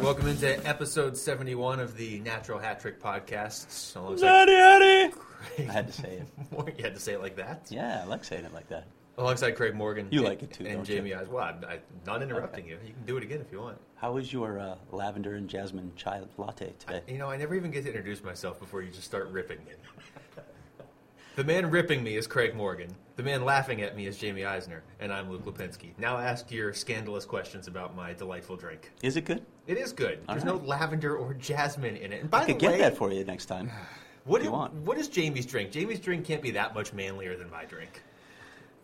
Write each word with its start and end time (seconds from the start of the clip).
right, 0.00 0.04
welcome 0.04 0.28
into 0.28 0.66
episode 0.66 1.16
71 1.16 1.80
of 1.80 1.96
the 1.96 2.20
Natural 2.20 2.58
Hat 2.58 2.80
Trick 2.80 3.00
Podcast. 3.02 3.96
Alongside 3.96 4.46
Daddy, 4.46 4.52
Daddy. 4.52 5.12
Craig 5.12 5.68
I 5.68 5.72
had 5.72 5.86
to 5.88 5.92
say 5.92 6.14
it. 6.16 6.26
Morgan. 6.50 6.74
You 6.78 6.84
had 6.84 6.94
to 6.94 7.00
say 7.00 7.12
it 7.14 7.20
like 7.20 7.36
that? 7.36 7.66
Yeah, 7.70 8.00
I 8.02 8.06
like 8.06 8.24
saying 8.24 8.44
it 8.44 8.52
like 8.54 8.68
that. 8.68 8.86
Alongside 9.18 9.52
Craig 9.52 9.74
Morgan. 9.74 10.08
You 10.10 10.20
and- 10.20 10.28
like 10.28 10.42
it 10.42 10.52
too, 10.52 10.64
And 10.64 10.76
don't 10.76 10.88
you? 10.88 10.96
Jaime 10.96 11.14
Eyes. 11.14 11.28
Well, 11.28 11.44
I'm, 11.44 11.64
I'm 11.68 11.80
not 12.06 12.22
interrupting 12.22 12.66
you. 12.66 12.78
You 12.86 12.92
can 12.94 13.04
do 13.06 13.16
it 13.16 13.22
again 13.22 13.40
if 13.40 13.52
you 13.52 13.60
want. 13.60 13.78
How 13.96 14.12
was 14.12 14.32
your 14.32 14.58
uh, 14.58 14.76
lavender 14.92 15.34
and 15.34 15.48
jasmine 15.48 15.92
chai 15.96 16.22
latte 16.38 16.72
today? 16.78 17.02
You 17.06 17.18
know, 17.18 17.28
I 17.30 17.36
never 17.36 17.54
even 17.54 17.70
get 17.70 17.82
to 17.84 17.88
introduce 17.90 18.22
myself 18.22 18.58
before 18.58 18.82
you 18.82 18.90
just 18.90 19.04
start 19.04 19.28
ripping 19.30 19.58
me. 19.58 19.72
The 21.36 21.44
man 21.44 21.70
ripping 21.70 22.02
me 22.02 22.16
is 22.16 22.26
Craig 22.26 22.56
Morgan. 22.56 22.90
The 23.20 23.26
man 23.26 23.44
laughing 23.44 23.82
at 23.82 23.94
me 23.94 24.06
is 24.06 24.18
Jaime 24.18 24.46
Eisner. 24.46 24.82
And 24.98 25.12
I'm 25.12 25.30
Luke 25.30 25.44
Lapinski. 25.44 25.90
Now 25.98 26.16
ask 26.16 26.50
your 26.50 26.72
scandalous 26.72 27.26
questions 27.26 27.68
about 27.68 27.94
my 27.94 28.14
delightful 28.14 28.56
drink. 28.56 28.90
Is 29.02 29.18
it 29.18 29.26
good? 29.26 29.44
It 29.66 29.76
is 29.76 29.92
good. 29.92 30.20
All 30.26 30.34
There's 30.34 30.46
right. 30.46 30.58
no 30.58 30.66
lavender 30.66 31.18
or 31.18 31.34
jasmine 31.34 31.96
in 31.96 32.14
it. 32.14 32.22
And 32.22 32.30
by 32.30 32.38
I 32.40 32.44
could 32.46 32.54
the 32.54 32.60
get 32.60 32.78
that 32.78 32.96
for 32.96 33.12
you 33.12 33.22
next 33.24 33.44
time. 33.44 33.70
What, 34.24 34.38
if 34.40 34.44
you 34.44 34.50
do- 34.50 34.56
want. 34.56 34.72
what 34.72 34.96
is 34.96 35.10
Jaime's 35.14 35.44
drink? 35.44 35.74
Jaime's 35.74 36.00
drink 36.00 36.24
can't 36.24 36.40
be 36.40 36.50
that 36.52 36.74
much 36.74 36.94
manlier 36.94 37.36
than 37.36 37.50
my 37.50 37.66
drink. 37.66 38.02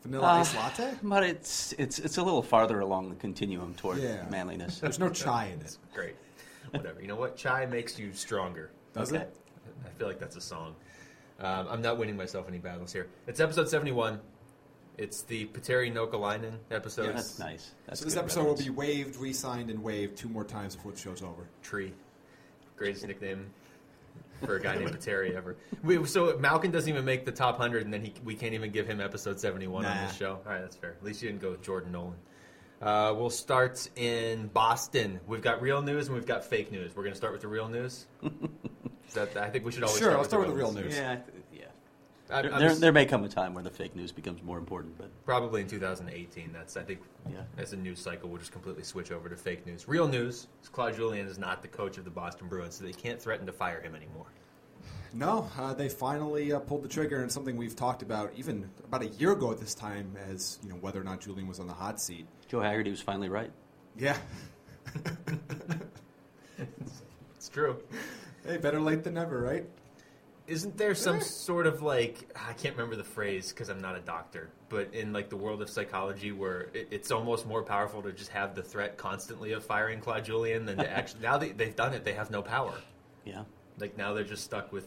Vanilla 0.03 0.27
Uh, 0.27 0.41
ice 0.41 0.55
latte? 0.55 0.93
But 1.03 1.23
it's 1.25 1.73
it's 1.79 1.99
it's 1.99 2.19
a 2.19 2.23
little 2.23 2.43
farther 2.43 2.81
along 2.81 3.09
the 3.09 3.15
continuum 3.17 3.75
toward 3.75 3.99
Yeah. 4.03 4.27
manliness. 4.29 4.81
There's 4.81 4.99
no 4.99 5.09
chai 5.09 5.47
in 5.47 5.61
it. 5.63 5.79
Great. 5.95 6.17
Whatever. 6.73 7.01
You 7.01 7.09
know 7.09 7.17
what? 7.17 7.39
Chai 7.39 7.65
makes 7.65 7.99
you 7.99 8.13
stronger. 8.13 8.71
Does 8.93 9.15
Okay. 9.15 9.23
it? 9.23 9.37
I 9.87 9.89
feel 9.99 10.07
like 10.09 10.19
that's 10.19 10.37
a 10.37 10.43
song. 10.43 10.75
Um, 11.39 11.67
I'm 11.71 11.83
not 11.83 11.99
winning 11.99 12.17
myself 12.17 12.49
any 12.49 12.59
battles 12.59 12.93
here. 12.93 13.09
It's 13.27 13.41
episode 13.41 13.69
71. 13.69 14.21
It's 14.99 15.23
the 15.23 15.45
Petteri 15.47 15.93
Nokelainen 15.93 16.55
episode. 16.71 17.07
Yeah, 17.07 17.13
that's 17.13 17.39
nice. 17.39 17.73
That's 17.87 18.01
So 18.01 18.05
this 18.07 18.15
good 18.15 18.21
episode 18.21 18.45
will 18.47 18.55
be 18.57 18.71
reference. 18.71 18.77
waived, 18.79 19.17
re-signed, 19.17 19.69
and 19.71 19.83
waived 19.83 20.17
two 20.17 20.29
more 20.31 20.45
times 20.45 20.75
before 20.77 20.93
the 20.93 20.99
show's 20.99 21.23
over. 21.23 21.47
Tree. 21.63 21.93
Greatest 22.77 23.07
nickname 23.07 23.47
for 24.45 24.57
a 24.57 24.61
guy 24.61 24.77
named 24.77 24.93
Petteri 24.99 25.35
ever. 25.37 25.57
We, 25.83 26.03
so 26.07 26.39
Malkin 26.39 26.71
doesn't 26.71 26.89
even 26.89 27.05
make 27.05 27.27
the 27.27 27.33
top 27.33 27.59
100, 27.59 27.85
and 27.85 27.93
then 27.93 28.05
he, 28.05 28.15
we 28.25 28.35
can't 28.35 28.55
even 28.55 28.71
give 28.71 28.87
him 28.87 29.03
episode 29.03 29.39
71 29.39 29.85
on 29.85 29.95
Nah. 29.95 30.07
this 30.07 30.17
show. 30.17 30.39
All 30.47 30.53
right, 30.53 30.61
that's 30.63 30.77
fair. 30.77 30.93
At 30.93 31.03
least 31.05 31.23
you 31.23 31.29
didn't 31.29 31.43
go 31.43 31.51
with 31.51 31.63
Jordan 31.63 31.93
Nolan. 31.93 32.15
Uh, 32.81 33.15
we'll 33.17 33.29
start 33.31 33.89
in 33.97 34.49
Boston. 34.49 35.21
We've 35.27 35.43
got 35.43 35.61
real 35.61 35.83
news 35.83 36.07
and 36.09 36.15
we've 36.17 36.27
got 36.27 36.45
fake 36.45 36.71
news. 36.73 36.95
We're 36.97 37.03
going 37.03 37.13
to 37.15 37.19
start 37.19 37.33
with 37.35 37.43
the 37.43 37.49
real 37.49 37.69
news. 37.69 38.07
Is 39.09 39.15
that, 39.15 39.37
I 39.37 39.49
think 39.51 39.65
we 39.65 39.73
should 39.73 39.83
always 39.85 39.99
Sure, 39.99 40.11
start 40.11 40.19
let's 40.19 40.25
with 40.27 40.31
start 40.31 40.47
with 40.47 40.51
the 40.57 40.57
real 40.57 40.73
news. 40.73 40.97
Yeah, 40.97 41.19
yeah. 41.53 41.61
I'm- 42.29 42.43
There, 42.43 42.53
I'm 42.55 42.59
there, 42.61 42.69
just- 42.71 42.81
there 42.81 42.93
may 42.93 43.07
come 43.07 43.23
a 43.25 43.29
time 43.29 43.55
where 43.55 43.63
the 43.63 43.71
fake 43.71 43.95
news 43.95 44.11
becomes 44.11 44.43
more 44.43 44.59
important, 44.59 44.99
but 44.99 45.11
Probably 45.25 45.61
in 45.61 45.69
2018. 45.69 46.53
That's 46.53 46.77
I 46.77 46.83
think 46.83 47.01
Yeah. 47.31 47.43
as 47.57 47.73
a 47.73 47.77
news 47.77 48.01
cycle, 48.01 48.29
we'll 48.29 48.39
just 48.41 48.51
completely 48.53 48.83
switch 48.83 49.13
over 49.13 49.29
to 49.29 49.37
fake 49.37 49.65
news. 49.65 49.87
Real 49.87 50.09
news: 50.09 50.49
is 50.63 50.69
Claude 50.69 50.97
Julien 50.97 51.27
is 51.29 51.39
not 51.39 51.63
the 51.63 51.69
coach 51.69 51.99
of 51.99 52.05
the 52.05 52.11
Boston 52.11 52.49
Bruins, 52.49 52.75
so 52.75 52.85
they 52.85 52.93
can't 52.93 53.23
threaten 53.23 53.47
to 53.47 53.53
fire 53.53 53.81
him 53.81 53.95
anymore. 53.95 54.27
No, 55.13 55.49
uh, 55.57 55.73
they 55.73 55.89
finally 55.89 56.53
uh, 56.53 56.59
pulled 56.59 56.83
the 56.83 56.89
trigger, 56.89 57.23
and 57.23 57.31
something 57.31 57.57
we've 57.57 57.77
talked 57.77 58.03
about 58.03 58.33
even 58.37 58.69
about 58.85 59.03
a 59.03 59.07
year 59.07 59.33
ago 59.33 59.51
at 59.53 59.59
this 59.59 59.73
time, 59.75 60.15
as 60.29 60.59
you 60.65 60.69
know, 60.69 60.75
whether 60.77 61.01
or 61.01 61.05
not 61.05 61.21
Julien 61.21 61.47
was 61.47 61.61
on 61.61 61.67
the 61.69 61.73
hot 61.73 62.01
seat. 62.01 62.27
Joe 62.49 62.61
Haggerty 62.61 62.91
was 62.91 63.01
finally 63.01 63.29
right. 63.29 63.51
Yeah, 63.97 64.19
It's 67.37 67.49
true. 67.49 67.79
Hey, 68.47 68.57
better 68.59 68.81
late 68.81 69.05
than 69.05 69.15
never, 69.15 69.41
right? 69.41 69.65
Isn't 70.47 70.77
there 70.77 70.95
some 70.95 71.17
Eh. 71.17 71.21
sort 71.21 71.67
of 71.67 71.83
like 71.83 72.31
I 72.37 72.53
can't 72.53 72.77
remember 72.77 72.95
the 72.95 73.03
phrase 73.05 73.51
because 73.53 73.69
I'm 73.69 73.81
not 73.81 73.97
a 73.97 74.01
doctor, 74.01 74.51
but 74.69 74.95
in 74.95 75.13
like 75.13 75.29
the 75.29 75.37
world 75.37 75.61
of 75.61 75.69
psychology, 75.69 76.31
where 76.31 76.69
it, 76.73 76.87
it's 76.93 77.11
almost 77.11 77.47
more 77.47 77.63
powerful 77.65 78.01
to 78.03 78.13
just 78.13 78.31
have 78.31 78.55
the 78.55 78.63
threat 78.63 78.97
constantly 78.97 79.53
of 79.53 79.65
firing 79.65 80.01
Claude 80.01 80.25
Julien 80.25 80.65
than 80.65 80.77
to 80.79 80.89
actually. 80.89 81.21
now 81.23 81.37
that 81.39 81.59
they've 81.59 81.75
done 81.75 81.95
it, 81.95 82.05
they 82.05 82.13
have 82.13 82.31
no 82.31 82.43
power. 82.43 82.75
Yeah. 83.25 83.43
Like 83.79 83.97
now 83.99 84.13
they're 84.15 84.23
just 84.25 84.45
stuck 84.45 84.73
with. 84.73 84.87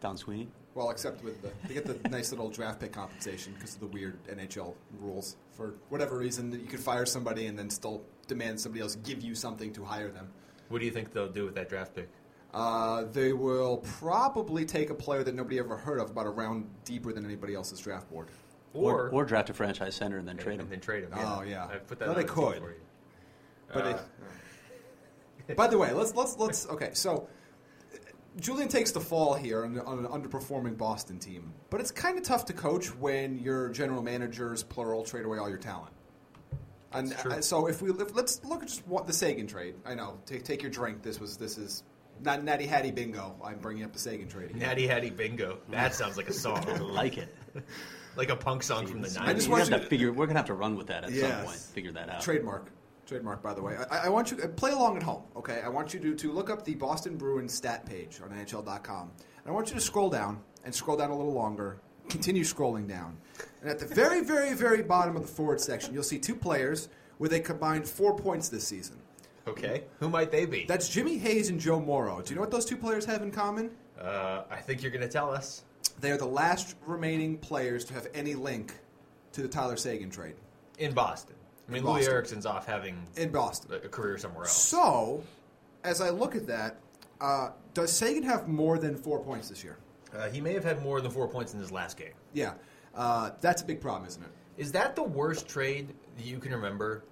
Don 0.00 0.16
Sweeney. 0.16 0.46
Well, 0.74 0.90
except 0.90 1.24
with 1.24 1.40
the 1.42 1.50
they 1.66 1.74
get 1.74 1.86
the 1.86 2.08
nice 2.10 2.30
little 2.30 2.50
draft 2.50 2.78
pick 2.80 2.92
compensation 2.92 3.54
because 3.54 3.74
of 3.74 3.80
the 3.80 3.86
weird 3.86 4.22
NHL 4.28 4.74
rules. 5.00 5.36
For 5.52 5.74
whatever 5.88 6.16
reason, 6.18 6.50
that 6.50 6.60
you 6.60 6.66
could 6.66 6.80
fire 6.80 7.06
somebody 7.06 7.46
and 7.46 7.58
then 7.58 7.70
still 7.70 8.02
demand 8.28 8.60
somebody 8.60 8.82
else 8.82 8.94
give 8.96 9.22
you 9.22 9.34
something 9.34 9.72
to 9.72 9.84
hire 9.84 10.10
them. 10.10 10.28
What 10.68 10.78
do 10.80 10.84
you 10.84 10.92
think 10.92 11.12
they'll 11.12 11.28
do 11.32 11.46
with 11.46 11.54
that 11.56 11.68
draft 11.70 11.94
pick? 11.96 12.08
Uh, 12.56 13.04
they 13.12 13.34
will 13.34 13.76
probably 13.98 14.64
take 14.64 14.88
a 14.88 14.94
player 14.94 15.22
that 15.22 15.34
nobody 15.34 15.58
ever 15.58 15.76
heard 15.76 16.00
of, 16.00 16.08
about 16.10 16.24
a 16.24 16.30
round 16.30 16.66
deeper 16.86 17.12
than 17.12 17.22
anybody 17.26 17.54
else's 17.54 17.78
draft 17.78 18.08
board. 18.10 18.28
Or 18.72 19.10
or 19.10 19.26
draft 19.26 19.50
a 19.50 19.54
franchise 19.54 19.94
center 19.94 20.16
and 20.16 20.26
then 20.26 20.36
and, 20.36 20.40
trade 20.40 20.54
him. 20.54 20.60
and 20.60 20.70
then 20.70 20.80
trade 20.80 21.04
him. 21.04 21.10
Oh, 21.14 21.42
yeah. 21.42 21.66
I 21.66 21.76
put 21.76 21.98
that 21.98 22.08
Well, 22.08 22.16
on 22.16 22.22
they 22.22 22.26
could. 22.26 22.58
for 22.58 22.70
you. 22.70 22.76
But 23.72 23.86
Uh, 23.86 23.98
it, 25.48 25.56
by 25.56 25.66
the 25.66 25.76
way, 25.76 25.92
let's 25.92 26.14
let's 26.14 26.38
let's 26.38 26.66
okay. 26.70 26.90
So 26.94 27.28
uh, 27.92 27.96
Julien 28.40 28.68
takes 28.68 28.90
the 28.90 29.00
fall 29.00 29.34
here 29.34 29.64
on, 29.64 29.78
on 29.80 29.98
an 29.98 30.06
underperforming 30.06 30.78
Boston 30.78 31.18
team, 31.18 31.52
but 31.68 31.80
it's 31.80 31.90
kind 31.90 32.16
of 32.16 32.24
tough 32.24 32.46
to 32.46 32.54
coach 32.54 32.86
when 32.96 33.38
your 33.38 33.68
general 33.68 34.02
managers 34.02 34.62
plural 34.62 35.04
trade 35.04 35.26
away 35.26 35.36
all 35.38 35.48
your 35.48 35.58
talent. 35.58 35.92
And 36.92 37.12
uh, 37.12 37.42
so 37.42 37.66
if 37.66 37.82
we 37.82 37.90
if, 37.90 38.14
let's 38.14 38.42
look 38.44 38.62
at 38.62 38.68
just 38.68 38.86
what 38.86 39.06
the 39.06 39.12
Seguin 39.12 39.46
trade. 39.46 39.74
I 39.84 39.94
know. 39.94 40.18
Take 40.24 40.44
take 40.44 40.62
your 40.62 40.70
drink. 40.70 41.02
This 41.02 41.20
was 41.20 41.36
this 41.36 41.58
is 41.58 41.82
not 42.22 42.42
natty 42.44 42.66
hatty 42.66 42.90
bingo. 42.90 43.36
I'm 43.44 43.58
bringing 43.58 43.84
up 43.84 43.92
the 43.92 43.98
Seguin 43.98 44.28
trade. 44.28 44.50
again. 44.50 44.60
Natty 44.60 44.86
Hattie 44.86 45.10
Bingo. 45.10 45.58
That 45.70 45.94
sounds 45.94 46.16
like 46.16 46.28
a 46.28 46.32
song. 46.32 46.64
I 46.68 46.78
like 46.78 47.18
it. 47.18 47.34
like 48.16 48.30
a 48.30 48.36
punk 48.36 48.62
song 48.62 48.86
from 48.86 49.02
the 49.02 49.08
Jeez. 49.08 49.20
I 49.20 49.32
90s. 49.32 49.34
just 49.36 49.46
We 49.48 49.52
want 49.52 49.62
have 49.64 49.70
you 49.70 49.76
to 49.78 49.82
to- 49.84 49.88
figure. 49.90 50.12
We're 50.12 50.26
gonna 50.26 50.38
have 50.38 50.46
to 50.46 50.54
run 50.54 50.76
with 50.76 50.86
that 50.88 51.04
at 51.04 51.10
some 51.10 51.18
Yes. 51.18 51.44
point. 51.44 51.58
Figure 51.58 51.92
that 51.92 52.08
out. 52.08 52.20
Trademark. 52.22 52.70
Trademark, 53.06 53.42
by 53.42 53.54
the 53.54 53.62
way. 53.62 53.76
I, 53.90 54.06
I 54.06 54.08
want 54.08 54.30
you 54.32 54.38
uh, 54.42 54.48
play 54.48 54.72
along 54.72 54.96
at 54.96 55.02
home. 55.04 55.22
Okay, 55.36 55.60
I 55.64 55.68
want 55.68 55.94
you 55.94 56.00
to, 56.00 56.14
to 56.16 56.32
look 56.32 56.50
up 56.50 56.64
the 56.64 56.74
Boston 56.74 57.16
Bruins 57.16 57.54
stat 57.54 57.86
page 57.86 58.20
on 58.22 58.30
NHL.com. 58.30 59.10
And 59.10 59.46
I 59.46 59.50
want 59.52 59.68
you 59.68 59.74
to 59.74 59.80
scroll 59.80 60.10
down 60.10 60.40
and 60.64 60.74
scroll 60.74 60.96
down 60.96 61.10
a 61.10 61.16
little 61.16 61.32
longer. 61.34 61.80
Continue 62.08 62.44
scrolling 62.44 62.86
down, 62.88 63.16
and 63.62 63.68
at 63.70 63.80
the 63.80 63.86
very, 63.86 64.22
very, 64.22 64.54
very 64.54 64.80
bottom 64.80 65.16
of 65.16 65.22
the 65.22 65.28
forward 65.28 65.60
section, 65.60 65.92
you'll 65.92 66.04
see 66.04 66.20
two 66.20 66.36
players 66.36 66.88
with 67.18 67.32
a 67.32 67.40
combined 67.40 67.88
four 67.88 68.14
points 68.16 68.48
this 68.48 68.64
season. 68.64 68.96
Okay. 69.46 69.84
Who 70.00 70.08
might 70.08 70.30
they 70.32 70.44
be? 70.44 70.64
That's 70.66 70.88
Jimmy 70.88 71.18
Hayes 71.18 71.50
and 71.50 71.60
Joe 71.60 71.80
Morrow. 71.80 72.20
Do 72.20 72.30
you 72.30 72.34
know 72.36 72.40
what 72.40 72.50
those 72.50 72.64
two 72.64 72.76
players 72.76 73.04
have 73.04 73.22
in 73.22 73.30
common? 73.30 73.70
Uh, 74.00 74.42
I 74.50 74.56
think 74.56 74.82
you're 74.82 74.90
going 74.90 75.02
to 75.02 75.08
tell 75.08 75.32
us. 75.32 75.62
They 76.00 76.10
are 76.10 76.18
the 76.18 76.26
last 76.26 76.76
remaining 76.84 77.38
players 77.38 77.84
to 77.86 77.94
have 77.94 78.08
any 78.12 78.34
link 78.34 78.74
to 79.32 79.42
the 79.42 79.48
Tyler 79.48 79.76
Seguin 79.76 80.10
trade 80.10 80.34
In 80.78 80.92
Boston. 80.92 81.36
I 81.68 81.72
mean, 81.72 81.82
Loui 81.82 81.86
Boston. 81.96 82.12
Eriksson's 82.12 82.46
off 82.46 82.66
having 82.66 82.96
in 83.16 83.30
Boston. 83.30 83.72
a 83.72 83.86
a 83.86 83.88
career 83.88 84.18
somewhere 84.18 84.44
else. 84.44 84.56
So, 84.56 85.22
as 85.84 86.00
I 86.00 86.10
look 86.10 86.34
at 86.36 86.46
that, 86.46 86.78
uh, 87.20 87.50
does 87.74 87.92
Seguin 87.92 88.22
have 88.24 88.48
more 88.48 88.78
than 88.78 88.96
four 88.96 89.20
points 89.20 89.48
this 89.48 89.64
year? 89.64 89.78
Uh, 90.14 90.28
he 90.28 90.40
may 90.40 90.52
have 90.52 90.64
had 90.64 90.82
more 90.82 91.00
than 91.00 91.10
four 91.10 91.28
points 91.28 91.54
in 91.54 91.60
his 91.60 91.72
last 91.72 91.96
game. 91.96 92.12
Yeah, 92.32 92.54
uh, 92.94 93.30
that's 93.40 93.62
a 93.62 93.64
big 93.64 93.80
problem, 93.80 94.06
isn't 94.06 94.22
it? 94.22 94.30
Is 94.56 94.72
that 94.72 94.96
the 94.96 95.02
worst 95.02 95.48
trade 95.48 95.92
that 96.16 96.24
you 96.24 96.38
can 96.38 96.52
remember 96.52 97.04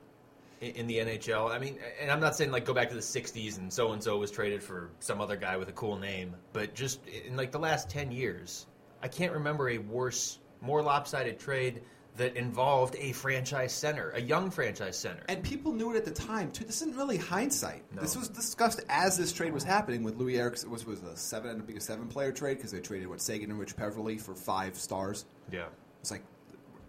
in, 0.61 0.87
the 0.87 0.99
NHL? 0.99 1.51
I 1.51 1.59
mean, 1.59 1.79
and 2.01 2.11
I'm 2.11 2.21
not 2.21 2.37
saying 2.37 2.51
like 2.51 2.65
go 2.65 2.75
back 2.75 2.89
to 2.91 2.95
the 2.95 3.01
'60s 3.01 3.59
and 3.59 3.73
so 3.73 3.93
and 3.93 4.03
so 4.03 4.17
was 4.19 4.31
traded 4.31 4.63
for 4.63 4.91
some 5.01 5.21
other 5.21 5.37
guy 5.37 5.57
with 5.57 5.69
a 5.69 5.73
cool 5.73 5.97
name, 5.97 6.35
but 6.53 6.75
just 6.75 7.01
in 7.07 7.37
like 7.37 7.53
the 7.53 7.59
last 7.59 7.89
ten 7.91 8.11
years, 8.11 8.67
I 9.03 9.09
can't 9.09 9.33
remember 9.33 9.71
a 9.71 9.79
worse, 9.79 10.39
more 10.61 10.83
lopsided 10.83 11.39
trade 11.39 11.83
that 12.17 12.37
involved 12.37 12.95
a 13.01 13.11
franchise 13.11 13.73
center, 13.73 14.11
a 14.11 14.21
young 14.21 14.49
franchise 14.49 14.97
center. 14.97 15.25
And 15.29 15.43
people 15.43 15.73
knew 15.73 15.93
it 15.93 15.97
at 15.97 16.05
the 16.05 16.13
time 16.13 16.53
too. 16.53 16.65
This 16.65 16.77
isn't 16.81 16.97
really 16.97 17.17
hindsight. 17.17 17.83
No. 17.93 18.01
This 18.03 18.17
was 18.17 18.29
discussed 18.29 18.85
as 18.89 19.19
this 19.19 19.33
trade 19.33 19.53
was 19.53 19.65
happening 19.65 20.05
with 20.05 20.17
Loui 20.17 20.39
Eriksson. 20.39 20.71
Was 20.71 20.87
was 20.87 21.03
a 21.03 21.17
seven 21.17 21.51
ended 21.51 21.63
up 21.63 21.67
being 21.67 21.77
a 21.77 21.81
seven 21.81 22.07
player 22.07 22.31
trade 22.31 22.59
because 22.59 22.71
they 22.71 22.79
traded 22.79 23.09
what 23.09 23.21
Seguin 23.21 23.51
and 23.51 23.59
Rich 23.59 23.77
Peverley 23.77 24.17
for 24.17 24.35
five 24.37 24.77
stars. 24.77 25.25
yeah, 25.51 25.65
It's 26.01 26.13
like 26.13 26.23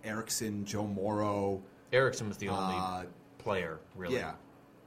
Eriksson, 0.04 0.63
Joe 0.66 0.86
Morrow. 0.88 1.62
Eriksson 1.92 2.28
was 2.28 2.38
the 2.38 2.50
only 2.50 2.75
Uh, 2.78 3.04
player 3.45 3.80
really. 3.95 4.15
Yeah. 4.15 4.33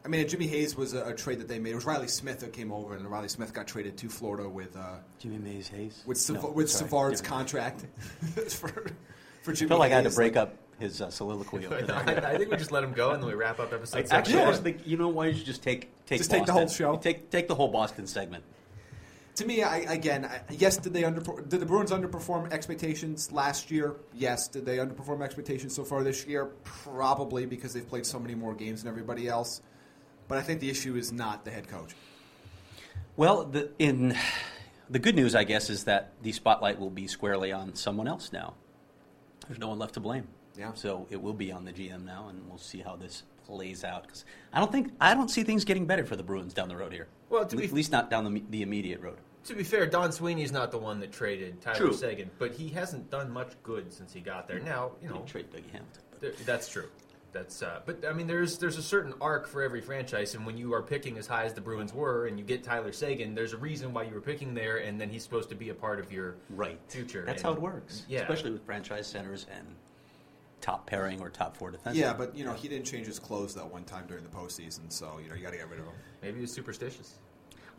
I 0.04 0.08
mean, 0.08 0.26
Jimmy 0.28 0.46
Hayes 0.48 0.76
was 0.76 0.94
a, 0.94 1.04
a 1.06 1.14
trade 1.14 1.38
that 1.40 1.48
they 1.48 1.58
made. 1.58 1.72
It 1.72 1.74
was 1.76 1.84
Reilly 1.84 2.08
Smith 2.08 2.40
that 2.40 2.52
came 2.52 2.72
over, 2.72 2.94
and 2.94 3.04
Reilly 3.10 3.28
Smith 3.28 3.52
got 3.52 3.66
traded 3.66 3.96
to 3.98 4.08
Florida 4.08 4.48
with 4.48 4.76
uh, 4.76 4.96
Jimmy 5.18 5.38
Mays 5.38 5.68
Hayes. 5.68 6.02
with 6.06 6.18
Sav- 6.18 6.42
No, 6.42 6.50
with 6.50 6.70
sorry, 6.70 6.88
Savard's 6.88 7.20
Jimmy. 7.20 7.28
contract 7.28 7.86
for 8.50 8.68
for 9.42 9.50
I 9.50 9.54
Jimmy. 9.54 9.68
felt 9.68 9.80
like 9.80 9.92
I 9.92 9.96
had 9.96 10.04
to 10.04 10.10
break 10.10 10.36
up 10.36 10.56
his 10.78 11.00
uh, 11.02 11.10
soliloquy 11.10 11.66
over 11.66 11.82
there. 11.82 11.96
I, 11.96 12.32
I 12.34 12.38
think 12.38 12.50
we 12.50 12.56
just 12.56 12.72
let 12.72 12.84
him 12.84 12.92
go 12.92 13.10
and 13.10 13.22
then 13.22 13.28
we 13.28 13.34
wrap 13.34 13.58
up 13.60 13.72
episode. 13.72 14.06
Actually, 14.10 14.32
seven. 14.34 14.46
I 14.46 14.50
was 14.50 14.60
thinking, 14.60 14.82
you 14.86 14.96
know, 14.96 15.08
why 15.08 15.26
don't 15.26 15.36
you 15.36 15.44
just 15.44 15.62
take 15.62 15.90
take 16.06 16.18
Just 16.18 16.30
take 16.30 16.46
the 16.46 16.52
whole 16.52 16.68
show? 16.68 16.96
Take 16.96 17.30
take 17.30 17.46
the 17.48 17.54
whole 17.54 17.68
Boston 17.68 18.06
segment. 18.06 18.44
To 19.38 19.46
me, 19.46 19.62
I, 19.62 19.76
again, 19.78 20.24
I, 20.24 20.40
yes. 20.50 20.78
Did 20.78 20.92
they 20.92 21.04
under 21.04 21.20
did 21.20 21.60
the 21.60 21.64
Bruins 21.64 21.92
underperform 21.92 22.52
expectations 22.52 23.30
last 23.30 23.70
year? 23.70 23.94
Yes. 24.12 24.48
Did 24.48 24.66
they 24.66 24.78
underperform 24.78 25.22
expectations 25.22 25.76
so 25.76 25.84
far 25.84 26.02
this 26.02 26.26
year? 26.26 26.46
Probably 26.64 27.46
because 27.46 27.72
they've 27.72 27.88
played 27.88 28.04
so 28.04 28.18
many 28.18 28.34
more 28.34 28.52
games 28.52 28.82
than 28.82 28.90
everybody 28.90 29.28
else. 29.28 29.62
But 30.26 30.38
I 30.38 30.42
think 30.42 30.58
the 30.58 30.68
issue 30.68 30.96
is 30.96 31.12
not 31.12 31.44
the 31.44 31.52
head 31.52 31.68
coach. 31.68 31.94
Well, 33.16 33.44
the, 33.44 33.70
in 33.78 34.16
the 34.90 34.98
good 34.98 35.14
news, 35.14 35.36
I 35.36 35.44
guess, 35.44 35.70
is 35.70 35.84
that 35.84 36.14
the 36.20 36.32
spotlight 36.32 36.80
will 36.80 36.90
be 36.90 37.06
squarely 37.06 37.52
on 37.52 37.76
someone 37.76 38.08
else 38.08 38.32
now. 38.32 38.54
There's 39.46 39.60
no 39.60 39.68
one 39.68 39.78
left 39.78 39.94
to 39.94 40.00
blame. 40.00 40.26
Yeah. 40.58 40.72
So 40.74 41.06
it 41.10 41.22
will 41.22 41.32
be 41.32 41.52
on 41.52 41.64
the 41.64 41.72
GM 41.72 42.04
now, 42.04 42.26
and 42.28 42.44
we'll 42.48 42.58
see 42.58 42.80
how 42.80 42.96
this 42.96 43.22
plays 43.46 43.84
out. 43.84 44.02
Because 44.02 44.24
I 44.52 44.58
don't 44.58 44.72
think 44.72 44.90
I 45.00 45.14
don't 45.14 45.30
see 45.30 45.44
things 45.44 45.64
getting 45.64 45.86
better 45.86 46.04
for 46.04 46.16
the 46.16 46.24
Bruins 46.24 46.54
down 46.54 46.68
the 46.68 46.76
road 46.76 46.92
here. 46.92 47.06
Well, 47.30 47.46
to 47.46 47.62
at 47.62 47.72
least 47.72 47.92
not 47.92 48.10
down 48.10 48.24
the, 48.24 48.42
the 48.50 48.62
immediate 48.62 49.00
road. 49.00 49.18
To 49.44 49.54
be 49.54 49.62
fair, 49.64 49.86
Don 49.86 50.12
Sweeney's 50.12 50.52
not 50.52 50.70
the 50.70 50.78
one 50.78 51.00
that 51.00 51.12
traded 51.12 51.60
Tyler 51.62 51.76
True. 51.78 51.92
Seguin, 51.94 52.30
but 52.38 52.52
he 52.52 52.68
hasn't 52.68 53.10
done 53.10 53.30
much 53.30 53.52
good 53.62 53.92
since 53.92 54.12
he 54.12 54.20
got 54.20 54.46
there. 54.46 54.58
Now, 54.60 54.92
you 55.02 55.08
know, 55.08 55.22
trade 55.26 55.50
Dougie 55.50 55.70
Hamilton. 55.72 56.02
but- 56.20 56.36
that's 56.44 56.68
true. 56.68 56.88
That's 57.30 57.62
uh, 57.62 57.80
but 57.84 58.04
I 58.08 58.14
mean, 58.14 58.26
there's 58.26 58.56
there's 58.56 58.78
a 58.78 58.82
certain 58.82 59.12
arc 59.20 59.46
for 59.46 59.62
every 59.62 59.82
franchise, 59.82 60.34
and 60.34 60.46
when 60.46 60.56
you 60.56 60.72
are 60.72 60.80
picking 60.82 61.18
as 61.18 61.26
high 61.26 61.44
as 61.44 61.52
the 61.52 61.60
Bruins 61.60 61.92
were, 61.92 62.26
and 62.26 62.38
you 62.38 62.44
get 62.44 62.64
Tyler 62.64 62.90
Seguin, 62.90 63.34
there's 63.34 63.52
a 63.52 63.58
reason 63.58 63.92
why 63.92 64.04
you 64.04 64.14
were 64.14 64.20
picking 64.22 64.54
there, 64.54 64.78
and 64.78 64.98
then 64.98 65.10
he's 65.10 65.24
supposed 65.24 65.50
to 65.50 65.54
be 65.54 65.68
a 65.68 65.74
part 65.74 66.00
of 66.00 66.10
your 66.10 66.36
Right. 66.48 66.80
future. 66.88 67.24
That's 67.26 67.42
and- 67.42 67.50
how 67.50 67.52
it 67.54 67.60
works. 67.60 68.04
Yeah. 68.08 68.20
Especially 68.22 68.52
with 68.52 68.64
franchise 68.64 69.06
centers 69.06 69.44
and 69.54 69.66
top 70.62 70.86
pairing 70.86 71.20
or 71.20 71.28
top 71.28 71.54
four 71.56 71.70
defense. 71.70 71.96
Yeah, 71.98 72.14
but 72.14 72.34
you 72.34 72.44
know 72.46 72.54
he 72.54 72.66
didn't 72.66 72.86
change 72.86 73.06
his 73.06 73.18
clothes 73.18 73.54
that 73.56 73.70
one 73.70 73.84
time 73.84 74.06
during 74.06 74.24
the 74.24 74.30
postseason, 74.30 74.90
so 74.90 75.18
you 75.22 75.28
know 75.28 75.34
you 75.34 75.42
got 75.42 75.50
to 75.52 75.58
get 75.58 75.68
rid 75.68 75.80
of 75.80 75.84
him. 75.86 75.94
Maybe 76.22 76.36
he 76.36 76.40
was 76.40 76.52
superstitious. 76.52 77.14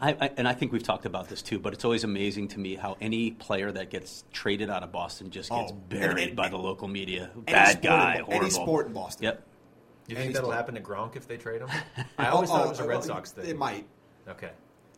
I, 0.01 0.11
I, 0.19 0.31
and 0.37 0.47
I 0.47 0.53
think 0.53 0.71
we've 0.71 0.83
talked 0.83 1.05
about 1.05 1.27
this 1.27 1.41
too, 1.41 1.59
but 1.59 1.73
it's 1.73 1.83
always 1.83 2.03
amazing 2.05 2.47
to 2.49 2.59
me 2.59 2.75
how 2.75 2.95
any 3.01 3.31
player 3.31 3.71
that 3.71 3.89
gets 3.89 4.23
traded 4.31 4.69
out 4.69 4.81
of 4.83 4.91
Boston 4.91 5.29
just 5.29 5.49
gets 5.49 5.71
Oh, 5.71 5.75
buried 5.75 6.09
and- 6.11 6.19
and- 6.19 6.35
by 6.35 6.47
the 6.49 6.57
local 6.57 6.87
media. 6.87 7.29
Bad 7.35 7.81
guy, 7.81 8.15
in, 8.15 8.23
horrible. 8.23 8.33
Any 8.45 8.49
sport 8.49 8.87
in 8.87 8.93
Boston. 8.93 9.23
Yep. 9.25 9.35
Do 9.35 9.41
you 9.41 10.15
And 10.15 10.17
think 10.17 10.27
he's 10.29 10.33
that'll 10.35 10.49
still- 10.49 10.55
happen 10.57 10.75
to 10.75 10.81
Gronk 10.81 11.15
if 11.15 11.27
they 11.27 11.37
trade 11.37 11.61
him? 11.61 11.69
I 12.17 12.27
always 12.27 12.49
thought 12.49 12.65
it 12.65 12.69
was 12.69 12.79
a 12.79 12.83
oh, 12.83 12.87
Red 12.87 12.95
well, 12.99 13.03
Sox 13.07 13.31
thing. 13.31 13.45
It 13.45 13.57
might. 13.57 13.85
Okay. 14.27 14.51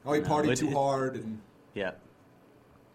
Oh, 0.05 0.13
he 0.13 0.21
No, 0.21 0.27
partied 0.27 0.51
it- 0.51 0.57
too 0.57 0.67
it- 0.69 0.73
hard, 0.73 1.15
and 1.15 1.39
Yeah. 1.73 1.91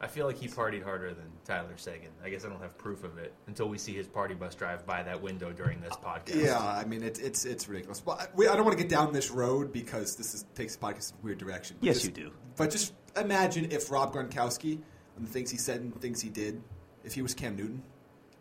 I 0.01 0.07
feel 0.09 0.27
like 0.27 0.37
he 0.37 0.47
partied 0.47 0.83
harder 0.85 1.15
than 1.15 1.25
Tyler 1.47 1.73
Seguin. 1.77 2.11
I 2.23 2.29
guess 2.29 2.45
I 2.45 2.49
don't 2.51 2.61
have 2.61 2.77
proof 2.77 3.03
of 3.03 3.17
it 3.17 3.33
until 3.47 3.69
we 3.69 3.79
see 3.79 3.95
his 3.95 4.07
party 4.07 4.35
bus 4.35 4.55
drive 4.55 4.85
by 4.87 5.03
that 5.03 5.21
window 5.23 5.53
during 5.53 5.81
this 5.81 5.95
podcast. 5.95 6.43
yeah, 6.45 6.59
I 6.59 6.85
mean 6.85 7.03
it's 7.03 7.19
it's 7.19 7.45
it's 7.47 7.67
ridiculous. 7.69 8.01
But 8.01 8.21
I, 8.21 8.27
we, 8.35 8.47
I 8.47 8.57
don't 8.57 8.65
want 8.67 8.77
to 8.77 8.83
get 8.83 8.91
down 8.91 9.13
this 9.13 9.31
road 9.31 9.73
because 9.73 10.15
this 10.17 10.35
is, 10.35 10.45
takes 10.55 10.77
the 10.77 10.85
podcast 10.87 11.13
in 11.13 11.19
a 11.19 11.23
weird 11.25 11.39
direction. 11.39 11.77
But 11.81 11.87
Yes, 11.87 12.03
just- 12.03 12.07
you 12.17 12.25
do. 12.25 12.31
But 12.57 12.71
just 12.71 12.93
imagine 13.17 13.71
if 13.73 13.91
Rob 13.91 14.13
Gronkowski 14.13 14.79
and 15.17 15.27
the 15.27 15.31
things 15.31 15.51
he 15.51 15.57
said 15.57 15.81
and 15.81 15.99
things 16.01 16.21
he 16.21 16.29
did, 16.29 16.63
if 17.05 17.15
he 17.15 17.23
was 17.23 17.33
Cam 17.35 17.57
Newton, 17.57 17.83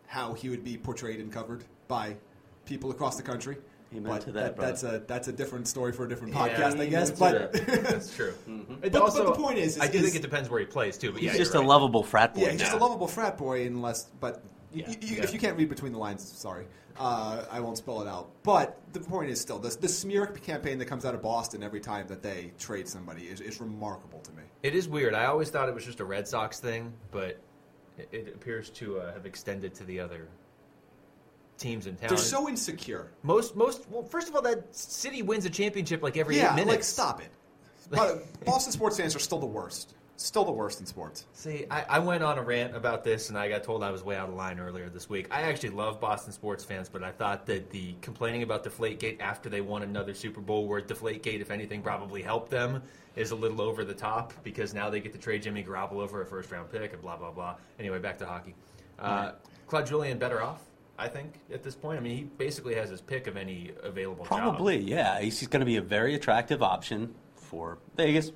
how 0.06 0.34
he 0.34 0.48
would 0.50 0.62
be 0.64 0.76
portrayed 0.76 1.20
and 1.20 1.32
covered 1.32 1.64
by 1.88 2.16
people 2.66 2.90
across 2.90 3.16
the 3.16 3.22
country. 3.22 3.56
Amen 3.96 4.12
but 4.12 4.20
to 4.22 4.32
that, 4.32 4.56
brother. 4.56 4.70
that's 4.70 4.82
a 4.84 5.02
that's 5.06 5.28
a 5.28 5.32
different 5.32 5.66
story 5.68 5.92
for 5.92 6.04
a 6.04 6.08
different 6.08 6.34
Yeah, 6.34 6.48
podcast, 6.48 6.80
I 6.80 6.86
guess. 6.86 7.10
that's 7.10 7.20
But 7.20 7.52
true. 7.54 7.76
that's 7.82 8.14
true. 8.14 8.34
It 8.82 8.92
But- 8.92 8.92
but 8.92 9.24
the 9.26 9.32
point 9.32 9.58
is- 9.58 9.78
I 9.80 9.86
do 9.88 9.98
is- 9.98 10.04
think 10.04 10.16
it 10.16 10.22
depends 10.22 10.48
where 10.50 10.60
he 10.60 10.66
plays 10.66 10.98
too. 10.98 11.12
But 11.12 11.22
yeah, 11.22 11.30
He's 11.30 11.38
just 11.38 11.52
you're 11.54 11.62
a 11.62 11.64
right. 11.64 11.68
lovable 11.70 12.02
frat 12.02 12.34
boy. 12.34 12.42
yeah, 12.42 12.50
he's 12.50 12.60
just 12.60 12.72
a 12.74 12.76
lovable 12.78 13.08
frat 13.08 13.36
boy, 13.38 13.66
unless. 13.66 14.04
But 14.20 14.42
Yeah, 14.72 14.86
y- 14.88 14.96
y- 15.00 15.08
yeah. 15.16 15.22
if 15.22 15.32
you 15.32 15.38
can't 15.38 15.56
read 15.56 15.68
between 15.68 15.92
the 15.92 15.98
lines, 15.98 16.22
sorry, 16.26 16.66
uh, 16.98 17.44
I 17.50 17.60
won't 17.60 17.78
spell 17.78 18.00
it 18.02 18.08
out. 18.08 18.30
But 18.42 18.78
the 18.92 19.00
point 19.00 19.30
is 19.30 19.40
still 19.40 19.58
this 19.58 19.76
the 19.76 19.88
smear 19.88 20.26
campaign 20.26 20.78
that 20.78 20.86
comes 20.86 21.04
out 21.04 21.14
of 21.14 21.22
Boston 21.22 21.62
every 21.62 21.80
time 21.80 22.06
that 22.08 22.22
they 22.22 22.52
trade 22.58 22.88
somebody 22.88 23.22
is, 23.24 23.40
is 23.40 23.60
remarkable 23.60 24.20
to 24.20 24.32
me. 24.32 24.42
It 24.62 24.74
is 24.74 24.88
weird. 24.88 25.14
I 25.14 25.26
always 25.26 25.48
thought 25.50 25.68
it 25.68 25.74
was 25.74 25.84
just 25.84 26.00
a 26.00 26.04
Red 26.04 26.26
Sox 26.28 26.58
thing, 26.60 26.92
but 27.10 27.38
it, 27.98 28.08
it 28.12 28.32
appears 28.34 28.68
to 28.70 28.98
uh, 29.00 29.12
have 29.14 29.24
extended 29.26 29.74
to 29.74 29.84
the 29.84 30.00
other 30.00 30.28
teams 31.58 31.86
in 31.86 31.96
town. 31.96 32.08
They're 32.08 32.18
so 32.18 32.48
insecure. 32.48 33.10
most 33.22 33.56
most 33.56 33.88
well, 33.90 34.02
first 34.02 34.28
of 34.28 34.34
all, 34.34 34.42
that 34.42 34.74
city 34.74 35.22
wins 35.22 35.44
a 35.44 35.50
championship 35.50 36.02
like 36.02 36.16
every 36.16 36.36
yeah, 36.36 36.52
eight 36.52 36.56
minutes. 36.56 36.70
like 36.70 36.82
stop 36.84 37.20
it. 37.20 37.30
But 37.90 38.44
Boston 38.44 38.72
sports 38.72 38.96
fans 38.96 39.14
are 39.14 39.20
still 39.20 39.38
the 39.38 39.46
worst. 39.46 39.94
Still 40.18 40.46
the 40.46 40.52
worst 40.52 40.80
in 40.80 40.86
sports. 40.86 41.26
See, 41.34 41.66
I, 41.70 41.84
I 41.90 41.98
went 41.98 42.22
on 42.22 42.38
a 42.38 42.42
rant 42.42 42.74
about 42.74 43.04
this, 43.04 43.28
and 43.28 43.36
I 43.36 43.50
got 43.50 43.62
told 43.62 43.82
I 43.82 43.90
was 43.90 44.02
way 44.02 44.16
out 44.16 44.30
of 44.30 44.34
line 44.34 44.58
earlier 44.58 44.88
this 44.88 45.10
week. 45.10 45.28
I 45.30 45.42
actually 45.42 45.70
love 45.70 46.00
Boston 46.00 46.32
sports 46.32 46.64
fans, 46.64 46.88
but 46.88 47.04
I 47.04 47.12
thought 47.12 47.44
that 47.46 47.68
the 47.68 47.94
complaining 48.00 48.42
about 48.42 48.64
Deflategate 48.64 49.20
after 49.20 49.50
they 49.50 49.60
won 49.60 49.82
another 49.82 50.14
Super 50.14 50.40
Bowl, 50.40 50.66
where 50.66 50.80
Deflategate, 50.80 51.42
if 51.42 51.50
anything, 51.50 51.82
probably 51.82 52.22
helped 52.22 52.50
them, 52.50 52.82
is 53.14 53.30
a 53.30 53.36
little 53.36 53.60
over 53.60 53.84
the 53.84 53.92
top 53.92 54.32
because 54.42 54.72
now 54.72 54.88
they 54.88 55.00
get 55.00 55.12
to 55.12 55.18
trade 55.18 55.42
Jimmy 55.42 55.62
Garoppolo 55.62 56.08
for 56.08 56.22
a 56.22 56.26
first 56.26 56.50
round 56.50 56.72
pick 56.72 56.94
and 56.94 57.02
blah 57.02 57.18
blah 57.18 57.30
blah. 57.30 57.56
Anyway, 57.78 57.98
back 57.98 58.16
to 58.18 58.26
hockey. 58.26 58.54
Uh, 58.98 59.32
Claude 59.66 59.86
Julien 59.86 60.18
better 60.18 60.42
off, 60.42 60.62
I 60.98 61.08
think, 61.08 61.40
at 61.52 61.62
this 61.62 61.74
point. 61.74 61.98
I 61.98 62.00
mean, 62.00 62.16
he 62.16 62.24
basically 62.24 62.74
has 62.74 62.90
his 62.90 63.00
pick 63.00 63.26
of 63.26 63.36
any 63.36 63.72
available 63.82 64.24
job. 64.24 64.38
Probably, 64.38 64.78
yeah. 64.78 65.20
He's 65.20 65.46
going 65.46 65.60
to 65.60 65.66
be 65.66 65.76
a 65.76 65.82
very 65.82 66.14
attractive 66.14 66.62
option 66.62 67.14
for 67.34 67.78
Vegas 67.96 68.32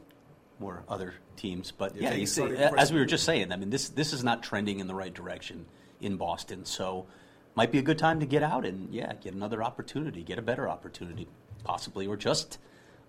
or 0.61 0.85
other 0.89 1.15
teams. 1.37 1.71
But 1.71 1.97
Yeah, 1.97 2.03
yeah, 2.03 2.11
Vegas 2.11 2.37
he's, 2.37 2.39
already 2.39 2.63
uh, 2.63 2.75
as 2.77 2.93
we 2.93 2.99
were 2.99 3.07
just 3.07 3.25
saying, 3.25 3.53
I 3.53 3.57
mean, 3.57 3.71
this 3.71 3.89
this 3.89 4.13
is 4.13 4.23
not 4.23 4.43
trending 4.43 4.81
in 4.81 4.87
the 4.87 4.95
right 4.95 5.13
direction 5.13 5.67
in 6.01 6.17
Boston. 6.17 6.65
So 6.65 7.07
might 7.55 7.73
be 7.73 7.79
a 7.79 7.83
good 7.83 7.99
time 7.99 8.21
to 8.21 8.27
get 8.27 8.43
out 8.43 8.65
and 8.65 8.93
yeah, 8.93 9.13
get 9.21 9.35
another 9.35 9.63
opportunity, 9.63 10.23
get 10.23 10.39
a 10.39 10.43
better 10.43 10.69
opportunity, 10.69 11.27
possibly, 11.65 12.07
or 12.07 12.17
just 12.17 12.59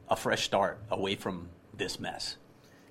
a 0.10 0.16
fresh 0.16 0.44
start 0.44 0.80
away 0.90 1.16
from 1.16 1.50
this 1.76 2.00
mess. 2.00 2.38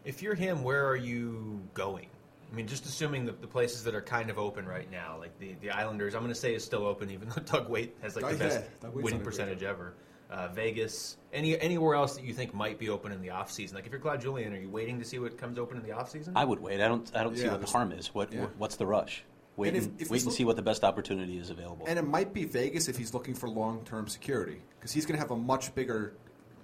If 0.04 0.22
you're 0.22 0.34
him, 0.34 0.62
where 0.62 0.86
are 0.86 0.96
you 0.96 1.60
going? 1.74 2.08
I 2.50 2.56
mean, 2.56 2.66
just 2.66 2.84
assuming 2.86 3.24
the, 3.26 3.32
the 3.32 3.46
places 3.46 3.84
that 3.84 3.94
are 3.94 4.00
kind 4.02 4.28
of 4.28 4.38
open 4.38 4.66
right 4.66 4.90
now, 4.90 5.16
like 5.18 5.38
the, 5.38 5.54
the 5.60 5.70
Islanders, 5.70 6.14
I'm 6.14 6.22
going 6.22 6.32
to 6.34 6.38
say 6.38 6.54
is 6.54 6.64
still 6.64 6.84
open, 6.86 7.10
even 7.10 7.28
though 7.28 7.42
Doug 7.44 7.68
Weight 7.68 7.96
has 8.02 8.16
like 8.16 8.24
Oh, 8.24 8.32
the 8.32 8.44
yeah, 8.44 8.48
best 8.58 8.80
Doug 8.80 8.94
Weight's 8.94 9.04
winning 9.04 9.18
on 9.18 9.20
a 9.20 9.24
great 9.24 9.24
percentage 9.24 9.62
ever. 9.62 9.94
Uh, 10.30 10.48
Vegas, 10.48 11.16
any 11.32 11.58
anywhere 11.60 11.96
else 11.96 12.14
that 12.14 12.24
you 12.24 12.32
think 12.32 12.54
might 12.54 12.78
be 12.78 12.88
open 12.88 13.10
in 13.10 13.20
the 13.20 13.30
off 13.30 13.50
season? 13.50 13.74
Like 13.76 13.86
if 13.86 13.90
you're 13.92 14.00
Claude 14.00 14.20
Julien, 14.20 14.52
are 14.54 14.58
you 14.60 14.68
waiting 14.68 14.98
to 15.00 15.04
see 15.04 15.18
what 15.18 15.36
comes 15.36 15.58
open 15.58 15.76
in 15.76 15.82
the 15.82 15.90
off 15.92 16.08
season? 16.10 16.34
I 16.36 16.44
would 16.44 16.60
wait. 16.60 16.80
I 16.80 16.86
don't. 16.88 17.10
I 17.16 17.24
don't 17.24 17.36
see 17.36 17.48
what 17.48 17.60
the 17.60 17.66
harm 17.66 17.90
is. 17.92 18.14
What 18.14 18.32
yeah. 18.32 18.46
What's 18.56 18.76
the 18.76 18.86
rush? 18.86 19.24
Wait 19.56 19.68
And 19.74 19.76
and, 19.76 19.86
if- 20.00 20.02
if 20.06 20.10
wait 20.10 20.18
and 20.18 20.26
look- 20.26 20.36
see 20.36 20.44
what 20.44 20.54
the 20.56 20.62
best 20.62 20.84
opportunity 20.84 21.36
is 21.36 21.50
available. 21.50 21.84
And 21.88 21.98
it 21.98 22.06
might 22.06 22.32
be 22.32 22.44
Vegas 22.44 22.88
if 22.88 22.96
he's 22.96 23.12
looking 23.12 23.34
for 23.34 23.48
long 23.48 23.84
term 23.84 24.06
security 24.06 24.60
because 24.78 24.92
he's 24.92 25.04
going 25.04 25.16
to 25.16 25.20
have 25.20 25.32
a 25.32 25.36
much 25.36 25.74
bigger, 25.74 26.14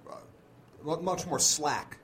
uh, 0.09 0.95
much 1.01 1.27
more 1.27 1.37
slack 1.39 1.97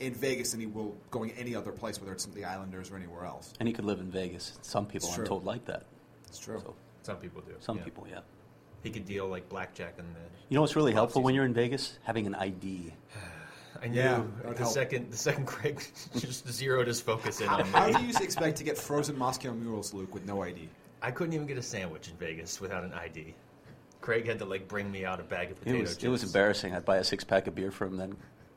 in 0.00 0.14
Vegas 0.14 0.50
than 0.52 0.60
he 0.60 0.66
will 0.66 0.96
going 1.10 1.30
any 1.32 1.54
other 1.54 1.72
place, 1.72 2.00
whether 2.00 2.12
it's 2.12 2.24
the 2.26 2.44
Islanders 2.44 2.90
or 2.90 2.96
anywhere 2.96 3.24
else. 3.24 3.52
And 3.60 3.68
he 3.68 3.72
could 3.74 3.84
live 3.84 4.00
in 4.00 4.10
Vegas. 4.10 4.58
Some 4.62 4.86
people 4.86 5.08
It's 5.08 5.18
I'm 5.18 5.24
told 5.24 5.44
like 5.44 5.64
that. 5.66 5.84
It's 6.26 6.38
true. 6.38 6.60
So 6.64 6.74
Some 7.02 7.16
people 7.18 7.42
do. 7.42 7.52
some 7.60 7.78
yeah. 7.78 7.84
people, 7.84 8.06
yeah. 8.10 8.20
He 8.82 8.90
could 8.90 9.06
deal 9.06 9.26
like 9.28 9.48
blackjack 9.48 9.94
in 9.98 10.04
the. 10.12 10.20
You 10.48 10.56
know 10.56 10.60
what's 10.60 10.76
really 10.76 10.92
helpful 10.92 11.22
when 11.22 11.34
you're 11.34 11.44
in 11.46 11.54
Vegas? 11.54 11.98
Having 12.02 12.26
an 12.26 12.34
ID. 12.34 12.92
I 13.82 13.88
knew 13.88 13.98
Yeah, 14.00 14.22
the 14.46 14.58
help. 14.58 14.72
second 14.72 15.10
the 15.10 15.16
second 15.16 15.46
Craig 15.46 15.82
just 16.16 16.46
zeroed 16.48 16.86
his 16.86 17.00
focus 17.00 17.40
in 17.40 17.46
How, 17.48 17.58
on 17.60 17.66
how 17.66 17.86
me. 17.88 17.92
do 17.94 18.02
you 18.04 18.12
expect 18.24 18.56
to 18.58 18.64
get 18.64 18.78
frozen 18.78 19.16
Moscow 19.18 19.52
mules, 19.52 19.92
Luke, 19.92 20.14
with 20.14 20.24
no 20.26 20.42
ID? 20.42 20.68
I 21.02 21.10
couldn't 21.10 21.34
even 21.34 21.46
get 21.46 21.58
a 21.58 21.62
sandwich 21.62 22.08
in 22.08 22.16
Vegas 22.16 22.60
without 22.60 22.84
an 22.84 22.92
ID. 22.94 23.34
Craig 24.00 24.26
had 24.26 24.38
to 24.38 24.44
like 24.44 24.68
bring 24.68 24.90
me 24.92 25.04
out 25.04 25.18
a 25.18 25.22
bag 25.24 25.50
of 25.50 25.56
It 25.58 25.60
potato 25.64 25.80
was 25.80 25.90
chips. 25.92 26.04
it 26.04 26.08
was 26.08 26.22
embarrassing. 26.24 26.74
I'd 26.74 26.84
buy 26.84 26.98
a 26.98 27.04
six 27.04 27.24
pack 27.24 27.46
of 27.46 27.54
beer 27.54 27.70
for 27.70 27.86
him, 27.86 27.96
then 27.96 28.14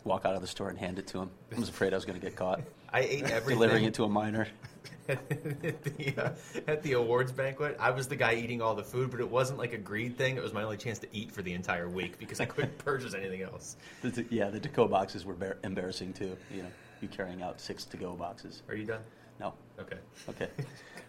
walk 0.07 0.25
out 0.25 0.35
of 0.35 0.41
the 0.41 0.47
store 0.47 0.69
and 0.69 0.77
hand 0.77 0.97
it 0.99 1.07
to 1.07 1.19
him. 1.19 1.29
I 1.55 1.59
was 1.59 1.69
afraid 1.69 1.93
I 1.93 1.97
was 1.97 2.05
going 2.05 2.19
to 2.19 2.25
get 2.25 2.35
caught 2.35 2.61
I 2.91 3.01
ate 3.01 3.23
everything. 3.25 3.55
delivering 3.55 3.83
it 3.83 3.93
to 3.95 4.05
a 4.05 4.09
minor. 4.09 4.47
at 5.09 5.29
the, 5.29 6.13
uh, 6.17 6.29
at 6.67 6.83
the 6.83 6.93
awards 6.93 7.31
banquet. 7.31 7.77
I 7.79 7.91
was 7.91 8.07
the 8.07 8.15
guy 8.15 8.35
eating 8.35 8.61
all 8.61 8.75
the 8.75 8.83
food, 8.83 9.09
but 9.11 9.19
it 9.19 9.29
wasn't 9.29 9.59
like 9.59 9.73
a 9.73 9.77
greed 9.77 10.17
thing. 10.17 10.35
It 10.37 10.43
was 10.43 10.53
my 10.53 10.63
only 10.63 10.77
chance 10.77 10.99
to 10.99 11.07
eat 11.13 11.31
for 11.31 11.41
the 11.41 11.53
entire 11.53 11.87
week 11.89 12.17
because 12.19 12.39
I 12.39 12.45
couldn't 12.45 12.77
purchase 12.85 13.13
anything 13.13 13.41
else. 13.41 13.77
The, 14.01 14.09
the- 14.09 14.25
yeah, 14.29 14.49
the 14.49 14.59
to-go 14.59 14.87
boxes 14.87 15.25
were 15.25 15.33
bar- 15.33 15.57
embarrassing 15.63 16.13
too. 16.13 16.35
You 16.53 16.63
know, 16.63 16.69
you 17.01 17.07
carrying 17.07 17.41
out 17.41 17.61
six 17.61 17.85
to-go 17.85 18.13
boxes. 18.15 18.63
Are 18.67 18.75
you 18.75 18.85
done? 18.85 19.01
No. 19.39 19.53
Okay. 19.79 19.97
Okay. 20.29 20.49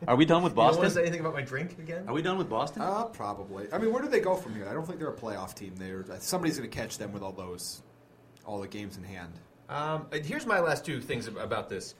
Are 0.07 0.17
we 0.17 0.25
done 0.25 0.43
with 0.43 0.53
You 0.57 0.63
don't 0.73 0.91
say 0.91 1.01
anything 1.03 1.21
about 1.21 1.35
my 1.35 1.43
drink 1.43 1.79
again? 1.79 2.05
Are 2.07 2.15
we 2.15 2.23
done 2.23 2.39
with 2.39 2.49
Boston? 2.49 2.83
Uh, 2.83 3.05
probably. 3.05 3.67
I 3.73 3.79
mean, 3.79 3.93
where 3.93 4.03
do 4.03 4.09
they 4.09 4.21
go 4.21 4.37
from 4.37 4.55
here? 4.55 4.69
I 4.69 4.75
don't 4.75 4.87
think 4.87 4.99
they're 4.99 5.09
a 5.09 5.17
playoff 5.17 5.55
team. 5.55 5.75
They're 5.77 6.05
somebody's 6.21 6.59
going 6.59 6.69
to 6.71 6.77
catch 6.77 6.99
them 6.99 7.13
with 7.13 7.23
all 7.23 7.33
those, 7.33 7.83
all 8.49 8.59
the 8.59 8.67
games 8.67 8.97
in 8.97 9.05
hand. 9.05 9.33
Um, 9.69 10.07
here's 10.25 10.47
my 10.47 10.59
last 10.59 10.85
two 10.85 11.01
things 11.01 11.29
about 11.29 11.69
this. 11.69 11.95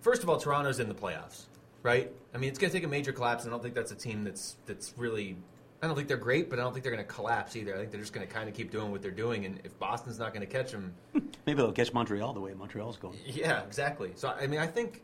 First 0.00 0.22
of 0.22 0.30
all, 0.30 0.38
Toronto's 0.38 0.80
in 0.80 0.88
the 0.88 0.94
playoffs, 0.94 1.44
right? 1.82 2.10
I 2.34 2.38
mean, 2.38 2.48
it's 2.48 2.58
going 2.58 2.70
to 2.72 2.76
take 2.76 2.84
a 2.84 2.88
major 2.88 3.12
collapse, 3.12 3.44
and 3.44 3.52
I 3.52 3.54
don't 3.54 3.62
think 3.62 3.74
that's 3.74 3.92
a 3.92 3.96
team 3.96 4.24
that's 4.24 4.56
that's 4.64 4.94
really. 4.96 5.36
I 5.82 5.86
don't 5.86 5.94
think 5.94 6.08
they're 6.08 6.16
great, 6.16 6.48
but 6.48 6.58
I 6.58 6.62
don't 6.62 6.72
think 6.72 6.84
they're 6.84 6.94
going 6.94 7.06
to 7.06 7.12
collapse 7.12 7.54
either. 7.54 7.74
I 7.74 7.76
think 7.78 7.90
they're 7.90 8.00
just 8.00 8.14
going 8.14 8.26
to 8.26 8.32
kind 8.32 8.48
of 8.48 8.54
keep 8.54 8.70
doing 8.70 8.90
what 8.90 9.02
they're 9.02 9.10
doing, 9.10 9.44
and 9.44 9.60
if 9.62 9.78
Boston's 9.78 10.18
not 10.18 10.32
going 10.32 10.40
to 10.46 10.50
catch 10.50 10.72
them, 10.72 10.94
Maybe 11.46 11.58
they'll 11.58 11.70
catch 11.70 11.92
Montreal 11.92 12.32
the 12.32 12.40
way 12.40 12.54
Montreal's 12.54 12.96
going. 12.96 13.18
yeah, 13.26 13.62
exactly. 13.64 14.12
So 14.16 14.28
I 14.30 14.46
mean, 14.46 14.60
I 14.60 14.66
think 14.66 15.02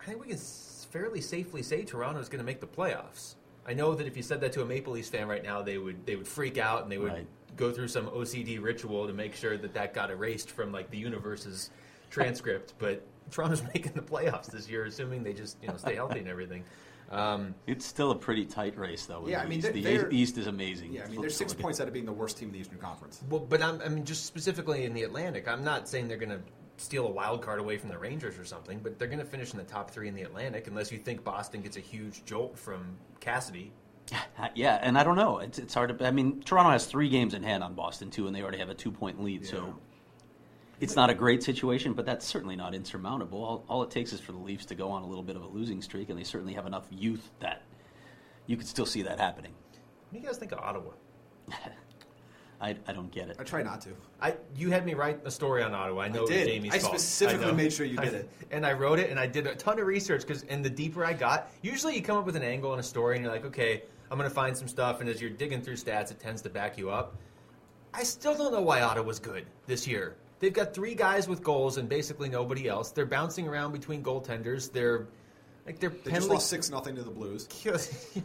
I 0.00 0.04
think 0.04 0.20
we 0.20 0.28
can 0.28 0.38
fairly 0.38 1.20
safely 1.20 1.62
say 1.64 1.82
Toronto's 1.82 2.28
going 2.28 2.38
to 2.38 2.46
make 2.46 2.60
the 2.60 2.66
playoffs. 2.68 3.34
I 3.66 3.74
know 3.74 3.94
that 3.94 4.06
if 4.06 4.16
you 4.16 4.22
said 4.22 4.40
that 4.42 4.52
to 4.52 4.62
a 4.62 4.64
Maple 4.64 4.92
Leafs 4.92 5.08
fan 5.08 5.26
right 5.26 5.42
now, 5.42 5.62
they 5.62 5.78
would 5.78 6.06
they 6.06 6.14
would 6.14 6.28
freak 6.28 6.58
out 6.58 6.84
and 6.84 6.92
they 6.92 6.98
would 6.98 7.12
Right. 7.12 7.26
Go 7.58 7.70
through 7.72 7.88
some 7.88 8.06
OCD 8.06 8.62
ritual 8.62 9.06
to 9.06 9.12
make 9.12 9.34
sure 9.34 9.58
that 9.58 9.74
that 9.74 9.92
got 9.92 10.10
erased 10.10 10.50
from 10.50 10.72
like 10.72 10.90
the 10.90 10.96
universe's 10.96 11.70
transcript. 12.08 12.72
But 12.78 13.02
Toronto's 13.30 13.62
making 13.74 13.92
the 13.92 14.00
playoffs 14.00 14.50
this 14.50 14.70
year, 14.70 14.86
assuming 14.86 15.22
they 15.22 15.34
just 15.34 15.58
you 15.60 15.68
know 15.68 15.76
stay 15.76 15.96
healthy 15.96 16.20
and 16.20 16.28
everything. 16.28 16.64
Um, 17.10 17.54
It's 17.66 17.86
still 17.86 18.10
a 18.10 18.14
pretty 18.14 18.44
tight 18.44 18.76
race, 18.78 19.06
though. 19.06 19.26
Yeah, 19.26 19.38
the 19.38 19.44
I 19.44 19.48
mean, 19.48 19.58
East. 19.58 19.64
they're- 19.64 19.72
the 19.72 19.82
they're- 19.82 20.10
East 20.10 20.36
is 20.38 20.46
amazing. 20.46 20.92
Yeah, 20.92 21.02
I 21.02 21.06
mean, 21.06 21.14
Look- 21.16 21.22
they're 21.22 21.30
six 21.30 21.52
look 21.52 21.60
points 21.60 21.80
out 21.80 21.86
of 21.88 21.94
being 21.94 22.04
the 22.04 22.12
worst 22.12 22.36
team 22.36 22.48
in 22.48 22.52
the 22.54 22.60
Eastern 22.60 22.78
Conference. 22.78 23.22
well, 23.30 23.40
but 23.40 23.62
I'm, 23.62 23.80
I 23.80 23.88
mean, 23.88 24.04
just 24.04 24.26
specifically 24.26 24.84
in 24.84 24.92
the 24.92 25.04
Atlantic, 25.04 25.48
I'm 25.48 25.64
not 25.64 25.88
saying 25.88 26.08
they're 26.08 26.18
going 26.18 26.28
to 26.38 26.40
steal 26.76 27.06
a 27.06 27.10
wild 27.10 27.40
card 27.40 27.60
away 27.60 27.78
from 27.78 27.88
the 27.88 27.96
Rangers 27.98 28.38
or 28.38 28.44
something, 28.44 28.78
but 28.80 28.98
they're 28.98 29.08
going 29.08 29.18
to 29.20 29.24
finish 29.24 29.52
in 29.52 29.58
the 29.58 29.64
top 29.64 29.90
three 29.90 30.06
in 30.06 30.14
the 30.14 30.20
Atlantic 30.22 30.66
unless 30.66 30.92
you 30.92 30.98
think 30.98 31.24
Boston 31.24 31.62
gets 31.62 31.78
a 31.78 31.80
huge 31.80 32.24
jolt 32.26 32.58
from 32.58 32.98
Cassidy 33.20 33.72
Uh, 34.38 34.46
yeah, 34.54 34.78
and 34.82 34.96
I 34.96 35.02
don't 35.02 35.16
know. 35.16 35.38
It's, 35.38 35.58
it's 35.58 35.74
hard 35.74 35.98
to. 35.98 36.06
I 36.06 36.12
mean, 36.12 36.40
Toronto 36.42 36.70
has 36.70 36.86
three 36.86 37.08
games 37.08 37.34
in 37.34 37.42
hand 37.42 37.64
on 37.64 37.74
Boston 37.74 38.08
too, 38.08 38.28
and 38.28 38.36
they 38.36 38.40
already 38.40 38.58
have 38.58 38.68
a 38.68 38.74
two 38.74 38.92
point 38.92 39.20
lead. 39.20 39.42
Yeah. 39.42 39.50
So 39.50 39.74
it's 40.80 40.94
not 40.94 41.10
a 41.10 41.14
great 41.14 41.42
situation, 41.42 41.92
but 41.92 42.06
that's 42.06 42.24
certainly 42.24 42.54
not 42.54 42.72
insurmountable. 42.72 43.42
All, 43.42 43.64
all 43.68 43.82
it 43.82 43.90
takes 43.90 44.12
is 44.12 44.20
for 44.20 44.30
the 44.30 44.38
Leafs 44.38 44.64
to 44.66 44.76
go 44.76 44.90
on 44.90 45.02
a 45.02 45.06
little 45.08 45.24
bit 45.24 45.34
of 45.34 45.42
a 45.42 45.48
losing 45.48 45.82
streak, 45.82 46.08
and 46.08 46.16
they 46.16 46.22
certainly 46.22 46.54
have 46.54 46.66
enough 46.66 46.86
youth 46.90 47.30
that 47.40 47.62
you 48.46 48.56
could 48.56 48.68
still 48.68 48.86
see 48.86 49.02
that 49.02 49.18
happening. 49.18 49.52
What 50.10 50.12
do 50.12 50.18
you 50.20 50.26
guys 50.26 50.38
think 50.38 50.52
of 50.52 50.60
Ottawa? 50.60 50.92
I, 52.60 52.76
I 52.88 52.92
don't 52.92 53.10
get 53.12 53.28
it. 53.28 53.36
I 53.38 53.44
try 53.44 53.62
not 53.62 53.80
to. 53.82 53.90
I 54.20 54.34
you 54.56 54.70
had 54.70 54.84
me 54.84 54.94
write 54.94 55.20
a 55.24 55.30
story 55.30 55.62
on 55.62 55.74
Ottawa. 55.74 56.02
I 56.02 56.08
know 56.08 56.20
it 56.20 56.22
was 56.22 56.30
did. 56.30 56.48
Jaime's 56.48 56.74
I 56.74 56.78
fault. 56.78 56.92
specifically 56.92 57.46
know. 57.46 57.54
made 57.54 57.72
sure 57.72 57.86
you 57.86 57.96
did 57.98 58.14
it. 58.14 58.30
and 58.50 58.66
I 58.66 58.72
wrote 58.72 58.98
it, 58.98 59.10
and 59.10 59.18
I 59.18 59.26
did 59.26 59.46
a 59.46 59.54
ton 59.54 59.78
of 59.78 59.86
research 59.86 60.22
because, 60.22 60.42
and 60.44 60.64
the 60.64 60.70
deeper 60.70 61.04
I 61.04 61.12
got, 61.12 61.50
usually 61.62 61.94
you 61.94 62.02
come 62.02 62.16
up 62.16 62.26
with 62.26 62.36
an 62.36 62.42
angle 62.42 62.74
in 62.74 62.80
a 62.80 62.82
story, 62.84 63.16
and 63.16 63.24
you're 63.24 63.32
like, 63.32 63.44
okay, 63.44 63.84
I'm 64.10 64.18
going 64.18 64.28
to 64.28 64.34
find 64.34 64.56
some 64.56 64.68
stuff, 64.68 65.00
and 65.00 65.08
as 65.08 65.20
you're 65.20 65.30
digging 65.30 65.60
through 65.62 65.76
stats, 65.76 66.10
it 66.10 66.18
tends 66.18 66.42
to 66.42 66.50
back 66.50 66.78
you 66.78 66.90
up. 66.90 67.16
I 67.92 68.02
still 68.02 68.34
don't 68.34 68.52
know 68.52 68.62
why 68.62 68.80
Ottawa's 68.82 69.18
good 69.18 69.46
this 69.66 69.86
year. 69.86 70.16
They've 70.40 70.52
got 70.52 70.72
three 70.72 70.94
guys 70.94 71.28
with 71.28 71.42
goals 71.42 71.78
and 71.78 71.88
basically 71.88 72.28
nobody 72.28 72.68
else. 72.68 72.90
They're 72.92 73.06
bouncing 73.06 73.48
around 73.48 73.72
between 73.72 74.02
goaltenders. 74.02 74.70
They're 74.70 75.08
like 75.66 75.78
they're 75.80 75.90
They 75.90 76.12
just 76.12 76.28
lost 76.28 76.48
six 76.48 76.70
nothing 76.70 76.94
to 76.96 77.02
the 77.02 77.10
Blues. 77.10 77.48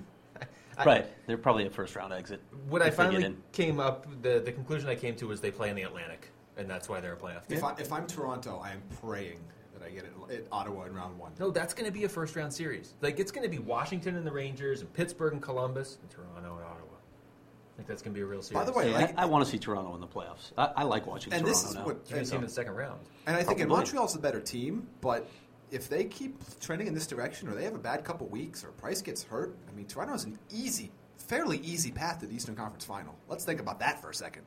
I- 0.78 0.86
right, 0.86 1.06
they're 1.28 1.38
probably 1.38 1.66
a 1.66 1.70
first 1.70 1.96
round 1.96 2.14
exit. 2.14 2.42
What 2.70 2.82
I 2.82 2.88
if 2.88 2.96
finally 2.96 3.36
came 3.52 3.80
up, 3.80 4.08
the 4.22 4.40
the 4.40 4.52
conclusion 4.52 4.90
I 4.90 4.96
came 4.96 5.16
to 5.16 5.28
was 5.28 5.42
they 5.42 5.52
play 5.52 5.70
in 5.70 5.76
the 5.76 5.84
Atlantic, 5.84 6.30
and 6.58 6.70
that's 6.70 6.88
why 6.88 7.00
they're 7.00 7.14
a 7.14 7.18
playoff 7.18 7.48
team. 7.48 7.58
If, 7.58 7.64
I, 7.64 7.74
if 7.80 7.92
I'm 7.92 8.06
Toronto, 8.06 8.62
I 8.64 8.72
am 8.72 8.82
praying 9.02 9.40
that 9.84 9.90
I 9.90 9.94
get 9.94 10.04
it 10.06 10.36
at 10.36 10.48
Ottawa 10.52 10.84
in 10.86 10.94
round 10.94 11.18
one. 11.18 11.32
No, 11.40 11.52
that's 11.52 11.74
going 11.74 11.86
to 11.86 11.92
be 11.92 12.04
a 12.06 12.10
first 12.10 12.36
round 12.36 12.54
series. 12.54 12.94
Like 13.02 13.20
it's 13.20 13.32
going 13.32 13.44
to 13.44 13.50
be 13.50 13.60
Washington 13.60 14.16
and 14.16 14.26
the 14.26 14.32
Rangers, 14.32 14.82
and 14.82 14.92
Pittsburgh 14.94 15.34
and 15.34 15.42
Columbus, 15.42 15.98
and 16.02 16.10
Toronto 16.10 16.56
and 16.56 16.66
Ottawa. 16.66 16.78
I 16.94 17.76
think 17.78 17.88
that's 17.88 18.02
going 18.02 18.14
to 18.14 18.18
be 18.18 18.22
a 18.22 18.26
real 18.26 18.42
series. 18.42 18.60
By 18.60 18.66
the 18.66 18.72
way, 18.78 18.92
Yeah, 18.92 18.98
like- 18.98 19.18
I, 19.18 19.24
I 19.24 19.26
want 19.26 19.44
to 19.46 19.50
see 19.52 19.58
Toronto 19.58 19.96
in 19.96 20.02
the 20.02 20.08
playoffs. 20.08 20.52
I, 20.58 20.72
I 20.78 20.84
like 20.84 21.08
watching 21.08 21.34
And 21.34 21.42
Toronto 21.44 21.60
this 21.60 21.70
is 21.70 21.76
now. 21.76 21.86
what 21.86 21.96
you 22.08 22.16
can 22.16 22.26
see 22.26 22.32
them 22.32 22.42
in 22.42 22.48
the 22.48 22.54
second 22.54 22.74
round. 22.76 23.00
And 23.26 23.36
I 23.36 23.40
think 23.44 23.60
in 23.60 23.68
Probably. 23.68 23.78
Montreal's 23.78 24.14
the 24.14 24.20
better 24.20 24.40
team, 24.40 24.88
but 25.02 25.28
if 25.72 25.90
they 25.90 26.04
keep 26.06 26.38
trending 26.60 26.88
in 26.88 26.94
this 26.94 27.08
direction, 27.08 27.48
or 27.50 27.56
they 27.56 27.64
have 27.64 27.74
a 27.74 27.80
bad 27.80 28.04
couple 28.06 28.28
weeks, 28.28 28.64
or 28.64 28.68
Price 28.74 29.02
gets 29.02 29.24
hurt, 29.24 29.56
I 29.68 29.72
mean, 29.76 29.88
Toronto 29.88 30.14
has 30.14 30.24
an 30.26 30.38
easy, 30.52 30.92
fairly 31.18 31.58
easy 31.60 31.92
path 31.92 32.20
to 32.20 32.28
the 32.28 32.36
Eastern 32.36 32.56
Conference 32.56 32.86
Final. 32.86 33.16
Let's 33.28 33.44
think 33.44 33.60
about 33.60 33.80
that 33.80 34.00
for 34.00 34.12
a 34.12 34.16
second. 34.16 34.44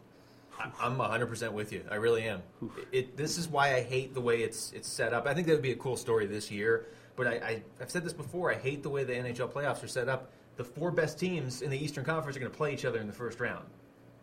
I'm 0.58 0.98
100 0.98 1.26
percent 1.26 1.52
with 1.52 1.72
you. 1.72 1.84
I 1.90 1.96
really 1.96 2.24
am. 2.24 2.42
It, 2.92 3.16
this 3.16 3.38
is 3.38 3.48
why 3.48 3.74
I 3.74 3.82
hate 3.82 4.14
the 4.14 4.20
way 4.20 4.42
it's 4.42 4.72
it's 4.72 4.88
set 4.88 5.12
up. 5.12 5.26
I 5.26 5.34
think 5.34 5.46
that 5.46 5.54
would 5.54 5.62
be 5.62 5.72
a 5.72 5.76
cool 5.76 5.96
story 5.96 6.26
this 6.26 6.50
year. 6.50 6.86
But 7.16 7.26
I, 7.26 7.30
I, 7.32 7.62
I've 7.80 7.90
said 7.90 8.04
this 8.04 8.12
before. 8.12 8.52
I 8.52 8.56
hate 8.56 8.82
the 8.82 8.90
way 8.90 9.02
the 9.02 9.14
NHL 9.14 9.50
playoffs 9.50 9.82
are 9.82 9.88
set 9.88 10.08
up. 10.08 10.30
The 10.56 10.64
four 10.64 10.90
best 10.90 11.18
teams 11.18 11.62
in 11.62 11.70
the 11.70 11.82
Eastern 11.82 12.04
Conference 12.04 12.36
are 12.36 12.40
going 12.40 12.52
to 12.52 12.56
play 12.56 12.72
each 12.72 12.84
other 12.84 13.00
in 13.00 13.06
the 13.06 13.12
first 13.12 13.40
round, 13.40 13.66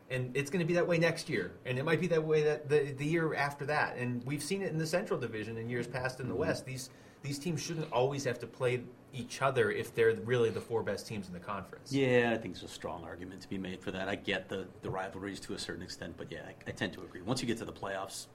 and 0.09 0.35
it's 0.35 0.49
going 0.49 0.59
to 0.59 0.65
be 0.65 0.73
that 0.75 0.87
way 0.87 0.97
next 0.97 1.29
year, 1.29 1.51
and 1.65 1.77
it 1.77 1.85
might 1.85 1.99
be 1.99 2.07
that 2.07 2.23
way 2.23 2.43
that 2.43 2.69
the, 2.69 2.93
the 2.97 3.05
year 3.05 3.33
after 3.35 3.65
that. 3.65 3.97
And 3.97 4.23
we've 4.25 4.41
seen 4.41 4.61
it 4.61 4.71
in 4.71 4.77
the 4.77 4.85
Central 4.85 5.19
Division 5.19 5.57
in 5.57 5.69
years 5.69 5.87
past 5.87 6.19
in 6.19 6.27
the 6.27 6.33
mm-hmm. 6.33 6.41
West. 6.41 6.65
These 6.65 6.89
these 7.23 7.39
teams 7.39 7.61
shouldn't 7.61 7.91
always 7.91 8.25
have 8.25 8.37
to 8.39 8.47
play 8.47 8.81
each 9.13 9.41
other 9.41 9.71
if 9.71 9.95
they're 9.95 10.13
really 10.25 10.49
the 10.49 10.61
four 10.61 10.83
best 10.83 11.07
teams 11.07 11.27
in 11.27 11.33
the 11.33 11.39
conference. 11.39 11.91
Yeah, 11.91 12.31
I 12.33 12.37
think 12.37 12.55
there's 12.55 12.63
a 12.63 12.73
strong 12.73 13.03
argument 13.03 13.41
to 13.41 13.49
be 13.49 13.57
made 13.57 13.79
for 13.79 13.91
that. 13.91 14.09
I 14.09 14.15
get 14.15 14.49
the, 14.49 14.67
the 14.81 14.89
rivalries 14.89 15.39
to 15.41 15.53
a 15.53 15.59
certain 15.59 15.83
extent, 15.83 16.15
but 16.17 16.31
yeah, 16.31 16.41
I, 16.47 16.53
I 16.67 16.71
tend 16.71 16.93
to 16.93 17.01
agree. 17.01 17.21
Once 17.21 17.41
you 17.41 17.47
get 17.47 17.57
to 17.59 17.65
the 17.65 17.73
playoffs, 17.73 18.27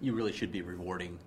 you 0.00 0.12
really 0.12 0.32
should 0.32 0.52
be 0.52 0.62
rewarding 0.62 1.18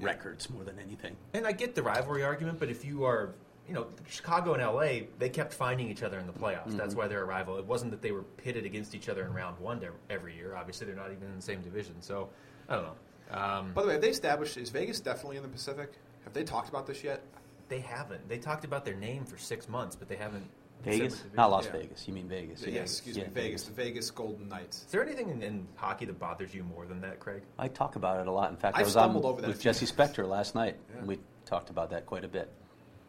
records 0.00 0.50
more 0.50 0.64
than 0.64 0.78
anything. 0.78 1.16
And 1.34 1.46
I 1.46 1.52
get 1.52 1.74
the 1.74 1.82
rivalry 1.82 2.24
argument, 2.24 2.58
but 2.58 2.68
if 2.68 2.84
you 2.84 3.04
are, 3.04 3.34
you 3.68 3.74
know, 3.74 3.86
Chicago 4.08 4.54
and 4.54 4.62
LA, 4.62 5.06
they 5.18 5.28
kept 5.28 5.52
finding 5.52 5.88
each 5.90 6.02
other 6.02 6.18
in 6.18 6.26
the 6.26 6.32
playoffs. 6.32 6.76
That's 6.76 6.94
why 6.94 7.06
they're 7.06 7.22
a 7.22 7.26
rival. 7.26 7.58
It 7.58 7.66
wasn't 7.66 7.90
that 7.90 8.02
they 8.02 8.12
were 8.12 8.22
pitted 8.22 8.64
against 8.64 8.94
each 8.94 9.08
other 9.08 9.24
in 9.24 9.32
round 9.32 9.58
one 9.58 9.80
every 10.08 10.34
year. 10.34 10.56
Obviously, 10.56 10.86
they're 10.86 10.96
not 10.96 11.12
even 11.12 11.28
in 11.28 11.36
the 11.36 11.42
same 11.42 11.60
division. 11.60 12.00
So, 12.00 12.30
I 12.68 12.76
don't 12.76 12.84
know. 12.84 12.94
Um, 13.30 13.72
By 13.74 13.82
the 13.82 13.88
way, 13.88 13.92
have 13.94 14.02
they 14.02 14.08
established 14.08 14.56
is 14.56 14.70
Vegas 14.70 15.00
definitely 15.00 15.36
in 15.36 15.42
the 15.42 15.48
Pacific? 15.50 15.92
Have 16.28 16.34
they 16.34 16.44
talked 16.44 16.68
about 16.68 16.86
this 16.86 17.02
yet? 17.02 17.22
they 17.70 17.80
haven't. 17.80 18.26
They 18.28 18.38
talked 18.38 18.64
about 18.64 18.84
their 18.84 18.94
name 18.94 19.24
for 19.24 19.38
six 19.38 19.68
months, 19.68 19.96
but 19.96 20.08
they 20.08 20.16
haven't. 20.16 20.46
Vegas? 20.84 21.24
Not 21.34 21.50
Las 21.50 21.64
yeah. 21.66 21.72
Vegas. 21.72 22.06
You 22.06 22.14
mean 22.14 22.28
Vegas. 22.28 22.64
Yes, 22.66 22.92
excuse 22.92 23.16
Yeah, 23.16 23.24
me, 23.24 23.30
Vegas, 23.34 23.64
the 23.64 23.72
Vegas 23.72 24.10
Golden 24.10 24.48
Knights. 24.48 24.84
Is 24.86 24.92
there 24.92 25.02
anything 25.02 25.28
in, 25.30 25.42
in 25.42 25.66
hockey 25.76 26.04
that 26.04 26.18
bothers 26.18 26.54
you 26.54 26.62
more 26.62 26.86
than 26.86 27.00
that, 27.00 27.18
Craig? 27.18 27.42
I 27.58 27.68
talk 27.68 27.96
about 27.96 28.20
it 28.20 28.26
a 28.26 28.30
lot. 28.30 28.50
In 28.50 28.56
fact, 28.56 28.76
i 28.76 28.80
I've 28.80 28.86
was 28.86 28.96
on 28.96 29.04
stumbled 29.10 29.24
over 29.24 29.40
that 29.42 29.48
with 29.48 29.60
Jesse. 29.60 29.86
Spector 29.86 30.26
last 30.28 30.54
night, 30.54 30.76
Yeah. 30.90 30.98
and 31.00 31.08
we 31.08 31.18
talked 31.46 31.70
about 31.70 31.90
that 31.90 32.06
quite 32.06 32.24
a 32.24 32.28
bit. 32.28 32.50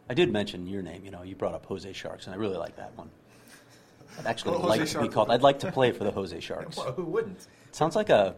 I 0.08 0.14
did 0.14 0.32
mention 0.32 0.66
your 0.66 0.82
name. 0.82 1.04
You 1.04 1.10
know, 1.10 1.22
you 1.22 1.36
brought 1.36 1.54
up 1.54 1.64
Jose 1.66 1.92
Sharks, 1.92 2.26
and 2.26 2.34
I 2.34 2.38
really 2.38 2.56
like 2.56 2.76
that 2.76 2.96
one. 2.96 3.10
I'd 4.18 4.26
actually 4.26 4.58
Well, 4.58 4.68
like 4.68 4.84
to 4.86 5.00
be 5.00 5.08
called. 5.08 5.30
I'd 5.30 5.42
like 5.42 5.60
to 5.60 5.70
play 5.70 5.92
for 5.92 6.02
the 6.04 6.10
Jose 6.10 6.38
Sharks. 6.40 6.76
Well, 6.76 6.92
who 6.92 7.04
wouldn't? 7.04 7.46
It 7.68 7.76
sounds 7.76 7.94
like 7.94 8.10
a 8.10 8.34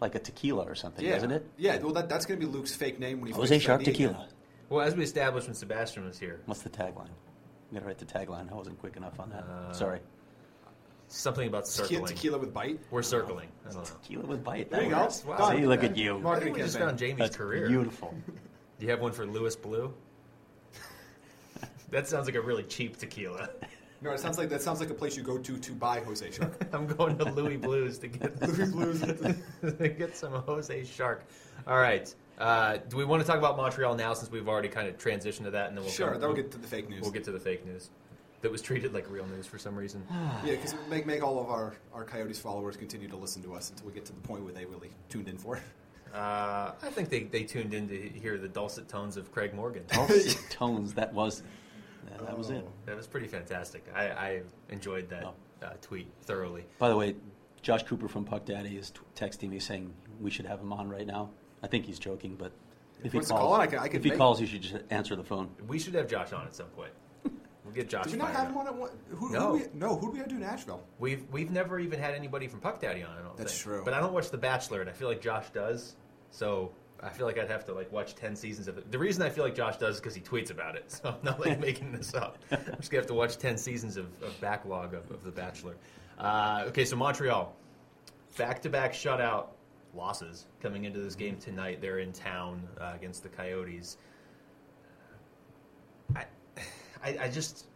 like 0.00 0.14
a 0.14 0.18
tequila 0.18 0.64
or 0.64 0.74
something, 0.74 1.04
Yeah, 1.04 1.12
doesn't 1.14 1.30
it? 1.30 1.46
Yeah, 1.58 1.78
well, 1.78 1.92
that, 1.92 2.08
that's 2.08 2.26
going 2.26 2.40
to 2.40 2.46
be 2.46 2.50
Luke's 2.50 2.74
fake 2.74 2.98
name 2.98 3.20
when 3.20 3.28
he 3.28 3.34
Jose 3.34 3.54
fights 3.54 3.64
Shark 3.64 3.82
Freddy 3.82 3.90
again. 3.92 4.08
Tequila. 4.14 4.28
Well, 4.68 4.86
as 4.86 4.94
we 4.94 5.02
established 5.02 5.46
when 5.48 5.54
Sebastian 5.54 6.04
was 6.04 6.18
here, 6.18 6.40
What's 6.46 6.62
the 6.62 6.70
tagline? 6.70 7.08
You 7.70 7.74
got 7.74 7.80
to 7.80 7.86
write 7.86 7.98
the 7.98 8.04
tagline. 8.06 8.50
I 8.50 8.54
wasn't 8.54 8.78
quick 8.80 8.96
enough 8.96 9.18
on 9.20 9.30
that. 9.30 9.44
Uh, 9.44 9.72
Sorry. 9.72 10.00
something 11.08 11.46
about 11.48 11.66
Tequila, 11.66 11.88
circling. 11.88 12.06
tequila 12.16 12.38
with 12.38 12.54
bite. 12.54 12.80
We're 12.90 13.02
circling. 13.02 13.48
I 13.68 13.72
don't 13.72 13.78
know. 13.78 13.82
Tequila 14.02 14.26
with 14.26 14.44
bite. 14.44 14.70
There 14.70 14.80
That 14.80 14.86
you 14.86 14.94
go. 14.94 15.00
works. 15.02 15.24
Wow. 15.24 15.50
See, 15.50 15.66
look 15.66 15.84
at 15.84 15.96
you. 15.96 16.10
I 16.10 16.14
think 16.14 16.22
Marketing 16.24 16.52
we 16.54 16.60
just 16.60 16.78
found 16.78 16.98
Jaime's 17.00 17.18
That's 17.18 17.36
career. 17.36 17.68
beautiful. 17.68 18.14
Do 18.78 18.86
you 18.86 18.90
have 18.90 19.00
one 19.00 19.12
for 19.12 19.26
Lewis 19.26 19.56
Blue? 19.56 19.92
that 21.90 22.08
sounds 22.08 22.26
like 22.26 22.34
a 22.36 22.40
really 22.40 22.62
cheap 22.64 22.96
tequila. 22.96 23.50
No, 24.02 24.12
it 24.12 24.20
sounds 24.20 24.38
like 24.38 24.48
that 24.48 24.62
sounds 24.62 24.80
like 24.80 24.90
a 24.90 24.94
place 24.94 25.16
you 25.16 25.22
go 25.22 25.36
to 25.38 25.58
to 25.58 25.72
buy 25.72 26.00
Jose 26.00 26.30
Shark. 26.30 26.66
I'm 26.72 26.86
going 26.86 27.18
to 27.18 27.24
Louis 27.24 27.56
Blues 27.56 27.98
to 27.98 28.08
get 28.08 28.40
Louis 28.48 28.70
Blues. 28.70 29.00
to 29.60 29.88
get 29.88 30.16
some 30.16 30.32
Jose 30.32 30.84
Shark. 30.84 31.24
All 31.66 31.78
right. 31.78 32.12
Uh, 32.38 32.78
do 32.88 32.96
we 32.96 33.04
want 33.04 33.20
to 33.20 33.26
talk 33.26 33.36
about 33.36 33.58
Montreal 33.58 33.94
now 33.94 34.14
since 34.14 34.30
we've 34.32 34.48
already 34.48 34.68
kind 34.68 34.88
of 34.88 34.96
transitioned 34.96 35.44
to 35.44 35.50
that, 35.50 35.68
and 35.68 35.76
then 35.76 35.84
we'll 35.84 35.92
sure, 35.92 36.12
come- 36.12 36.20
then 36.20 36.28
we'll 36.30 36.36
get 36.36 36.50
to 36.52 36.58
the 36.58 36.66
fake 36.66 36.88
news. 36.88 37.02
we'll 37.02 37.10
get 37.10 37.24
to 37.24 37.32
the 37.32 37.40
fake 37.40 37.66
news 37.66 37.90
that 38.40 38.50
was 38.50 38.62
treated 38.62 38.94
like 38.94 39.10
real 39.10 39.26
news 39.26 39.46
for 39.46 39.58
some 39.58 39.76
reason. 39.76 40.02
Yeah, 40.44 40.52
because 40.52 40.74
make 40.88 41.04
make 41.04 41.22
all 41.22 41.38
of 41.38 41.50
our, 41.50 41.74
our 41.92 42.04
Coyotes 42.04 42.38
followers 42.38 42.76
continue 42.78 43.08
to 43.08 43.16
listen 43.16 43.42
to 43.42 43.54
us 43.54 43.68
until 43.68 43.86
we 43.86 43.92
get 43.92 44.06
to 44.06 44.14
the 44.14 44.20
point 44.20 44.42
where 44.42 44.54
they 44.54 44.64
really 44.64 44.90
tuned 45.10 45.28
in 45.28 45.36
for 45.36 45.56
it. 45.56 45.62
Uh, 46.14 46.72
I 46.82 46.90
think 46.90 47.10
they, 47.10 47.24
they 47.24 47.44
tuned 47.44 47.74
in 47.74 47.88
to 47.88 47.96
hear 47.96 48.38
the 48.38 48.48
dulcet 48.48 48.88
tones 48.88 49.16
of 49.16 49.30
Craig 49.30 49.54
Morgan. 49.54 49.84
Dulcet 49.88 50.38
tones. 50.50 50.94
That 50.94 51.12
was 51.12 51.42
that, 52.10 52.26
that 52.26 52.38
was 52.38 52.50
it. 52.50 52.66
That 52.86 52.96
was 52.96 53.06
pretty 53.06 53.26
fantastic. 53.26 53.84
I, 53.94 54.08
I 54.08 54.42
enjoyed 54.68 55.08
that 55.10 55.24
Oh. 55.24 55.34
uh, 55.62 55.70
tweet 55.80 56.08
thoroughly. 56.22 56.64
By 56.78 56.88
the 56.88 56.96
way, 56.96 57.16
Josh 57.62 57.82
Cooper 57.82 58.08
from 58.08 58.24
Puck 58.24 58.44
Daddy 58.44 58.76
is 58.76 58.90
t- 58.90 59.00
texting 59.14 59.50
me 59.50 59.58
saying 59.58 59.92
we 60.20 60.30
should 60.30 60.46
have 60.46 60.60
him 60.60 60.72
on 60.72 60.88
right 60.88 61.06
now. 61.06 61.30
I 61.62 61.66
think 61.66 61.84
he's 61.84 61.98
joking, 61.98 62.36
but 62.36 62.52
if, 62.98 62.98
If 62.98 63.02
he 63.04 63.08
he 63.10 63.16
wants 63.18 63.28
to 63.28 63.34
calls, 63.34 63.46
call 63.46 63.54
in, 63.56 63.60
I 63.60 63.66
can- 63.66 63.78
I 63.80 63.88
can 63.88 63.96
if 63.98 64.04
he 64.04 64.10
calls, 64.10 64.40
you 64.40 64.46
should 64.46 64.62
just 64.62 64.76
answer 64.90 65.14
the 65.16 65.24
phone. 65.24 65.50
We 65.66 65.78
should 65.78 65.94
have 65.94 66.08
Josh 66.08 66.32
on 66.32 66.46
at 66.46 66.54
some 66.54 66.68
point. 66.68 66.90
We'll 67.64 67.74
get 67.74 67.88
Josh. 67.90 68.04
Did 68.04 68.14
we 68.14 68.18
not 68.18 68.32
have 68.32 68.48
him 68.48 68.56
on 68.56 68.66
at 68.66 68.74
one? 68.74 68.90
Who, 69.10 69.30
No. 69.30 69.48
who 69.48 69.52
we, 69.58 69.62
no, 69.74 69.94
who 69.96 70.06
do 70.06 70.12
we 70.12 70.18
have 70.18 70.28
to 70.28 70.34
do 70.34 70.40
Nashville? 70.40 70.82
We've 70.98 71.24
we've 71.30 71.50
never 71.50 71.78
even 71.78 72.00
had 72.00 72.14
anybody 72.14 72.48
from 72.48 72.60
Puck 72.60 72.80
Daddy 72.80 73.02
on. 73.02 73.10
I 73.16 73.22
don't 73.22 73.36
That's 73.36 73.52
think. 73.52 73.62
true. 73.62 73.82
But 73.84 73.92
I 73.94 74.00
don't 74.00 74.12
watch 74.14 74.30
The 74.30 74.38
Bachelor, 74.38 74.80
and 74.80 74.88
I 74.88 74.92
feel 74.94 75.06
like 75.08 75.20
Josh 75.20 75.50
does. 75.50 75.94
So 76.30 76.72
I 77.02 77.08
feel 77.08 77.26
like 77.26 77.38
I'd 77.38 77.50
have 77.50 77.64
to 77.66 77.72
like 77.72 77.90
watch 77.92 78.14
ten 78.14 78.36
seasons 78.36 78.68
of 78.68 78.76
it. 78.76 78.90
The 78.90 78.98
reason 78.98 79.22
I 79.22 79.30
feel 79.30 79.44
like 79.44 79.54
Josh 79.54 79.76
does 79.78 79.96
is 79.96 80.00
because 80.00 80.14
he 80.14 80.20
tweets 80.20 80.50
about 80.50 80.76
it. 80.76 80.84
So 81.02 81.08
I'm 81.08 81.22
not 81.22 81.40
like 81.40 81.58
making 81.68 81.92
this 81.92 82.14
up. 82.14 82.38
I'm 82.50 82.58
just 82.76 82.90
gonna 82.90 83.00
have 83.00 83.08
to 83.08 83.14
watch 83.14 83.38
ten 83.38 83.56
seasons 83.56 83.96
of, 83.96 84.06
of 84.22 84.38
backlog 84.40 84.94
of, 84.94 85.10
of 85.10 85.24
The 85.24 85.30
Bachelor. 85.30 85.76
Uh, 86.18 86.64
okay, 86.68 86.84
so 86.84 86.96
Montreal, 86.96 87.54
back 88.36 88.60
to 88.62 88.68
back 88.68 88.92
shutout 88.92 89.46
losses 89.94 90.46
coming 90.60 90.84
into 90.84 91.00
this 91.00 91.14
game 91.14 91.36
tonight. 91.36 91.80
They're 91.80 92.00
in 92.00 92.12
town 92.12 92.62
uh, 92.80 92.92
against 92.94 93.22
the 93.22 93.28
Coyotes. 93.28 93.96
I, 96.14 96.24
I, 97.02 97.16
I 97.22 97.28
just, 97.28 97.66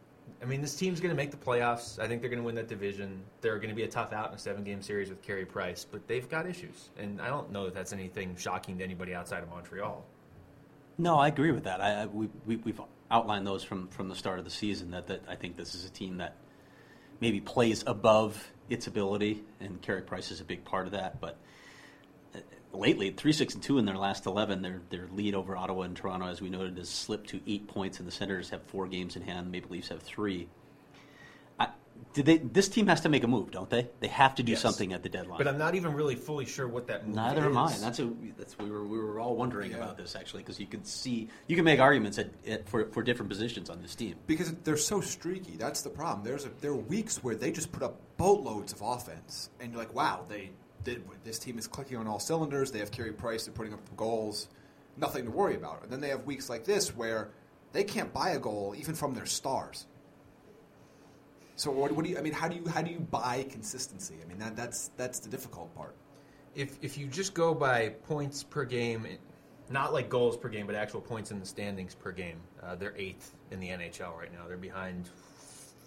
I 0.43 0.47
mean, 0.47 0.61
this 0.61 0.75
team's 0.75 1.01
going 1.01 1.11
to 1.11 1.17
make 1.17 1.31
the 1.31 1.37
playoffs. 1.37 1.99
I 1.99 2.07
think 2.07 2.21
they're 2.21 2.31
going 2.31 2.43
to 2.43 2.45
win 2.45 2.55
that 2.57 2.69
division. 2.69 3.23
They're 3.41 3.57
going 3.57 3.71
to 3.71 3.75
be 3.75 3.85
a 3.85 3.89
tough 3.89 4.13
out 4.13 4.29
in 4.29 4.35
a 4.35 4.39
seven-game 4.39 4.83
series 4.83 5.09
with 5.09 5.23
Carey 5.23 5.47
Price, 5.47 5.87
but 5.91 6.07
they've 6.07 6.29
got 6.29 6.47
issues, 6.47 6.91
and 6.99 7.21
I 7.21 7.29
don't 7.29 7.51
know 7.51 7.65
that 7.65 7.75
that's 7.75 7.93
anything 7.93 8.37
shocking 8.37 8.77
to 8.79 8.85
anybody 8.85 9.15
outside 9.15 9.43
of 9.43 9.49
Montreal. 9.49 10.05
No, 10.99 11.19
I 11.19 11.29
agree 11.29 11.51
with 11.51 11.65
that. 11.65 11.81
I, 11.81 12.03
I, 12.03 12.07
we, 12.07 12.29
we, 12.47 12.57
we've 12.57 12.81
outlined 13.11 13.47
those 13.47 13.65
from, 13.65 13.89
from 13.89 14.09
the 14.09 14.15
start 14.15 14.39
of 14.39 14.45
the 14.45 14.51
season. 14.51 14.91
That, 14.91 15.07
that 15.07 15.23
I 15.29 15.35
think 15.35 15.57
this 15.57 15.75
is 15.75 15.85
a 15.85 15.91
team 15.91 16.19
that 16.19 16.37
maybe 17.21 17.41
plays 17.41 17.83
above 17.87 18.53
its 18.69 18.87
ability, 18.87 19.43
and 19.61 19.81
Carey 19.81 20.03
Price 20.03 20.31
is 20.31 20.41
a 20.41 20.45
big 20.45 20.65
part 20.65 20.87
of 20.87 20.93
that. 20.93 21.21
But 21.21 21.39
lately, 22.75 23.11
three 23.11 23.33
six 23.33 23.55
and 23.55 23.63
two 23.63 23.79
in 23.79 23.85
their 23.85 23.97
last 23.97 24.27
eleven, 24.27 24.63
their 24.63 24.81
their 24.91 25.07
lead 25.13 25.35
over 25.35 25.57
Ottawa 25.57 25.83
and 25.83 25.97
Toronto, 25.97 26.27
as 26.27 26.41
we 26.41 26.51
noted, 26.51 26.77
has 26.79 26.89
slipped 26.89 27.29
to 27.31 27.41
eight 27.47 27.67
points, 27.69 27.99
and 27.99 28.07
the 28.09 28.13
Senators 28.13 28.51
have 28.51 28.63
four 28.65 28.87
games 28.87 29.17
in 29.17 29.23
hand. 29.23 29.51
Maple 29.51 29.71
Leafs 29.71 29.89
have 29.89 30.03
three. 30.03 30.49
I, 31.59 31.69
Did 32.13 32.27
they? 32.27 32.39
This 32.39 32.69
team 32.69 32.87
has 32.89 33.01
to 33.03 33.09
make 33.09 33.23
a 33.25 33.29
move, 33.29 33.51
don't 33.53 33.71
they? 33.71 33.89
They 34.01 34.09
have 34.09 34.35
to 34.37 34.43
do 34.43 34.53
Yes. 34.53 34.61
something 34.61 34.93
at 34.93 35.03
the 35.03 35.09
deadline. 35.09 35.39
But 35.39 35.47
I'm 35.49 35.59
not 35.59 35.75
even 35.75 35.95
really 35.95 36.17
fully 36.17 36.45
sure 36.47 36.67
what 36.67 36.87
that 36.89 37.07
move 37.07 37.15
Neither 37.17 37.41
is. 37.41 37.47
am 37.47 37.57
I. 37.57 37.77
That's 37.79 37.99
a, 38.01 38.11
that's 38.37 38.59
we 38.59 38.71
were 38.71 38.85
we 38.85 38.99
were 38.99 39.21
all 39.21 39.37
wondering 39.37 39.71
Yeah. 39.71 39.79
about 39.79 39.97
this 39.97 40.17
actually 40.17 40.43
because 40.43 40.59
you 40.59 40.67
could 40.67 40.87
see 40.87 41.29
you 41.47 41.57
can 41.57 41.65
make 41.65 41.81
arguments 41.81 42.19
at, 42.19 42.31
at, 42.47 42.69
for 42.69 42.87
for 42.87 43.03
different 43.03 43.31
positions 43.31 43.71
on 43.71 43.81
this 43.83 43.95
team. 43.95 44.17
because 44.27 44.53
they're 44.65 44.77
so 44.77 45.01
streaky. 45.01 45.57
That's 45.57 45.83
the 45.83 45.91
problem. 45.91 46.25
There's 46.25 46.45
a, 46.45 46.51
there 46.61 46.73
are 46.73 46.77
weeks 46.77 47.23
where 47.23 47.35
they 47.37 47.51
just 47.53 47.71
put 47.73 47.83
up 47.83 48.01
boatloads 48.17 48.73
of 48.73 48.81
offense, 48.83 49.51
and 49.61 49.73
you're 49.73 49.79
like, 49.81 49.95
wow, 49.95 50.25
they. 50.29 50.51
This 51.25 51.39
team 51.39 51.59
is 51.59 51.67
clicking 51.67 51.97
on 51.97 52.07
all 52.07 52.19
cylinders. 52.19 52.71
They 52.71 52.79
have 52.79 52.91
Carey 52.91 53.13
Price. 53.13 53.45
They're 53.45 53.55
putting 53.55 53.73
up 53.73 53.81
goals. 53.97 54.49
Nothing 54.97 55.25
to 55.25 55.31
worry 55.31 55.57
about. 55.57 55.83
And 55.83 55.91
then 55.91 56.01
they 56.01 56.09
have 56.09 56.25
weeks 56.25 56.49
like 56.49 56.65
this 56.65 56.95
where 56.95 57.31
they 57.73 57.85
can't 57.85 58.13
buy 58.13 58.31
a 58.31 58.39
goal 58.39 58.75
even 58.77 58.95
from 58.95 59.15
their 59.15 59.27
stars. 59.27 59.87
So 61.57 61.71
what, 61.71 61.93
what 61.93 62.05
do 62.05 62.11
you? 62.11 62.19
I 62.19 62.21
mean, 62.21 62.33
how 62.33 62.49
do 62.49 62.57
you 62.57 62.69
how 62.69 62.83
do 62.83 62.91
you 62.91 62.99
buy 62.99 63.47
consistency? 63.49 64.15
I 64.23 64.29
mean, 64.29 64.39
that, 64.39 64.57
that's 64.57 64.91
that's 64.97 65.21
the 65.21 65.29
difficult 65.29 65.75
part. 65.75 65.95
If 66.55 66.79
if 66.83 66.99
you 66.99 67.07
just 67.07 67.35
go 67.35 67.55
by 67.55 67.91
points 68.09 68.43
per 68.43 68.65
game, 68.65 69.07
not 69.71 69.93
like 69.93 70.09
goals 70.09 70.37
per 70.37 70.49
game, 70.49 70.67
but 70.67 70.75
actual 70.75 71.01
points 71.01 71.31
in 71.31 71.39
the 71.39 71.47
standings 71.47 71.95
per 71.95 72.11
game, 72.13 72.41
uh, 72.63 72.75
they're 72.75 72.95
eighth 72.97 73.35
in 73.51 73.61
the 73.61 73.69
NHL 73.69 74.17
right 74.17 74.33
now. 74.33 74.47
They're 74.49 74.57
behind 74.57 75.09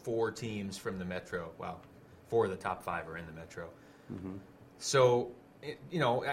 four 0.03 0.31
teams 0.31 0.77
from 0.77 0.99
the 0.99 1.05
Metro. 1.05 1.51
Wow, 1.57 1.79
four 2.29 2.45
of 2.45 2.51
the 2.51 2.57
top 2.57 2.81
five 2.83 3.07
are 3.09 3.17
in 3.17 3.25
the 3.25 3.33
Metro. 3.33 3.69
So, 4.79 5.31
you 5.91 5.99
know, 5.99 6.23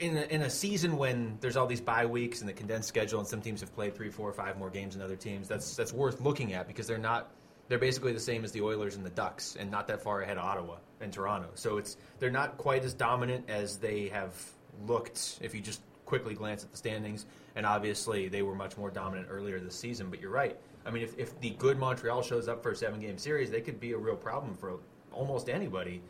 in 0.00 0.16
a, 0.16 0.22
in 0.22 0.42
a 0.42 0.50
season 0.50 0.96
when 0.96 1.38
there's 1.40 1.56
all 1.56 1.66
these 1.66 1.80
bye 1.80 2.06
weeks 2.06 2.40
and 2.40 2.48
the 2.48 2.52
condensed 2.52 2.88
schedule, 2.88 3.18
and 3.18 3.28
some 3.28 3.40
teams 3.40 3.60
have 3.60 3.74
played 3.74 3.94
three, 3.94 4.10
four, 4.10 4.32
five 4.32 4.58
more 4.58 4.70
games 4.70 4.94
than 4.94 5.02
other 5.02 5.16
teams, 5.16 5.48
that's 5.48 5.76
that's 5.76 5.92
worth 5.92 6.20
looking 6.20 6.54
at 6.54 6.66
because 6.66 6.86
they're 6.86 6.98
not. 6.98 7.32
They're 7.68 7.78
basically 7.78 8.12
the 8.12 8.20
same 8.20 8.44
as 8.44 8.52
the 8.52 8.62
Oilers 8.62 8.96
and 8.96 9.04
the 9.04 9.10
Ducks, 9.10 9.54
and 9.60 9.70
not 9.70 9.86
that 9.88 10.02
far 10.02 10.22
ahead 10.22 10.38
of 10.38 10.44
Ottawa 10.44 10.76
and 11.02 11.12
Toronto. 11.12 11.50
So 11.54 11.76
it's 11.76 11.98
they're 12.18 12.30
not 12.30 12.56
quite 12.56 12.82
as 12.82 12.94
dominant 12.94 13.44
as 13.48 13.76
they 13.76 14.08
have 14.08 14.32
looked. 14.86 15.38
If 15.42 15.54
you 15.54 15.60
just 15.60 15.82
quickly 16.06 16.34
glance 16.34 16.64
at 16.64 16.70
the 16.70 16.78
standings, 16.78 17.26
and 17.56 17.66
obviously 17.66 18.28
they 18.28 18.40
were 18.40 18.54
much 18.54 18.78
more 18.78 18.90
dominant 18.90 19.28
earlier 19.30 19.60
this 19.60 19.78
season. 19.78 20.08
But 20.08 20.20
you're 20.20 20.30
right. 20.30 20.56
I 20.86 20.90
mean, 20.90 21.02
if, 21.02 21.18
if 21.18 21.38
the 21.40 21.50
good 21.50 21.78
Montreal 21.78 22.22
shows 22.22 22.48
up 22.48 22.62
for 22.62 22.70
a 22.70 22.76
seven 22.76 23.00
game 23.00 23.18
series, 23.18 23.50
they 23.50 23.60
could 23.60 23.78
be 23.78 23.92
a 23.92 23.98
real 23.98 24.16
problem 24.16 24.56
for 24.56 24.78
almost 25.12 25.50
anybody. 25.50 26.00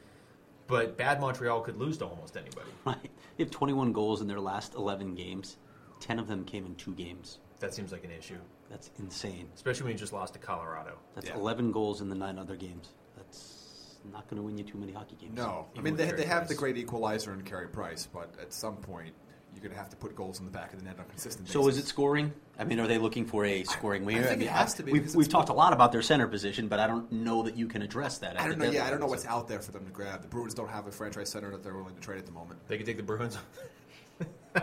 But 0.69 0.97
bad 0.97 1.21
Montreal 1.21 1.63
could 1.63 1.77
lose 1.77 1.99
to 1.99 2.05
almost 2.07 2.37
anybody. 2.37 2.71
Right? 2.85 3.11
They 3.37 3.45
have 3.45 3.51
21 3.51 3.93
goals 3.93 4.21
in 4.21 4.29
their 4.29 4.41
last 4.41 4.75
11 4.75 5.15
games. 5.15 5.57
10 6.01 6.19
of 6.19 6.29
them 6.29 6.45
came 6.45 6.65
in 6.67 6.75
two 6.77 6.93
games. 6.95 7.39
That 7.61 7.75
seems 7.75 7.91
like 7.91 8.05
an 8.05 8.11
issue, 8.13 8.39
That's 8.71 8.91
insane. 9.01 9.49
especially 9.55 9.85
when 9.85 9.93
you 9.93 9.99
just 9.99 10.13
lost 10.13 10.33
to 10.35 10.39
Colorado. 10.39 10.97
That's 11.15 11.29
Yeah. 11.29 11.37
11 11.37 11.73
goals 11.73 12.01
in 12.01 12.09
the 12.09 12.15
nine 12.15 12.39
other 12.39 12.55
games. 12.57 12.91
That's 13.17 13.97
not 14.13 14.29
going 14.29 14.37
to 14.41 14.43
win 14.47 14.57
you 14.57 14.63
too 14.65 14.79
many 14.79 14.93
hockey 14.93 15.17
games. 15.21 15.35
No, 15.37 15.67
I 15.77 15.81
mean 15.81 15.97
they, 15.97 16.11
they 16.13 16.25
have 16.25 16.47
the 16.49 16.55
great 16.55 16.77
equalizer 16.77 17.33
in 17.33 17.43
Carey 17.43 17.67
Price, 17.69 18.07
but 18.13 18.33
at 18.41 18.53
some 18.53 18.77
point 18.77 19.13
you're 19.55 19.63
going 19.63 19.73
to 19.73 19.79
have 19.79 19.91
to 19.91 19.97
put 19.97 20.15
goals 20.15 20.39
in 20.39 20.45
the 20.45 20.51
back 20.51 20.73
of 20.73 20.79
the 20.79 20.85
net 20.85 20.97
on 20.99 21.05
a 21.05 21.09
consistent 21.09 21.47
basis. 21.47 21.53
So 21.53 21.69
is 21.69 21.79
it 21.79 21.87
scoring? 21.87 22.33
I 22.59 22.65
mean, 22.65 22.79
are 22.79 22.87
they 22.87 22.99
looking 22.99 23.25
for 23.25 23.45
a 23.45 23.65
scoring 23.65 24.05
winger? 24.05 24.21
I 24.21 24.25
think 24.25 24.39
mean, 24.41 24.49
it 24.49 24.53
has 24.53 24.75
to 24.75 24.83
be 24.83 24.93
We've, 24.93 25.15
we've 25.15 25.29
talked 25.29 25.49
a 25.49 25.53
lot 25.53 25.73
about 25.73 25.91
their 25.91 26.03
center 26.03 26.29
position, 26.29 26.69
but 26.69 26.79
I 26.79 26.87
don't 26.87 27.11
know 27.11 27.43
that 27.43 27.57
you 27.57 27.67
can 27.67 27.83
address 27.83 28.19
that. 28.19 28.37
At 28.37 28.43
I 28.43 28.49
don't 28.49 28.59
know. 28.59 28.71
Yeah, 28.71 28.87
I 28.87 28.91
don't 28.91 29.01
know 29.01 29.07
what's 29.07 29.27
out 29.27 29.49
there 29.49 29.61
for 29.61 29.73
them 29.73 29.85
to 29.85 29.91
grab. 29.91 30.23
The 30.23 30.29
Bruins 30.29 30.55
don't 30.55 30.71
have 30.71 30.87
a 30.87 30.93
franchise 30.93 31.29
center 31.31 31.51
that 31.51 31.63
they're 31.63 31.75
willing 31.75 31.95
to 31.95 32.01
trade 32.01 32.19
at 32.19 32.27
the 32.27 32.33
moment. 32.33 32.61
They 32.69 32.77
could 32.77 32.87
take 32.87 32.97
the 32.97 33.03
Bruins. 33.03 33.39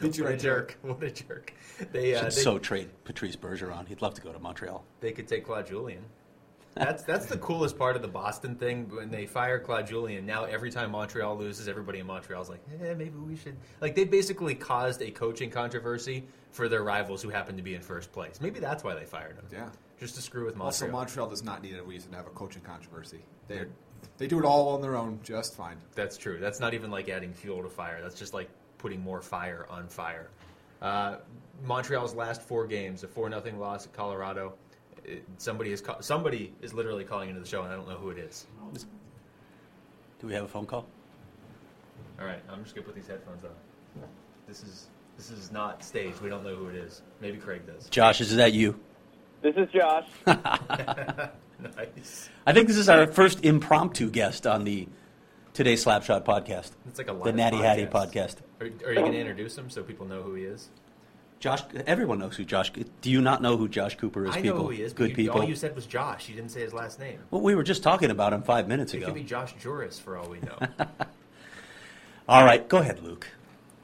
Beat 0.00 0.18
you 0.18 0.24
what 0.24 0.30
a 0.30 0.32
right 0.34 0.40
jerk! 0.40 0.78
What 0.82 1.02
a 1.02 1.10
jerk! 1.10 1.54
They 1.90 2.14
uh, 2.14 2.24
Should 2.24 2.32
they, 2.32 2.42
so 2.42 2.58
trade 2.58 2.90
Patrice 3.04 3.36
Bergeron. 3.36 3.88
He'd 3.88 4.02
love 4.02 4.12
to 4.14 4.20
go 4.20 4.30
to 4.32 4.38
Montreal. 4.38 4.84
they 5.00 5.12
could 5.12 5.26
take 5.26 5.46
Claude 5.46 5.66
Julien. 5.66 6.04
That's 6.76 7.02
that's 7.04 7.24
the 7.26 7.38
coolest 7.38 7.78
part 7.78 7.96
of 7.96 8.02
the 8.02 8.08
Boston 8.08 8.54
thing. 8.54 8.88
When 8.94 9.10
they 9.10 9.24
fire 9.24 9.58
Claude 9.58 9.86
Julien, 9.86 10.26
now 10.26 10.44
every 10.44 10.70
time 10.70 10.90
Montreal 10.90 11.38
loses, 11.38 11.68
everybody 11.68 12.00
in 12.00 12.06
Montreal 12.06 12.42
is 12.42 12.50
like, 12.50 12.62
eh, 12.82 12.92
maybe 12.94 13.16
we 13.16 13.34
should. 13.34 13.56
Like 13.80 13.94
they 13.94 14.04
basically 14.04 14.54
caused 14.54 15.00
a 15.00 15.10
coaching 15.10 15.50
controversy 15.50 16.24
for 16.50 16.68
their 16.68 16.82
rivals 16.82 17.22
who 17.22 17.30
happen 17.30 17.56
to 17.56 17.62
be 17.62 17.74
in 17.74 17.80
first 17.80 18.12
place. 18.12 18.40
Maybe 18.42 18.60
that's 18.60 18.84
why 18.84 18.94
they 18.94 19.06
fired 19.06 19.36
him. 19.36 19.44
Yeah. 19.50 19.68
just 19.98 20.16
to 20.16 20.20
screw 20.22 20.44
with 20.44 20.54
Montreal. 20.54 20.66
Also, 20.66 20.88
Montreal 20.90 21.28
does 21.30 21.42
not 21.42 21.62
need 21.62 21.76
a 21.76 21.82
reason 21.82 22.10
to 22.10 22.16
have 22.18 22.26
a 22.26 22.30
coaching 22.30 22.62
controversy. 22.62 23.20
They 23.48 23.64
they 24.18 24.26
do 24.26 24.38
it 24.38 24.44
all 24.44 24.68
on 24.68 24.82
their 24.82 24.96
own, 24.96 25.18
just 25.22 25.54
fine. 25.54 25.78
That's 25.94 26.18
true. 26.18 26.38
That's 26.38 26.60
not 26.60 26.74
even 26.74 26.90
like 26.90 27.08
adding 27.08 27.32
fuel 27.32 27.62
to 27.62 27.70
fire. 27.70 28.00
That's 28.02 28.18
just 28.18 28.34
like 28.34 28.50
putting 28.76 29.00
more 29.00 29.22
fire 29.22 29.66
on 29.70 29.88
fire. 29.88 30.28
Uh, 30.82 31.16
Montreal's 31.64 32.14
last 32.14 32.42
four 32.42 32.66
games, 32.66 33.02
a 33.02 33.08
four 33.08 33.30
nothing 33.30 33.58
loss 33.58 33.86
at 33.86 33.94
Colorado. 33.94 34.52
It, 35.06 35.24
somebody 35.38 35.72
is 35.72 35.80
ca- 35.80 36.00
somebody 36.00 36.52
is 36.60 36.74
literally 36.74 37.04
calling 37.04 37.28
into 37.28 37.40
the 37.40 37.46
show, 37.46 37.62
and 37.62 37.72
I 37.72 37.76
don't 37.76 37.88
know 37.88 37.96
who 37.96 38.10
it 38.10 38.18
is. 38.18 38.46
Do 40.18 40.26
we 40.26 40.34
have 40.34 40.44
a 40.44 40.48
phone 40.48 40.66
call? 40.66 40.86
All 42.20 42.26
right, 42.26 42.40
I'm 42.50 42.62
just 42.64 42.74
gonna 42.74 42.86
put 42.86 42.94
these 42.94 43.06
headphones 43.06 43.44
on. 43.44 43.50
This 44.48 44.62
is 44.62 44.88
this 45.16 45.30
is 45.30 45.52
not 45.52 45.84
staged. 45.84 46.20
We 46.20 46.28
don't 46.28 46.44
know 46.44 46.56
who 46.56 46.68
it 46.68 46.74
is. 46.74 47.02
Maybe 47.20 47.38
Craig 47.38 47.66
does. 47.66 47.88
Josh, 47.88 48.20
is 48.20 48.34
that 48.36 48.52
you? 48.52 48.78
This 49.42 49.54
is 49.56 49.68
Josh. 49.70 50.08
nice. 50.26 52.30
I 52.46 52.52
think 52.52 52.68
this 52.68 52.76
is 52.76 52.88
our 52.88 53.06
first 53.06 53.44
impromptu 53.44 54.10
guest 54.10 54.46
on 54.46 54.64
the 54.64 54.88
Today's 55.56 55.84
Slapshot 55.84 56.24
podcast, 56.24 56.72
It's 56.86 56.98
like 56.98 57.08
a 57.08 57.12
live 57.12 57.24
the 57.24 57.32
Natty 57.32 57.56
Hattie 57.56 57.86
podcast. 57.86 58.36
Are, 58.60 58.66
are 58.66 58.92
you 58.92 59.00
gonna 59.00 59.12
introduce 59.12 59.56
him 59.56 59.70
so 59.70 59.82
people 59.82 60.04
know 60.04 60.22
who 60.22 60.34
he 60.34 60.44
is? 60.44 60.68
Josh, 61.38 61.60
everyone 61.86 62.18
knows 62.18 62.36
who 62.36 62.44
Josh. 62.44 62.72
Do 63.02 63.10
you 63.10 63.20
not 63.20 63.42
know 63.42 63.56
who 63.56 63.68
Josh 63.68 63.96
Cooper 63.96 64.24
is? 64.26 64.34
I 64.34 64.40
people, 64.40 64.58
know 64.58 64.64
who 64.64 64.70
he 64.70 64.82
is. 64.82 64.92
good 64.94 65.10
you, 65.10 65.16
people. 65.16 65.40
All 65.42 65.48
you 65.48 65.54
said 65.54 65.74
was 65.76 65.86
Josh. 65.86 66.28
You 66.28 66.34
didn't 66.34 66.50
say 66.50 66.60
his 66.62 66.72
last 66.72 66.98
name. 66.98 67.18
well, 67.30 67.42
we 67.42 67.54
were 67.54 67.62
just 67.62 67.82
talking 67.82 68.10
about 68.10 68.32
him 68.32 68.42
five 68.42 68.66
minutes 68.68 68.94
It 68.94 68.98
ago. 68.98 69.06
could 69.06 69.14
be 69.14 69.22
Josh 69.22 69.54
Juris 69.60 69.98
for 69.98 70.16
all 70.16 70.28
we 70.28 70.40
know. 70.40 70.58
All 72.28 72.44
right, 72.44 72.66
go 72.68 72.78
ahead, 72.78 73.00
Luke. 73.04 73.28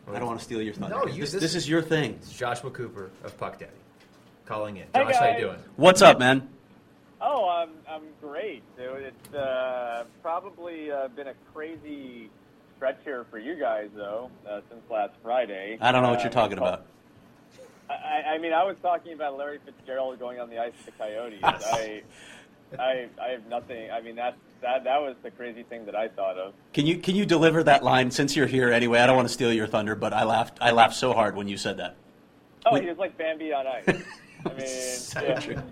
I 0.08 0.18
don't 0.18 0.26
want 0.26 0.40
to 0.40 0.44
steal 0.44 0.60
your 0.60 0.74
thunder. 0.74 0.96
No, 0.96 1.06
you- 1.06 1.20
this, 1.20 1.30
this- 1.32 1.42
this 1.42 1.54
is 1.54 1.68
your 1.68 1.80
thing. 1.80 2.14
It's 2.14 2.32
Joshua 2.36 2.70
Cooper 2.72 3.12
of 3.22 3.38
Puck 3.38 3.60
Daddy 3.60 3.70
calling 4.46 4.78
in. 4.78 4.84
Hey, 4.94 5.04
Josh, 5.04 5.14
how 5.14 5.26
you 5.26 5.32
guys. 5.32 5.40
doing? 5.42 5.56
What's 5.76 6.02
up, 6.02 6.18
man? 6.18 6.48
Oh, 7.20 7.48
I'm 7.48 7.70
I'm 7.88 8.02
great. 8.20 8.64
Dude. 8.76 9.02
It's 9.02 9.32
uh, 9.34 10.02
probably 10.22 10.90
uh, 10.90 11.06
been 11.08 11.28
a 11.28 11.34
crazy 11.54 12.30
stretch 12.76 12.98
here 13.04 13.24
for 13.30 13.38
you 13.38 13.54
guys, 13.54 13.90
though, 13.94 14.28
uh, 14.50 14.60
since 14.68 14.82
last 14.90 15.12
Friday. 15.22 15.78
I 15.80 15.92
don't 15.92 16.02
know 16.02 16.10
what 16.10 16.18
Uh, 16.18 16.22
you're 16.22 16.32
talking 16.32 16.58
about. 16.58 16.84
I, 17.90 18.34
I 18.34 18.38
mean, 18.38 18.52
I 18.52 18.64
was 18.64 18.76
talking 18.82 19.12
about 19.12 19.36
Larry 19.36 19.58
Fitzgerald 19.64 20.18
going 20.18 20.40
on 20.40 20.48
the 20.48 20.58
ice 20.58 20.72
with 20.84 20.86
the 20.86 21.02
Coyotes. 21.02 21.40
I, 21.42 22.02
I, 22.78 23.08
I 23.20 23.28
have 23.30 23.46
nothing. 23.46 23.90
I 23.90 24.00
mean, 24.00 24.16
that 24.16 24.36
that 24.62 24.84
that 24.84 25.00
was 25.00 25.16
the 25.22 25.30
crazy 25.30 25.62
thing 25.62 25.84
that 25.86 25.94
I 25.94 26.08
thought 26.08 26.38
of. 26.38 26.54
Can 26.72 26.86
you 26.86 26.96
can 26.98 27.14
you 27.14 27.26
deliver 27.26 27.62
that 27.64 27.84
line 27.84 28.10
since 28.10 28.34
you're 28.34 28.46
here 28.46 28.72
anyway? 28.72 29.00
I 29.00 29.06
don't 29.06 29.16
want 29.16 29.28
to 29.28 29.34
steal 29.34 29.52
your 29.52 29.66
thunder, 29.66 29.94
but 29.94 30.12
I 30.12 30.24
laughed 30.24 30.58
I 30.60 30.70
laughed 30.70 30.94
so 30.96 31.12
hard 31.12 31.36
when 31.36 31.48
you 31.48 31.56
said 31.56 31.76
that. 31.78 31.96
Oh, 32.64 32.76
he 32.76 32.86
was 32.86 32.98
like 32.98 33.18
Bambi 33.18 33.52
on 33.52 33.66
ice. 33.66 33.84
I 34.46 34.52
mean, 34.54 34.66
So 34.66 35.20
yeah. 35.20 35.40
true. 35.40 35.62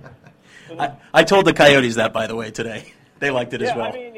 I, 0.79 0.93
I 1.13 1.25
told 1.25 1.47
the 1.47 1.53
Coyotes 1.53 1.97
that 1.97 2.13
by 2.13 2.27
the 2.27 2.37
way 2.37 2.51
today. 2.51 2.93
They 3.21 3.29
liked 3.31 3.53
it 3.53 3.61
yeah, 3.61 3.69
as 3.69 3.77
well. 3.77 3.93
I 3.93 3.93
mean, 3.93 4.15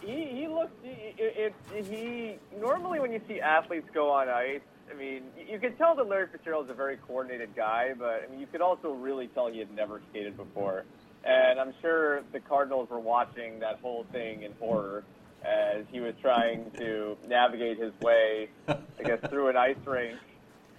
he, 0.00 0.10
he, 0.10 0.24
he 0.40 0.48
looked. 0.48 0.82
He, 0.82 0.90
it, 1.18 1.54
it, 1.74 1.84
he 1.84 2.36
normally 2.58 3.00
when 3.00 3.12
you 3.12 3.20
see 3.28 3.38
athletes 3.38 3.86
go 3.92 4.10
on 4.10 4.30
ice, 4.30 4.62
I 4.90 4.94
mean, 4.94 5.24
you 5.48 5.58
could 5.58 5.76
tell 5.78 5.94
that 5.96 6.08
Larry 6.08 6.28
Fitzgerald 6.30 6.66
is 6.66 6.70
a 6.70 6.74
very 6.74 6.96
coordinated 6.96 7.54
guy, 7.54 7.92
but 7.98 8.22
I 8.26 8.30
mean, 8.30 8.40
you 8.40 8.46
could 8.46 8.60
also 8.60 8.92
really 8.92 9.28
tell 9.28 9.48
he 9.48 9.58
had 9.58 9.74
never 9.74 10.00
skated 10.10 10.36
before. 10.36 10.84
And 11.24 11.58
I'm 11.58 11.74
sure 11.82 12.22
the 12.32 12.40
Cardinals 12.40 12.88
were 12.88 13.00
watching 13.00 13.58
that 13.60 13.80
whole 13.80 14.04
thing 14.12 14.42
in 14.42 14.52
horror 14.60 15.04
as 15.44 15.84
he 15.90 16.00
was 16.00 16.14
trying 16.22 16.70
to 16.78 17.16
navigate 17.26 17.78
his 17.78 17.92
way, 18.00 18.48
I 18.68 19.02
guess, 19.04 19.18
through 19.30 19.48
an 19.48 19.56
ice 19.56 19.76
rink. 19.84 20.18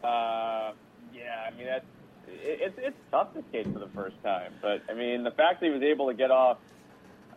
Uh, 0.03 0.71
yeah, 1.13 1.47
I 1.47 1.55
mean, 1.57 1.65
that's 1.65 1.85
it, 2.27 2.59
it's 2.61 2.75
it's 2.77 2.97
tough 3.11 3.33
to 3.33 3.43
skate 3.49 3.71
for 3.71 3.79
the 3.79 3.89
first 3.89 4.21
time, 4.23 4.53
but 4.61 4.83
I 4.89 4.93
mean, 4.93 5.23
the 5.23 5.31
fact 5.31 5.59
that 5.59 5.67
he 5.67 5.71
was 5.71 5.83
able 5.83 6.07
to 6.07 6.13
get 6.13 6.31
off 6.31 6.57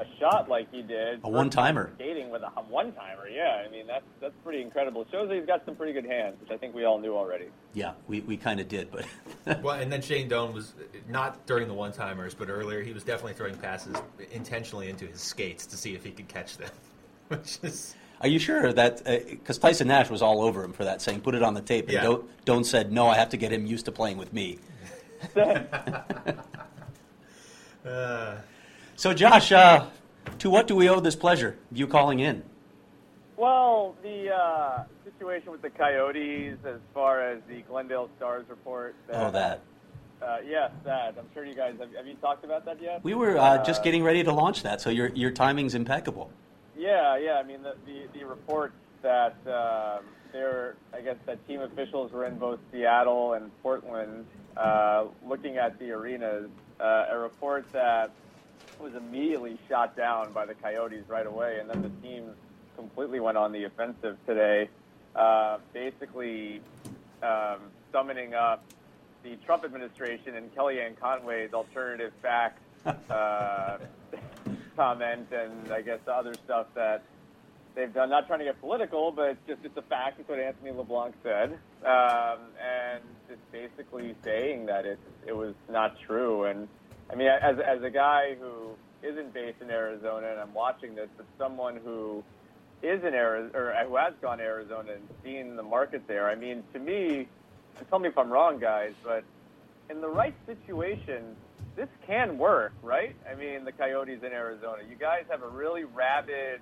a 0.01 0.05
shot 0.19 0.49
like 0.49 0.71
he 0.73 0.81
did, 0.83 1.21
A 1.25 1.29
one-timer. 1.29 1.93
skating 1.97 2.31
with 2.31 2.43
a 2.43 2.47
one 2.63 2.93
timer. 2.93 3.29
Yeah, 3.29 3.63
I 3.67 3.71
mean 3.71 3.87
that's 3.87 4.05
that's 4.21 4.35
pretty 4.43 4.63
incredible. 4.63 5.03
It 5.03 5.09
shows 5.13 5.29
that 5.29 5.37
he's 5.37 5.47
got 5.47 5.63
some 5.67 5.77
pretty 5.77 5.93
good 5.93 6.07
hands, 6.07 6.37
which 6.41 6.51
I 6.51 6.57
think 6.57 6.75
we 6.75 6.85
all 6.85 6.99
knew 6.99 7.15
already. 7.15 7.47
yeah, 7.75 7.93
we, 8.09 8.21
we 8.23 8.37
kind 8.37 8.61
of 8.61 8.69
did, 8.69 8.91
but 8.91 9.05
Well, 9.63 9.79
and 9.79 9.93
then 9.93 10.01
Shane 10.03 10.27
Doan 10.29 10.53
was 10.55 10.73
not 11.09 11.45
during 11.47 11.69
the 11.69 11.75
one 11.75 11.93
timers, 11.93 12.35
but 12.35 12.49
earlier 12.49 12.83
he 12.83 12.93
was 12.93 13.05
definitely 13.05 13.35
throwing 13.35 13.57
passes 13.57 13.95
intentionally 14.33 14.89
into 14.89 15.07
his 15.07 15.21
skates 15.21 15.67
to 15.67 15.77
see 15.77 15.95
if 15.95 16.03
he 16.03 16.11
could 16.13 16.29
catch 16.29 16.57
them, 16.57 16.71
which 17.29 17.59
is 17.63 17.95
Are 18.23 18.29
you 18.29 18.39
sure 18.39 18.73
that 18.73 19.05
because 19.05 19.59
Tyson 19.59 19.89
Nash 19.89 20.09
was 20.09 20.23
all 20.23 20.41
over 20.43 20.65
him 20.65 20.73
for 20.73 20.85
that, 20.85 21.03
saying 21.03 21.21
put 21.21 21.35
it 21.35 21.43
on 21.43 21.53
the 21.55 21.61
tape, 21.63 21.85
and 21.87 21.95
Yeah. 21.95 22.03
don't 22.03 22.45
don't 22.47 22.65
said 22.65 22.91
no, 22.91 23.07
I 23.09 23.17
have 23.17 23.29
to 23.31 23.37
get 23.37 23.53
him 23.53 23.67
used 23.67 23.85
to 23.85 23.93
playing 23.93 24.17
with 24.17 24.33
me. 24.33 24.59
uh, 27.85 28.37
So 29.01 29.15
Josh, 29.15 29.51
uh, 29.51 29.87
to 30.41 30.51
what 30.51 30.67
do 30.67 30.77
we 30.77 30.87
owe 30.91 31.01
this 31.01 31.17
pleasure? 31.17 31.57
of 31.71 31.79
You 31.79 31.87
calling 31.87 32.21
in? 32.21 32.43
Well, 33.39 33.97
the 34.03 34.31
uh, 34.31 34.85
situation 35.03 35.53
with 35.53 35.63
the 35.63 35.71
Coyotes, 35.71 36.59
as 36.67 36.81
far 36.93 37.27
as 37.27 37.41
the 37.49 37.63
Glendale 37.63 38.11
Stars 38.19 38.45
report, 38.51 38.95
Oh, 39.11 39.31
that. 39.31 39.63
Uh, 40.21 40.37
yes, 40.47 40.71
that. 40.85 41.15
I'm 41.19 41.25
sure 41.33 41.47
you 41.47 41.55
guys 41.55 41.77
have. 41.81 41.91
Have 41.95 42.07
you 42.07 42.13
talked 42.17 42.45
about 42.45 42.67
that 42.67 42.83
yet? 42.83 43.03
We 43.03 43.15
were 43.15 43.39
uh, 43.39 43.65
just 43.65 43.83
getting 43.83 44.05
ready 44.05 44.23
to 44.23 44.35
launch 44.35 44.65
that, 44.65 44.83
so 44.83 44.91
your 44.91 45.07
your 45.15 45.31
timing's 45.31 45.75
impeccable. 45.75 46.31
Yeah, 46.77 47.17
yeah. 47.17 47.41
I 47.43 47.43
mean, 47.43 47.63
the 47.63 47.77
the, 47.87 48.19
the 48.19 48.27
reports 48.27 48.75
that 49.01 49.35
um, 49.47 50.05
there, 50.31 50.77
I 50.93 51.01
guess 51.01 51.17
that 51.25 51.39
team 51.49 51.63
officials 51.63 52.13
were 52.13 52.27
in 52.27 52.37
both 52.37 52.59
Seattle 52.71 53.33
and 53.33 53.51
Portland, 53.63 54.27
uh, 54.59 55.07
looking 55.27 55.57
at 55.57 55.79
the 55.79 55.91
arenas. 55.91 56.51
Uh, 56.79 57.07
a 57.11 57.19
report 57.19 57.65
that 57.73 58.11
was 58.81 58.95
immediately 58.95 59.59
shot 59.69 59.97
down 59.97 60.33
by 60.33 60.47
the 60.47 60.55
Coyotes 60.55 61.05
right 61.09 61.27
away, 61.27 61.59
and 61.61 61.69
then 61.69 61.83
the 61.83 62.07
team 62.07 62.31
completely 62.77 63.21
went 63.21 63.37
on 63.37 63.53
the 63.53 63.65
offensive 63.65 64.17
today, 64.27 64.69
uh, 65.15 65.59
basically 65.73 66.61
um, 67.23 67.59
summoning 67.93 68.35
up 68.35 68.65
the 69.23 69.37
Trump 69.45 69.65
administration 69.65 70.37
and 70.37 70.55
Kellyanne 70.55 70.99
Conway's 70.99 71.53
alternative 71.53 72.13
fact 72.23 72.59
uh, 73.11 73.79
comment, 74.77 75.29
and 75.33 75.73
I 75.73 75.83
guess 75.83 75.99
the 76.07 76.13
other 76.13 76.33
stuff 76.33 76.67
that 76.75 77.03
they've 77.75 77.93
done. 77.93 78.11
Not 78.11 78.27
trying 78.27 78.39
to 78.41 78.45
get 78.47 78.61
political, 78.61 79.13
but 79.13 79.31
it's 79.31 79.47
just 79.47 79.61
it's 79.65 79.77
a 79.77 79.83
fact. 79.83 80.21
It's 80.21 80.29
what 80.29 80.39
Anthony 80.39 80.71
LeBlanc 80.73 81.15
said, 81.23 81.59
um, 81.85 82.39
and 82.59 83.03
just 83.29 83.41
basically 83.53 84.15
saying 84.25 84.67
that 84.67 84.87
it 84.87 84.99
it 85.27 85.37
was 85.37 85.55
not 85.69 85.97
true. 86.07 86.45
And 86.45 86.69
I 87.11 87.17
mean, 87.17 87.29
as 87.29 87.59
as 87.59 87.83
a 87.83 87.91
guy 87.91 88.37
who 88.41 88.71
isn't 89.03 89.33
based 89.33 89.61
in 89.61 89.71
Arizona, 89.71 90.29
and 90.29 90.41
I'm 90.41 90.55
watching 90.55 90.95
this, 90.95 91.09
but 91.17 91.27
someone 91.39 91.77
who 91.85 92.23
is 92.83 93.03
in 93.05 93.15
Arizona 93.15 93.59
or 93.59 93.85
who 93.87 93.97
has 93.97 94.15
gone 94.23 94.39
to 94.39 94.45
Arizona 94.45 94.93
and 94.93 95.09
seen 95.23 95.57
the 95.57 95.63
market 95.63 96.03
there. 96.07 96.29
I 96.29 96.35
mean, 96.35 96.63
to 96.73 96.79
me, 96.79 97.29
tell 97.89 97.99
me 97.99 98.09
if 98.09 98.17
I'm 98.17 98.31
wrong, 98.31 98.59
guys, 98.59 98.93
but 99.05 99.25
in 99.91 100.01
the 100.01 100.09
right 100.09 100.35
situation, 100.47 101.37
this 101.77 101.89
can 102.07 102.39
work, 102.39 102.73
right? 102.83 103.15
I 103.31 103.35
mean, 103.35 103.65
the 103.65 103.73
Coyotes 103.73 104.23
in 104.23 104.33
Arizona. 104.33 104.83
You 104.89 104.97
guys 104.97 105.25
have 105.31 105.43
a 105.43 105.49
really 105.49 105.85
rabid 105.85 106.61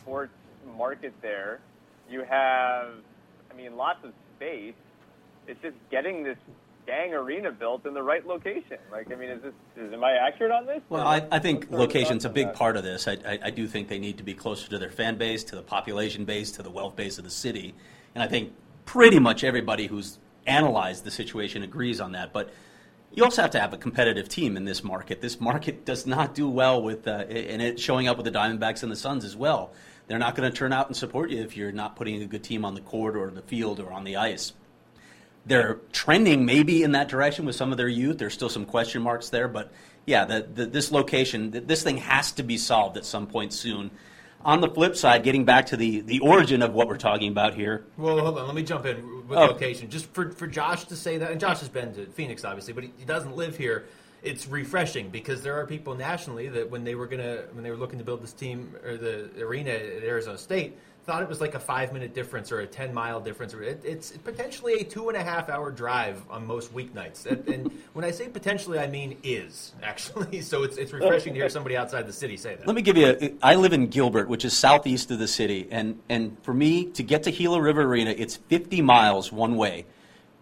sports 0.00 0.32
market 0.76 1.12
there. 1.22 1.60
You 2.08 2.22
have, 2.22 2.88
I 3.50 3.54
mean, 3.56 3.76
lots 3.76 4.04
of 4.04 4.12
space. 4.36 4.74
It's 5.46 5.60
just 5.62 5.76
getting 5.90 6.24
this 6.24 6.38
dang 6.90 7.14
arena 7.14 7.52
built 7.52 7.86
in 7.86 7.94
the 7.94 8.02
right 8.02 8.26
location. 8.26 8.78
Like, 8.90 9.12
I 9.12 9.14
mean, 9.14 9.30
is 9.30 9.42
this 9.42 9.54
is, 9.76 9.92
am 9.92 10.02
I 10.02 10.14
accurate 10.14 10.50
on 10.50 10.66
this? 10.66 10.82
Well, 10.88 11.06
I, 11.06 11.24
I 11.30 11.38
think 11.38 11.70
location's 11.70 12.24
a 12.24 12.28
big 12.28 12.52
part 12.52 12.76
of 12.76 12.82
this. 12.82 13.06
I, 13.06 13.12
I, 13.24 13.38
I 13.44 13.50
do 13.50 13.68
think 13.68 13.88
they 13.88 14.00
need 14.00 14.18
to 14.18 14.24
be 14.24 14.34
closer 14.34 14.68
to 14.70 14.78
their 14.78 14.90
fan 14.90 15.16
base, 15.16 15.44
to 15.44 15.56
the 15.56 15.62
population 15.62 16.24
base, 16.24 16.50
to 16.52 16.62
the 16.62 16.70
wealth 16.70 16.96
base 16.96 17.18
of 17.18 17.24
the 17.24 17.30
city, 17.30 17.74
and 18.14 18.24
I 18.24 18.26
think 18.26 18.52
pretty 18.86 19.20
much 19.20 19.44
everybody 19.44 19.86
who's 19.86 20.18
analyzed 20.46 21.04
the 21.04 21.12
situation 21.12 21.62
agrees 21.62 22.00
on 22.00 22.12
that. 22.12 22.32
But 22.32 22.50
you 23.12 23.22
also 23.22 23.42
have 23.42 23.52
to 23.52 23.60
have 23.60 23.72
a 23.72 23.78
competitive 23.78 24.28
team 24.28 24.56
in 24.56 24.64
this 24.64 24.82
market. 24.82 25.20
This 25.20 25.40
market 25.40 25.84
does 25.84 26.06
not 26.06 26.34
do 26.34 26.48
well 26.48 26.82
with, 26.82 27.06
uh, 27.06 27.24
and 27.28 27.62
it 27.62 27.78
showing 27.78 28.08
up 28.08 28.16
with 28.16 28.26
the 28.26 28.32
Diamondbacks 28.32 28.82
and 28.82 28.90
the 28.90 28.96
Suns 28.96 29.24
as 29.24 29.36
well. 29.36 29.72
They're 30.08 30.18
not 30.18 30.34
going 30.34 30.50
to 30.50 30.56
turn 30.56 30.72
out 30.72 30.88
and 30.88 30.96
support 30.96 31.30
you 31.30 31.40
if 31.40 31.56
you're 31.56 31.70
not 31.70 31.94
putting 31.94 32.20
a 32.20 32.26
good 32.26 32.42
team 32.42 32.64
on 32.64 32.74
the 32.74 32.80
court 32.80 33.14
or 33.14 33.30
the 33.30 33.42
field 33.42 33.78
or 33.78 33.92
on 33.92 34.02
the 34.02 34.16
ice. 34.16 34.54
They're 35.46 35.78
trending 35.92 36.44
maybe 36.44 36.82
in 36.82 36.92
that 36.92 37.08
direction 37.08 37.44
with 37.46 37.56
some 37.56 37.72
of 37.72 37.78
their 37.78 37.88
youth. 37.88 38.18
There's 38.18 38.34
still 38.34 38.48
some 38.50 38.66
question 38.66 39.02
marks 39.02 39.30
there, 39.30 39.48
but 39.48 39.72
yeah, 40.06 40.24
the, 40.24 40.42
the, 40.42 40.66
this 40.66 40.92
location, 40.92 41.50
this 41.66 41.82
thing 41.82 41.96
has 41.98 42.32
to 42.32 42.42
be 42.42 42.56
solved 42.58 42.96
at 42.96 43.04
some 43.04 43.26
point 43.26 43.52
soon. 43.52 43.90
On 44.42 44.60
the 44.60 44.68
flip 44.68 44.96
side, 44.96 45.22
getting 45.22 45.44
back 45.44 45.66
to 45.66 45.76
the, 45.76 46.00
the 46.00 46.20
origin 46.20 46.62
of 46.62 46.72
what 46.72 46.88
we're 46.88 46.96
talking 46.96 47.30
about 47.30 47.54
here. 47.54 47.84
Well, 47.98 48.18
hold 48.20 48.38
on. 48.38 48.46
Let 48.46 48.54
me 48.54 48.62
jump 48.62 48.86
in 48.86 49.28
with 49.28 49.38
Oh. 49.38 49.46
location. 49.46 49.90
Just 49.90 50.06
for, 50.14 50.30
for 50.32 50.46
Josh 50.46 50.84
to 50.84 50.96
say 50.96 51.18
that, 51.18 51.30
and 51.30 51.38
Josh 51.40 51.60
has 51.60 51.68
been 51.68 51.92
to 51.94 52.06
Phoenix, 52.06 52.44
obviously, 52.44 52.72
but 52.72 52.84
he, 52.84 52.92
he 52.98 53.04
doesn't 53.04 53.36
live 53.36 53.56
here. 53.56 53.84
It's 54.22 54.46
refreshing 54.46 55.08
because 55.10 55.42
there 55.42 55.54
are 55.58 55.66
people 55.66 55.94
nationally 55.94 56.48
that 56.48 56.70
when 56.70 56.84
they 56.84 56.94
were 56.94 57.06
gonna 57.06 57.44
when 57.52 57.64
they 57.64 57.70
were 57.70 57.76
looking 57.76 57.98
to 57.98 58.04
build 58.04 58.22
this 58.22 58.34
team 58.34 58.74
or 58.84 58.98
the 58.98 59.30
arena 59.40 59.70
at 59.70 60.02
Arizona 60.04 60.36
State 60.36 60.76
thought 61.10 61.24
it 61.24 61.28
was 61.28 61.40
like 61.40 61.56
a 61.56 61.60
five 61.60 61.92
minute 61.92 62.14
difference 62.14 62.52
or 62.52 62.60
a 62.60 62.66
ten 62.68 62.94
mile 62.94 63.20
difference. 63.20 63.52
It, 63.52 63.82
it's 63.84 64.12
potentially 64.12 64.74
a 64.74 64.84
two 64.84 65.08
and 65.08 65.16
a 65.16 65.22
half 65.24 65.48
hour 65.48 65.72
drive 65.72 66.22
on 66.30 66.46
most 66.46 66.72
weeknights. 66.72 67.26
And, 67.26 67.48
and 67.48 67.72
when 67.94 68.04
I 68.04 68.12
say 68.12 68.28
potentially, 68.28 68.78
I 68.78 68.86
mean 68.86 69.16
is 69.24 69.72
actually. 69.82 70.40
So 70.50 70.62
it's 70.62 70.76
it's 70.78 70.92
refreshing 70.92 71.34
to 71.34 71.40
hear 71.40 71.48
somebody 71.48 71.76
outside 71.76 72.06
the 72.06 72.12
city 72.12 72.36
say 72.36 72.54
that. 72.54 72.66
Let 72.66 72.74
me 72.74 72.82
give 72.82 72.96
you. 72.96 73.16
A, 73.20 73.34
I 73.42 73.56
live 73.56 73.72
in 73.72 73.88
Gilbert, 73.88 74.28
which 74.28 74.44
is 74.44 74.56
southeast 74.56 75.10
of 75.10 75.18
the 75.18 75.28
city, 75.28 75.66
and 75.70 75.98
and 76.08 76.36
for 76.42 76.54
me 76.54 76.86
to 76.92 77.02
get 77.02 77.24
to 77.24 77.32
Gila 77.32 77.60
River 77.60 77.82
Arena, 77.82 78.14
it's 78.16 78.36
50 78.36 78.80
miles 78.80 79.32
one 79.32 79.56
way. 79.56 79.86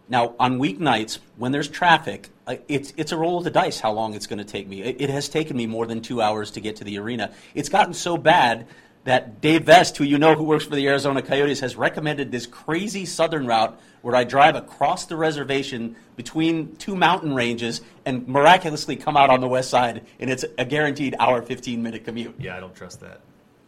Now 0.09 0.35
on 0.39 0.59
weeknights, 0.59 1.19
when 1.37 1.53
there's 1.53 1.69
traffic, 1.69 2.29
uh, 2.47 2.57
it's 2.69 2.93
it's 2.97 3.13
a 3.13 3.17
roll 3.17 3.39
of 3.39 3.45
the 3.45 3.51
dice 3.51 3.81
how 3.81 3.93
long 3.93 4.15
it's 4.15 4.27
going 4.27 4.39
to 4.39 4.45
take 4.45 4.69
me. 4.69 4.83
It, 4.83 5.01
it 5.01 5.11
has 5.11 5.29
taken 5.29 5.57
me 5.57 5.67
more 5.67 5.87
than 5.87 6.01
two 6.01 6.21
hours 6.21 6.51
to 6.53 6.61
get 6.61 6.77
to 6.77 6.85
the 6.85 6.99
arena. 6.99 7.33
It's 7.55 7.69
gotten 7.69 7.95
so 7.95 8.17
bad 8.17 8.67
that 9.05 9.41
Dave 9.41 9.65
Vest, 9.65 9.97
who 9.97 10.05
you 10.05 10.19
know 10.19 10.35
who 10.35 10.45
works 10.45 10.65
for 10.65 10.75
the 10.75 10.87
Arizona 10.87 11.23
Coyotes, 11.23 11.61
has 11.61 11.77
recommended 11.77 12.31
this 12.31 12.47
crazy 12.47 13.05
southern 13.07 13.47
route 13.47 13.79
where 14.03 14.15
I 14.15 14.25
drive 14.25 14.55
across 14.55 15.07
the 15.07 15.17
reservation 15.17 15.97
between 16.17 16.77
two 16.77 16.95
mountain 16.95 17.35
ranges 17.35 17.81
and 18.05 18.27
miraculously 18.29 18.97
come 18.97 19.17
out 19.17 19.31
on 19.31 19.41
the 19.41 19.49
west 19.49 19.71
side, 19.71 20.05
and 20.21 20.29
it's 20.31 20.45
a 20.59 20.65
guaranteed 20.65 21.15
hour 21.19 21.41
15 21.43 21.83
minute 21.83 22.05
commute. 22.05 22.35
yeah, 22.39 22.57
I 22.57 22.61
don't 22.61 22.75
trust 22.75 23.01
that. 23.01 23.21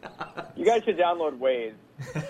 You 0.56 0.64
guys 0.66 0.82
should 0.84 0.98
download 0.98 1.38
Waze. 1.38 1.72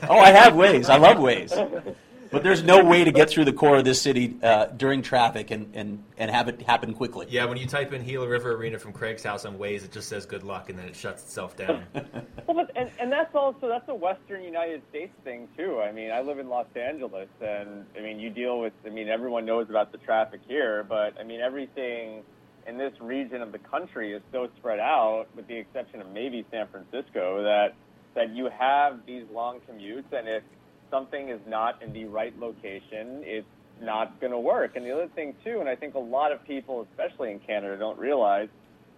Oh, 0.08 0.18
I 0.18 0.30
have 0.30 0.52
Waze. 0.54 0.88
I 0.88 0.96
love 0.98 1.16
Waze. 1.16 1.94
But 2.30 2.44
there's 2.44 2.62
no 2.62 2.84
way 2.84 3.02
to 3.02 3.10
get 3.10 3.28
through 3.28 3.46
the 3.46 3.52
core 3.52 3.78
of 3.78 3.84
this 3.84 4.00
city 4.00 4.36
uh, 4.42 4.66
during 4.66 5.02
traffic 5.02 5.50
and, 5.50 5.74
and, 5.74 6.04
and 6.16 6.30
have 6.30 6.48
it 6.48 6.62
happen 6.62 6.94
quickly. 6.94 7.26
Yeah, 7.28 7.44
when 7.46 7.58
you 7.58 7.66
type 7.66 7.92
in 7.92 8.04
Gila 8.04 8.28
River 8.28 8.52
Arena 8.52 8.78
from 8.78 8.92
Craig's 8.92 9.24
house 9.24 9.44
on 9.44 9.58
Waze, 9.58 9.84
it 9.84 9.90
just 9.90 10.08
says 10.08 10.26
good 10.26 10.44
luck 10.44 10.70
and 10.70 10.78
then 10.78 10.86
it 10.86 10.94
shuts 10.94 11.22
itself 11.22 11.56
down. 11.56 11.84
Well, 12.46 12.66
but, 12.66 12.76
and, 12.76 12.90
and 12.98 13.12
that's 13.12 13.32
also 13.32 13.68
that's 13.68 13.88
a 13.88 13.94
Western 13.94 14.42
United 14.42 14.82
States 14.90 15.12
thing 15.22 15.46
too. 15.56 15.78
I 15.80 15.92
mean, 15.92 16.10
I 16.10 16.20
live 16.20 16.40
in 16.40 16.48
Los 16.48 16.66
Angeles, 16.74 17.28
and 17.40 17.86
I 17.96 18.00
mean, 18.00 18.18
you 18.18 18.28
deal 18.28 18.58
with. 18.58 18.72
I 18.84 18.88
mean, 18.88 19.08
everyone 19.08 19.46
knows 19.46 19.70
about 19.70 19.92
the 19.92 19.98
traffic 19.98 20.40
here, 20.48 20.82
but 20.82 21.14
I 21.20 21.22
mean, 21.22 21.40
everything 21.40 22.24
in 22.66 22.76
this 22.76 22.92
region 23.00 23.40
of 23.40 23.52
the 23.52 23.58
country 23.58 24.14
is 24.14 24.22
so 24.32 24.48
spread 24.56 24.80
out, 24.80 25.26
with 25.36 25.46
the 25.46 25.58
exception 25.58 26.00
of 26.00 26.10
maybe 26.10 26.44
San 26.50 26.66
Francisco, 26.66 27.44
that 27.44 27.74
that 28.14 28.34
you 28.34 28.48
have 28.50 29.06
these 29.06 29.26
long 29.32 29.60
commutes, 29.70 30.12
and 30.12 30.26
if 30.26 30.42
something 30.90 31.28
is 31.28 31.40
not 31.46 31.82
in 31.82 31.92
the 31.92 32.04
right 32.06 32.38
location, 32.38 33.22
it's 33.24 33.46
not 33.80 34.20
going 34.20 34.32
to 34.32 34.38
work. 34.38 34.76
And 34.76 34.84
the 34.84 34.92
other 34.92 35.08
thing 35.08 35.34
too, 35.44 35.60
and 35.60 35.68
I 35.68 35.76
think 35.76 35.94
a 35.94 36.00
lot 36.00 36.32
of 36.32 36.44
people, 36.46 36.86
especially 36.90 37.30
in 37.32 37.38
Canada, 37.40 37.76
don't 37.76 37.98
realize, 37.98 38.48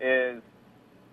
is 0.01 0.43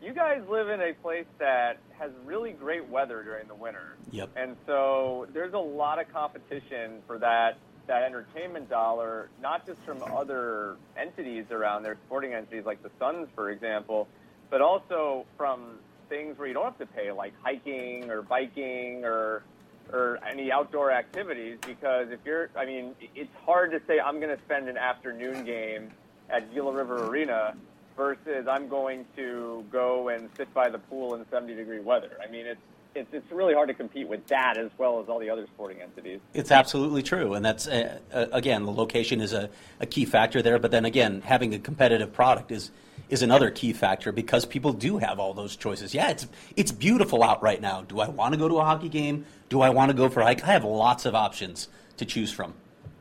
you 0.02 0.14
guys 0.14 0.42
live 0.50 0.70
in 0.70 0.82
a 0.82 0.94
place 1.02 1.26
that 1.40 1.78
has 1.98 2.12
really 2.26 2.52
great 2.52 2.88
weather 2.90 3.22
during 3.24 3.48
the 3.48 3.56
winter. 3.56 3.98
Yep. 4.12 4.30
And 4.36 4.56
so 4.66 5.28
there's 5.34 5.54
a 5.54 5.60
lot 5.60 6.00
of 6.00 6.12
competition 6.12 7.02
for 7.06 7.20
that 7.20 7.58
that 7.88 8.04
entertainment 8.04 8.70
dollar, 8.70 9.30
not 9.42 9.66
just 9.66 9.80
from 9.82 10.04
other 10.04 10.78
entities 10.96 11.46
around 11.50 11.82
there, 11.82 11.98
sporting 12.06 12.36
entities 12.36 12.64
like 12.64 12.84
the 12.84 12.92
Suns, 13.00 13.28
for 13.34 13.50
example, 13.50 14.08
but 14.52 14.62
also 14.62 15.26
from 15.36 15.80
things 16.08 16.38
where 16.38 16.48
you 16.48 16.54
don't 16.54 16.66
have 16.66 16.78
to 16.78 16.86
pay, 16.86 17.12
like 17.12 17.34
hiking 17.42 18.12
or 18.12 18.22
biking 18.22 19.04
or 19.04 19.42
or 19.92 20.20
any 20.28 20.52
outdoor 20.52 20.92
activities. 20.92 21.58
Because 21.66 22.10
if 22.12 22.20
you're, 22.26 22.50
I 22.56 22.66
mean, 22.66 22.96
it's 23.16 23.34
hard 23.46 23.72
to 23.72 23.82
say 23.88 24.00
I'm 24.00 24.20
going 24.20 24.36
to 24.36 24.42
spend 24.44 24.70
an 24.70 24.78
afternoon 24.78 25.46
game 25.46 25.92
at 26.30 26.54
Gila 26.54 26.74
River 26.74 27.08
Arena 27.08 27.56
versus 27.98 28.48
I'm 28.48 28.68
going 28.68 29.06
to 29.18 29.66
go 29.72 30.10
and 30.10 30.30
sit 30.38 30.54
by 30.54 30.70
the 30.70 30.80
pool 30.80 31.16
in 31.16 31.26
70 31.30 31.56
degree 31.56 31.80
weather. 31.80 32.18
I 32.26 32.32
mean, 32.32 32.46
it's 32.46 32.62
it's 32.96 33.14
it's 33.14 33.32
really 33.32 33.54
hard 33.54 33.68
to 33.68 33.74
compete 33.74 34.08
with 34.08 34.26
that 34.28 34.58
as 34.58 34.72
well 34.78 35.00
as 35.00 35.10
all 35.10 35.20
the 35.20 35.30
other 35.30 35.46
sporting 35.48 35.82
entities. 35.82 36.20
It's 36.34 36.52
absolutely 36.52 37.04
true, 37.04 37.34
and 37.34 37.46
that's 37.46 37.68
uh, 37.68 38.00
uh, 38.12 38.26
again 38.32 38.66
the 38.66 38.72
location 38.72 39.22
is 39.22 39.34
a, 39.34 39.50
a 39.80 39.86
key 39.86 40.06
factor 40.06 40.42
there. 40.42 40.60
But 40.60 40.72
then 40.72 40.86
again, 40.86 41.22
having 41.22 41.54
a 41.54 41.60
competitive 41.60 42.14
product 42.14 42.52
is 42.52 42.72
is 43.10 43.22
another 43.22 43.50
key 43.52 43.74
factor 43.74 44.12
because 44.12 44.46
people 44.46 44.74
do 44.74 44.98
have 44.98 45.20
all 45.20 45.34
those 45.34 45.56
choices. 45.56 45.94
Yeah, 45.94 46.10
it's 46.10 46.28
it's 46.56 46.72
beautiful 46.72 47.24
out 47.24 47.44
right 47.44 47.62
now. 47.62 47.82
Do 47.82 48.00
I 48.00 48.10
want 48.10 48.34
to 48.34 48.40
go 48.40 48.48
to 48.48 48.58
a 48.58 48.64
hockey 48.64 48.90
game? 48.90 49.26
Do 49.50 49.62
I 49.62 49.70
want 49.70 49.90
to 49.90 49.98
go 49.98 50.10
for 50.10 50.22
a 50.22 50.26
hike? 50.26 50.44
I 50.44 50.54
have 50.54 50.64
lots 50.64 51.06
of 51.06 51.16
options 51.16 51.68
to 51.98 52.06
choose 52.06 52.32
from. 52.32 52.54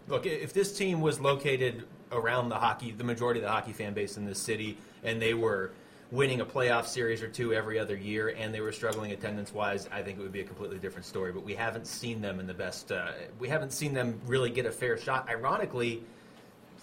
Look, 0.09 0.25
if 0.25 0.53
this 0.55 0.77
team 0.77 1.01
was 1.01 1.21
located 1.21 1.85
around 2.11 2.49
the 2.49 2.57
hockey, 2.57 2.91
the 2.91 3.05
majority 3.05 3.41
of 3.41 3.45
the 3.45 3.51
hockey 3.51 3.73
fan 3.73 3.93
base 3.93 4.17
in 4.17 4.25
this 4.25 4.39
city, 4.39 4.79
and 5.05 5.21
they 5.21 5.35
were 5.35 5.73
winning 6.11 6.41
a 6.41 6.47
playoff 6.47 6.87
series 6.87 7.23
or 7.23 7.29
two 7.29 7.53
every 7.53 7.79
other 7.79 7.95
year, 7.95 8.35
and 8.39 8.55
they 8.55 8.63
were 8.63 8.73
struggling 8.73 9.13
attendance 9.13 9.53
wise, 9.53 9.87
I 9.93 10.03
think 10.03 10.19
it 10.19 10.23
would 10.23 10.33
be 10.33 10.41
a 10.41 10.45
completely 10.45 10.79
different 10.79 11.05
story. 11.05 11.33
But 11.33 11.45
we 11.45 11.55
haven't 11.55 11.87
seen 11.87 12.23
them 12.23 12.41
in 12.41 12.47
the 12.47 12.55
best. 12.55 12.91
Uh, 12.91 13.13
we 13.39 13.49
haven't 13.49 13.73
seen 13.73 13.93
them 13.93 14.19
really 14.27 14.49
get 14.49 14.65
a 14.65 14.73
fair 14.73 14.97
shot. 14.97 15.29
Ironically, 15.29 16.03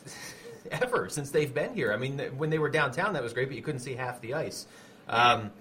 ever 0.71 1.09
since 1.09 1.31
they've 1.31 1.53
been 1.53 1.73
here. 1.73 1.91
I 1.91 1.97
mean, 1.97 2.19
when 2.37 2.51
they 2.51 2.59
were 2.59 2.69
downtown, 2.69 3.13
that 3.13 3.23
was 3.23 3.33
great, 3.33 3.47
but 3.47 3.55
you 3.55 3.63
couldn't 3.63 3.81
see 3.81 3.95
half 3.95 4.21
the 4.21 4.35
ice. 4.35 4.67
Um, 5.07 5.51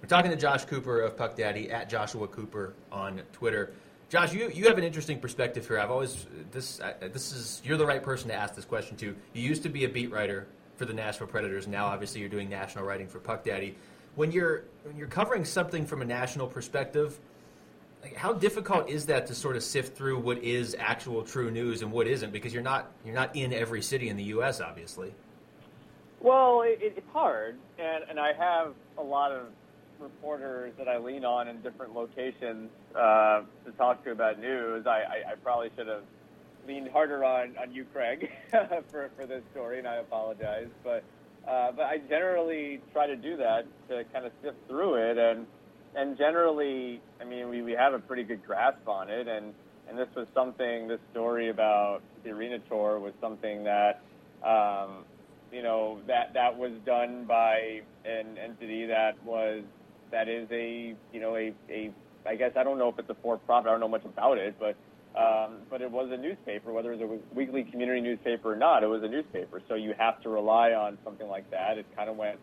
we're 0.00 0.08
talking 0.08 0.30
to 0.30 0.36
Josh 0.36 0.64
Cooper 0.64 1.00
of 1.00 1.16
Puck 1.16 1.36
Daddy 1.36 1.70
at 1.70 1.88
Joshua 1.88 2.28
Cooper 2.28 2.74
on 2.92 3.22
Twitter. 3.32 3.72
Josh, 4.08 4.32
you 4.32 4.50
you 4.54 4.66
have 4.68 4.78
an 4.78 4.84
interesting 4.84 5.18
perspective 5.18 5.66
here. 5.66 5.78
I've 5.78 5.90
always 5.90 6.26
this 6.50 6.80
uh, 6.80 6.94
this 7.12 7.32
is 7.32 7.60
you're 7.64 7.76
the 7.76 7.86
right 7.86 8.02
person 8.02 8.28
to 8.28 8.34
ask 8.34 8.54
this 8.54 8.64
question 8.64 8.96
to. 8.98 9.14
You 9.34 9.42
used 9.42 9.62
to 9.64 9.68
be 9.68 9.84
a 9.84 9.88
beat 9.88 10.10
writer 10.10 10.46
for 10.76 10.84
the 10.84 10.94
Nashville 10.94 11.26
Predators. 11.26 11.66
Now, 11.66 11.86
obviously, 11.86 12.20
you're 12.20 12.30
doing 12.30 12.48
national 12.48 12.84
writing 12.84 13.08
for 13.08 13.18
Puck 13.18 13.44
Daddy. 13.44 13.76
When 14.14 14.32
you're 14.32 14.64
when 14.84 14.96
you're 14.96 15.08
covering 15.08 15.44
something 15.44 15.84
from 15.84 16.00
a 16.00 16.06
national 16.06 16.46
perspective, 16.46 17.18
like, 18.02 18.16
how 18.16 18.32
difficult 18.32 18.88
is 18.88 19.06
that 19.06 19.26
to 19.26 19.34
sort 19.34 19.56
of 19.56 19.62
sift 19.62 19.96
through 19.96 20.20
what 20.20 20.38
is 20.38 20.74
actual 20.78 21.22
true 21.22 21.50
news 21.50 21.82
and 21.82 21.92
what 21.92 22.06
isn't? 22.06 22.32
Because 22.32 22.54
you're 22.54 22.62
not 22.62 22.90
you're 23.04 23.14
not 23.14 23.36
in 23.36 23.52
every 23.52 23.82
city 23.82 24.08
in 24.08 24.16
the 24.16 24.24
U.S. 24.24 24.60
Obviously. 24.60 25.12
Well, 26.20 26.62
it, 26.62 26.78
it's 26.80 27.08
hard, 27.12 27.58
and 27.78 28.04
and 28.08 28.18
I 28.18 28.32
have 28.32 28.72
a 28.96 29.02
lot 29.02 29.32
of 29.32 29.48
reporters 30.00 30.72
that 30.78 30.88
I 30.88 30.98
lean 30.98 31.24
on 31.24 31.48
in 31.48 31.60
different 31.60 31.94
locations 31.94 32.70
uh, 32.94 33.42
to 33.64 33.72
talk 33.76 34.04
to 34.04 34.12
about 34.12 34.38
news. 34.38 34.86
I, 34.86 34.90
I, 34.90 35.32
I 35.32 35.34
probably 35.42 35.70
should 35.76 35.88
have 35.88 36.02
leaned 36.66 36.88
harder 36.90 37.24
on, 37.24 37.54
on 37.60 37.72
you, 37.72 37.84
Craig, 37.92 38.30
for, 38.90 39.10
for 39.16 39.26
this 39.26 39.42
story, 39.52 39.78
and 39.78 39.88
I 39.88 39.96
apologize. 39.96 40.68
But 40.84 41.04
uh, 41.46 41.72
but 41.72 41.84
I 41.84 41.98
generally 42.08 42.80
try 42.92 43.06
to 43.06 43.16
do 43.16 43.36
that 43.38 43.66
to 43.88 44.04
kind 44.12 44.26
of 44.26 44.32
sift 44.42 44.56
through 44.68 44.96
it, 44.96 45.18
and 45.18 45.46
and 45.94 46.18
generally, 46.18 47.00
I 47.20 47.24
mean, 47.24 47.48
we, 47.48 47.62
we 47.62 47.72
have 47.72 47.94
a 47.94 47.98
pretty 47.98 48.22
good 48.22 48.44
grasp 48.46 48.86
on 48.86 49.08
it, 49.08 49.28
and 49.28 49.54
and 49.88 49.98
this 49.98 50.08
was 50.14 50.26
something. 50.34 50.88
This 50.88 51.00
story 51.10 51.48
about 51.48 52.02
the 52.22 52.30
arena 52.30 52.58
tour 52.68 52.98
was 52.98 53.12
something 53.20 53.64
that. 53.64 54.02
Um, 54.44 55.04
you 55.50 55.62
know 55.62 55.98
that 56.06 56.34
that 56.34 56.58
was 56.58 56.72
done 56.84 57.24
by 57.24 57.80
an 58.04 58.36
entity 58.38 58.86
that 58.86 59.14
was 59.24 59.62
that 60.10 60.28
is 60.28 60.48
a 60.50 60.94
you 61.12 61.20
know 61.20 61.36
a, 61.36 61.52
a 61.70 61.92
I 62.26 62.36
guess 62.36 62.52
I 62.56 62.64
don't 62.64 62.78
know 62.78 62.88
if 62.88 62.98
it's 62.98 63.10
a 63.10 63.16
for-profit. 63.22 63.68
I 63.68 63.72
don't 63.72 63.80
know 63.80 63.88
much 63.88 64.04
about 64.04 64.38
it, 64.38 64.56
but 64.58 64.76
um, 65.18 65.58
but 65.70 65.80
it 65.80 65.90
was 65.90 66.10
a 66.12 66.16
newspaper, 66.16 66.72
whether 66.72 66.92
it 66.92 67.00
was 67.00 67.18
a 67.32 67.34
weekly 67.34 67.64
community 67.64 68.00
newspaper 68.00 68.52
or 68.52 68.56
not. 68.56 68.82
It 68.82 68.86
was 68.88 69.02
a 69.02 69.08
newspaper, 69.08 69.62
so 69.68 69.74
you 69.74 69.94
have 69.98 70.20
to 70.22 70.28
rely 70.28 70.72
on 70.72 70.98
something 71.04 71.26
like 71.26 71.50
that. 71.50 71.78
It 71.78 71.86
kind 71.96 72.10
of 72.10 72.16
went 72.16 72.38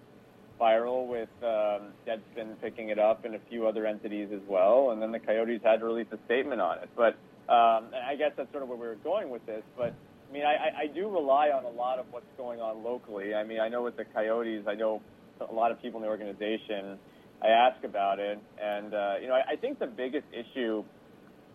viral 0.59 1.07
with 1.07 1.29
um, 1.43 1.93
Deadspin 2.07 2.59
picking 2.61 2.89
it 2.89 2.99
up 2.99 3.25
and 3.25 3.35
a 3.35 3.39
few 3.49 3.67
other 3.67 3.85
entities 3.85 4.29
as 4.33 4.41
well, 4.47 4.91
and 4.91 5.01
then 5.01 5.11
the 5.11 5.19
Coyotes 5.19 5.61
had 5.63 5.79
to 5.79 5.85
release 5.85 6.07
a 6.11 6.17
statement 6.25 6.59
on 6.59 6.79
it. 6.79 6.89
But 6.95 7.15
um, 7.51 7.91
I 7.93 8.15
guess 8.17 8.31
that's 8.35 8.51
sort 8.51 8.63
of 8.63 8.69
where 8.69 8.77
we 8.77 8.87
were 8.87 8.95
going 8.95 9.29
with 9.29 9.45
this. 9.45 9.63
But 9.77 9.93
I 10.29 10.33
mean, 10.33 10.43
I, 10.43 10.83
I 10.83 10.87
do 10.87 11.07
rely 11.09 11.49
on 11.49 11.63
a 11.65 11.69
lot 11.69 11.99
of 11.99 12.07
what's 12.11 12.25
going 12.37 12.59
on 12.59 12.83
locally. 12.83 13.35
I 13.35 13.43
mean, 13.43 13.59
I 13.59 13.69
know 13.69 13.83
with 13.83 13.95
the 13.95 14.05
Coyotes, 14.05 14.65
I 14.67 14.75
know 14.75 15.01
a 15.39 15.53
lot 15.53 15.71
of 15.71 15.81
people 15.81 15.99
in 15.99 16.03
the 16.03 16.09
organization 16.09 16.97
I 17.45 17.49
ask 17.49 17.83
about 17.83 18.19
it. 18.19 18.39
And, 18.61 18.93
uh, 18.93 19.15
you 19.21 19.27
know, 19.27 19.35
I, 19.35 19.51
I 19.51 19.55
think 19.55 19.77
the 19.77 19.87
biggest 19.87 20.25
issue 20.33 20.83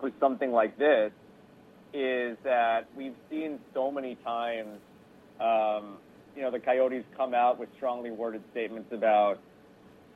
with 0.01 0.13
something 0.21 0.53
like 0.53 0.79
this 0.79 1.13
is 1.93 2.37
that 2.45 2.83
we've 2.97 3.17
seen 3.29 3.59
so 3.75 3.91
many 3.91 4.15
times, 4.25 4.79
um, 5.41 5.97
you 6.37 6.43
know, 6.43 6.51
the 6.53 6.61
Coyotes 6.61 7.05
come 7.17 7.35
out 7.35 7.59
with 7.59 7.69
strongly 7.77 8.13
worded 8.13 8.43
statements 8.53 8.93
about 8.93 9.41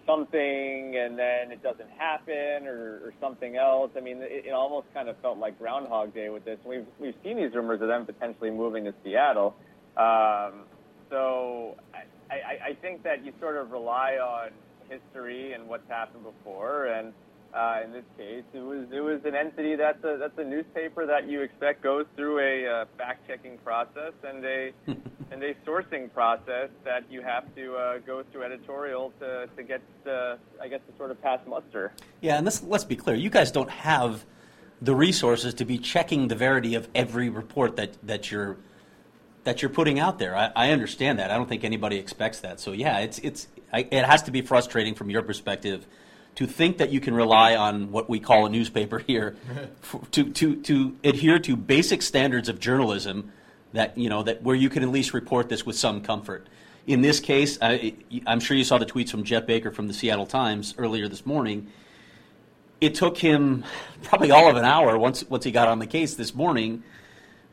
something 0.06 0.94
and 0.96 1.18
then 1.18 1.50
it 1.50 1.62
doesn't 1.62 1.90
happen 1.98 2.68
or, 2.68 3.00
or 3.04 3.12
something 3.20 3.56
else. 3.56 3.90
I 3.96 4.00
mean, 4.00 4.18
it, 4.18 4.46
it 4.46 4.52
almost 4.52 4.86
kind 4.94 5.08
of 5.08 5.16
felt 5.22 5.38
like 5.38 5.58
Groundhog 5.58 6.14
Day 6.14 6.28
with 6.28 6.44
this. 6.44 6.58
We've, 6.64 6.86
we've 7.00 7.14
seen 7.24 7.36
these 7.36 7.52
rumors 7.52 7.80
of 7.82 7.88
them 7.88 8.06
potentially 8.06 8.50
moving 8.50 8.84
to 8.84 8.94
Seattle. 9.02 9.56
Um, 9.96 10.66
so 11.10 11.74
I, 11.92 12.34
I, 12.34 12.58
I 12.70 12.78
think 12.80 13.02
that 13.02 13.24
you 13.24 13.32
sort 13.40 13.56
of 13.56 13.72
rely 13.72 14.18
on 14.22 14.50
history 14.88 15.52
and 15.52 15.68
what's 15.68 15.88
happened 15.88 16.24
before. 16.24 16.86
And 16.86 17.12
uh, 17.54 17.80
in 17.84 17.92
this 17.92 18.04
case, 18.18 18.42
it 18.52 18.60
was 18.60 18.86
it 18.92 19.00
was 19.00 19.20
an 19.24 19.34
entity 19.34 19.76
that's 19.76 20.02
a 20.02 20.16
that's 20.18 20.38
a 20.38 20.44
newspaper 20.44 21.06
that 21.06 21.28
you 21.28 21.40
expect 21.42 21.82
goes 21.82 22.06
through 22.16 22.40
a 22.40 22.66
uh, 22.66 22.84
fact 22.98 23.26
checking 23.28 23.58
process 23.58 24.12
and 24.26 24.44
a 24.44 24.72
and 25.30 25.42
a 25.42 25.54
sourcing 25.66 26.12
process 26.12 26.68
that 26.84 27.04
you 27.10 27.22
have 27.22 27.44
to 27.54 27.76
uh, 27.76 27.98
go 27.98 28.24
through 28.32 28.42
editorial 28.42 29.12
to 29.20 29.48
to 29.56 29.62
get 29.62 29.82
uh, 30.06 30.36
I 30.60 30.68
guess 30.68 30.80
to 30.90 30.96
sort 30.96 31.12
of 31.12 31.22
pass 31.22 31.40
muster. 31.46 31.92
Yeah, 32.20 32.38
and 32.38 32.46
this, 32.46 32.62
let's 32.62 32.84
be 32.84 32.96
clear, 32.96 33.14
you 33.14 33.30
guys 33.30 33.52
don't 33.52 33.70
have 33.70 34.24
the 34.82 34.94
resources 34.94 35.54
to 35.54 35.64
be 35.64 35.78
checking 35.78 36.28
the 36.28 36.34
verity 36.34 36.74
of 36.74 36.88
every 36.94 37.28
report 37.28 37.76
that 37.76 37.96
that 38.02 38.32
you're 38.32 38.56
that 39.44 39.62
you're 39.62 39.70
putting 39.70 40.00
out 40.00 40.18
there. 40.18 40.36
I, 40.36 40.50
I 40.56 40.70
understand 40.72 41.18
that. 41.18 41.30
I 41.30 41.36
don't 41.36 41.48
think 41.48 41.64
anybody 41.64 41.96
expects 41.96 42.40
that. 42.40 42.60
So 42.60 42.72
yeah, 42.72 42.98
it's 42.98 43.18
it's 43.18 43.46
it 43.72 44.04
has 44.04 44.22
to 44.24 44.30
be 44.30 44.42
frustrating 44.42 44.94
from 44.94 45.10
your 45.10 45.22
perspective 45.22 45.86
to 46.36 46.46
think 46.46 46.78
that 46.78 46.90
you 46.90 47.00
can 47.00 47.14
rely 47.14 47.54
on 47.54 47.92
what 47.92 48.08
we 48.08 48.18
call 48.18 48.46
a 48.46 48.48
newspaper 48.48 48.98
here 48.98 49.36
for, 49.80 50.04
to, 50.06 50.30
to, 50.32 50.56
to 50.62 50.96
adhere 51.04 51.38
to 51.38 51.56
basic 51.56 52.02
standards 52.02 52.48
of 52.48 52.58
journalism 52.58 53.32
that 53.72 53.96
you 53.96 54.08
know 54.08 54.22
that 54.22 54.42
where 54.42 54.56
you 54.56 54.68
can 54.68 54.82
at 54.82 54.88
least 54.88 55.12
report 55.12 55.48
this 55.48 55.66
with 55.66 55.76
some 55.76 56.00
comfort. 56.00 56.48
In 56.86 57.00
this 57.00 57.18
case, 57.18 57.58
I, 57.62 57.94
I'm 58.26 58.40
sure 58.40 58.56
you 58.56 58.64
saw 58.64 58.78
the 58.78 58.86
tweets 58.86 59.10
from 59.10 59.24
Geoff 59.24 59.46
Baker 59.46 59.70
from 59.70 59.88
the 59.88 59.94
Seattle 59.94 60.26
Times 60.26 60.74
earlier 60.78 61.08
this 61.08 61.24
morning. 61.24 61.68
It 62.80 62.94
took 62.94 63.16
him 63.16 63.64
probably 64.02 64.30
all 64.30 64.50
of 64.50 64.56
an 64.56 64.64
hour 64.64 64.98
once 64.98 65.24
once 65.24 65.44
he 65.44 65.50
got 65.50 65.68
on 65.68 65.78
the 65.78 65.86
case 65.86 66.14
this 66.14 66.34
morning 66.34 66.84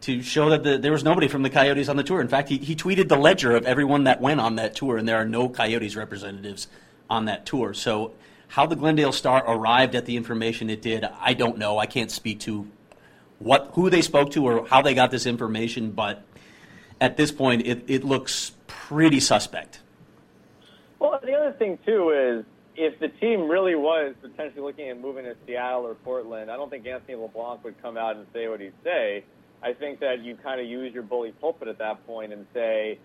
to 0.01 0.21
show 0.21 0.49
that 0.49 0.63
the, 0.63 0.77
there 0.77 0.91
was 0.91 1.03
nobody 1.03 1.27
from 1.27 1.43
the 1.43 1.49
Coyotes 1.49 1.87
on 1.87 1.95
the 1.95 2.03
tour. 2.03 2.21
In 2.21 2.27
fact, 2.27 2.49
he, 2.49 2.57
he 2.57 2.75
tweeted 2.75 3.07
the 3.07 3.15
ledger 3.15 3.55
of 3.55 3.65
everyone 3.65 4.05
that 4.05 4.19
went 4.19 4.39
on 4.39 4.55
that 4.55 4.75
tour, 4.75 4.97
and 4.97 5.07
there 5.07 5.17
are 5.17 5.25
no 5.25 5.47
Coyotes 5.47 5.95
representatives 5.95 6.67
on 7.09 7.25
that 7.25 7.45
tour. 7.45 7.73
So, 7.73 8.13
how 8.49 8.65
the 8.65 8.75
Glendale 8.75 9.13
Star 9.13 9.43
arrived 9.47 9.95
at 9.95 10.05
the 10.05 10.17
information 10.17 10.69
it 10.69 10.81
did, 10.81 11.05
I 11.21 11.33
don't 11.33 11.57
know. 11.57 11.77
I 11.77 11.85
can't 11.85 12.11
speak 12.11 12.41
to 12.41 12.67
what 13.39 13.71
who 13.73 13.89
they 13.89 14.01
spoke 14.01 14.31
to 14.31 14.45
or 14.45 14.67
how 14.67 14.81
they 14.81 14.93
got 14.93 15.09
this 15.09 15.25
information, 15.25 15.91
but 15.91 16.23
at 16.99 17.17
this 17.17 17.31
point, 17.31 17.65
it, 17.65 17.83
it 17.87 18.03
looks 18.03 18.51
pretty 18.67 19.19
suspect. 19.19 19.79
Well, 20.99 21.19
the 21.23 21.33
other 21.33 21.53
thing 21.53 21.79
too 21.85 22.09
is 22.09 22.45
if 22.75 22.99
the 22.99 23.07
team 23.07 23.47
really 23.47 23.75
was 23.75 24.13
potentially 24.21 24.61
looking 24.61 24.89
at 24.89 24.99
moving 24.99 25.25
to 25.25 25.35
Seattle 25.47 25.87
or 25.87 25.95
Portland, 25.95 26.51
I 26.51 26.57
don't 26.57 26.69
think 26.69 26.85
Anthony 26.85 27.15
LeBlanc 27.15 27.63
would 27.63 27.81
come 27.81 27.97
out 27.97 28.17
and 28.17 28.25
say 28.33 28.47
what 28.47 28.59
he'd 28.59 28.73
say. 28.83 29.23
I 29.63 29.73
think 29.73 29.99
that 29.99 30.23
you 30.23 30.35
kind 30.35 30.59
of 30.59 30.67
use 30.67 30.93
your 30.93 31.03
bully 31.03 31.33
pulpit 31.39 31.67
at 31.67 31.77
that 31.77 32.05
point 32.07 32.33
and 32.33 32.45
say, 32.53 32.99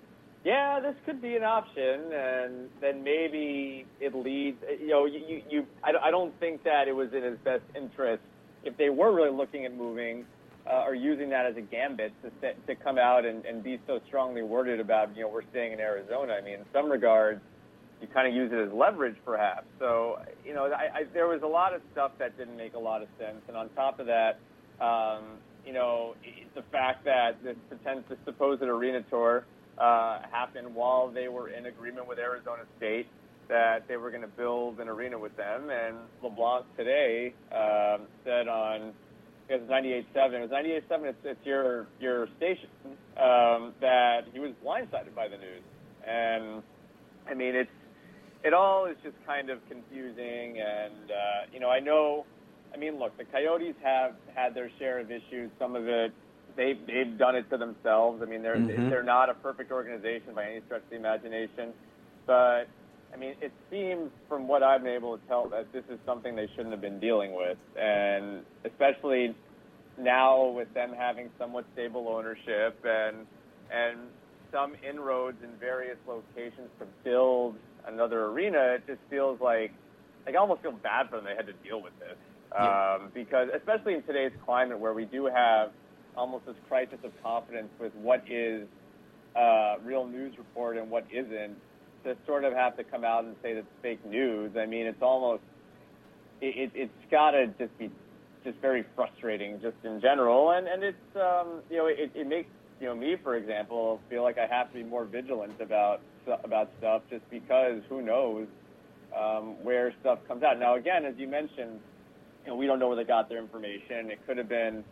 yeah, 0.45 0.79
this 0.79 0.95
could 1.05 1.21
be 1.21 1.35
an 1.35 1.42
option, 1.42 2.12
and 2.12 2.69
then 2.81 3.03
maybe 3.03 3.85
it 4.01 4.14
leads. 4.14 4.59
You 4.81 4.87
know, 4.87 5.05
you, 5.05 5.21
you, 5.27 5.42
you 5.51 5.66
I, 5.83 6.11
don't 6.11 6.38
think 6.38 6.62
that 6.62 6.87
it 6.87 6.95
was 6.95 7.09
in 7.12 7.25
his 7.25 7.37
best 7.45 7.64
interest 7.75 8.23
if 8.62 8.77
they 8.77 8.88
were 8.88 9.12
really 9.12 9.37
looking 9.37 9.64
at 9.64 9.77
moving 9.77 10.25
uh, 10.71 10.85
or 10.87 10.95
using 10.95 11.31
that 11.31 11.47
as 11.47 11.57
a 11.57 11.62
gambit 11.62 12.12
to 12.23 12.53
to 12.55 12.75
come 12.77 12.97
out 12.97 13.25
and, 13.25 13.45
and 13.45 13.64
be 13.64 13.81
so 13.88 13.99
strongly 14.07 14.42
worded 14.42 14.79
about 14.79 15.16
you 15.16 15.23
know 15.23 15.29
we're 15.29 15.49
staying 15.51 15.73
in 15.73 15.81
Arizona. 15.81 16.35
I 16.35 16.42
mean, 16.42 16.55
in 16.55 16.64
some 16.73 16.92
regards, 16.92 17.40
you 18.01 18.07
kind 18.07 18.29
of 18.29 18.35
use 18.35 18.53
it 18.53 18.69
as 18.69 18.73
leverage, 18.73 19.16
perhaps. 19.25 19.66
So 19.81 20.21
you 20.45 20.55
know, 20.55 20.66
I, 20.66 20.99
I, 20.99 21.05
there 21.12 21.27
was 21.27 21.42
a 21.42 21.49
lot 21.49 21.75
of 21.75 21.81
stuff 21.90 22.12
that 22.21 22.38
didn't 22.38 22.57
make 22.57 22.75
a 22.75 22.79
lot 22.79 23.03
of 23.03 23.09
sense, 23.19 23.42
and 23.49 23.57
on 23.57 23.69
top 23.71 23.99
of 23.99 24.07
that. 24.07 24.38
Um, 24.81 25.38
you 25.66 25.72
know, 25.72 26.14
the 26.55 26.62
fact 26.70 27.05
that 27.05 27.42
this 27.42 27.57
potential 27.68 28.16
supposed 28.24 28.62
arena 28.62 29.02
tour 29.11 29.44
uh, 29.79 30.20
happened 30.31 30.74
while 30.74 31.11
they 31.11 31.29
were 31.29 31.48
in 31.48 31.66
agreement 31.66 32.09
with 32.09 32.18
Arizona 32.18 32.62
State 32.79 33.07
that 33.48 33.87
they 33.88 33.96
were 33.96 34.11
going 34.11 34.22
to 34.22 34.29
build 34.29 34.81
an 34.81 34.88
arena 34.88 35.18
with 35.18 35.37
them. 35.37 35.70
And 35.70 35.96
LeBlanc 36.22 36.64
today 36.76 37.35
um, 37.52 38.02
said 38.24 38.48
on 38.48 38.92
it 39.48 39.61
was 39.61 39.70
98.7. 39.70 40.33
It 40.35 40.40
was 40.40 40.50
98.7. 40.50 41.05
It's, 41.05 41.18
it's 41.24 41.46
your 41.46 41.87
your 42.00 42.29
station 42.37 42.68
um, 43.16 43.74
that 43.81 44.22
he 44.33 44.40
was 44.40 44.50
blindsided 44.64 45.14
by 45.14 45.29
the 45.29 45.37
news, 45.37 45.62
and 46.07 46.62
I 47.29 47.35
mean 47.35 47.55
it's 47.55 47.70
it 48.42 48.52
all 48.52 48.87
is 48.87 48.96
just 49.05 49.14
kind 49.24 49.50
of 49.50 49.59
confusing. 49.68 50.59
And 50.59 51.11
uh, 51.11 51.52
you 51.52 51.61
know, 51.61 51.70
I 51.70 51.79
know 51.79 52.26
I 52.77 52.79
mean, 52.79 52.99
look, 52.99 53.17
the 53.17 53.25
Coyotes 53.25 53.75
have 53.83 54.12
had 54.35 54.55
their 54.55 54.71
share 54.79 54.99
of 54.99 55.11
issues. 55.11 55.51
Some 55.59 55.75
of 55.75 55.89
it, 55.89 56.12
they've 56.57 56.79
they've 56.87 57.17
done 57.17 57.35
it 57.35 57.49
to 57.51 57.57
themselves. 57.57 58.23
I 58.23 58.27
mean, 58.27 58.43
they're 58.43 58.57
mm-hmm. 58.57 58.91
they're 58.91 59.03
not 59.03 59.31
a 59.31 59.35
perfect 59.35 59.73
organization 59.73 60.35
by 60.35 60.45
any 60.45 60.61
stretch 60.67 60.83
of 60.83 60.91
the 60.91 60.97
imagination, 60.97 61.73
but 62.27 62.69
I 63.15 63.17
mean, 63.19 63.35
it 63.41 63.53
seems 63.71 64.11
from 64.29 64.47
what 64.47 64.62
I've 64.62 64.83
been 64.83 64.93
able 64.93 65.17
to 65.17 65.27
tell 65.27 65.49
that 65.49 65.73
this 65.73 65.85
is 65.91 65.99
something 66.05 66.37
they 66.37 66.49
shouldn't 66.49 66.73
have 66.73 66.83
been 66.83 67.01
dealing 67.01 67.35
with, 67.35 67.57
and 67.81 68.43
especially 68.65 69.35
now 69.99 70.49
with 70.49 70.73
them 70.75 70.93
having 70.93 71.31
somewhat 71.39 71.65
stable 71.73 72.09
ownership 72.09 72.79
and 72.85 73.27
and 73.73 73.99
some 74.53 74.75
inroads 74.89 75.39
in 75.43 75.51
various 75.59 75.97
locations 76.07 76.69
to 76.79 76.87
build 77.05 77.57
another 77.87 78.27
arena, 78.27 78.75
it 78.75 78.87
just 78.87 79.01
feels 79.09 79.41
like 79.41 79.73
like 80.27 80.35
I 80.35 80.39
almost 80.39 80.61
feel 80.61 80.73
bad 80.73 81.09
for 81.09 81.17
them 81.17 81.25
they 81.25 81.35
had 81.35 81.47
to 81.47 81.55
deal 81.65 81.81
with 81.81 81.99
this. 81.99 82.17
Um, 82.57 83.11
because 83.12 83.49
especially 83.55 83.95
in 83.95 84.03
today's 84.03 84.33
climate 84.45 84.79
where 84.79 84.95
we 84.95 85.05
do 85.05 85.27
have 85.27 85.73
almost 86.16 86.47
this 86.47 86.57
crisis 86.69 86.99
of 87.05 87.12
confidence 87.23 87.69
with 87.79 87.95
what 87.97 88.25
is 88.31 88.66
uh, 89.37 89.75
real 89.85 90.07
news 90.07 90.33
report 90.38 90.79
and 90.79 90.90
what 90.90 91.05
isn't, 91.12 91.57
to 92.05 92.16
sort 92.27 92.45
of 92.45 92.55
have 92.55 92.77
to 92.77 92.85
come 92.85 93.05
out 93.05 93.25
and 93.25 93.37
say 93.42 93.55
that's 93.55 93.66
fake 93.83 94.05
news. 94.07 94.53
I 94.57 94.64
mean, 94.64 94.87
it's 94.87 95.03
almost 95.03 95.42
it, 96.40 96.57
it, 96.57 96.71
it's 96.75 97.11
got 97.11 97.33
to 97.33 97.49
just 97.59 97.77
be 97.79 97.90
just 98.45 98.59
very 98.61 98.85
frustrating, 98.95 99.61
just 99.61 99.77
in 99.85 100.01
general. 100.01 100.53
And 100.53 100.66
and 100.66 100.83
it's 100.83 101.16
um, 101.16 101.62
you 101.69 101.77
know 101.77 101.87
it, 101.87 102.11
it 102.14 102.27
makes 102.27 102.49
you 102.81 102.87
know 102.87 102.95
me, 102.95 103.16
for 103.23 103.37
example, 103.37 104.01
feel 104.09 104.23
like 104.23 104.38
I 104.38 104.47
have 104.47 104.69
to 104.69 104.75
be 104.75 104.85
more 104.85 105.05
vigilant 105.05 105.61
about 105.61 106.01
about 106.45 106.71
stuff, 106.79 107.03
just 107.11 107.29
because 107.31 107.83
who 107.88 108.03
knows 108.03 108.47
um, 109.16 109.62
where 109.62 109.92
stuff 110.01 110.21
comes 110.27 110.42
out. 110.42 110.59
Now, 110.59 110.77
again, 110.77 111.05
as 111.05 111.14
you 111.19 111.29
mentioned, 111.29 111.81
know, 112.46 112.56
we 112.56 112.66
don't 112.66 112.78
know 112.78 112.88
where 112.88 112.96
they 112.96 113.04
got 113.04 113.28
their 113.28 113.38
information. 113.38 114.11
It 114.11 114.24
could 114.26 114.38
have 114.38 114.48
been, 114.48 114.85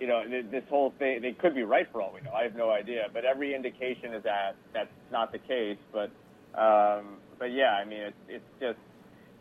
you 0.00 0.06
know, 0.06 0.22
this 0.28 0.64
whole 0.68 0.92
thing. 0.98 1.22
They 1.22 1.32
could 1.32 1.54
be 1.54 1.62
right 1.62 1.86
for 1.90 2.02
all 2.02 2.12
we 2.14 2.20
know. 2.20 2.32
I 2.32 2.42
have 2.42 2.54
no 2.54 2.70
idea, 2.70 3.06
but 3.12 3.24
every 3.24 3.54
indication 3.54 4.14
is 4.14 4.22
that 4.24 4.56
that's 4.72 4.90
not 5.10 5.32
the 5.32 5.38
case. 5.38 5.78
But 5.92 6.10
um, 6.58 7.16
but 7.38 7.52
yeah, 7.52 7.72
I 7.72 7.84
mean, 7.84 8.00
it's 8.00 8.16
it's 8.28 8.60
just 8.60 8.78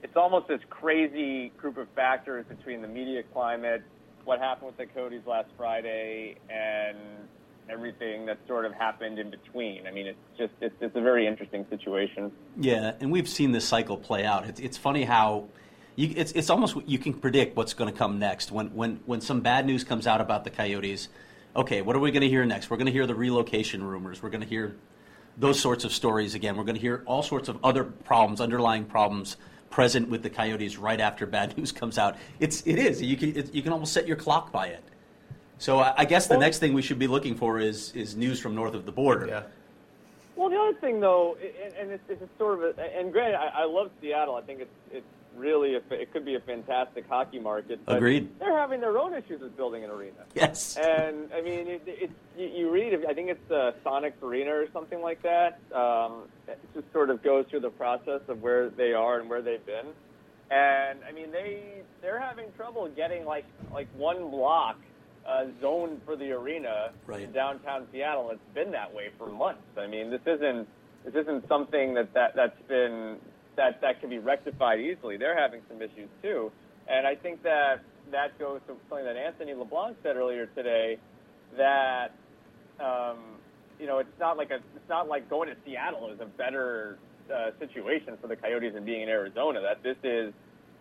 it's 0.04 0.16
almost 0.16 0.48
this 0.48 0.62
crazy 0.70 1.50
group 1.58 1.78
of 1.78 1.88
factors 1.96 2.46
between 2.48 2.82
the 2.82 2.88
media 2.88 3.24
climate, 3.34 3.84
what 4.26 4.40
happened 4.40 4.68
with 4.68 4.78
the 4.78 4.86
Cody's 4.86 5.26
last 5.26 5.50
Friday, 5.58 6.38
and 6.50 6.98
everything 7.70 8.26
that 8.26 8.38
sort 8.48 8.66
of 8.66 8.74
happened 8.74 9.20
in 9.20 9.30
between. 9.30 9.88
I 9.88 9.92
mean, 9.92 10.08
it's 10.08 10.20
just 10.38 10.54
it's, 10.62 10.76
it's 10.82 10.96
a 10.96 11.02
very 11.02 11.28
interesting 11.28 11.66
situation. 11.70 12.32
Yeah, 12.58 12.94
and 13.00 13.12
we've 13.12 13.30
seen 13.30 13.52
this 13.52 13.68
cycle 13.68 13.98
play 13.98 14.26
out. 14.26 14.48
It's, 14.48 14.60
it's 14.60 14.78
funny 14.78 15.04
how 15.04 15.48
you, 15.96 16.14
it's 16.16 16.32
it's 16.32 16.50
almost 16.50 16.76
you 16.86 16.98
can 16.98 17.14
predict 17.14 17.56
what's 17.56 17.74
going 17.74 17.92
to 17.92 17.98
come 17.98 18.20
next 18.20 18.52
when 18.52 18.68
when 18.68 19.00
when 19.06 19.22
some 19.22 19.42
bad 19.42 19.66
news 19.66 19.84
comes 19.84 20.08
out 20.08 20.22
about 20.22 20.44
the 20.44 20.50
Coyotes. 20.50 21.10
Okay, 21.56 21.82
what 21.82 21.96
are 21.96 22.00
we 22.00 22.12
going 22.12 22.22
to 22.22 22.30
hear 22.30 22.46
next? 22.46 22.70
We're 22.70 22.78
going 22.78 22.86
to 22.86 22.94
hear 22.94 23.06
the 23.06 23.16
relocation 23.16 23.84
rumors. 23.84 24.24
We're 24.24 24.30
going 24.30 24.42
to 24.42 24.48
hear 24.48 24.76
those 25.38 25.60
sorts 25.60 25.84
of 25.84 25.92
stories 25.92 26.34
again. 26.34 26.56
We're 26.56 26.64
going 26.64 26.76
to 26.76 26.82
hear 26.82 27.04
all 27.06 27.24
sorts 27.24 27.50
of 27.50 27.58
other 27.64 27.84
problems, 27.84 28.40
underlying 28.40 28.86
problems 28.86 29.38
present 29.70 30.10
with 30.10 30.24
the 30.24 30.30
Coyotes 30.30 30.78
right 30.78 31.00
after 31.00 31.26
bad 31.26 31.58
news 31.58 31.72
comes 31.72 31.98
out. 31.98 32.16
It's 32.40 32.66
it 32.66 32.78
is 32.80 33.02
you 33.02 33.18
can 33.18 33.36
it, 33.36 33.54
you 33.54 33.62
can 33.62 33.74
almost 33.74 33.94
set 33.94 34.08
your 34.08 34.18
clock 34.18 34.52
by 34.52 34.68
it. 34.68 34.84
So 35.58 35.80
I, 35.80 35.94
I 35.98 36.06
guess 36.06 36.28
the 36.28 36.34
well, 36.34 36.42
next 36.42 36.60
thing 36.60 36.74
we 36.74 36.82
should 36.82 37.00
be 37.00 37.08
looking 37.08 37.36
for 37.36 37.60
is 37.60 37.92
is 37.94 38.16
news 38.16 38.40
from 38.40 38.56
north 38.56 38.74
of 38.74 38.86
the 38.86 38.92
border. 38.92 39.28
Yeah. 39.28 39.44
Well, 40.36 40.50
the 40.50 40.58
other 40.58 40.74
thing 40.80 41.00
though, 41.00 41.38
and, 41.64 41.74
and 41.74 41.92
it's, 41.92 42.04
it's 42.10 42.38
sort 42.38 42.64
of 42.64 42.78
a, 42.78 42.98
and 42.98 43.12
granted, 43.12 43.36
I, 43.36 43.64
I 43.64 43.66
love 43.66 43.92
Seattle. 44.00 44.36
I 44.36 44.42
think 44.42 44.62
it's 44.62 44.72
it's 44.92 45.06
really 45.36 45.76
a, 45.76 45.82
it 45.92 46.12
could 46.12 46.26
be 46.26 46.36
a 46.36 46.40
fantastic 46.40 47.08
hockey 47.08 47.40
market. 47.40 47.80
But 47.86 47.98
Agreed. 47.98 48.30
They're 48.40 48.58
having 48.58 48.82
their 48.82 48.98
own 48.98 49.14
issues 49.14 49.42
with 49.42 49.56
building 49.56 49.84
an 49.84 49.90
arena. 49.90 50.24
Yes. 50.36 50.78
And 50.78 51.30
I 51.34 51.42
mean, 51.42 51.68
it, 51.68 51.84
it, 51.86 52.12
you, 52.38 52.48
you 52.48 52.72
read, 52.72 52.94
I 53.08 53.14
think 53.14 53.30
it's 53.30 53.48
the 53.48 53.74
Sonic 53.84 54.16
Arena 54.22 54.52
or 54.52 54.68
something 54.72 55.02
like 55.02 55.22
that. 55.24 55.60
Um, 55.74 56.24
it 56.48 56.60
just 56.74 56.92
sort 56.92 57.10
of 57.10 57.24
goes 57.24 57.46
through 57.50 57.62
the 57.62 57.70
process 57.70 58.22
of 58.28 58.42
where 58.42 58.70
they 58.70 58.94
are 58.94 59.20
and 59.20 59.30
where 59.30 59.42
they've 59.42 59.66
been. 59.66 59.88
And 60.52 61.00
I 61.08 61.14
mean, 61.14 61.32
they 61.32 61.82
they're 62.02 62.20
having 62.20 62.48
trouble 62.58 62.90
getting 62.90 63.24
like 63.24 63.46
like 63.74 63.88
one 63.96 64.30
block 64.30 64.78
uh, 65.26 65.46
zoned 65.62 66.02
for 66.06 66.18
the 66.18 66.32
arena 66.32 66.92
right. 67.06 67.22
in 67.22 67.32
downtown 67.32 67.88
Seattle. 67.92 68.32
It's 68.32 68.42
been 68.54 68.72
that 68.72 68.94
way 68.94 69.12
for 69.18 69.28
months. 69.28 69.62
I 69.78 69.88
mean, 69.88 70.10
this 70.10 70.22
isn't 70.26 70.68
this 71.06 71.16
isn't 71.16 71.48
something 71.48 71.94
that, 71.94 72.14
that 72.14 72.36
that's 72.36 72.62
been 72.68 73.18
that 73.56 73.82
that 73.82 74.00
can 74.00 74.10
be 74.10 74.20
rectified 74.20 74.80
easily. 74.80 75.18
They're 75.18 75.38
having 75.38 75.62
some 75.68 75.82
issues 75.82 76.10
too, 76.22 76.52
and 76.88 77.06
I 77.06 77.16
think 77.16 77.44
that 77.44 77.82
that 78.12 78.38
goes 78.40 78.62
to 78.68 78.76
something 78.90 79.06
that 79.06 79.16
Anthony 79.16 79.54
LeBlanc 79.54 79.98
said 80.04 80.16
earlier 80.16 80.48
today 80.48 80.98
that 81.58 82.14
um, 82.80 83.18
you 83.80 83.88
know 83.88 84.00
it's 84.00 84.20
not 84.20 84.38
like 84.38 84.52
a 84.52 84.56
it's 84.56 84.90
not 84.90 85.08
like 85.08 85.30
going 85.30 85.50
to 85.50 85.56
Seattle 85.66 86.12
is 86.12 86.20
a 86.20 86.26
better 86.26 86.98
uh, 87.34 87.52
situation 87.60 88.18
for 88.22 88.28
the 88.28 88.36
Coyotes 88.36 88.74
than 88.74 88.86
being 88.86 89.02
in 89.02 89.10
Arizona. 89.10 89.62
That 89.62 89.84
this 89.84 89.98
is 90.04 90.34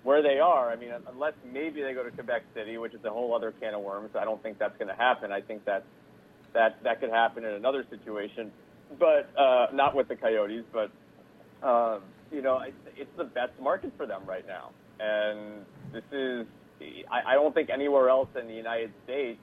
where 0.03 0.23
they 0.23 0.39
are. 0.39 0.71
I 0.71 0.77
mean, 0.77 0.91
unless 1.13 1.35
maybe 1.53 1.83
they 1.83 1.93
go 1.93 2.03
to 2.03 2.11
Quebec 2.11 2.43
City, 2.55 2.79
which 2.79 2.95
is 2.95 3.05
a 3.05 3.11
whole 3.11 3.35
other 3.35 3.53
can 3.61 3.75
of 3.75 3.83
worms. 3.83 4.11
I 4.19 4.25
don't 4.25 4.43
think 4.43 4.59
that's 4.59 4.77
going 4.79 4.89
to 4.89 4.95
happen. 4.95 5.33
I 5.33 5.41
think 5.41 5.65
that 5.67 5.85
that 6.53 6.83
that 6.83 7.01
could 7.01 7.11
happen 7.11 7.45
in 7.45 7.53
another 7.53 7.85
situation, 7.91 8.51
but 8.99 9.31
uh, 9.39 9.67
not 9.73 9.95
with 9.95 10.09
the 10.09 10.17
Coyotes. 10.17 10.65
But 10.73 10.91
um, 11.67 12.03
you 12.33 12.43
know, 12.43 12.63
it's, 12.97 13.11
the 13.17 13.25
best 13.25 13.53
market 13.61 13.93
for 13.97 14.07
them 14.07 14.23
right 14.27 14.47
now, 14.47 14.71
and 14.99 15.65
this 15.93 16.05
is. 16.13 16.47
I, 17.11 17.33
I 17.33 17.35
don't 17.35 17.55
think 17.55 17.69
anywhere 17.69 18.09
else 18.09 18.29
in 18.41 18.47
the 18.47 18.55
United 18.55 18.93
States 19.05 19.39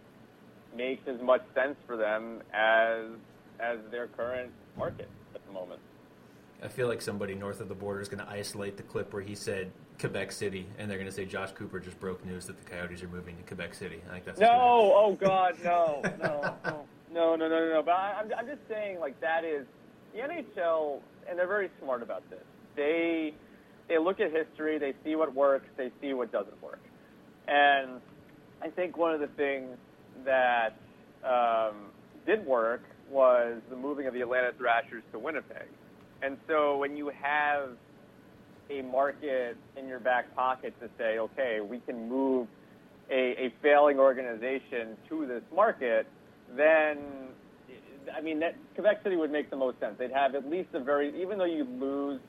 makes 0.75 1.07
as 1.07 1.21
much 1.21 1.43
sense 1.53 1.75
for 1.85 1.95
them 1.95 2.41
as 2.51 3.05
as 3.59 3.77
their 3.91 4.07
current 4.07 4.51
market 4.75 5.09
at 5.35 5.45
the 5.45 5.51
moment. 5.51 5.79
I 6.63 6.67
feel 6.67 6.87
like 6.87 7.01
somebody 7.01 7.35
north 7.35 7.59
of 7.61 7.69
the 7.69 7.75
border 7.75 8.01
is 8.01 8.09
going 8.09 8.23
to 8.23 8.29
isolate 8.29 8.77
the 8.77 8.83
clip 8.83 9.13
where 9.13 9.21
he 9.21 9.35
said 9.35 9.71
Quebec 9.99 10.31
City, 10.31 10.67
and 10.77 10.89
they're 10.89 10.97
going 10.97 11.09
to 11.09 11.15
say 11.15 11.25
Josh 11.25 11.51
Cooper 11.51 11.79
just 11.79 11.99
broke 11.99 12.25
news 12.25 12.45
that 12.47 12.57
the 12.57 12.69
Coyotes 12.69 13.03
are 13.03 13.07
moving 13.07 13.37
to 13.37 13.43
Quebec 13.43 13.75
City. 13.75 14.01
I 14.09 14.13
think 14.13 14.25
that's 14.25 14.39
no. 14.39 14.47
Oh 14.49 15.17
God, 15.19 15.53
no, 15.63 16.01
no, 16.19 16.55
no, 16.63 16.85
no, 17.11 17.35
no, 17.35 17.47
no, 17.47 17.73
no. 17.73 17.83
But 17.83 17.91
I, 17.91 18.19
I'm, 18.19 18.31
I'm 18.37 18.47
just 18.47 18.61
saying, 18.67 18.99
like 18.99 19.19
that 19.21 19.43
is 19.43 19.65
the 20.13 20.19
NHL, 20.19 20.99
and 21.29 21.37
they're 21.37 21.47
very 21.47 21.69
smart 21.81 22.01
about 22.01 22.27
this. 22.29 22.43
They 22.77 23.33
they 23.89 23.97
look 23.97 24.21
at 24.21 24.31
history, 24.31 24.77
they 24.77 24.93
see 25.03 25.15
what 25.15 25.33
works, 25.33 25.67
they 25.75 25.91
see 25.99 26.13
what 26.13 26.31
doesn't 26.31 26.61
work, 26.63 26.79
and 27.47 27.99
I 28.61 28.69
think 28.69 28.97
one 28.97 29.13
of 29.13 29.19
the 29.19 29.27
things 29.27 29.77
that 30.23 30.77
um, 31.23 31.75
did 32.25 32.45
work 32.45 32.83
was 33.09 33.61
the 33.69 33.75
moving 33.75 34.07
of 34.07 34.13
the 34.13 34.21
Atlanta 34.21 34.51
Thrashers 34.57 35.03
to 35.11 35.19
Winnipeg. 35.19 35.67
And 36.21 36.37
so 36.47 36.77
when 36.77 36.97
you 36.97 37.11
have 37.21 37.71
a 38.69 38.81
market 38.81 39.55
in 39.77 39.87
your 39.87 39.99
back 39.99 40.33
pocket 40.35 40.73
to 40.81 40.89
say, 40.97 41.19
okay, 41.19 41.59
we 41.61 41.79
can 41.79 42.09
move 42.09 42.47
a, 43.09 43.45
a 43.45 43.53
failing 43.61 43.99
organization 43.99 44.97
to 45.09 45.25
this 45.25 45.43
market, 45.55 46.07
then 46.55 46.97
I 48.15 48.21
mean, 48.21 48.39
that, 48.39 48.55
Quebec 48.73 49.01
City 49.03 49.15
would 49.15 49.31
make 49.31 49.49
the 49.49 49.57
most 49.57 49.79
sense. 49.79 49.95
They'd 49.97 50.11
have 50.11 50.35
at 50.35 50.49
least 50.49 50.69
a 50.73 50.79
very, 50.79 51.21
even 51.21 51.37
though 51.37 51.45
you 51.45 51.65
lose 51.65 52.19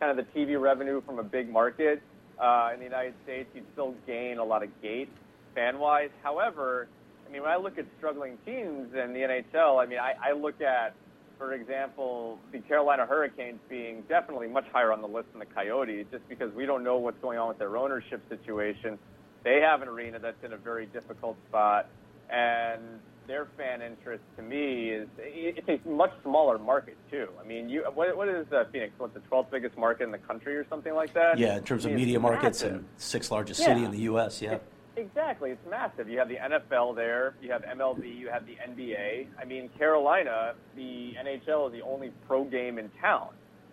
kind 0.00 0.18
of 0.18 0.24
the 0.24 0.38
TV 0.38 0.60
revenue 0.60 1.02
from 1.04 1.18
a 1.18 1.24
big 1.24 1.50
market 1.50 2.02
uh, 2.38 2.70
in 2.72 2.78
the 2.78 2.84
United 2.84 3.14
States, 3.24 3.48
you'd 3.54 3.66
still 3.72 3.94
gain 4.06 4.38
a 4.38 4.44
lot 4.44 4.62
of 4.62 4.70
gate 4.82 5.10
fan 5.54 5.78
wise. 5.78 6.10
However, 6.22 6.88
I 7.26 7.32
mean, 7.32 7.42
when 7.42 7.50
I 7.50 7.56
look 7.56 7.78
at 7.78 7.86
struggling 7.98 8.38
teams 8.46 8.94
in 8.94 9.12
the 9.12 9.20
NHL, 9.20 9.82
I 9.82 9.86
mean, 9.86 9.98
I, 9.98 10.30
I 10.30 10.32
look 10.32 10.60
at 10.60 10.94
for 11.38 11.54
example, 11.54 12.38
the 12.52 12.58
Carolina 12.58 13.06
Hurricanes 13.06 13.60
being 13.68 14.02
definitely 14.08 14.48
much 14.48 14.66
higher 14.72 14.92
on 14.92 15.00
the 15.00 15.08
list 15.08 15.30
than 15.32 15.38
the 15.38 15.46
Coyotes, 15.46 16.04
just 16.10 16.28
because 16.28 16.52
we 16.52 16.66
don't 16.66 16.82
know 16.82 16.98
what's 16.98 17.20
going 17.22 17.38
on 17.38 17.48
with 17.48 17.58
their 17.58 17.76
ownership 17.76 18.20
situation. 18.28 18.98
They 19.44 19.60
have 19.60 19.80
an 19.80 19.88
arena 19.88 20.18
that's 20.18 20.42
in 20.44 20.52
a 20.52 20.56
very 20.56 20.86
difficult 20.86 21.36
spot, 21.48 21.88
and 22.28 22.82
their 23.28 23.46
fan 23.56 23.82
interest 23.82 24.24
to 24.36 24.42
me 24.42 24.88
is 24.90 25.06
it's 25.18 25.68
a 25.86 25.88
much 25.88 26.12
smaller 26.24 26.58
market 26.58 26.96
too. 27.10 27.28
I 27.40 27.46
mean, 27.46 27.68
you 27.68 27.82
what, 27.94 28.16
what 28.16 28.28
is 28.28 28.50
uh, 28.52 28.64
Phoenix? 28.72 28.94
What's 28.98 29.14
the 29.14 29.20
12th 29.30 29.50
biggest 29.50 29.76
market 29.78 30.04
in 30.04 30.10
the 30.10 30.18
country 30.18 30.56
or 30.56 30.66
something 30.68 30.94
like 30.94 31.12
that? 31.14 31.38
Yeah, 31.38 31.58
in 31.58 31.62
terms 31.62 31.84
I 31.84 31.90
mean, 31.90 31.96
of 31.96 32.00
media 32.00 32.18
markets 32.20 32.62
massive. 32.62 32.76
and 32.78 32.84
sixth 32.96 33.30
largest 33.30 33.60
Yeah. 33.60 33.66
city 33.66 33.84
in 33.84 33.90
the 33.92 34.00
U.S. 34.00 34.42
Yeah. 34.42 34.54
It- 34.54 34.62
Exactly, 34.96 35.52
it's 35.52 35.64
massive. 35.70 36.08
You 36.08 36.18
have 36.18 36.28
the 36.28 36.34
NFL 36.38 36.96
there, 36.96 37.34
you 37.40 37.52
have 37.52 37.62
MLB, 37.62 38.18
you 38.18 38.30
have 38.30 38.44
the 38.46 38.56
NBA. 38.56 39.28
I 39.40 39.44
mean, 39.44 39.68
Carolina, 39.78 40.54
the 40.74 41.14
NHL 41.16 41.68
is 41.68 41.72
the 41.72 41.82
only 41.82 42.10
pro 42.26 42.42
game 42.42 42.80
in 42.80 42.90
town. 43.00 43.28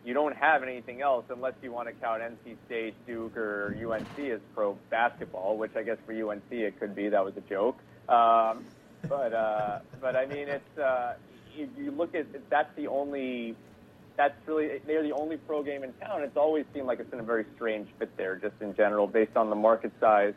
You 0.06 0.14
don't 0.14 0.36
have 0.36 0.62
anything 0.62 1.02
else 1.02 1.26
unless 1.32 1.54
you 1.64 1.72
want 1.72 1.88
to 1.88 1.96
count 1.96 2.22
NC 2.22 2.58
State, 2.68 2.94
Duke, 3.08 3.36
or 3.36 3.76
UNC 3.76 4.20
as 4.32 4.40
pro 4.54 4.78
basketball, 4.92 5.58
which 5.58 5.76
I 5.76 5.82
guess 5.82 5.98
for 6.06 6.14
UNC 6.14 6.44
it 6.52 6.80
could 6.80 6.94
be. 6.96 7.10
That 7.10 7.26
was 7.26 7.34
a 7.38 7.42
joke. 7.42 7.80
Um, 8.08 8.64
but 9.10 9.34
uh, 9.34 9.80
but 10.02 10.16
I 10.16 10.26
mean, 10.26 10.48
it's 10.48 10.78
uh, 10.78 11.16
you, 11.56 11.70
you 11.78 11.92
look 11.92 12.16
at 12.16 12.26
that's 12.50 12.76
the 12.76 12.88
only 12.88 13.56
that's 14.18 14.36
really 14.46 14.80
they're 14.86 15.04
the 15.04 15.14
only 15.14 15.38
pro 15.38 15.64
game 15.64 15.84
in 15.84 15.94
town. 15.94 16.24
It's 16.24 16.38
always 16.38 16.66
seemed 16.74 16.88
like 16.88 17.00
it's 17.00 17.10
been 17.10 17.20
a 17.20 17.24
very 17.24 17.46
strange 17.56 17.88
fit 18.00 18.16
there, 18.18 18.36
just 18.36 18.56
in 18.62 18.76
general, 18.76 19.08
based 19.08 19.36
on 19.36 19.50
the 19.50 19.56
market 19.56 19.92
size 20.00 20.34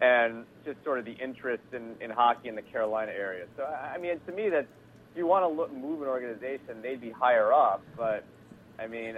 and 0.00 0.44
just 0.64 0.82
sort 0.84 0.98
of 0.98 1.04
the 1.04 1.12
interest 1.12 1.62
in, 1.72 1.94
in 2.00 2.10
hockey 2.10 2.48
in 2.48 2.54
the 2.54 2.62
Carolina 2.62 3.12
area. 3.12 3.46
So 3.56 3.64
I 3.64 3.98
mean, 3.98 4.18
to 4.26 4.32
me, 4.32 4.48
that 4.50 4.66
if 5.12 5.16
you 5.16 5.26
want 5.26 5.44
to 5.44 5.48
look, 5.48 5.72
move 5.72 6.02
an 6.02 6.08
organization, 6.08 6.82
they'd 6.82 7.00
be 7.00 7.10
higher 7.10 7.52
up. 7.52 7.82
But 7.96 8.24
I 8.80 8.86
mean, 8.86 9.16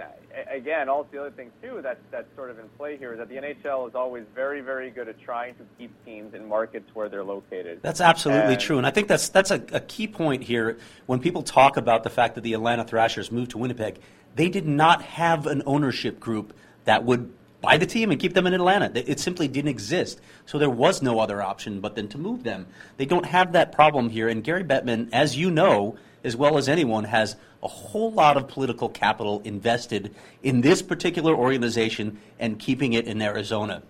again, 0.51 0.89
also 0.89 1.07
the 1.11 1.21
other 1.21 1.31
thing 1.31 1.49
too 1.61 1.79
that's 1.81 2.01
that's 2.11 2.27
sort 2.35 2.49
of 2.49 2.59
in 2.59 2.67
play 2.77 2.97
here 2.97 3.13
is 3.13 3.19
that 3.19 3.29
the 3.29 3.35
NHL 3.35 3.87
is 3.87 3.95
always 3.95 4.25
very, 4.35 4.59
very 4.59 4.91
good 4.91 5.07
at 5.07 5.19
trying 5.21 5.55
to 5.55 5.61
keep 5.77 5.91
teams 6.03 6.33
in 6.33 6.45
markets 6.47 6.89
where 6.93 7.07
they're 7.07 7.23
located. 7.23 7.79
That's 7.81 8.01
absolutely 8.01 8.53
And- 8.55 8.61
true, 8.61 8.77
and 8.77 8.85
I 8.85 8.91
think 8.91 9.07
that's 9.07 9.29
that's 9.29 9.51
a, 9.51 9.63
a 9.71 9.79
key 9.79 10.07
point 10.07 10.43
here. 10.43 10.77
When 11.05 11.19
people 11.19 11.43
talk 11.43 11.77
about 11.77 12.03
the 12.03 12.09
fact 12.09 12.35
that 12.35 12.41
the 12.41 12.53
Atlanta 12.53 12.83
Thrashers 12.83 13.31
moved 13.31 13.51
to 13.51 13.57
Winnipeg, 13.57 13.99
they 14.35 14.49
did 14.49 14.67
not 14.67 15.01
have 15.03 15.47
an 15.47 15.63
ownership 15.65 16.19
group 16.19 16.53
that 16.83 17.05
would 17.05 17.31
buy 17.61 17.77
the 17.77 17.85
team 17.85 18.11
and 18.11 18.19
keep 18.19 18.33
them 18.33 18.45
in 18.45 18.53
Atlanta. 18.53 18.91
It 18.93 19.07
it 19.07 19.19
simply 19.21 19.47
didn't 19.47 19.69
exist, 19.69 20.19
so 20.45 20.57
there 20.59 20.69
was 20.69 21.01
no 21.01 21.19
other 21.21 21.41
option 21.41 21.79
but 21.79 21.95
then 21.95 22.09
to 22.09 22.17
move 22.17 22.43
them. 22.43 22.67
They 22.97 23.05
don't 23.05 23.27
have 23.27 23.53
that 23.53 23.71
problem 23.71 24.09
here, 24.09 24.27
and 24.27 24.43
Gary 24.43 24.65
Bettman, 24.65 25.07
as 25.13 25.37
you 25.37 25.49
know 25.49 25.95
as 26.25 26.35
well 26.35 26.57
as 26.57 26.67
anyone, 26.69 27.05
has 27.05 27.35
a 27.63 27.67
whole 27.67 28.11
lot 28.11 28.35
of 28.35 28.47
political 28.47 28.89
capital 28.89 29.41
invested 29.45 30.13
in 30.43 30.61
this 30.61 30.81
particular 30.81 31.33
organization 31.33 32.19
and 32.37 32.59
keeping 32.59 32.93
it 32.93 33.07
in 33.07 33.21
Arizona. 33.21 33.81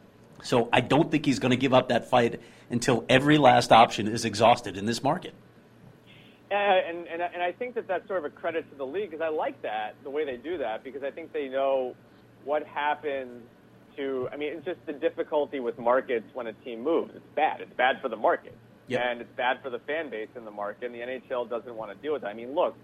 So 0.44 0.70
I 0.72 0.82
don't 0.82 1.10
think 1.10 1.26
he's 1.26 1.40
going 1.40 1.52
to 1.52 1.58
give 1.58 1.74
up 1.74 1.90
that 1.90 2.10
fight 2.10 2.40
until 2.70 3.04
every 3.10 3.38
last 3.38 3.72
option 3.72 4.08
is 4.08 4.26
exhausted 4.26 4.78
in 4.78 4.86
this 4.86 5.02
market. 5.02 5.34
And, 6.52 7.08
and, 7.08 7.22
and 7.22 7.42
I 7.42 7.52
think 7.52 7.74
that 7.76 7.88
that's 7.88 8.08
sort 8.08 8.20
of 8.20 8.26
a 8.26 8.30
credit 8.30 8.70
to 8.70 8.78
the 8.78 8.86
league 8.86 9.10
because 9.10 9.24
I 9.24 9.30
like 9.30 9.60
that, 9.64 9.96
the 10.04 10.12
way 10.12 10.24
they 10.24 10.38
do 10.38 10.60
that, 10.60 10.84
because 10.84 11.02
I 11.02 11.10
think 11.10 11.34
they 11.34 11.50
know 11.50 11.96
what 12.44 12.64
happens 12.68 13.42
to, 13.96 14.30
I 14.32 14.38
mean, 14.38 14.54
it's 14.54 14.66
just 14.66 14.86
the 14.86 14.94
difficulty 14.94 15.60
with 15.60 15.80
markets 15.80 16.28
when 16.34 16.46
a 16.46 16.54
team 16.54 16.84
moves. 16.84 17.12
It's 17.16 17.26
bad. 17.36 17.62
It's 17.62 17.74
bad 17.74 18.02
for 18.02 18.10
the 18.10 18.16
market. 18.16 18.56
Yep. 18.88 19.02
And 19.04 19.22
it's 19.22 19.36
bad 19.36 19.62
for 19.64 19.72
the 19.72 19.80
fan 19.80 20.10
base 20.10 20.28
in 20.36 20.46
the 20.46 20.52
market, 20.52 20.86
and 20.86 20.94
the 20.94 21.00
NHL 21.00 21.50
doesn't 21.50 21.74
want 21.74 21.92
to 21.92 21.98
deal 22.04 22.14
with 22.14 22.22
that. 22.24 22.28
I 22.28 22.34
mean, 22.34 22.54
look, 22.54 22.76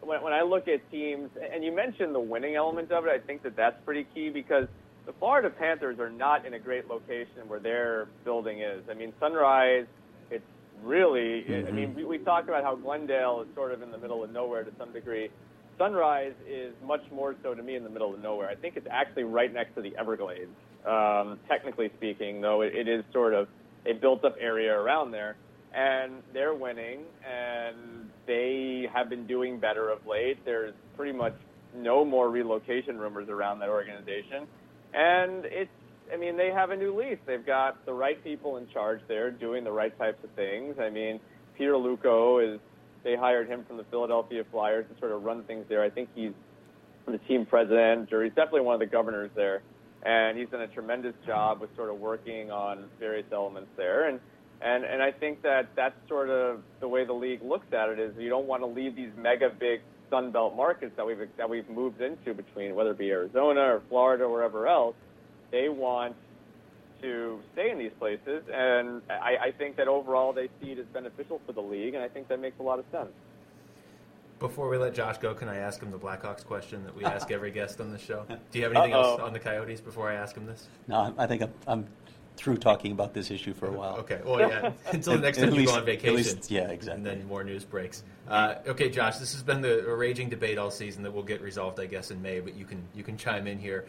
when, 0.00 0.22
when 0.22 0.32
I 0.32 0.42
look 0.42 0.68
at 0.68 0.88
teams, 0.90 1.30
and 1.52 1.64
you 1.64 1.74
mentioned 1.74 2.14
the 2.14 2.20
winning 2.20 2.56
element 2.56 2.92
of 2.92 3.06
it, 3.06 3.10
I 3.10 3.18
think 3.18 3.42
that 3.42 3.56
that's 3.56 3.76
pretty 3.84 4.06
key 4.14 4.30
because 4.30 4.68
the 5.06 5.12
Florida 5.14 5.50
Panthers 5.50 5.98
are 5.98 6.10
not 6.10 6.44
in 6.46 6.54
a 6.54 6.58
great 6.58 6.88
location 6.88 7.46
where 7.48 7.60
their 7.60 8.08
building 8.24 8.60
is. 8.60 8.82
I 8.90 8.94
mean, 8.94 9.12
Sunrise, 9.20 9.86
it's 10.30 10.44
really, 10.82 11.44
I 11.66 11.70
mean, 11.70 11.94
we, 11.94 12.04
we 12.04 12.18
talked 12.18 12.48
about 12.48 12.64
how 12.64 12.74
Glendale 12.74 13.44
is 13.46 13.54
sort 13.54 13.72
of 13.72 13.82
in 13.82 13.90
the 13.90 13.98
middle 13.98 14.24
of 14.24 14.32
nowhere 14.32 14.64
to 14.64 14.70
some 14.78 14.92
degree. 14.92 15.28
Sunrise 15.78 16.32
is 16.48 16.72
much 16.84 17.02
more 17.12 17.36
so 17.42 17.54
to 17.54 17.62
me 17.62 17.76
in 17.76 17.84
the 17.84 17.90
middle 17.90 18.12
of 18.14 18.20
nowhere. 18.20 18.48
I 18.48 18.54
think 18.54 18.76
it's 18.76 18.88
actually 18.90 19.24
right 19.24 19.52
next 19.52 19.74
to 19.76 19.82
the 19.82 19.94
Everglades, 19.96 20.50
um, 20.86 21.38
technically 21.48 21.90
speaking, 21.96 22.40
though 22.40 22.62
it, 22.62 22.74
it 22.74 22.88
is 22.88 23.04
sort 23.12 23.34
of 23.34 23.48
a 23.86 23.92
built 23.92 24.24
up 24.24 24.36
area 24.40 24.74
around 24.74 25.12
there. 25.12 25.36
And 25.76 26.22
they're 26.32 26.54
winning, 26.54 27.00
and 27.22 28.08
they 28.26 28.88
have 28.94 29.10
been 29.10 29.26
doing 29.26 29.60
better 29.60 29.90
of 29.90 30.06
late. 30.06 30.42
There's 30.46 30.72
pretty 30.96 31.12
much 31.12 31.34
no 31.76 32.02
more 32.02 32.30
relocation 32.30 32.96
rumors 32.96 33.28
around 33.28 33.58
that 33.58 33.68
organization. 33.68 34.46
And 34.94 35.44
it's, 35.44 35.70
I 36.10 36.16
mean, 36.16 36.38
they 36.38 36.50
have 36.50 36.70
a 36.70 36.76
new 36.76 36.98
lease. 36.98 37.18
They've 37.26 37.44
got 37.44 37.84
the 37.84 37.92
right 37.92 38.22
people 38.24 38.56
in 38.56 38.66
charge 38.70 39.00
there 39.06 39.30
doing 39.30 39.64
the 39.64 39.70
right 39.70 39.96
types 39.98 40.24
of 40.24 40.30
things. 40.30 40.76
I 40.80 40.88
mean, 40.88 41.20
Peter 41.58 41.72
Luukko 41.72 42.54
is, 42.54 42.58
they 43.04 43.14
hired 43.14 43.46
him 43.46 43.62
from 43.68 43.76
the 43.76 43.84
Philadelphia 43.90 44.44
Flyers 44.50 44.86
to 44.90 44.98
sort 44.98 45.12
of 45.12 45.24
run 45.24 45.42
things 45.42 45.66
there. 45.68 45.82
I 45.82 45.90
think 45.90 46.08
he's 46.14 46.32
the 47.06 47.18
team 47.28 47.44
president, 47.44 48.14
or 48.14 48.24
he's 48.24 48.32
definitely 48.32 48.62
one 48.62 48.72
of 48.74 48.80
the 48.80 48.86
governors 48.86 49.30
there. 49.36 49.60
And 50.04 50.38
he's 50.38 50.48
done 50.48 50.62
a 50.62 50.68
tremendous 50.68 51.14
job 51.26 51.60
with 51.60 51.68
sort 51.76 51.90
of 51.90 51.98
working 51.98 52.50
on 52.50 52.84
various 52.98 53.26
elements 53.30 53.68
there. 53.76 54.08
And, 54.08 54.20
and, 54.62 54.84
and 54.84 55.02
I 55.02 55.12
think 55.12 55.42
that 55.42 55.68
that's 55.74 55.96
sort 56.08 56.30
of 56.30 56.62
the 56.80 56.88
way 56.88 57.04
the 57.04 57.12
league 57.12 57.42
looks 57.42 57.72
at 57.72 57.88
it 57.88 57.98
is 57.98 58.14
you 58.18 58.28
don't 58.28 58.46
want 58.46 58.62
to 58.62 58.66
leave 58.66 58.96
these 58.96 59.10
mega 59.16 59.50
big 59.50 59.80
Sun 60.10 60.30
Belt 60.30 60.56
markets 60.56 60.92
that 60.96 61.06
we've 61.06 61.18
that 61.36 61.48
we've 61.50 61.68
moved 61.68 62.00
into 62.00 62.32
between 62.32 62.74
whether 62.74 62.92
it 62.92 62.98
be 62.98 63.10
Arizona 63.10 63.60
or 63.60 63.82
Florida 63.88 64.24
or 64.24 64.30
wherever 64.30 64.66
else, 64.68 64.94
they 65.50 65.68
want 65.68 66.14
to 67.02 67.40
stay 67.52 67.70
in 67.70 67.78
these 67.78 67.92
places, 67.98 68.42
and 68.52 69.02
I, 69.10 69.36
I 69.48 69.52
think 69.52 69.76
that 69.76 69.86
overall 69.88 70.32
they 70.32 70.48
see 70.62 70.72
it 70.72 70.78
as 70.78 70.86
beneficial 70.86 71.40
for 71.46 71.52
the 71.52 71.60
league, 71.60 71.94
and 71.94 72.02
I 72.02 72.08
think 72.08 72.28
that 72.28 72.40
makes 72.40 72.58
a 72.58 72.62
lot 72.62 72.78
of 72.78 72.86
sense. 72.90 73.10
Before 74.38 74.68
we 74.68 74.76
let 74.76 74.94
Josh 74.94 75.18
go, 75.18 75.34
can 75.34 75.48
I 75.48 75.56
ask 75.56 75.82
him 75.82 75.90
the 75.90 75.98
Blackhawks 75.98 76.44
question 76.44 76.84
that 76.84 76.96
we 76.96 77.04
ask 77.16 77.30
every 77.30 77.50
guest 77.50 77.80
on 77.80 77.90
the 77.90 77.98
show? 77.98 78.24
Do 78.50 78.58
you 78.58 78.64
have 78.64 78.72
anything 78.72 78.92
else 78.92 79.18
Uh-oh. 79.18 79.26
on 79.26 79.32
the 79.32 79.38
Coyotes 79.38 79.80
before 79.80 80.10
I 80.10 80.14
ask 80.14 80.36
him 80.36 80.46
this? 80.46 80.68
No, 80.88 81.14
I 81.18 81.26
think 81.26 81.42
I'm, 81.42 81.52
I'm 81.66 81.86
through 82.36 82.56
talking 82.58 82.92
about 82.92 83.14
this 83.14 83.30
issue 83.30 83.54
for 83.54 83.66
a 83.66 83.72
while. 83.72 83.96
Okay. 83.96 84.20
Well, 84.24 84.40
yeah. 84.40 84.72
Until 84.92 85.14
the 85.14 85.20
next 85.20 85.38
At 85.38 85.50
time 85.50 85.58
you 85.58 85.66
go 85.66 85.74
on 85.74 85.84
vacation. 85.84 86.16
least- 86.16 86.50
yeah, 86.50 86.68
exactly. 86.68 86.92
And 86.96 87.06
then 87.06 87.26
more 87.26 87.42
news 87.42 87.64
breaks. 87.64 88.02
Uh, 88.28 88.56
okay, 88.66 88.90
Josh. 88.90 89.18
This 89.18 89.32
has 89.32 89.42
been 89.42 89.60
the 89.60 89.86
a 89.86 89.94
raging 89.94 90.28
debate 90.28 90.58
all 90.58 90.70
season 90.70 91.02
that 91.04 91.12
will 91.12 91.22
get 91.22 91.40
resolved, 91.40 91.80
I 91.80 91.86
guess, 91.86 92.10
in 92.10 92.20
May. 92.20 92.40
But 92.40 92.54
you 92.54 92.64
can 92.64 92.82
you 92.94 93.02
can 93.02 93.16
chime 93.16 93.46
in 93.46 93.58
here. 93.58 93.86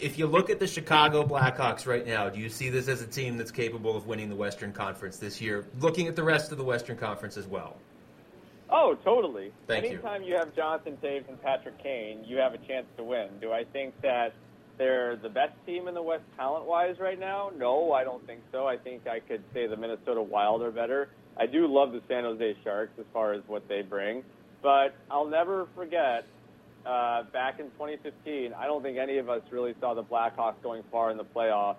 If 0.00 0.18
you 0.18 0.26
look 0.26 0.50
at 0.50 0.58
the 0.58 0.66
Chicago 0.66 1.24
Blackhawks 1.24 1.86
right 1.86 2.04
now, 2.06 2.28
do 2.28 2.40
you 2.40 2.48
see 2.48 2.68
this 2.68 2.88
as 2.88 3.00
a 3.00 3.06
team 3.06 3.36
that's 3.36 3.52
capable 3.52 3.96
of 3.96 4.06
winning 4.06 4.28
the 4.28 4.34
Western 4.34 4.72
Conference 4.72 5.18
this 5.18 5.40
year? 5.40 5.64
Looking 5.80 6.08
at 6.08 6.16
the 6.16 6.24
rest 6.24 6.50
of 6.50 6.58
the 6.58 6.64
Western 6.64 6.96
Conference 6.96 7.36
as 7.36 7.46
well. 7.46 7.76
Oh, 8.70 8.96
totally. 9.04 9.52
Thank 9.68 9.84
you. 9.84 9.90
Anytime 9.92 10.24
you. 10.24 10.34
have 10.34 10.54
Jonathan 10.56 10.98
Toews 11.00 11.28
and 11.28 11.40
Patrick 11.40 11.80
Kane, 11.80 12.24
you 12.26 12.38
have 12.38 12.54
a 12.54 12.58
chance 12.58 12.86
to 12.96 13.04
win. 13.04 13.28
Do 13.40 13.52
I 13.52 13.62
think 13.62 13.94
that 14.02 14.32
they're 14.78 15.16
the 15.16 15.28
best 15.28 15.52
team 15.66 15.88
in 15.88 15.94
the 15.94 16.02
West 16.02 16.24
talent-wise 16.36 16.96
right 16.98 17.18
now? 17.18 17.50
No, 17.56 17.92
I 17.92 18.04
don't 18.04 18.24
think 18.26 18.40
so. 18.52 18.66
I 18.66 18.76
think 18.76 19.06
I 19.06 19.20
could 19.20 19.42
say 19.52 19.66
the 19.66 19.76
Minnesota 19.76 20.22
Wild 20.22 20.62
are 20.62 20.70
better. 20.70 21.08
I 21.36 21.46
do 21.46 21.66
love 21.66 21.92
the 21.92 22.00
San 22.08 22.24
Jose 22.24 22.56
Sharks 22.62 22.92
as 22.98 23.04
far 23.12 23.32
as 23.32 23.42
what 23.46 23.68
they 23.68 23.82
bring, 23.82 24.22
but 24.62 24.94
I'll 25.10 25.28
never 25.28 25.66
forget 25.74 26.24
uh, 26.86 27.24
back 27.32 27.58
in 27.58 27.66
2015. 27.72 28.52
I 28.52 28.66
don't 28.66 28.82
think 28.82 28.98
any 28.98 29.18
of 29.18 29.28
us 29.28 29.42
really 29.50 29.74
saw 29.80 29.94
the 29.94 30.04
Blackhawks 30.04 30.62
going 30.62 30.82
far 30.92 31.10
in 31.10 31.16
the 31.16 31.24
playoffs, 31.24 31.76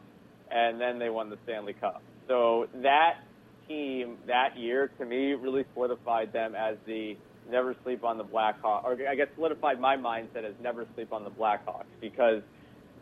and 0.52 0.80
then 0.80 1.00
they 1.00 1.10
won 1.10 1.30
the 1.30 1.38
Stanley 1.46 1.74
Cup. 1.74 2.02
So 2.28 2.68
that 2.82 3.20
team 3.68 4.18
that 4.28 4.58
year, 4.58 4.90
to 5.00 5.06
me, 5.06 5.34
really 5.34 5.66
solidified 5.74 6.34
them 6.34 6.56
as 6.56 6.76
the 6.86 7.16
never 7.50 7.76
sleep 7.84 8.04
on 8.04 8.18
the 8.18 8.24
Blackhawks, 8.24 8.84
or 8.84 8.98
I 9.08 9.16
guess 9.16 9.28
solidified 9.36 9.80
my 9.80 9.96
mindset 9.96 10.44
as 10.44 10.54
never 10.62 10.86
sleep 10.96 11.14
on 11.14 11.24
the 11.24 11.32
Blackhawks 11.32 11.86
because 12.02 12.42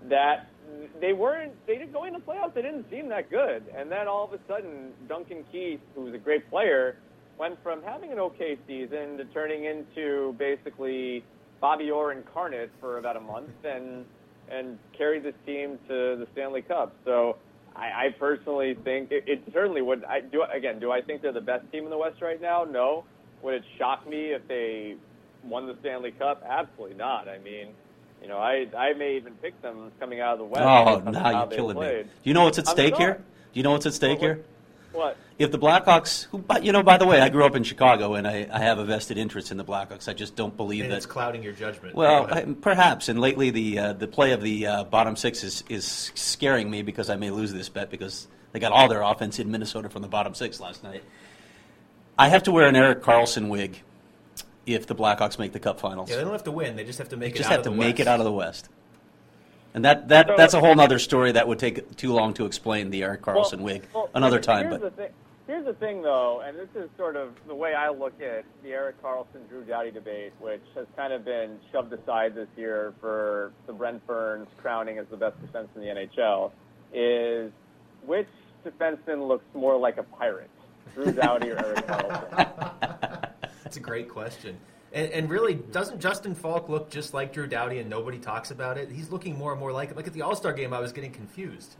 that 0.09 0.47
they 0.99 1.13
weren't, 1.13 1.53
they 1.67 1.77
didn't 1.77 1.93
go 1.93 2.05
into 2.05 2.19
the 2.19 2.25
playoffs, 2.25 2.53
they 2.53 2.61
didn't 2.61 2.85
seem 2.89 3.09
that 3.09 3.29
good. 3.29 3.63
And 3.75 3.91
then 3.91 4.07
all 4.07 4.25
of 4.25 4.33
a 4.33 4.39
sudden, 4.47 4.91
Duncan 5.07 5.43
Keith, 5.51 5.79
who 5.95 6.01
was 6.01 6.13
a 6.13 6.17
great 6.17 6.49
player, 6.49 6.97
went 7.37 7.61
from 7.63 7.81
having 7.83 8.11
an 8.11 8.19
okay 8.19 8.57
season 8.67 9.17
to 9.17 9.25
turning 9.33 9.65
into 9.65 10.35
basically 10.37 11.23
Bobby 11.59 11.91
Orr 11.91 12.11
incarnate 12.11 12.71
for 12.79 12.97
about 12.97 13.17
a 13.17 13.21
month 13.21 13.49
and 13.63 14.05
and 14.51 14.77
carried 14.97 15.23
this 15.23 15.33
team 15.45 15.79
to 15.87 16.17
the 16.17 16.27
Stanley 16.33 16.61
Cup. 16.61 16.93
So 17.05 17.37
I, 17.75 17.85
I 17.85 18.15
personally 18.19 18.75
think 18.83 19.11
it, 19.11 19.23
it 19.25 19.41
certainly 19.53 19.81
would. 19.81 20.03
I 20.03 20.19
do 20.19 20.43
again. 20.43 20.79
Do 20.79 20.91
I 20.91 21.01
think 21.01 21.21
they're 21.21 21.31
the 21.31 21.41
best 21.41 21.71
team 21.71 21.85
in 21.85 21.89
the 21.89 21.97
West 21.97 22.21
right 22.21 22.41
now? 22.41 22.65
No. 22.69 23.05
Would 23.41 23.55
it 23.55 23.63
shock 23.77 24.07
me 24.07 24.33
if 24.33 24.47
they 24.47 24.95
won 25.43 25.67
the 25.67 25.75
Stanley 25.81 26.11
Cup? 26.11 26.43
Absolutely 26.47 26.97
not. 26.97 27.27
I 27.27 27.39
mean, 27.39 27.69
you 28.23 28.29
know, 28.29 28.37
I 28.37 28.67
I 28.75 28.93
may 28.93 29.17
even 29.17 29.33
pick 29.35 29.61
them 29.61 29.91
coming 29.99 30.21
out 30.21 30.33
of 30.33 30.39
the 30.39 30.45
West. 30.45 30.63
Oh, 30.65 30.99
based 30.99 31.11
now 31.11 31.29
you're 31.29 31.47
they 31.47 31.55
killing 31.55 31.75
me. 31.75 31.81
played. 31.81 32.05
Do 32.05 32.11
you 32.23 32.33
know 32.33 32.45
what's 32.45 32.57
at 32.57 32.67
I'm 32.67 32.73
stake 32.73 32.95
here? 32.95 33.15
Do 33.15 33.59
you 33.59 33.63
know 33.63 33.71
what's 33.71 33.85
at 33.85 33.93
stake 33.93 34.19
what- 34.19 34.21
here? 34.21 34.45
What? 34.93 35.17
If 35.39 35.51
the 35.51 35.57
Blackhawks, 35.57 36.25
who, 36.25 36.37
but, 36.37 36.63
you 36.63 36.71
know, 36.71 36.83
by 36.83 36.97
the 36.97 37.07
way, 37.07 37.19
I 37.19 37.29
grew 37.29 37.43
up 37.43 37.55
in 37.55 37.63
Chicago 37.63 38.13
and 38.13 38.27
I, 38.27 38.47
I 38.51 38.59
have 38.59 38.77
a 38.77 38.85
vested 38.85 39.17
interest 39.17 39.49
in 39.49 39.57
the 39.57 39.65
Blackhawks. 39.65 40.07
I 40.07 40.13
just 40.13 40.35
don't 40.35 40.55
believe 40.55 40.83
And 40.83 40.91
that 40.91 40.97
it's 40.97 41.07
clouding 41.07 41.41
your 41.41 41.53
judgment. 41.53 41.95
Well, 41.95 42.31
I, 42.31 42.43
perhaps. 42.61 43.09
And 43.09 43.19
lately, 43.19 43.49
the 43.49 43.79
uh, 43.79 43.93
the 43.93 44.07
play 44.07 44.33
of 44.33 44.41
the 44.41 44.67
uh, 44.67 44.83
bottom 44.83 45.15
six 45.15 45.43
is, 45.43 45.63
is 45.67 46.11
scaring 46.13 46.69
me 46.69 46.83
because 46.83 47.09
I 47.09 47.15
may 47.15 47.31
lose 47.31 47.51
this 47.51 47.69
bet 47.69 47.89
because 47.89 48.27
they 48.51 48.59
got 48.59 48.71
all 48.71 48.87
their 48.87 49.01
offense 49.01 49.39
in 49.39 49.49
Minnesota 49.49 49.89
from 49.89 50.03
the 50.03 50.07
bottom 50.07 50.35
six 50.35 50.59
last 50.59 50.83
night. 50.83 51.03
I 52.17 52.29
have 52.29 52.43
to 52.43 52.51
wear 52.51 52.67
an 52.67 52.75
Erik 52.75 53.01
Karlsson 53.01 53.49
wig 53.49 53.81
if 54.65 54.87
the 54.87 54.95
Blackhawks 54.95 55.37
make 55.39 55.51
the 55.51 55.59
Cup 55.59 55.79
Finals. 55.79 56.09
yeah, 56.09 56.15
they 56.17 56.23
don't 56.23 56.31
have 56.31 56.43
to 56.45 56.51
win. 56.51 56.75
They 56.75 56.83
just 56.85 56.99
have 56.99 57.09
to 57.09 57.17
make 57.17 57.33
They 57.33 57.39
it 57.39 57.43
just 57.43 57.47
out 57.47 57.51
have 57.51 57.59
of 57.61 57.63
to 57.65 57.69
the 57.71 57.75
make 57.75 57.95
West. 57.95 57.99
it 58.01 58.07
out 58.07 58.19
of 58.19 58.25
the 58.25 58.31
West. 58.31 58.69
And 59.73 59.83
that, 59.85 60.07
that 60.09 60.27
So- 60.27 60.35
that's 60.37 60.53
a 60.53 60.59
whole 60.59 60.79
other 60.79 60.99
story 60.99 61.31
that 61.33 61.47
would 61.47 61.59
take 61.59 61.95
too 61.97 62.13
long 62.13 62.33
to 62.35 62.45
explain 62.45 62.89
the 62.91 63.03
Erik 63.03 63.21
Karlsson 63.21 63.57
Well- 63.57 63.65
wig 63.65 63.87
well, 63.93 64.09
another 64.13 64.35
here's- 64.35 64.45
time. 64.45 64.67
Here's 64.67 64.81
But 64.81 64.95
the 64.95 65.03
thing. 65.03 65.11
Here's 65.45 65.65
the 65.65 65.73
thing, 65.73 66.01
though, 66.01 66.39
and 66.39 66.57
this 66.57 66.69
is 66.73 66.89
sort 66.97 67.17
of 67.17 67.31
the 67.47 67.55
way 67.55 67.73
I 67.73 67.89
look 67.89 68.13
at 68.21 68.45
the 68.63 68.69
Erik 68.71 69.01
Karlsson 69.03 69.45
Drew 69.49 69.63
Doughty 69.65 69.91
debate, 69.91 70.31
which 70.39 70.61
has 70.73 70.85
kind 70.95 71.11
of 71.11 71.25
been 71.25 71.59
shoved 71.69 71.91
aside 71.91 72.33
this 72.33 72.47
year 72.55 72.93
for 73.01 73.51
the 73.67 73.73
Brent 73.73 74.07
Burns 74.07 74.47
crowning 74.61 74.99
as 74.99 75.05
the 75.11 75.17
best 75.17 75.41
defense 75.41 75.67
in 75.75 75.81
the 75.81 75.87
NHL, 75.89 76.53
is 76.93 77.51
which 78.05 78.29
defenseman 78.65 79.27
looks 79.27 79.43
more 79.53 79.75
like 79.77 79.97
a 79.97 80.03
pirate, 80.03 80.49
Drew 80.93 81.11
Doughty 81.11 81.51
or 81.51 81.57
Eric 81.57 81.87
Carlson? 81.87 83.12
That's 83.73 83.79
a 83.79 83.89
great 83.89 84.07
question. 84.07 84.55
And, 84.93 85.11
and 85.11 85.29
really, 85.31 85.55
doesn't 85.55 85.99
Justin 85.99 86.35
Falk 86.35 86.69
look 86.69 86.91
just 86.91 87.11
like 87.11 87.33
Drew 87.33 87.47
Doughty 87.47 87.79
and 87.79 87.89
nobody 87.89 88.19
talks 88.19 88.51
about 88.51 88.77
it? 88.77 88.91
He's 88.91 89.09
looking 89.09 89.35
more 89.35 89.49
and 89.49 89.59
more 89.59 89.71
like 89.71 89.89
it. 89.89 89.97
Like 89.97 90.05
at 90.05 90.13
the 90.13 90.21
All 90.21 90.35
Star 90.35 90.53
game, 90.53 90.73
I 90.73 90.79
was 90.79 90.91
getting 90.91 91.11
confused. 91.11 91.73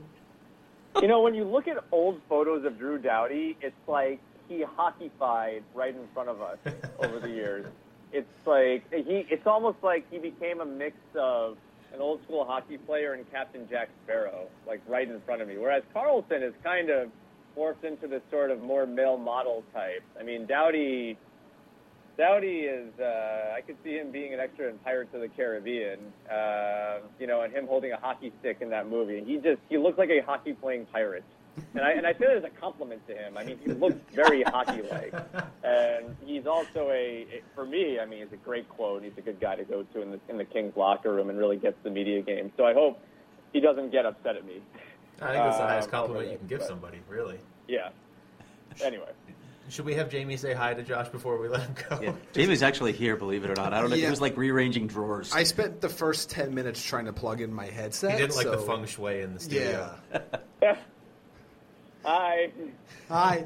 You 1.00 1.06
know, 1.06 1.22
when 1.22 1.36
you 1.36 1.44
look 1.44 1.68
at 1.68 1.76
old 1.92 2.20
photos 2.28 2.64
of 2.64 2.80
Drew 2.80 2.98
Doughty, 2.98 3.56
it's 3.60 3.76
like 3.86 4.18
he 4.48 4.64
hockeyfied 4.64 5.62
right 5.72 5.94
in 5.94 6.08
front 6.12 6.30
of 6.30 6.42
us 6.42 6.58
over 6.98 7.20
the 7.20 7.28
years. 7.30 7.64
It's 8.12 8.44
like 8.44 8.82
he. 8.92 9.24
It's 9.30 9.46
almost 9.46 9.78
like 9.84 10.10
he 10.10 10.18
became 10.18 10.60
a 10.60 10.66
mix 10.66 10.96
of 11.14 11.56
an 11.94 12.00
old 12.00 12.24
school 12.24 12.44
hockey 12.44 12.78
player 12.78 13.12
and 13.12 13.30
Captain 13.30 13.68
Jack 13.70 13.88
Sparrow, 14.02 14.48
like 14.66 14.80
right 14.88 15.08
in 15.08 15.20
front 15.20 15.42
of 15.42 15.46
me. 15.46 15.58
Whereas 15.58 15.84
Karlsson 15.94 16.42
is 16.42 16.54
kind 16.64 16.90
of 16.90 17.08
morphed 17.56 17.84
into 17.84 18.08
this 18.08 18.22
sort 18.32 18.50
of 18.50 18.60
more 18.60 18.84
male 18.84 19.16
model 19.16 19.62
type. 19.72 20.02
I 20.18 20.24
mean, 20.24 20.46
Doughty. 20.46 21.16
Doughty 22.16 22.60
is, 22.60 22.88
uh, 23.00 23.54
I 23.56 23.60
could 23.60 23.76
see 23.82 23.96
him 23.98 24.12
being 24.12 24.32
an 24.32 24.40
extra 24.40 24.68
in 24.68 24.78
Pirates 24.78 25.12
of 25.14 25.20
the 25.20 25.28
Caribbean, 25.28 25.98
uh, 26.30 26.98
you 27.18 27.26
know, 27.26 27.40
and 27.42 27.52
him 27.52 27.66
holding 27.66 27.90
a 27.92 27.96
hockey 27.96 28.32
stick 28.40 28.58
in 28.60 28.70
that 28.70 28.88
movie. 28.88 29.18
And 29.18 29.26
He 29.26 29.36
just, 29.38 29.60
he 29.68 29.78
looks 29.78 29.98
like 29.98 30.10
a 30.10 30.20
hockey 30.20 30.52
playing 30.52 30.86
pirate. 30.86 31.24
And 31.74 31.84
I, 31.84 31.92
and 31.92 32.06
I 32.06 32.12
feel 32.12 32.30
it 32.30 32.36
as 32.38 32.44
a 32.44 32.50
compliment 32.50 33.06
to 33.08 33.14
him. 33.14 33.36
I 33.38 33.44
mean, 33.44 33.58
he 33.64 33.70
looks 33.72 33.96
very 34.12 34.42
hockey-like. 34.42 35.14
And 35.64 36.16
he's 36.24 36.46
also 36.46 36.90
a, 36.90 37.26
for 37.54 37.64
me, 37.64 37.98
I 38.00 38.06
mean, 38.06 38.20
he's 38.24 38.32
a 38.32 38.36
great 38.44 38.68
quote. 38.68 39.02
He's 39.04 39.12
a 39.18 39.20
good 39.20 39.40
guy 39.40 39.54
to 39.56 39.64
go 39.64 39.82
to 39.84 40.02
in 40.02 40.10
the, 40.10 40.20
in 40.28 40.36
the 40.36 40.44
Kings 40.44 40.76
locker 40.76 41.12
room 41.14 41.30
and 41.30 41.38
really 41.38 41.56
gets 41.56 41.76
the 41.84 41.90
media 41.90 42.22
game. 42.22 42.50
So 42.56 42.64
I 42.64 42.74
hope 42.74 43.00
he 43.52 43.60
doesn't 43.60 43.90
get 43.92 44.04
upset 44.04 44.36
at 44.36 44.44
me. 44.44 44.60
I 45.22 45.26
think 45.32 45.44
that's 45.44 45.58
the 45.58 45.62
highest 45.64 45.88
Um, 45.88 45.90
compliment 45.92 46.30
you 46.32 46.38
can 46.38 46.46
give 46.48 46.58
but- 46.60 46.68
somebody, 46.68 46.98
really. 47.08 47.38
Yeah. 47.68 47.90
Anyway. 48.82 49.10
Should 49.68 49.86
we 49.86 49.94
have 49.94 50.10
Jamie 50.10 50.36
say 50.36 50.52
hi 50.52 50.74
to 50.74 50.82
Josh 50.82 51.08
before 51.08 51.38
we 51.38 51.48
let 51.48 51.62
him 51.62 51.74
go? 51.88 52.00
Yeah. 52.00 52.12
Jamie's 52.32 52.62
actually 52.62 52.92
here, 52.92 53.16
believe 53.16 53.44
it 53.44 53.50
or 53.50 53.54
not. 53.54 53.72
I 53.72 53.80
don't 53.80 53.90
know. 53.90 53.96
Yeah. 53.96 54.04
He 54.04 54.10
was 54.10 54.20
like 54.20 54.36
rearranging 54.36 54.86
drawers. 54.86 55.32
I 55.32 55.44
spent 55.44 55.80
the 55.80 55.88
first 55.88 56.30
ten 56.30 56.54
minutes 56.54 56.82
trying 56.82 57.06
to 57.06 57.12
plug 57.12 57.40
in 57.40 57.52
my 57.52 57.66
headset. 57.66 58.12
He 58.12 58.18
didn't 58.18 58.36
like 58.36 58.50
the 58.50 58.58
feng 58.58 58.86
shui 58.86 59.20
in 59.22 59.34
the 59.34 59.40
studio. 59.40 59.94
Yeah. 60.62 60.76
Hi. 62.04 62.50
Hi. 63.08 63.36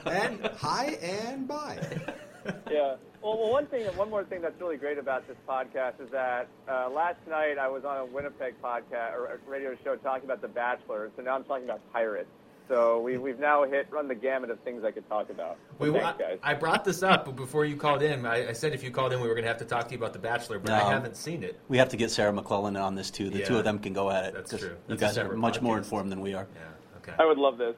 and 0.06 0.44
hi 0.58 0.98
and 1.00 1.48
bye. 1.48 1.78
Yeah. 2.70 2.96
Well, 3.22 3.38
well, 3.38 3.50
one 3.50 3.66
thing, 3.66 3.84
one 3.96 4.10
more 4.10 4.24
thing 4.24 4.42
that's 4.42 4.60
really 4.60 4.76
great 4.76 4.98
about 4.98 5.26
this 5.26 5.36
podcast 5.48 6.00
is 6.00 6.10
that 6.10 6.48
uh, 6.68 6.88
last 6.90 7.16
night 7.28 7.58
I 7.58 7.66
was 7.68 7.84
on 7.84 7.96
a 7.96 8.04
Winnipeg 8.04 8.54
podcast 8.62 9.14
or 9.14 9.26
a 9.26 9.50
radio 9.50 9.74
show 9.82 9.96
talking 9.96 10.24
about 10.24 10.42
The 10.42 10.48
Bachelor, 10.48 11.10
so 11.16 11.22
now 11.22 11.34
I'm 11.34 11.44
talking 11.44 11.64
about 11.64 11.80
pirates. 11.92 12.28
So 12.68 13.00
we, 13.00 13.16
we've 13.16 13.38
now 13.38 13.64
hit 13.64 13.86
run 13.90 14.08
the 14.08 14.14
gamut 14.14 14.50
of 14.50 14.60
things 14.60 14.84
I 14.84 14.90
could 14.90 15.08
talk 15.08 15.30
about. 15.30 15.56
We, 15.78 15.90
Thanks, 15.90 16.04
I, 16.06 16.12
guys. 16.18 16.38
I 16.42 16.54
brought 16.54 16.84
this 16.84 17.02
up 17.02 17.34
before 17.34 17.64
you 17.64 17.76
called 17.76 18.02
in. 18.02 18.26
I, 18.26 18.50
I 18.50 18.52
said 18.52 18.74
if 18.74 18.82
you 18.82 18.90
called 18.90 19.12
in, 19.12 19.20
we 19.20 19.28
were 19.28 19.34
going 19.34 19.44
to 19.44 19.48
have 19.48 19.58
to 19.58 19.64
talk 19.64 19.86
to 19.86 19.92
you 19.92 19.98
about 19.98 20.12
The 20.12 20.18
Bachelor, 20.18 20.58
but 20.58 20.72
I 20.72 20.90
haven't 20.90 21.16
seen 21.16 21.42
it. 21.42 21.58
we 21.68 21.78
have 21.78 21.88
to 21.90 21.96
get 21.96 22.10
Sarah 22.10 22.32
McLellan 22.32 22.80
on 22.80 22.94
this 22.94 23.10
too. 23.10 23.30
The 23.30 23.38
Yeah. 23.40 23.44
two 23.46 23.56
of 23.58 23.64
them 23.64 23.78
can 23.78 23.94
go 23.94 24.10
at 24.10 24.26
it. 24.26 24.34
That's 24.34 24.50
true. 24.50 24.68
You 24.68 24.76
That's 24.88 25.00
a 25.00 25.04
guys 25.04 25.10
are 25.12 25.22
separate 25.22 25.38
much 25.38 25.62
more 25.62 25.78
informed 25.78 26.12
than 26.12 26.20
we 26.20 26.34
are. 26.34 26.46
Yeah. 26.54 26.60
Okay. 26.98 27.12
I 27.18 27.24
would 27.24 27.38
love 27.38 27.56
this. 27.56 27.74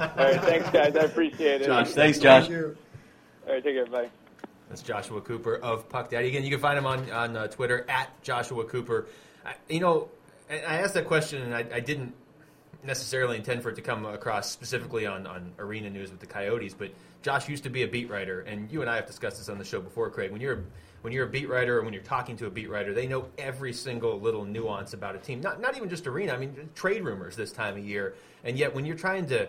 All 0.00 0.08
right, 0.16 0.40
thanks, 0.40 0.70
guys. 0.70 0.96
I 0.96 1.00
appreciate 1.04 1.60
it. 1.62 1.66
Josh, 1.66 1.90
Thanks, 1.90 2.18
Josh. 2.18 2.44
Thank 2.44 2.50
you. 2.50 2.76
All 3.46 3.52
right, 3.52 3.62
take 3.62 3.74
care. 3.74 3.86
Bye. 3.86 4.08
That's 4.70 4.82
Joshua 4.82 5.20
Cooper 5.20 5.56
of 5.56 5.88
Puck 5.88 6.10
Daddy. 6.10 6.28
Again, 6.28 6.44
you 6.44 6.50
can 6.50 6.60
find 6.60 6.76
him 6.78 6.86
on 6.86 7.10
on 7.10 7.36
uh, 7.36 7.46
Twitter 7.48 7.86
at 7.88 8.10
Joshua 8.22 8.64
Cooper. 8.64 9.06
I, 9.44 9.54
you 9.68 9.80
know, 9.80 10.08
I, 10.50 10.56
I 10.56 10.74
asked 10.76 10.94
that 10.94 11.06
question, 11.06 11.42
and 11.42 11.54
I, 11.54 11.64
I 11.76 11.80
didn't 11.80 12.14
necessarily 12.82 13.36
intend 13.36 13.62
for 13.62 13.70
it 13.70 13.76
to 13.76 13.82
come 13.82 14.04
across 14.06 14.50
specifically 14.50 15.06
on, 15.06 15.26
on 15.26 15.52
arena 15.58 15.90
news 15.90 16.10
with 16.10 16.20
the 16.20 16.26
Coyotes. 16.26 16.74
But 16.74 16.92
Josh 17.22 17.48
used 17.48 17.64
to 17.64 17.70
be 17.70 17.82
a 17.82 17.88
beat 17.88 18.08
writer, 18.08 18.40
and 18.40 18.70
you 18.70 18.80
and 18.80 18.90
I 18.90 18.96
have 18.96 19.06
discussed 19.06 19.38
this 19.38 19.48
on 19.48 19.58
the 19.58 19.64
show 19.64 19.80
before, 19.80 20.10
Craig. 20.10 20.30
When 20.30 20.40
you're 20.40 20.64
when 21.02 21.12
you're 21.12 21.26
a 21.26 21.30
beat 21.30 21.48
writer 21.48 21.78
or 21.78 21.82
when 21.82 21.92
you're 21.92 22.02
talking 22.02 22.36
to 22.38 22.46
a 22.46 22.50
beat 22.50 22.68
writer, 22.68 22.92
they 22.92 23.06
know 23.06 23.28
every 23.38 23.72
single 23.72 24.20
little 24.20 24.44
nuance 24.44 24.92
about 24.94 25.14
a 25.14 25.18
team. 25.18 25.40
Not 25.40 25.60
not 25.60 25.76
even 25.76 25.88
just 25.88 26.06
arena. 26.06 26.32
I 26.32 26.38
mean, 26.38 26.70
trade 26.74 27.04
rumors 27.04 27.36
this 27.36 27.52
time 27.52 27.76
of 27.76 27.84
year. 27.84 28.14
And 28.44 28.56
yet, 28.56 28.74
when 28.74 28.86
you're 28.86 28.96
trying 28.96 29.26
to 29.26 29.48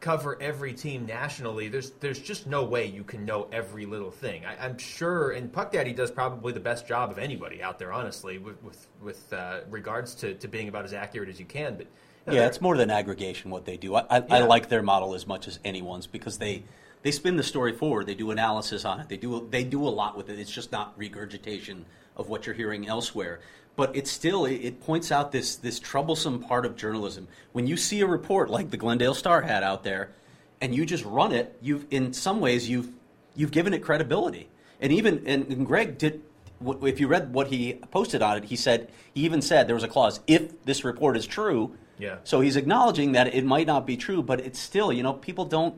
cover 0.00 0.40
every 0.42 0.74
team 0.74 1.06
nationally, 1.06 1.68
there's 1.68 1.92
there's 2.00 2.18
just 2.18 2.46
no 2.46 2.64
way 2.64 2.86
you 2.86 3.04
can 3.04 3.24
know 3.24 3.48
every 3.52 3.86
little 3.86 4.10
thing. 4.10 4.44
I, 4.44 4.66
I'm 4.66 4.76
sure, 4.76 5.30
and 5.30 5.50
Puck 5.50 5.72
Daddy 5.72 5.92
does 5.92 6.10
probably 6.10 6.52
the 6.52 6.60
best 6.60 6.86
job 6.86 7.10
of 7.10 7.18
anybody 7.18 7.62
out 7.62 7.78
there, 7.78 7.92
honestly, 7.92 8.36
with 8.36 8.62
with, 8.62 8.86
with 9.00 9.32
uh, 9.32 9.60
regards 9.70 10.14
to, 10.16 10.34
to 10.34 10.48
being 10.48 10.68
about 10.68 10.84
as 10.84 10.92
accurate 10.92 11.30
as 11.30 11.38
you 11.40 11.46
can. 11.46 11.76
But 11.76 11.86
Yeah, 12.30 12.46
it's 12.46 12.60
more 12.60 12.76
than 12.76 12.90
aggregation 12.90 13.50
what 13.50 13.64
they 13.64 13.76
do. 13.76 13.96
I, 13.96 14.04
I, 14.08 14.24
I 14.30 14.40
like 14.42 14.68
their 14.68 14.82
model 14.82 15.14
as 15.14 15.26
much 15.26 15.48
as 15.48 15.58
anyone's 15.64 16.06
because 16.06 16.38
they 16.38 16.62
they 17.02 17.10
spin 17.10 17.36
the 17.36 17.42
story 17.42 17.72
forward. 17.72 18.06
They 18.06 18.14
do 18.14 18.30
analysis 18.30 18.84
on 18.84 19.00
it. 19.00 19.08
They 19.08 19.16
do 19.16 19.46
they 19.50 19.64
do 19.64 19.86
a 19.86 19.90
lot 19.90 20.16
with 20.16 20.30
it. 20.30 20.38
It's 20.38 20.50
just 20.50 20.72
not 20.72 20.94
regurgitation 20.96 21.84
of 22.16 22.28
what 22.28 22.46
you're 22.46 22.54
hearing 22.54 22.86
elsewhere. 22.86 23.40
But 23.74 23.96
it's 23.96 24.10
still 24.10 24.44
it, 24.44 24.54
it 24.54 24.80
points 24.80 25.10
out 25.10 25.32
this 25.32 25.56
this 25.56 25.80
troublesome 25.80 26.40
part 26.40 26.64
of 26.64 26.76
journalism. 26.76 27.26
When 27.52 27.66
you 27.66 27.76
see 27.76 28.00
a 28.00 28.06
report 28.06 28.50
like 28.50 28.70
the 28.70 28.76
Glendale 28.76 29.14
Star 29.14 29.42
had 29.42 29.62
out 29.62 29.82
there, 29.82 30.10
and 30.60 30.74
you 30.74 30.86
just 30.86 31.04
run 31.04 31.32
it, 31.32 31.56
you've 31.60 31.86
in 31.90 32.12
some 32.12 32.40
ways 32.40 32.68
you've 32.68 32.88
you've 33.34 33.50
given 33.50 33.74
it 33.74 33.80
credibility. 33.80 34.48
And 34.80 34.92
even 34.92 35.26
and, 35.26 35.46
and 35.48 35.66
Greg 35.66 35.98
did. 35.98 36.22
If 36.64 37.00
you 37.00 37.08
read 37.08 37.32
what 37.34 37.48
he 37.48 37.72
posted 37.90 38.22
on 38.22 38.36
it, 38.36 38.44
he 38.44 38.54
said 38.54 38.88
he 39.12 39.22
even 39.22 39.42
said 39.42 39.66
there 39.66 39.74
was 39.74 39.82
a 39.82 39.88
clause 39.88 40.20
if 40.28 40.64
this 40.64 40.84
report 40.84 41.16
is 41.16 41.26
true. 41.26 41.76
Yeah. 42.02 42.16
So 42.24 42.40
he's 42.40 42.56
acknowledging 42.56 43.12
that 43.12 43.32
it 43.32 43.44
might 43.44 43.66
not 43.68 43.86
be 43.86 43.96
true, 43.96 44.22
but 44.22 44.40
it's 44.40 44.58
still, 44.58 44.92
you 44.92 45.04
know, 45.04 45.12
people 45.12 45.44
don't, 45.44 45.74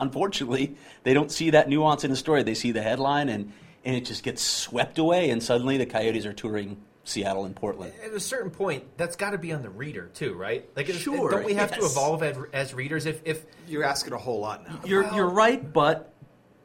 unfortunately, 0.00 0.76
they 1.02 1.12
don't 1.14 1.30
see 1.30 1.50
that 1.50 1.68
nuance 1.68 2.04
in 2.04 2.10
the 2.10 2.16
story. 2.16 2.42
They 2.42 2.54
see 2.54 2.72
the 2.72 2.82
headline 2.82 3.28
and, 3.28 3.52
and 3.84 3.94
it 3.94 4.04
just 4.06 4.22
gets 4.22 4.42
swept 4.42 4.98
away, 4.98 5.30
and 5.30 5.42
suddenly 5.42 5.76
the 5.76 5.86
Coyotes 5.86 6.24
are 6.26 6.32
touring 6.32 6.78
Seattle 7.04 7.44
and 7.44 7.54
Portland. 7.56 7.92
at 8.04 8.12
a 8.12 8.20
certain 8.20 8.50
point, 8.50 8.84
that's 8.96 9.16
got 9.16 9.30
to 9.30 9.38
be 9.38 9.52
on 9.52 9.62
the 9.62 9.70
reader 9.70 10.10
too, 10.14 10.34
right? 10.34 10.68
Like, 10.76 10.88
Sure, 10.88 11.30
don't 11.30 11.44
we 11.44 11.54
have 11.54 11.72
to 11.72 11.84
evolve 11.84 12.22
as, 12.22 12.36
as 12.52 12.74
readers? 12.74 13.06
If 13.06 13.22
if 13.24 13.44
You're 13.66 13.84
asking 13.84 14.12
a 14.14 14.18
whole 14.18 14.40
lot 14.40 14.66
now. 14.68 14.80
You're, 14.84 15.04
Well- 15.04 15.16
you're 15.16 15.30
right, 15.30 15.72
but 15.72 16.12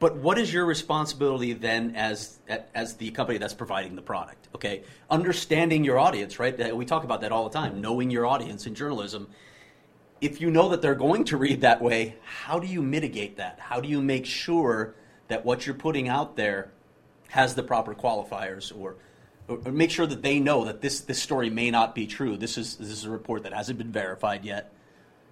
but 0.04 0.16
what 0.16 0.36
is 0.36 0.52
your 0.52 0.66
responsibility 0.66 1.54
then 1.54 1.96
as 1.96 2.38
as 2.74 2.96
the 2.96 3.10
company 3.12 3.38
that's 3.38 3.54
providing 3.54 3.96
the 3.96 4.02
product? 4.02 4.48
Okay, 4.54 4.82
understanding 5.08 5.82
your 5.82 5.98
audience, 5.98 6.38
right? 6.38 6.76
We 6.76 6.84
talk 6.84 7.04
about 7.04 7.22
that 7.22 7.32
all 7.32 7.48
the 7.48 7.58
time. 7.58 7.80
Knowing 7.80 8.10
your 8.10 8.26
audience 8.26 8.66
in 8.66 8.74
journalism. 8.74 9.28
If 10.20 10.42
you 10.42 10.50
know 10.50 10.68
that 10.68 10.82
they're 10.82 10.94
going 10.94 11.24
to 11.24 11.38
read 11.38 11.62
that 11.62 11.80
way, 11.80 12.16
how 12.22 12.58
do 12.58 12.66
you 12.66 12.82
mitigate 12.82 13.38
that? 13.38 13.58
How 13.58 13.80
do 13.80 13.88
you 13.88 14.02
make 14.02 14.26
sure 14.26 14.94
that 15.28 15.46
what 15.46 15.64
you're 15.64 15.74
putting 15.74 16.06
out 16.10 16.36
there 16.36 16.70
has 17.28 17.54
the 17.54 17.62
proper 17.62 17.94
qualifiers, 17.94 18.78
or 18.78 18.96
or 19.48 19.72
make 19.72 19.90
sure 19.90 20.06
that 20.06 20.20
they 20.20 20.38
know 20.38 20.66
that 20.66 20.82
this 20.82 21.00
this 21.00 21.22
story 21.22 21.48
may 21.48 21.70
not 21.70 21.94
be 21.94 22.06
true? 22.06 22.36
This 22.36 22.58
is 22.58 22.76
this 22.76 22.90
is 22.90 23.06
a 23.06 23.10
report 23.10 23.44
that 23.44 23.54
hasn't 23.54 23.78
been 23.78 23.90
verified 23.90 24.44
yet. 24.44 24.70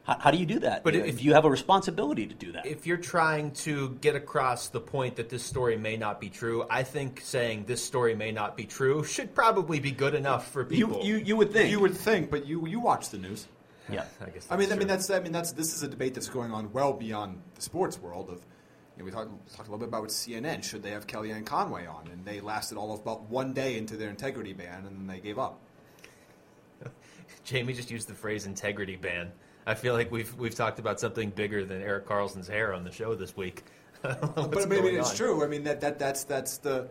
How, 0.05 0.19
how 0.19 0.31
do 0.33 0.37
you 0.39 0.47
do 0.47 0.59
that? 0.61 0.83
But 0.83 0.97
if, 0.97 1.07
if- 1.07 1.23
you 1.23 1.35
have 1.35 1.45
a 1.45 1.51
responsibility 1.51 2.27
to 2.27 2.35
do 2.35 2.53
that, 2.53 2.67
if 2.67 2.87
you're 2.87 2.97
trying 2.97 3.53
to 3.53 3.91
get 4.01 4.17
across 4.17 4.69
the 4.69 4.81
point 4.81 5.17
that 5.17 5.29
this 5.29 5.45
story 5.45 5.77
may 5.77 5.97
not 5.97 6.21
be 6.21 6.29
true, 6.29 6.67
I 6.69 6.83
think 6.83 7.21
saying 7.23 7.65
this 7.67 7.85
story 7.85 8.15
may 8.15 8.33
not 8.33 8.57
be 8.57 8.65
true 8.65 9.05
should 9.05 9.35
probably 9.35 9.79
be 9.79 9.93
good 9.93 10.15
enough 10.15 10.51
for 10.51 10.65
people. 10.65 11.05
you, 11.05 11.17
you 11.17 11.37
would 11.37 11.53
think. 11.53 11.71
You 11.71 11.81
would 11.81 11.97
think, 11.97 12.31
but 12.31 12.47
you 12.47 12.67
you 12.67 12.81
watch 12.81 13.11
the 13.11 13.19
news. 13.19 13.47
yeah. 13.91 14.05
I 14.21 14.31
guess. 14.31 14.47
I 14.51 14.57
mean, 14.57 14.67
I 14.67 14.69
that's 14.71 14.79
mean 14.79 14.89
that's 14.89 15.11
I 15.11 15.21
mean 15.21 15.33
that's 15.33 15.53
this 15.53 15.75
is 15.75 15.83
a 15.85 15.89
debate 15.89 16.15
that's 16.15 16.29
going 16.29 16.51
on 16.53 16.73
well 16.73 16.93
beyond 16.93 17.41
the 17.55 17.63
sports 17.63 17.99
world. 18.01 18.29
Of 18.29 18.39
you 18.97 18.99
know, 18.99 19.05
we 19.05 19.11
talked 19.13 19.31
talked 19.55 19.69
a 19.69 19.71
little 19.71 19.79
bit 19.79 19.89
about 19.89 20.09
CNN. 20.09 20.65
Should 20.65 20.83
they 20.83 20.91
have 20.91 21.07
Kellyanne 21.07 21.47
Conway 21.47 21.87
on? 21.87 22.09
And 22.09 22.25
they 22.25 22.41
lasted 22.41 22.77
all 22.77 22.93
of 22.93 23.01
about 23.01 23.23
one 23.31 23.53
day 23.53 23.79
into 23.79 23.97
their 23.97 24.11
integrity 24.11 24.53
ban, 24.53 24.85
and 24.85 24.99
then 24.99 25.07
they 25.07 25.21
gave 25.21 25.39
up. 25.39 25.61
Jamie 27.45 27.73
just 27.73 27.91
used 27.91 28.09
the 28.09 28.15
phrase 28.15 28.47
"integrity 28.47 28.97
ban." 28.97 29.31
I 29.67 29.75
feel 29.75 29.95
like 29.95 30.11
we've 30.11 30.35
we've 30.37 30.55
talked 30.55 30.79
about 30.79 31.01
something 31.01 31.31
bigger 31.31 31.65
than 31.65 31.83
Erik 31.83 32.07
Karlsson's 32.07 32.49
hair 32.49 32.73
on 32.75 32.85
the 32.85 32.93
show 32.93 33.15
this 33.15 33.37
week. 33.37 33.63
I 34.05 34.09
don't 34.15 34.23
know 34.37 34.43
what's 34.49 34.67
but 34.67 34.79
I 34.79 34.81
mean, 34.83 34.97
it's 34.97 35.11
on. 35.11 35.17
true. 35.17 35.45
I 35.45 35.47
mean 35.49 35.65
that, 35.65 35.81
that 35.83 35.99
that's 35.99 36.25
that's 36.25 36.59
the 36.59 36.89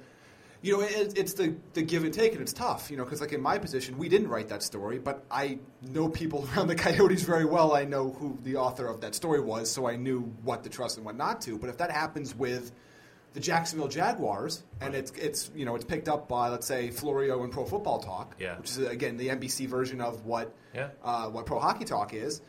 you 0.61 0.77
know 0.77 0.81
it, 0.83 1.17
it's 1.17 1.33
the 1.33 1.55
the 1.73 1.81
give 1.81 2.03
and 2.05 2.13
take, 2.13 2.31
and 2.33 2.41
it's 2.41 2.53
tough. 2.53 2.89
You 2.89 2.97
know, 2.97 3.03
because 3.03 3.19
like 3.19 3.33
in 3.33 3.41
my 3.41 3.57
position, 3.57 3.97
we 3.97 4.07
didn't 4.07 4.29
write 4.29 4.47
that 4.49 4.63
story, 4.63 4.99
but 4.99 5.25
I 5.29 5.59
know 5.81 6.07
people 6.07 6.47
around 6.55 6.67
the 6.67 6.75
Coyotes 6.75 7.23
very 7.23 7.45
well. 7.45 7.73
I 7.75 7.83
know 7.83 8.11
who 8.11 8.37
the 8.43 8.55
author 8.57 8.87
of 8.87 9.01
that 9.01 9.15
story 9.15 9.41
was, 9.41 9.69
so 9.69 9.87
I 9.87 9.95
knew 9.97 10.21
what 10.43 10.63
to 10.63 10.69
trust 10.69 10.97
and 10.97 11.05
what 11.05 11.17
not 11.17 11.41
to. 11.41 11.57
But 11.57 11.69
if 11.69 11.77
that 11.77 11.91
happens 11.91 12.33
with 12.35 12.71
the 13.33 13.39
Jacksonville 13.39 13.87
Jaguars, 13.89 14.63
and 14.79 14.93
it's 14.95 15.11
it's 15.11 15.51
you 15.55 15.65
know 15.65 15.75
it's 15.75 15.85
picked 15.85 16.07
up 16.07 16.29
by 16.29 16.47
let's 16.49 16.67
say 16.67 16.91
Florio 16.91 17.43
and 17.43 17.51
Pro 17.51 17.65
Football 17.65 17.99
Talk, 17.99 18.35
Yeah. 18.39 18.57
which 18.57 18.69
is 18.69 18.77
again 18.77 19.17
the 19.17 19.27
NBC 19.29 19.67
version 19.67 19.99
of 19.99 20.25
what 20.25 20.53
Yeah. 20.73 20.89
uh, 21.03 21.27
what 21.27 21.45
Pro 21.45 21.59
Hockey 21.59 21.83
Talk 21.85 22.13
is. 22.13 22.39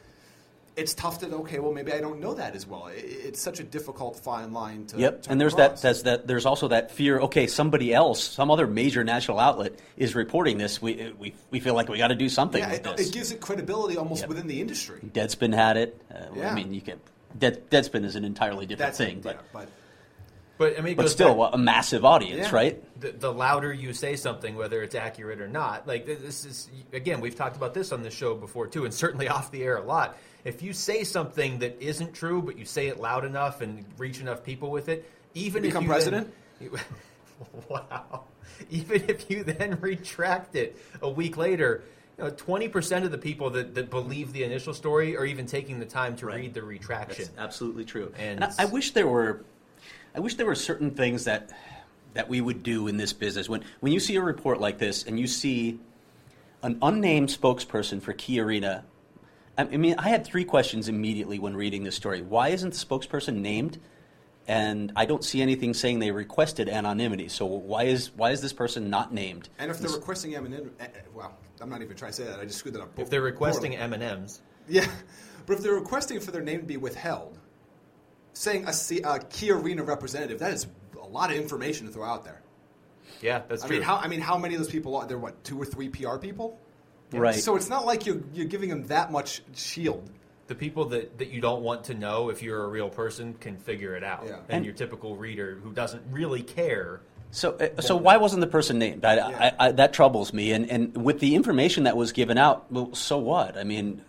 It's 0.75 0.95
tough 0.95 1.19
to 1.21 1.27
okay, 1.37 1.59
well 1.59 1.73
maybe 1.73 1.93
I 1.93 2.01
don't 2.01 2.19
know 2.19 2.33
that 2.35 2.55
as 2.57 2.67
well. 2.67 2.87
It, 2.87 3.05
it's 3.05 3.41
such 3.41 3.61
a 3.61 3.63
difficult 3.63 4.19
fine 4.19 4.53
line 4.53 4.87
to. 4.87 4.99
Yep, 4.99 5.23
to 5.23 5.31
and 5.31 5.41
there's 5.41 5.55
that, 5.57 5.83
that's 5.83 6.03
that. 6.03 6.27
There's 6.27 6.47
also 6.47 6.69
that 6.69 6.91
fear. 6.91 7.19
Okay, 7.21 7.47
somebody 7.47 7.93
else, 7.93 8.23
some 8.25 8.51
other 8.51 8.67
major 8.67 9.05
national 9.05 9.39
outlet 9.39 9.73
is 9.99 10.15
reporting 10.15 10.57
this. 10.57 10.81
We 10.81 11.13
we, 11.19 11.35
we 11.51 11.61
feel 11.61 11.75
like 11.75 11.89
we 11.89 11.99
got 11.99 12.09
to 12.09 12.15
do 12.15 12.31
something 12.31 12.61
yeah, 12.61 12.73
it, 12.73 12.87
it 12.99 13.13
gives 13.13 13.33
it 13.33 13.41
credibility 13.41 13.99
almost 13.99 14.23
Yep. 14.23 14.29
within 14.31 14.47
the 14.47 14.61
industry. 14.61 15.01
Deadspin 15.13 15.55
had 15.55 15.77
it. 15.77 16.01
Uh, 16.11 16.25
I 16.33 16.37
Yeah. 16.37 16.55
mean, 16.55 16.73
you 16.73 16.81
can. 16.81 17.01
Dead, 17.39 17.69
Deadspin 17.71 18.05
is 18.05 18.15
an 18.17 18.25
entirely 18.25 18.67
different 18.67 18.89
That's 18.95 18.99
thing, 18.99 19.17
yeah, 19.25 19.33
but 19.53 19.53
but 19.53 19.69
But 20.59 20.79
I 20.79 20.83
mean, 20.83 20.97
but 20.97 21.09
still 21.09 21.35
back- 21.37 21.55
a 21.55 21.59
massive 21.59 22.05
audience, 22.05 22.49
Yeah. 22.49 22.55
right? 22.55 23.01
the, 23.01 23.11
the 23.11 23.33
louder 23.33 23.73
you 23.73 23.93
say 23.95 24.15
something, 24.17 24.55
whether 24.55 24.83
it's 24.83 24.95
accurate 24.95 25.41
or 25.41 25.49
not, 25.49 25.89
like 25.89 26.07
this 26.07 26.45
is 26.45 26.69
again, 26.93 27.21
we've 27.21 27.35
talked 27.35 27.57
about 27.57 27.75
this 27.75 27.91
on 27.91 28.03
the 28.03 28.11
show 28.11 28.35
before 28.35 28.67
too, 28.69 28.85
and 28.85 28.95
certainly 29.05 29.29
off 29.29 29.51
the 29.51 29.63
air 29.63 29.77
a 29.77 29.83
lot. 29.83 30.17
If 30.45 30.63
you 30.63 30.73
say 30.73 31.05
something 31.05 31.59
that 31.61 31.81
isn't 31.81 32.13
true, 32.15 32.43
but 32.43 32.59
you 32.59 32.65
say 32.65 32.89
it 32.89 33.01
loud 33.01 33.25
enough 33.25 33.61
and 33.61 33.85
reach 33.99 34.21
enough 34.21 34.43
people 34.45 34.71
with 34.71 34.89
it, 34.89 35.09
even 35.35 35.63
You 35.63 35.69
if 35.69 35.73
become 35.73 35.85
you 35.85 35.91
president? 35.91 36.35
then, 36.61 36.71
wow, 37.69 38.25
even 38.71 39.05
if 39.09 39.31
you 39.31 39.45
then 39.45 39.79
retract 39.81 40.55
it 40.57 40.77
a 41.01 41.09
week 41.11 41.37
later. 41.37 41.83
Twenty 42.37 42.69
percent 42.69 43.05
of 43.05 43.11
the 43.11 43.19
people 43.19 43.51
that, 43.51 43.75
that 43.75 43.91
believe 43.91 44.33
the 44.33 44.45
initial 44.45 44.75
story 44.75 45.17
are 45.17 45.25
even 45.25 45.47
taking 45.47 45.81
the 45.81 45.87
time 45.87 46.15
to 46.17 46.27
Right. 46.27 46.37
read 46.37 46.55
the 46.55 46.63
retraction. 46.63 47.25
That's 47.25 47.39
absolutely 47.39 47.85
true. 47.85 48.13
And 48.17 48.45
And, 48.45 48.55
I, 48.59 48.63
I 48.63 48.65
wish 48.67 48.93
there 48.93 49.09
were, 49.09 49.45
I 50.15 50.21
wish 50.21 50.35
there 50.35 50.47
were 50.47 50.55
certain 50.55 50.91
things 50.93 51.25
that 51.25 51.51
that 52.15 52.29
we 52.29 52.43
would 52.43 52.63
do 52.63 52.89
in 52.89 52.97
this 52.97 53.13
business. 53.13 53.49
When 53.49 53.65
when 53.81 53.93
you 53.93 54.01
see 54.01 54.17
a 54.17 54.23
report 54.23 54.61
like 54.61 54.79
this 54.79 55.05
and 55.05 55.19
you 55.19 55.27
see 55.27 55.79
an 56.63 56.79
unnamed 56.83 57.29
spokesperson 57.29 58.01
for 58.01 58.13
Key 58.13 58.41
Arena, 58.41 58.85
I 59.57 59.63
I 59.63 59.77
mean, 59.77 59.95
I 59.99 60.09
had 60.09 60.25
three 60.25 60.45
questions 60.45 60.89
immediately 60.89 61.39
when 61.39 61.57
reading 61.57 61.85
this 61.85 61.97
story. 61.97 62.23
Why 62.23 62.49
isn't 62.49 62.75
the 62.75 62.79
spokesperson 62.87 63.37
named? 63.37 63.79
and 64.49 64.93
I 64.97 65.05
don't 65.05 65.25
see 65.25 65.41
anything 65.41 65.75
saying 65.75 65.99
they 66.01 66.11
requested 66.11 66.69
anonymity. 66.69 67.29
So 67.29 67.47
why 67.47 67.85
is 67.85 68.11
why 68.17 68.31
is 68.31 68.41
this 68.41 68.53
person 68.53 68.91
not 68.91 69.13
named? 69.13 69.49
And 69.59 69.71
if 69.71 69.79
they're 69.79 69.91
requesting 69.91 70.35
M&M, 70.35 70.71
eh, 70.81 70.85
eh, 70.85 70.89
well, 71.15 71.37
I'm 71.61 71.71
not 71.71 71.83
even 71.83 71.97
trying 71.97 72.11
to 72.11 72.17
say 72.17 72.25
that. 72.25 72.41
I 72.41 72.45
just 72.45 72.59
screwed 72.59 72.75
that 72.75 72.83
up. 72.83 72.99
If 72.99 73.09
they're 73.09 73.23
requesting 73.23 73.77
M 73.77 73.93
and 73.93 74.03
M's, 74.03 74.43
yeah, 74.69 74.87
but 75.47 75.55
if 75.55 75.63
they're 75.63 75.75
requesting 75.75 76.21
for 76.21 76.33
their 76.33 76.43
name 76.43 76.61
to 76.61 76.67
be 76.67 76.77
withheld, 76.77 77.39
saying 78.33 78.67
a, 78.67 78.73
C- 78.73 79.03
a 79.03 79.19
Key 79.19 79.51
Arena 79.53 79.83
representative, 79.83 80.39
that 80.41 80.53
is 80.53 80.67
a 81.01 81.07
lot 81.07 81.31
of 81.31 81.37
information 81.37 81.87
to 81.87 81.93
throw 81.93 82.05
out 82.05 82.25
there. 82.25 82.41
yeah, 83.21 83.43
that's 83.49 83.63
I 83.65 83.67
true. 83.69 83.77
mean, 83.77 83.85
how 83.85 83.97
I 83.97 84.09
mean, 84.09 84.21
how 84.21 84.39
many 84.39 84.55
of 84.55 84.61
those 84.61 84.71
people 84.71 84.97
are 84.97 85.07
there? 85.07 85.19
What 85.19 85.43
two 85.45 85.61
or 85.61 85.65
three 85.65 85.89
PR 85.89 86.17
people? 86.17 86.59
Right. 87.13 87.35
So 87.35 87.57
it's 87.57 87.69
not 87.69 87.85
like 87.85 88.07
you're 88.07 88.23
you're 88.33 88.47
giving 88.47 88.69
them 88.71 88.87
that 88.87 89.13
much 89.13 89.43
shield. 89.55 90.09
the 90.49 90.55
people 90.55 90.87
that, 90.87 91.19
that 91.19 91.29
you 91.29 91.41
don't 91.41 91.63
want 91.63 91.85
to 91.85 91.95
know 91.95 92.29
if 92.31 92.43
you're 92.43 92.65
a 92.65 92.69
real 92.69 92.89
person 92.91 93.33
can 93.35 93.57
figure 93.57 93.95
it 93.97 94.03
out, 94.05 94.25
Yeah. 94.27 94.37
and, 94.37 94.45
And- 94.51 94.65
your 94.65 94.75
typical 94.75 95.17
reader 95.17 95.59
who 95.63 95.73
doesn't 95.73 96.03
really 96.11 96.43
care. 96.43 97.01
So, 97.31 97.53
uh, 97.53 97.81
so 97.81 97.97
why 97.97 98.19
wasn't 98.19 98.41
the 98.43 98.47
person 98.49 98.79
named? 98.79 99.05
I, 99.05 99.15
Yeah. 99.15 99.53
I, 99.59 99.69
I, 99.69 99.73
that 99.73 99.93
troubles 99.95 100.33
me. 100.35 100.53
And, 100.53 100.69
and 100.71 100.95
with 101.05 101.21
the 101.21 101.35
information 101.35 101.85
that 101.85 101.97
was 101.97 102.13
given 102.13 102.37
out, 102.37 102.71
well, 102.71 102.93
so 102.95 103.17
what? 103.19 103.57
I 103.57 103.65
mean, 103.65 104.03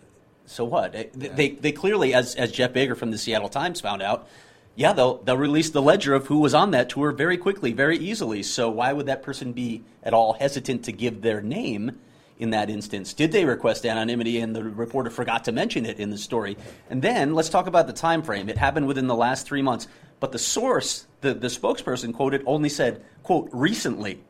so 0.46 0.66
what? 0.66 0.94
They, 0.94 1.10
they, 1.14 1.50
they 1.50 1.72
clearly, 1.72 2.14
as, 2.14 2.36
as 2.36 2.52
Geoff 2.52 2.74
Baker 2.74 2.96
from 2.96 3.12
the 3.12 3.18
Seattle 3.18 3.50
Times 3.50 3.82
found 3.82 4.02
out, 4.02 4.28
yeah, 4.76 4.94
they'll, 4.94 5.18
they'll 5.18 5.38
release 5.38 5.70
the 5.70 5.82
ledger 5.82 6.14
of 6.16 6.28
who 6.28 6.40
was 6.40 6.54
on 6.54 6.72
that 6.72 6.90
tour 6.90 7.12
very 7.12 7.38
quickly, 7.38 7.74
very 7.74 7.98
easily. 7.98 8.42
So 8.44 8.70
why 8.70 8.92
would 8.92 9.06
that 9.06 9.22
person 9.22 9.54
be 9.54 9.84
at 10.02 10.14
all 10.14 10.34
hesitant 10.34 10.86
to 10.86 10.92
give 10.92 11.22
their 11.22 11.42
name 11.42 12.00
in 12.40 12.50
that 12.50 12.70
instance? 12.70 13.14
Did 13.14 13.32
they 13.32 13.46
request 13.46 13.86
anonymity 13.86 14.40
and 14.40 14.56
the 14.56 14.64
reporter 14.64 15.12
forgot 15.12 15.44
to 15.46 15.52
mention 15.52 15.86
it 15.86 16.00
in 16.00 16.10
the 16.10 16.18
story? 16.18 16.58
And 16.90 17.02
then 17.02 17.36
let's 17.36 17.50
talk 17.50 17.68
about 17.68 17.86
the 17.86 17.94
time 17.94 18.24
frame. 18.24 18.50
It 18.50 18.58
happened 18.58 18.88
within 18.88 19.08
the 19.08 19.16
last 19.16 19.46
three 19.46 19.62
months. 19.62 19.88
But 20.20 20.32
the 20.32 20.40
source, 20.40 21.06
the, 21.22 21.34
the 21.34 21.48
spokesperson 21.48 22.14
quoted, 22.14 22.44
only 22.46 22.70
said, 22.70 23.04
quote, 23.22 23.50
recently. 23.52 24.24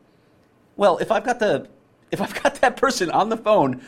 Well, 0.76 0.98
if 0.98 1.10
I've 1.10 1.24
got 1.24 1.38
the 1.38 1.68
if 2.10 2.20
I've 2.20 2.42
got 2.42 2.56
that 2.56 2.76
person 2.76 3.10
on 3.10 3.28
the 3.28 3.36
phone, 3.36 3.82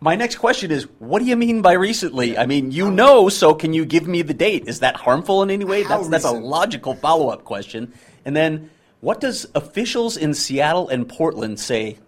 my 0.00 0.16
next 0.16 0.36
question 0.36 0.70
is, 0.70 0.84
what 0.98 1.18
do 1.18 1.26
you 1.26 1.36
mean 1.36 1.60
by 1.60 1.72
recently? 1.72 2.38
I 2.38 2.46
mean, 2.46 2.70
you 2.70 2.90
know, 2.90 3.28
so 3.28 3.54
can 3.54 3.72
you 3.72 3.84
give 3.84 4.06
me 4.06 4.22
the 4.22 4.34
date? 4.34 4.64
Is 4.66 4.80
that 4.80 4.96
harmful 4.96 5.42
in 5.42 5.50
any 5.50 5.64
way? 5.64 5.82
How 5.82 5.98
That's 5.98 6.08
that's 6.08 6.24
a 6.24 6.28
recent? 6.28 6.46
logical 6.46 6.94
follow-up 6.94 7.44
question. 7.44 7.92
And 8.24 8.34
then 8.34 8.70
what 9.00 9.20
does 9.20 9.46
officials 9.54 10.16
in 10.16 10.32
Seattle 10.34 10.88
and 10.88 11.08
Portland 11.08 11.60
say 11.60 11.98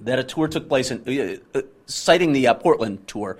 that 0.00 0.18
a 0.18 0.24
tour 0.24 0.48
took 0.48 0.68
place 0.68 0.90
in 0.90 1.02
uh, 1.54 1.58
uh, 1.58 1.62
citing 1.86 2.32
the 2.32 2.48
uh, 2.48 2.54
Portland 2.54 3.06
tour? 3.06 3.38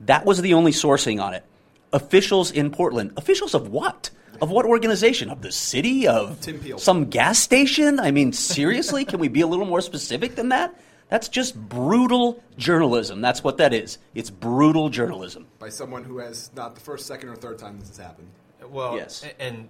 That 0.00 0.26
was 0.26 0.42
the 0.42 0.52
only 0.54 0.72
sourcing 0.72 1.22
on 1.22 1.32
it. 1.32 1.44
Officials 1.92 2.50
in 2.50 2.70
Portland. 2.70 3.12
Officials 3.16 3.54
of 3.54 3.68
what? 3.68 4.10
Of 4.42 4.50
what 4.50 4.66
organization? 4.66 5.30
Of 5.30 5.40
the 5.40 5.50
city? 5.52 6.06
Of 6.06 6.42
Tim 6.42 6.58
Peel. 6.58 6.78
some 6.78 7.06
gas 7.06 7.38
station? 7.38 7.98
I 7.98 8.10
mean, 8.10 8.34
seriously? 8.34 9.06
Can 9.06 9.18
we 9.18 9.28
be 9.28 9.40
a 9.40 9.46
little 9.46 9.64
more 9.64 9.80
specific 9.80 10.36
than 10.36 10.50
that? 10.50 10.78
That's 11.08 11.28
just 11.28 11.56
brutal 11.68 12.42
journalism. 12.58 13.20
That's 13.20 13.44
what 13.44 13.58
that 13.58 13.72
is. 13.72 13.98
It's 14.14 14.30
brutal 14.30 14.88
journalism. 14.88 15.46
by 15.58 15.68
someone 15.68 16.02
who 16.04 16.18
has 16.18 16.50
not 16.54 16.74
the 16.74 16.80
first, 16.80 17.06
second, 17.06 17.28
or 17.28 17.36
third 17.36 17.58
time 17.58 17.78
this 17.78 17.88
has 17.88 17.98
happened. 17.98 18.28
Well, 18.68 18.96
Yes. 18.96 19.24
and 19.38 19.68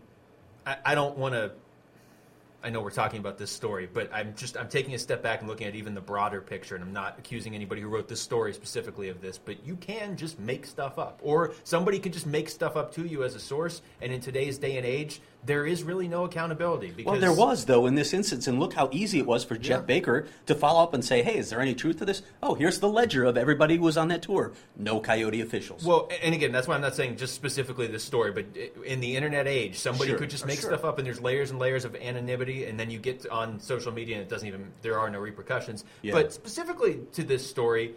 I, 0.66 0.76
I 0.84 0.95
don't 0.95 1.18
want 1.18 1.34
to. 1.34 1.53
I 2.64 2.70
know 2.70 2.80
we're 2.80 2.91
talking 2.91 3.20
about 3.20 3.39
this 3.39 3.51
story, 3.53 3.87
but 3.93 4.11
I'm 4.12 4.34
just 4.34 4.57
I'm 4.57 4.68
taking 4.68 4.95
a 4.95 4.99
step 4.99 5.22
back 5.22 5.41
and 5.41 5.49
looking 5.49 5.68
at 5.68 5.76
even 5.76 5.95
the 5.95 6.01
broader 6.01 6.41
picture, 6.41 6.74
and 6.74 6.82
I'm 6.82 6.93
not 6.93 7.16
accusing 7.18 7.55
anybody 7.55 7.80
who 7.80 7.89
wrote 7.89 8.09
this 8.09 8.20
story 8.20 8.53
specifically 8.55 9.09
of 9.09 9.20
this. 9.20 9.39
But 9.39 9.64
you 9.64 9.76
can 9.76 10.16
just 10.16 10.41
make 10.41 10.66
stuff 10.66 10.99
up, 10.99 11.20
or 11.22 11.53
somebody 11.62 12.01
can 12.01 12.11
just 12.12 12.26
make 12.26 12.49
stuff 12.49 12.74
up 12.76 12.93
to 12.95 13.07
you 13.07 13.22
as 13.22 13.34
a 13.37 13.41
source. 13.41 13.82
And 14.01 14.11
in 14.12 14.20
today's 14.20 14.59
day 14.59 14.78
and 14.78 14.87
age, 14.87 15.20
there 15.45 15.64
is 15.66 15.82
really 15.84 16.09
no 16.09 16.24
accountability. 16.24 16.91
Because 16.91 17.12
Well, 17.12 17.20
there 17.20 17.32
was 17.32 17.66
though 17.66 17.87
in 17.87 17.95
this 17.95 18.12
instance, 18.12 18.47
and 18.49 18.59
look 18.59 18.72
how 18.74 18.89
easy 18.93 19.18
it 19.18 19.26
was 19.26 19.45
for 19.45 19.57
Geoff 19.57 19.80
Yeah. 19.82 19.87
Baker 19.87 20.26
to 20.47 20.55
follow 20.55 20.82
up 20.82 20.93
and 20.95 21.05
say, 21.05 21.22
"Hey, 21.22 21.37
is 21.39 21.51
there 21.51 21.61
any 21.61 21.74
truth 21.74 21.99
to 21.99 22.05
this? 22.05 22.22
Oh, 22.43 22.55
here's 22.55 22.80
the 22.80 22.89
ledger 22.89 23.24
of 23.24 23.37
everybody 23.37 23.76
who 23.76 23.82
was 23.82 23.97
on 23.97 24.09
that 24.09 24.22
tour. 24.22 24.53
No 24.76 24.99
Coyote 25.01 25.41
officials." 25.41 25.84
Well, 25.84 26.09
and 26.22 26.34
again, 26.34 26.51
that's 26.53 26.66
why 26.66 26.74
I'm 26.74 26.80
not 26.80 26.97
saying 26.97 27.16
just 27.16 27.34
specifically 27.34 27.87
this 27.87 28.03
story, 28.03 28.32
but 28.32 28.45
in 28.84 29.01
the 29.01 29.14
internet 29.16 29.47
age, 29.47 29.78
somebody 29.78 30.11
Sure. 30.11 30.18
could 30.18 30.30
just 30.30 30.45
Oh, 30.45 30.47
make 30.49 30.61
sure. 30.61 30.70
stuff 30.70 30.84
up, 30.84 30.99
and 30.99 31.07
there's 31.07 31.20
layers 31.20 31.51
and 31.51 31.59
layers 31.61 31.84
of 31.84 31.95
anonymity, 31.95 32.64
and 32.64 32.78
then 32.80 32.91
you 32.91 32.99
get 32.99 33.26
on 33.28 33.61
social 33.61 33.93
media, 33.93 34.16
and 34.16 34.22
it 34.22 34.28
doesn't 34.28 34.49
even 34.49 34.72
there 34.82 34.99
are 34.99 35.11
no 35.11 35.18
repercussions. 35.20 35.84
Yeah. 36.03 36.14
But 36.14 36.32
specifically 36.32 37.01
to 37.12 37.22
this 37.22 37.49
story, 37.49 37.95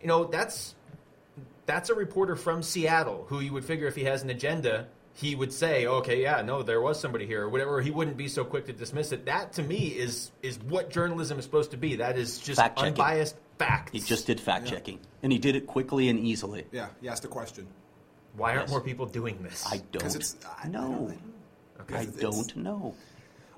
you 0.00 0.06
know, 0.08 0.24
that's 0.24 0.74
that's 1.66 1.88
a 1.88 1.94
reporter 1.94 2.36
from 2.36 2.62
Seattle 2.62 3.24
who 3.30 3.40
you 3.40 3.50
would 3.54 3.64
figure 3.64 3.86
if 3.86 3.96
he 3.96 4.04
has 4.04 4.22
an 4.22 4.28
agenda, 4.28 4.86
he 5.14 5.34
would 5.36 5.52
say, 5.52 5.86
okay, 5.86 6.20
yeah, 6.22 6.42
no, 6.42 6.62
there 6.62 6.80
was 6.80 6.98
somebody 7.00 7.24
here, 7.26 7.42
or 7.44 7.48
whatever. 7.48 7.80
He 7.80 7.90
wouldn't 7.90 8.16
be 8.16 8.26
so 8.28 8.44
quick 8.44 8.66
to 8.66 8.72
dismiss 8.72 9.12
it. 9.12 9.26
That 9.26 9.52
to 9.54 9.62
me 9.62 9.86
is 9.88 10.32
is 10.42 10.58
what 10.60 10.90
journalism 10.90 11.38
is 11.38 11.44
supposed 11.44 11.70
to 11.70 11.76
be. 11.76 11.96
That 11.96 12.18
is 12.18 12.38
just 12.38 12.58
Fact-checking. 12.60 12.92
unbiased 12.94 13.36
facts. 13.58 13.92
he 13.92 14.00
just 14.00 14.26
did 14.26 14.40
fact 14.40 14.66
checking, 14.66 14.98
and 15.22 15.30
he 15.32 15.38
did 15.38 15.54
it 15.56 15.66
quickly 15.66 16.08
and 16.08 16.18
easily. 16.18 16.66
Yeah, 16.72 16.88
he 17.00 17.08
asked 17.08 17.24
a 17.24 17.28
question. 17.28 17.66
Why 18.36 18.50
aren't 18.50 18.62
Yes. 18.62 18.70
more 18.70 18.80
people 18.80 19.06
doing 19.06 19.40
this? 19.44 19.64
I 19.70 19.78
don't 19.92 20.02
'Cause 20.02 20.16
it's- 20.16 20.36
I- 20.44 20.64
I 20.66 20.68
know. 20.68 20.80
don't 20.80 21.08
know. 21.10 21.96
I 21.96 22.04
don't 22.04 22.56
know. 22.56 22.94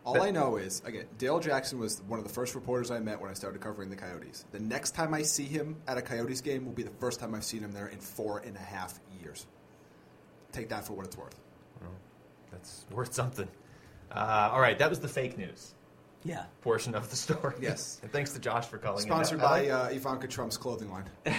All 0.05 0.13
But- 0.15 0.23
I 0.23 0.31
know 0.31 0.57
is, 0.57 0.83
again, 0.85 1.07
Dale 1.19 1.41
Jackson 1.41 1.79
was 1.81 2.01
one 2.03 2.19
of 2.21 2.27
the 2.29 2.33
first 2.33 2.55
reporters 2.55 2.91
I 2.91 2.99
met 3.01 3.21
when 3.21 3.31
I 3.31 3.35
started 3.35 3.61
covering 3.61 3.89
the 3.91 3.97
Coyotes. 3.97 4.45
The 4.53 4.61
next 4.61 4.95
time 4.95 5.15
I 5.15 5.23
see 5.23 5.45
him 5.45 5.77
at 5.89 5.97
a 5.99 6.03
Coyotes 6.03 6.43
game 6.43 6.65
will 6.67 6.73
be 6.75 6.83
the 6.85 6.93
first 7.01 7.19
time 7.19 7.35
I've 7.35 7.43
seen 7.45 7.61
him 7.61 7.73
there 7.73 7.87
in 7.89 7.99
four 7.99 8.39
and 8.41 8.55
a 8.55 8.61
half 8.61 9.01
years. 9.21 9.47
Take 10.53 10.69
that 10.69 10.87
for 10.87 10.93
what 10.93 11.07
it's 11.07 11.17
worth. 11.17 11.35
That's 12.57 12.87
worth 12.91 13.13
something. 13.13 13.49
Uh, 14.11 14.49
all 14.53 14.61
right, 14.61 14.79
that 14.79 14.89
was 14.89 14.99
the 14.99 15.09
fake 15.09 15.37
news 15.37 15.75
Yeah. 16.25 16.45
portion 16.63 16.95
of 16.95 17.11
the 17.11 17.17
story. 17.17 17.55
Yes. 17.61 18.01
and 18.03 18.11
thanks 18.11 18.33
to 18.33 18.39
Josh 18.39 18.65
for 18.67 18.79
calling. 18.79 19.03
Sponsored 19.03 19.39
in. 19.41 19.45
By 19.45 19.69
uh, 19.69 19.89
Ivanka 19.89 20.27
Trump's 20.27 20.57
clothing 20.57 20.91
line. 20.91 21.05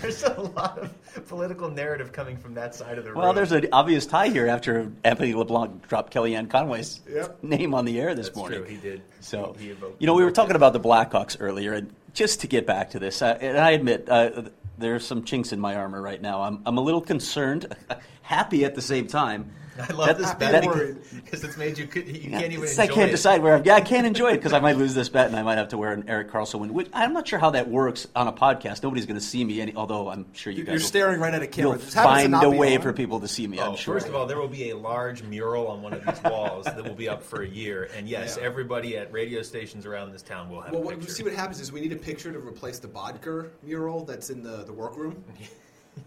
There's 0.00 0.22
a 0.22 0.40
lot 0.40 0.78
of 0.78 1.26
political 1.28 1.70
narrative 1.70 2.12
coming 2.12 2.36
from 2.36 2.54
that 2.54 2.74
side 2.74 2.96
of 2.98 3.04
the 3.04 3.10
room. 3.12 3.20
Well, 3.20 3.32
there's 3.32 3.52
an 3.52 3.66
obvious 3.72 4.04
tie 4.04 4.28
here 4.28 4.46
after 4.46 4.92
Anthony 5.04 5.32
LeBlanc 5.32 5.88
dropped 5.88 6.12
Kellyanne 6.12 6.50
Conway's 6.50 7.00
Yep. 7.10 7.42
name 7.42 7.72
on 7.74 7.86
the 7.86 7.98
air 7.98 8.14
this 8.14 8.26
That's 8.26 8.36
morning. 8.36 8.58
true. 8.60 8.68
He 8.68 8.76
did. 8.76 9.00
So, 9.20 9.54
He- 9.58 9.64
he 9.66 9.70
evoked- 9.70 10.00
you 10.00 10.06
know, 10.06 10.12
we 10.14 10.22
were 10.24 10.30
talking 10.32 10.54
about 10.56 10.74
the 10.74 10.80
Blackhawks 10.80 11.36
earlier, 11.40 11.72
and 11.72 11.94
just 12.12 12.40
to 12.42 12.46
get 12.46 12.66
back 12.66 12.90
to 12.90 12.98
this, 12.98 13.22
uh, 13.22 13.38
and 13.40 13.56
I 13.58 13.70
admit 13.70 14.06
uh, 14.08 14.42
there's 14.80 15.06
some 15.06 15.22
chinks 15.22 15.52
in 15.52 15.60
my 15.60 15.76
armor 15.76 16.00
right 16.00 16.20
now. 16.20 16.42
I'm, 16.42 16.62
I'm 16.66 16.78
a 16.78 16.80
little 16.80 17.00
concerned, 17.00 17.74
happy 18.22 18.64
at 18.64 18.74
the 18.74 18.82
same 18.82 19.06
time. 19.06 19.52
I 19.88 19.92
love 19.92 20.06
That- 20.08 20.18
this 20.18 20.30
that- 20.32 20.38
bet 20.38 21.14
because 21.24 21.44
it's 21.44 21.56
made 21.56 21.78
you. 21.78 21.88
You 21.94 22.02
Yeah, 22.02 22.40
can't 22.40 22.52
even. 22.52 22.64
it's- 22.64 22.78
Enjoy 22.78 22.82
I 22.82 22.86
can't 22.86 23.08
it. 23.08 23.12
decide 23.12 23.42
where. 23.42 23.54
I'm, 23.56 23.64
yeah, 23.64 23.74
I 23.74 23.80
can't 23.80 24.06
enjoy 24.06 24.30
it 24.32 24.36
because 24.36 24.52
I 24.52 24.60
might 24.60 24.76
lose 24.76 24.94
this 24.94 25.08
bet 25.08 25.26
and 25.26 25.36
I 25.36 25.42
might 25.42 25.58
have 25.58 25.68
to 25.68 25.78
wear 25.78 25.92
an 25.92 26.08
Erik 26.08 26.30
Karlsson 26.30 26.60
win. 26.60 26.72
Which 26.74 26.88
I'm 26.92 27.12
not 27.12 27.26
sure 27.28 27.38
how 27.38 27.50
that 27.50 27.68
works 27.68 28.06
on 28.16 28.28
a 28.28 28.32
podcast. 28.32 28.82
Nobody's 28.82 29.06
going 29.06 29.18
to 29.18 29.24
see 29.24 29.44
me. 29.44 29.60
Any, 29.60 29.74
although 29.74 30.08
I'm 30.10 30.32
sure 30.34 30.52
you 30.52 30.58
You're 30.58 30.66
guys 30.66 30.80
will, 30.82 30.86
staring 30.88 31.20
right 31.20 31.32
at 31.34 31.42
a 31.42 31.46
camera. 31.46 31.72
you'll 31.72 31.78
This 31.80 31.94
happens 31.94 32.24
to 32.24 32.30
find 32.30 32.44
a 32.44 32.50
way 32.56 32.76
on. 32.76 32.82
for 32.82 32.92
people 32.92 33.20
to 33.20 33.28
see 33.28 33.46
me. 33.46 33.58
Oh, 33.60 33.70
I'm 33.70 33.76
sure. 33.76 33.94
First 33.94 34.08
of 34.08 34.14
all, 34.14 34.26
there 34.26 34.38
will 34.38 34.48
be 34.48 34.70
a 34.70 34.76
large 34.76 35.22
mural 35.22 35.66
on 35.68 35.82
one 35.82 35.92
of 35.92 36.04
these 36.04 36.22
walls 36.24 36.64
that 36.66 36.82
will 36.84 36.94
be 36.94 37.08
up 37.08 37.22
for 37.22 37.42
a 37.42 37.48
year, 37.48 37.88
and 37.96 38.08
yes, 38.08 38.36
Yeah. 38.38 38.46
everybody 38.46 38.96
at 38.96 39.12
radio 39.12 39.42
stations 39.42 39.86
around 39.86 40.12
this 40.12 40.22
town 40.22 40.48
will 40.50 40.60
have 40.60 40.72
Well, 40.72 40.82
a 40.82 40.84
what, 40.84 41.10
see 41.10 41.22
what 41.22 41.32
happens 41.34 41.60
is 41.60 41.72
we 41.72 41.80
need 41.80 41.92
a 41.92 41.96
picture 41.96 42.32
to 42.32 42.38
replace 42.38 42.78
the 42.78 42.88
Boedker 42.88 43.48
mural 43.62 44.04
that's 44.04 44.30
in 44.30 44.42
the, 44.42 44.64
the 44.64 44.72
workroom. 44.72 45.22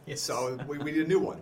Yes. 0.06 0.22
So 0.22 0.58
we, 0.68 0.78
we 0.80 0.92
need 0.92 1.02
a 1.06 1.08
new 1.08 1.20
one. 1.20 1.40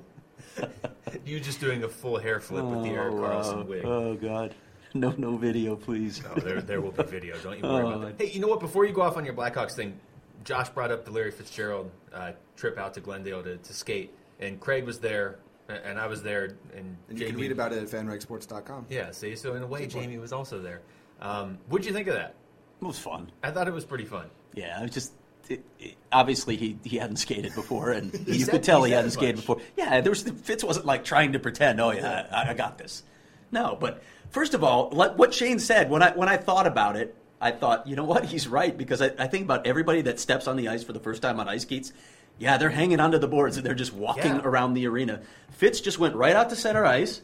you 1.25 1.39
just 1.39 1.59
doing 1.59 1.83
a 1.83 1.89
full 1.89 2.17
hair 2.17 2.39
flip 2.39 2.65
with 2.65 2.83
the 2.83 2.89
Erik 2.89 3.13
Oh, 3.13 3.17
Karlsson 3.17 3.57
wow. 3.57 3.63
wig. 3.63 3.85
Oh 3.85 4.13
God, 4.15 4.55
no, 4.93 5.13
no 5.17 5.37
video, 5.37 5.75
please. 5.75 6.21
No, 6.23 6.33
there, 6.41 6.61
there 6.61 6.81
will 6.81 6.91
be 6.91 7.03
video. 7.03 7.37
Don't 7.39 7.57
you 7.59 7.63
worry 7.63 7.83
Oh. 7.85 7.91
about 7.91 8.17
that. 8.17 8.25
Hey, 8.25 8.31
you 8.31 8.39
know 8.39 8.47
what? 8.47 8.59
Before 8.59 8.85
you 8.85 8.93
go 8.93 9.01
off 9.01 9.17
on 9.17 9.25
your 9.25 9.33
Blackhawks 9.33 9.73
thing, 9.73 9.99
Josh 10.43 10.69
brought 10.69 10.91
up 10.91 11.05
the 11.05 11.11
Larry 11.11 11.31
Fitzgerald 11.31 11.91
uh, 12.13 12.31
trip 12.57 12.77
out 12.77 12.93
to 12.95 12.99
Glendale 13.01 13.43
to, 13.43 13.57
to 13.57 13.73
skate, 13.73 14.13
and 14.39 14.59
Craig 14.59 14.85
was 14.85 14.99
there, 14.99 15.39
and 15.69 15.99
I 15.99 16.07
was 16.07 16.23
there, 16.23 16.55
and, 16.75 16.97
And 17.09 17.19
you 17.19 17.27
can 17.27 17.37
read 17.37 17.51
about 17.51 17.71
it 17.73 17.81
at 17.81 17.87
fanragsports.com. 17.89 18.87
Yeah, 18.89 19.11
see, 19.11 19.35
so 19.35 19.53
in 19.55 19.61
a 19.63 19.67
way, 19.67 19.85
Jamie 19.87 20.17
was 20.17 20.33
also 20.33 20.59
there. 20.59 20.81
Um, 21.21 21.59
what'd 21.69 21.85
you 21.85 21.93
think 21.93 22.07
of 22.07 22.15
that? 22.15 22.35
It 22.81 22.85
was 22.85 22.97
fun. 22.97 23.31
I 23.43 23.51
thought 23.51 23.67
it 23.67 23.73
was 23.73 23.85
pretty 23.85 24.05
fun. 24.05 24.25
Yeah, 24.55 24.75
I 24.79 24.81
was 24.81 24.91
just 24.91 25.13
it, 25.49 25.63
it- 25.79 25.95
obviously 26.11 26.57
he, 26.57 26.77
he 26.83 26.97
hadn't 26.97 27.15
skated 27.17 27.55
before, 27.55 27.91
and 27.91 28.13
you 28.27 28.45
said- 28.45 28.51
could 28.51 28.63
tell 28.63 28.83
he 28.83 28.91
he, 28.91 28.95
hadn't 28.95 29.11
skated 29.11 29.37
much. 29.37 29.45
before. 29.45 29.61
Yeah, 29.77 30.01
there 30.01 30.11
was 30.11 30.23
Fitz 30.23 30.63
wasn't 30.63 30.85
like 30.85 31.03
trying 31.03 31.33
to 31.33 31.39
pretend. 31.39 31.79
Oh 31.79 31.91
yeah, 31.91 32.27
I, 32.31 32.51
I 32.51 32.53
got 32.53 32.77
this. 32.77 33.03
No, 33.51 33.77
but 33.79 34.01
first 34.29 34.53
of 34.53 34.63
all, 34.63 34.89
what 34.91 35.33
Shane 35.33 35.59
said 35.59 35.89
when 35.89 36.01
I 36.03 36.11
when 36.11 36.29
I 36.29 36.37
thought 36.37 36.67
about 36.67 36.95
it, 36.95 37.15
I 37.39 37.51
thought 37.51 37.87
you 37.87 37.95
know 37.95 38.03
what 38.05 38.25
he's 38.25 38.47
right 38.47 38.77
because 38.77 39.01
I, 39.01 39.11
I 39.19 39.27
think 39.27 39.43
about 39.45 39.65
everybody 39.67 40.01
that 40.03 40.19
steps 40.19 40.47
on 40.47 40.55
the 40.57 40.67
ice 40.69 40.83
for 40.83 40.93
the 40.93 40.99
first 40.99 41.21
time 41.21 41.39
on 41.39 41.47
ice 41.49 41.63
skates. 41.63 41.91
Yeah, 42.39 42.57
they're 42.57 42.69
hanging 42.69 42.99
onto 42.99 43.19
the 43.19 43.27
boards 43.27 43.57
and 43.57 43.65
they're 43.65 43.75
just 43.75 43.93
walking 43.93 44.35
Yeah. 44.37 44.41
around 44.43 44.73
the 44.73 44.87
arena. 44.87 45.21
Fitz 45.51 45.79
just 45.79 45.99
went 45.99 46.15
right 46.15 46.35
out 46.35 46.49
to 46.49 46.55
center 46.55 46.85
ice, 46.85 47.21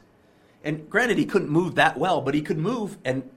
and 0.64 0.90
granted 0.90 1.18
he 1.18 1.26
couldn't 1.26 1.50
move 1.50 1.76
that 1.76 1.98
well, 1.98 2.22
but 2.22 2.34
he 2.36 2.42
could 2.42 2.58
move. 2.58 2.98
And 3.06 3.28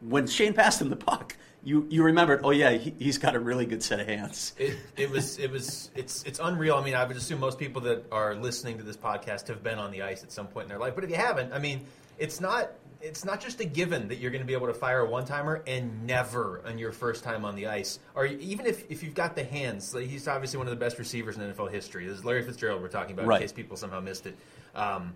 when 0.00 0.26
Shane 0.26 0.52
passed 0.52 0.80
him 0.82 0.90
the 0.90 0.96
puck, 0.96 1.36
you 1.64 1.86
you 1.90 2.02
remembered. 2.02 2.40
Oh 2.44 2.50
yeah, 2.50 2.72
he, 2.72 2.94
he's 2.98 3.18
got 3.18 3.34
a 3.34 3.40
really 3.40 3.66
good 3.66 3.82
set 3.82 4.00
of 4.00 4.06
hands. 4.06 4.52
It, 4.58 4.76
it 4.96 5.10
was 5.10 5.38
it 5.38 5.50
was 5.50 5.90
it's 5.94 6.22
it's 6.24 6.40
unreal. 6.42 6.74
I 6.76 6.84
mean, 6.84 6.94
I 6.94 7.04
would 7.04 7.16
assume 7.16 7.40
most 7.40 7.58
people 7.58 7.82
that 7.82 8.04
are 8.10 8.34
listening 8.34 8.78
to 8.78 8.84
this 8.84 8.96
podcast 8.96 9.48
have 9.48 9.62
been 9.62 9.78
on 9.78 9.90
the 9.92 10.02
ice 10.02 10.22
at 10.22 10.32
some 10.32 10.46
point 10.48 10.64
in 10.64 10.68
their 10.70 10.78
life. 10.78 10.94
But 10.94 11.04
if 11.04 11.10
you 11.10 11.16
haven't, 11.16 11.52
I 11.52 11.58
mean, 11.58 11.84
it's 12.18 12.40
not 12.40 12.70
it's 13.00 13.24
not 13.24 13.40
just 13.40 13.60
a 13.60 13.64
given 13.64 14.08
that 14.08 14.18
you're 14.18 14.30
going 14.30 14.42
to 14.42 14.46
be 14.46 14.52
able 14.54 14.68
to 14.68 14.74
fire 14.74 15.00
a 15.00 15.10
one 15.10 15.24
timer 15.24 15.62
and 15.66 16.06
never 16.06 16.62
on 16.66 16.78
your 16.78 16.92
first 16.92 17.24
time 17.24 17.44
on 17.44 17.56
the 17.56 17.66
ice, 17.66 17.98
or 18.14 18.26
even 18.26 18.64
if, 18.64 18.88
if 18.90 19.02
you've 19.02 19.14
got 19.14 19.34
the 19.34 19.42
hands. 19.42 19.92
Like 19.92 20.06
he's 20.06 20.28
obviously 20.28 20.58
one 20.58 20.68
of 20.68 20.70
the 20.70 20.76
best 20.84 20.98
receivers 21.00 21.36
in 21.36 21.42
NFL 21.42 21.72
history. 21.72 22.06
This 22.06 22.18
is 22.18 22.24
Larry 22.24 22.42
Fitzgerald 22.44 22.80
we're 22.80 22.86
talking 22.88 23.12
about, 23.14 23.26
Right. 23.26 23.36
in 23.40 23.42
case 23.42 23.52
people 23.52 23.76
somehow 23.76 23.98
missed 24.00 24.26
it. 24.26 24.36
Um, 24.76 25.14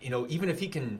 you 0.00 0.10
know, 0.10 0.26
even 0.28 0.48
if 0.48 0.58
he 0.58 0.66
can 0.66 0.98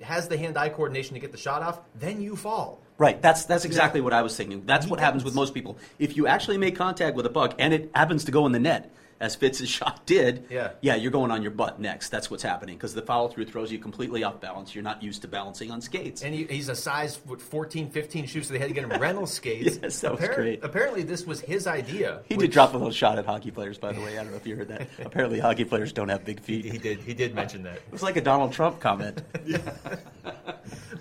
has 0.00 0.28
the 0.28 0.38
hand 0.38 0.56
eye 0.56 0.68
coordination 0.70 1.14
to 1.14 1.20
get 1.20 1.32
the 1.32 1.38
shot 1.38 1.62
off, 1.62 1.80
then 1.94 2.20
you 2.22 2.34
fall. 2.36 2.80
Right. 2.98 3.20
That's 3.20 3.44
that's 3.44 3.66
exactly 3.66 4.00
what 4.00 4.14
I 4.14 4.22
was 4.22 4.36
thinking. 4.36 4.62
That's 4.64 4.86
what 4.86 5.00
happens 5.00 5.22
with 5.22 5.34
most 5.34 5.52
people. 5.52 5.76
If 5.98 6.16
you 6.16 6.26
actually 6.26 6.56
make 6.56 6.76
contact 6.76 7.14
with 7.14 7.26
a 7.26 7.30
puck 7.30 7.54
and 7.58 7.74
it 7.74 7.90
happens 7.94 8.24
to 8.24 8.32
go 8.32 8.46
in 8.46 8.52
the 8.52 8.58
net, 8.58 8.90
as 9.20 9.34
Fitz's 9.34 9.68
shot 9.68 10.04
did, 10.06 10.44
Yeah. 10.50 10.72
yeah, 10.82 10.94
you're 10.94 11.10
going 11.10 11.30
on 11.30 11.42
your 11.42 11.50
butt 11.50 11.80
next. 11.80 12.10
That's 12.10 12.30
what's 12.30 12.42
happening 12.42 12.76
because 12.76 12.94
the 12.94 13.02
follow 13.02 13.28
through 13.28 13.46
throws 13.46 13.72
you 13.72 13.78
completely 13.78 14.24
off 14.24 14.40
balance. 14.40 14.74
You're 14.74 14.84
not 14.84 15.02
used 15.02 15.22
to 15.22 15.28
balancing 15.28 15.70
on 15.70 15.80
skates. 15.80 16.22
And 16.22 16.34
he, 16.34 16.44
he's 16.44 16.68
a 16.68 16.74
size 16.76 17.18
what, 17.24 17.40
14, 17.40 17.90
15 17.90 18.26
shoes, 18.26 18.46
so 18.48 18.52
they 18.52 18.58
had 18.58 18.68
to 18.68 18.74
get 18.74 18.84
him 18.84 19.00
rental 19.00 19.26
skates. 19.26 19.78
Yes, 19.82 20.00
that 20.00 20.18
was 20.20 20.28
great. 20.28 20.62
Apparently, 20.64 21.02
this 21.02 21.26
was 21.26 21.40
his 21.40 21.66
idea. 21.66 22.22
he 22.28 22.34
which- 22.34 22.46
did 22.46 22.50
drop 22.52 22.74
a 22.74 22.76
little 22.76 22.92
shot 22.92 23.18
at 23.18 23.24
hockey 23.26 23.50
players, 23.50 23.78
by 23.78 23.92
the 23.92 24.00
way. 24.00 24.18
I 24.18 24.22
don't 24.22 24.32
know 24.32 24.36
if 24.36 24.46
you 24.46 24.56
heard 24.56 24.68
that. 24.68 24.88
Apparently, 25.04 25.38
hockey 25.38 25.64
players 25.64 25.92
don't 25.92 26.08
have 26.08 26.24
big 26.24 26.40
feet. 26.40 26.64
He 26.64 26.78
did. 26.78 26.98
He 27.00 27.14
did 27.14 27.34
mention 27.34 27.62
that. 27.62 27.76
It 27.76 27.92
was 27.92 28.02
like 28.02 28.16
a 28.16 28.20
Donald 28.20 28.52
Trump 28.52 28.80
comment. 28.80 29.22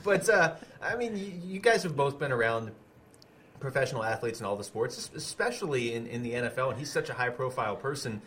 But 0.04 0.30
uh, 0.30 0.54
I 0.84 0.96
mean, 0.96 1.18
you, 1.18 1.34
you 1.44 1.60
guys 1.60 1.82
have 1.84 1.96
both 1.96 2.20
been 2.20 2.32
around 2.32 2.72
professional 3.60 4.04
athletes 4.04 4.40
in 4.40 4.46
all 4.46 4.56
the 4.56 4.64
sports, 4.64 5.10
especially 5.16 5.94
in, 5.94 6.08
in 6.08 6.22
the 6.24 6.32
NFL, 6.34 6.70
and 6.72 6.80
he's 6.80 6.92
such 6.92 7.10
a 7.10 7.14
high 7.14 7.30
profile 7.30 7.76
person. 7.76 8.22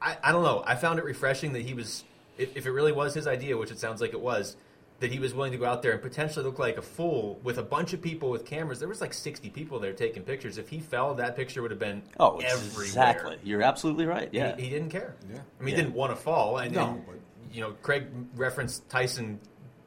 I, 0.00 0.16
I 0.22 0.32
don't 0.32 0.42
know. 0.42 0.62
I 0.66 0.74
found 0.74 0.98
it 0.98 1.04
refreshing 1.04 1.52
that 1.54 1.62
he 1.62 1.74
was, 1.74 2.04
if, 2.38 2.56
if 2.56 2.66
it 2.66 2.70
really 2.70 2.92
was 2.92 3.14
his 3.14 3.26
idea, 3.26 3.56
which 3.56 3.70
it 3.70 3.78
sounds 3.78 4.00
like 4.00 4.12
it 4.12 4.20
was, 4.20 4.56
that 5.00 5.10
he 5.10 5.18
was 5.18 5.34
willing 5.34 5.52
to 5.52 5.58
go 5.58 5.64
out 5.64 5.82
there 5.82 5.92
and 5.92 6.00
potentially 6.00 6.44
look 6.44 6.58
like 6.58 6.76
a 6.78 6.82
fool 6.82 7.38
with 7.42 7.58
a 7.58 7.62
bunch 7.62 7.92
of 7.92 8.00
people 8.00 8.30
with 8.30 8.44
cameras. 8.46 8.78
There 8.78 8.88
was 8.88 9.00
like 9.00 9.12
60 9.12 9.50
people 9.50 9.78
there 9.80 9.92
taking 9.92 10.22
pictures. 10.22 10.56
If 10.56 10.68
he 10.68 10.78
fell, 10.80 11.14
that 11.14 11.36
picture 11.36 11.62
would 11.62 11.70
have 11.72 11.80
been 11.80 12.02
Oh, 12.20 12.38
everywhere. 12.38 12.84
exactly. 12.84 13.38
You're 13.42 13.62
absolutely 13.62 14.06
right. 14.06 14.28
Yeah. 14.32 14.56
He, 14.56 14.64
he 14.64 14.70
didn't 14.70 14.90
care. 14.90 15.14
Yeah. 15.30 15.38
I 15.60 15.62
mean, 15.62 15.70
Yeah. 15.72 15.76
he 15.76 15.82
didn't 15.82 15.94
want 15.94 16.12
to 16.12 16.16
fall. 16.16 16.58
And, 16.58 16.74
No, 16.74 16.90
and, 17.10 17.20
you 17.52 17.60
know, 17.60 17.72
Craig 17.82 18.06
referenced 18.36 18.88
Tyson 18.88 19.40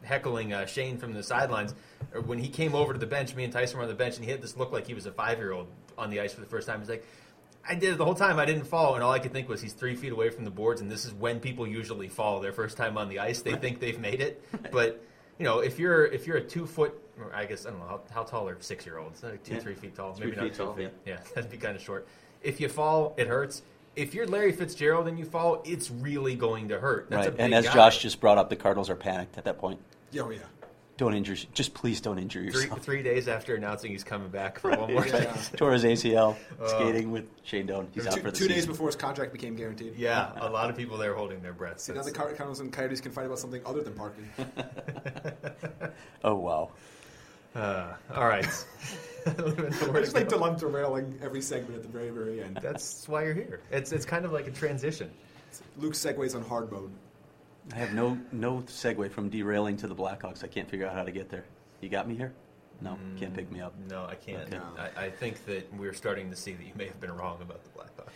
heckling 0.03 0.53
uh, 0.53 0.65
Shane 0.65 0.97
from 0.97 1.13
the 1.13 1.23
sidelines. 1.23 1.71
Or 1.71 1.96
When 2.25 2.39
he 2.39 2.47
came 2.49 2.73
over 2.73 2.93
to 2.93 2.99
the 2.99 3.05
bench, 3.05 3.35
me 3.35 3.43
and 3.43 3.53
Tyson 3.53 3.77
were 3.77 3.83
on 3.83 3.89
the 3.89 3.95
bench, 3.95 4.15
and 4.15 4.25
he 4.25 4.31
had 4.31 4.41
this 4.41 4.57
look 4.57 4.71
like 4.71 4.87
he 4.87 4.93
was 4.93 5.05
a 5.05 5.11
five 5.11 5.37
year 5.37 5.51
old 5.51 5.67
on 5.97 6.09
the 6.09 6.19
ice 6.19 6.33
for 6.33 6.41
the 6.41 6.47
first 6.47 6.67
time. 6.67 6.79
He's 6.79 6.89
like, 6.89 7.05
I 7.69 7.75
did 7.75 7.91
it 7.93 7.97
the 7.97 8.05
whole 8.05 8.15
time. 8.15 8.39
I 8.39 8.45
didn't 8.45 8.63
fall, 8.65 8.95
and 8.95 9.03
all 9.03 9.11
I 9.11 9.19
could 9.19 9.33
think 9.33 9.49
was 9.49 9.61
he's 9.61 9.73
three 9.73 9.95
feet 9.95 10.11
away 10.13 10.29
from 10.29 10.45
the 10.45 10.51
boards, 10.51 10.79
and 10.81 10.89
this 10.89 11.05
is 11.05 11.13
when 11.13 11.39
people 11.39 11.67
usually 11.67 12.07
fall 12.07 12.39
their 12.39 12.53
first 12.53 12.77
time 12.77 12.97
on 12.97 13.09
the 13.09 13.19
ice. 13.19 13.41
They 13.41 13.55
think 13.55 13.79
they've 13.79 13.99
made 13.99 14.21
it, 14.21 14.41
but 14.71 15.03
you 15.37 15.43
know, 15.45 15.59
if 15.59 15.77
you're 15.77 16.05
if 16.05 16.25
you're 16.25 16.37
a 16.37 16.41
two 16.43 16.65
foot, 16.65 16.93
or 17.19 17.33
I 17.35 17.45
guess 17.45 17.65
I 17.65 17.71
don't 17.71 17.79
know 17.79 17.87
how, 17.87 18.01
how 18.11 18.23
tall 18.23 18.47
are 18.47 18.57
six 18.61 18.85
year 18.85 18.97
olds? 18.97 19.21
Like 19.21 19.43
two, 19.43 19.55
Yeah. 19.55 19.59
three 19.59 19.75
feet 19.75 19.95
tall, 19.95 20.13
Three 20.13 20.27
maybe 20.27 20.37
not 20.37 20.43
feet 20.45 20.53
two 20.55 20.63
tall, 20.63 20.73
feet. 20.73 20.89
Yeah, 21.05 21.17
that'd 21.35 21.51
be 21.51 21.57
kind 21.57 21.75
of 21.75 21.81
short. 21.81 22.07
If 22.41 22.61
you 22.61 22.69
fall, 22.69 23.13
it 23.17 23.27
hurts. 23.27 23.63
If 23.97 24.13
you're 24.13 24.27
Larry 24.27 24.51
Fitzgerald 24.51 25.07
and 25.07 25.17
you 25.17 25.25
fall, 25.25 25.61
it's 25.65 25.89
really 25.91 26.35
going 26.35 26.67
to 26.69 26.79
hurt. 26.79 27.09
That's 27.09 27.25
right. 27.25 27.27
a 27.29 27.31
big 27.31 27.39
And 27.41 27.53
as 27.55 27.65
guy. 27.65 27.73
Josh 27.73 27.97
just 27.97 28.19
brought 28.21 28.37
up, 28.37 28.47
the 28.49 28.55
Cardinals 28.55 28.89
are 28.91 28.95
panicked 28.95 29.37
at 29.39 29.43
that 29.45 29.57
point. 29.57 29.79
Yeah, 30.11 30.21
oh, 30.21 30.29
yeah. 30.29 30.39
Don't 30.97 31.13
injure. 31.13 31.35
Just 31.53 31.75
please 31.75 32.01
don't 32.01 32.17
injure 32.17 32.39
three, 32.49 32.61
yourself. 32.63 32.81
three 32.83 33.03
days 33.03 33.27
after 33.27 33.53
announcing 33.55 33.91
he's 33.91 34.03
coming 34.03 34.29
back 34.29 34.57
for 34.59 34.71
one 34.71 34.91
more 34.93 35.05
Yeah. 35.05 35.25
time. 35.25 35.37
Tore 35.55 35.73
his 35.73 35.83
ACL 35.83 36.35
skating 36.67 37.11
with 37.11 37.25
Shane 37.43 37.67
Doan. 37.67 37.87
He's 37.93 38.07
out 38.07 38.15
Two, 38.15 38.21
for 38.21 38.31
the 38.31 38.37
two 38.37 38.47
days 38.47 38.65
before 38.65 38.87
his 38.87 38.95
contract 38.95 39.31
became 39.31 39.55
guaranteed. 39.55 39.95
Yeah, 39.95 40.31
a 40.37 40.49
lot 40.49 40.71
of 40.71 40.75
people 40.75 40.97
there 40.97 41.13
holding 41.13 41.41
their 41.43 41.53
breath. 41.53 41.79
See, 41.81 41.91
now 41.93 41.99
the 42.01 42.05
That's- 42.05 42.17
Car- 42.17 42.27
Cardinals 42.35 42.61
and 42.61 42.73
Coyotes 42.73 42.99
can 42.99 43.11
fight 43.11 43.27
about 43.27 43.37
something 43.37 43.61
other 43.65 43.81
than 43.83 43.93
parking. 43.93 44.27
Oh 46.23 46.35
wow. 46.35 46.71
uh, 47.55 47.93
all 48.13 48.27
right. 48.27 48.45
I 49.25 49.29
don't 49.31 49.49
even 49.53 49.69
know 49.69 49.87
where 49.91 49.97
I 49.97 50.01
just 50.01 50.15
like 50.15 50.29
to 50.29 50.37
lump 50.37 50.59
derailing 50.59 51.19
every 51.21 51.41
segment 51.41 51.75
at 51.75 51.83
the 51.83 51.89
very, 51.89 52.09
very 52.09 52.41
end. 52.41 52.59
That's 52.61 53.07
why 53.07 53.23
you're 53.23 53.33
here. 53.33 53.61
It's 53.71 53.91
it's 53.91 54.05
kind 54.05 54.25
of 54.25 54.31
like 54.31 54.47
a 54.47 54.51
transition. 54.51 55.11
Luke 55.77 55.93
segues 55.93 56.35
on 56.35 56.43
hard 56.43 56.71
mode. 56.71 56.91
I 57.73 57.75
have 57.77 57.93
no 57.93 58.17
no 58.31 58.63
segue 58.67 59.11
from 59.11 59.29
derailing 59.29 59.77
to 59.77 59.87
the 59.87 59.95
Blackhawks. 59.95 60.43
I 60.43 60.47
can't 60.47 60.69
figure 60.69 60.87
out 60.87 60.93
how 60.93 61.03
to 61.03 61.11
get 61.11 61.29
there. 61.29 61.45
You 61.81 61.89
got 61.89 62.07
me 62.07 62.15
here? 62.15 62.33
No, 62.81 62.97
can't 63.17 63.33
pick 63.33 63.51
me 63.51 63.59
up. 63.59 63.73
Mm, 63.79 63.89
no, 63.89 64.05
I 64.05 64.15
can't. 64.15 64.53
Okay. 64.53 64.59
I, 64.77 65.05
I 65.05 65.09
think 65.09 65.45
that 65.45 65.73
we're 65.73 65.93
starting 65.93 66.29
to 66.29 66.35
see 66.35 66.53
that 66.53 66.63
you 66.63 66.73
may 66.75 66.85
have 66.85 66.99
been 67.01 67.11
wrong 67.11 67.41
about 67.41 67.63
the 67.63 67.69
Blackhawks. 67.69 68.11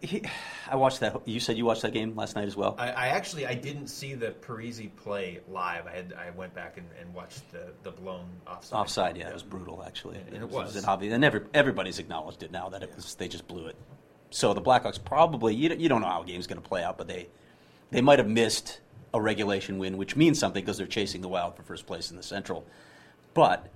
He, 0.00 0.22
I 0.68 0.74
watched 0.76 1.00
that. 1.00 1.16
You 1.26 1.38
said 1.38 1.56
you 1.56 1.64
watched 1.64 1.82
that 1.82 1.92
game 1.92 2.16
last 2.16 2.34
night 2.34 2.48
as 2.48 2.56
well. 2.56 2.74
I, 2.76 2.90
I 2.90 3.06
actually 3.08 3.46
I 3.46 3.54
didn't 3.54 3.86
see 3.86 4.14
the 4.14 4.30
Parise 4.30 4.90
play 4.96 5.40
live. 5.48 5.86
I 5.86 5.92
had 5.92 6.12
I 6.12 6.30
went 6.30 6.54
back 6.54 6.76
and, 6.76 6.86
and 7.00 7.12
watched 7.14 7.50
the, 7.52 7.72
the 7.82 7.90
blown 7.90 8.26
offside. 8.46 8.78
Offside, 8.78 9.16
yeah, 9.16 9.28
it 9.28 9.34
was 9.34 9.44
brutal 9.44 9.82
actually. 9.86 10.18
And 10.18 10.42
it 10.42 10.48
was. 10.48 10.74
an 10.76 10.84
obvious, 10.86 11.14
and 11.14 11.24
every, 11.24 11.42
everybody's 11.54 11.98
acknowledged 11.98 12.42
it 12.42 12.50
now 12.50 12.68
that 12.70 12.82
it 12.82 12.92
was 12.96 13.14
they 13.14 13.28
just 13.28 13.46
blew 13.46 13.66
it. 13.66 13.76
So 14.30 14.54
the 14.54 14.62
Blackhawks 14.62 15.02
probably 15.02 15.54
you 15.54 15.68
don't, 15.68 15.80
you 15.80 15.88
don't 15.88 16.00
know 16.00 16.08
how 16.08 16.22
a 16.22 16.26
game's 16.26 16.46
going 16.48 16.60
to 16.60 16.68
play 16.68 16.82
out, 16.82 16.98
but 16.98 17.06
they 17.06 17.28
they 17.92 18.00
might 18.00 18.18
have 18.18 18.28
missed 18.28 18.80
a 19.14 19.20
regulation 19.20 19.78
win, 19.78 19.96
which 19.96 20.16
means 20.16 20.38
something 20.38 20.62
because 20.64 20.78
they're 20.78 20.86
chasing 20.86 21.20
the 21.20 21.28
Wild 21.28 21.54
for 21.56 21.62
first 21.62 21.86
place 21.86 22.10
in 22.10 22.16
the 22.16 22.22
Central. 22.22 22.66
But 23.34 23.68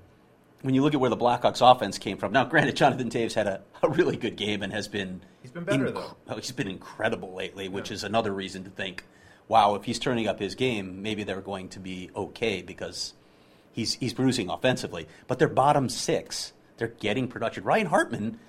when 0.63 0.75
you 0.75 0.83
look 0.83 0.95
at 0.95 1.01
where 1.01 1.11
the 1.11 1.17
Blackhawks 1.17 1.61
offense 1.61 1.99
came 1.99 2.17
from, 2.17 2.33
now 2.33 2.45
granted, 2.45 2.77
Jonathan 2.77 3.11
Toews 3.11 3.35
had 3.35 3.47
a, 3.47 3.61
a 3.83 3.89
really 3.89 4.17
good 4.17 4.37
game 4.37 4.63
and 4.63 4.73
has 4.73 4.89
been 4.89 5.21
He's 5.43 5.51
been 5.53 5.65
better, 5.65 5.91
though. 5.91 6.17
oh, 6.29 6.37
he's 6.37 6.51
been 6.53 6.69
incredible 6.69 7.35
lately, 7.35 7.69
which 7.69 7.91
is 7.91 8.03
another 8.03 8.33
reason 8.33 8.65
to 8.65 8.71
think, 8.71 9.05
wow, 9.49 9.75
if 9.75 9.85
he's 9.85 9.99
turning 9.99 10.27
up 10.27 10.41
his 10.41 10.55
game, 10.55 11.03
maybe 11.03 11.23
they're 11.23 11.41
going 11.41 11.69
to 11.69 11.79
be 11.79 12.11
okay 12.17 12.63
because 12.63 13.15
he's 13.73 13.95
he's 13.95 14.15
producing 14.15 14.51
offensively. 14.51 15.07
But 15.29 15.39
their 15.39 15.49
bottom 15.49 15.89
six, 15.89 16.53
they're 16.79 16.89
getting 16.89 17.29
production. 17.29 17.63
Ryan 17.63 17.87
Hartman 17.87 18.41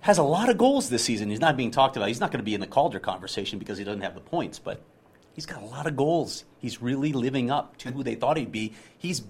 has 0.00 0.18
a 0.18 0.22
lot 0.22 0.48
of 0.48 0.58
goals 0.58 0.88
this 0.88 1.04
season. 1.04 1.28
He's 1.30 1.40
not 1.40 1.56
being 1.56 1.70
talked 1.70 1.96
about. 1.96 2.08
He's 2.08 2.20
not 2.20 2.30
going 2.30 2.40
to 2.40 2.44
be 2.44 2.54
in 2.54 2.60
the 2.60 2.66
Calder 2.66 3.00
conversation 3.00 3.58
because 3.58 3.78
he 3.78 3.84
doesn't 3.84 4.02
have 4.02 4.14
the 4.14 4.20
points, 4.20 4.58
but 4.58 4.80
he's 5.32 5.46
got 5.46 5.62
a 5.62 5.66
lot 5.66 5.86
of 5.86 5.96
goals. 5.96 6.44
He's 6.58 6.80
really 6.80 7.12
living 7.12 7.50
up 7.50 7.76
to 7.78 7.90
who 7.90 8.02
they 8.02 8.14
thought 8.14 8.36
he'd 8.36 8.52
be. 8.52 8.74
He's 8.98 9.22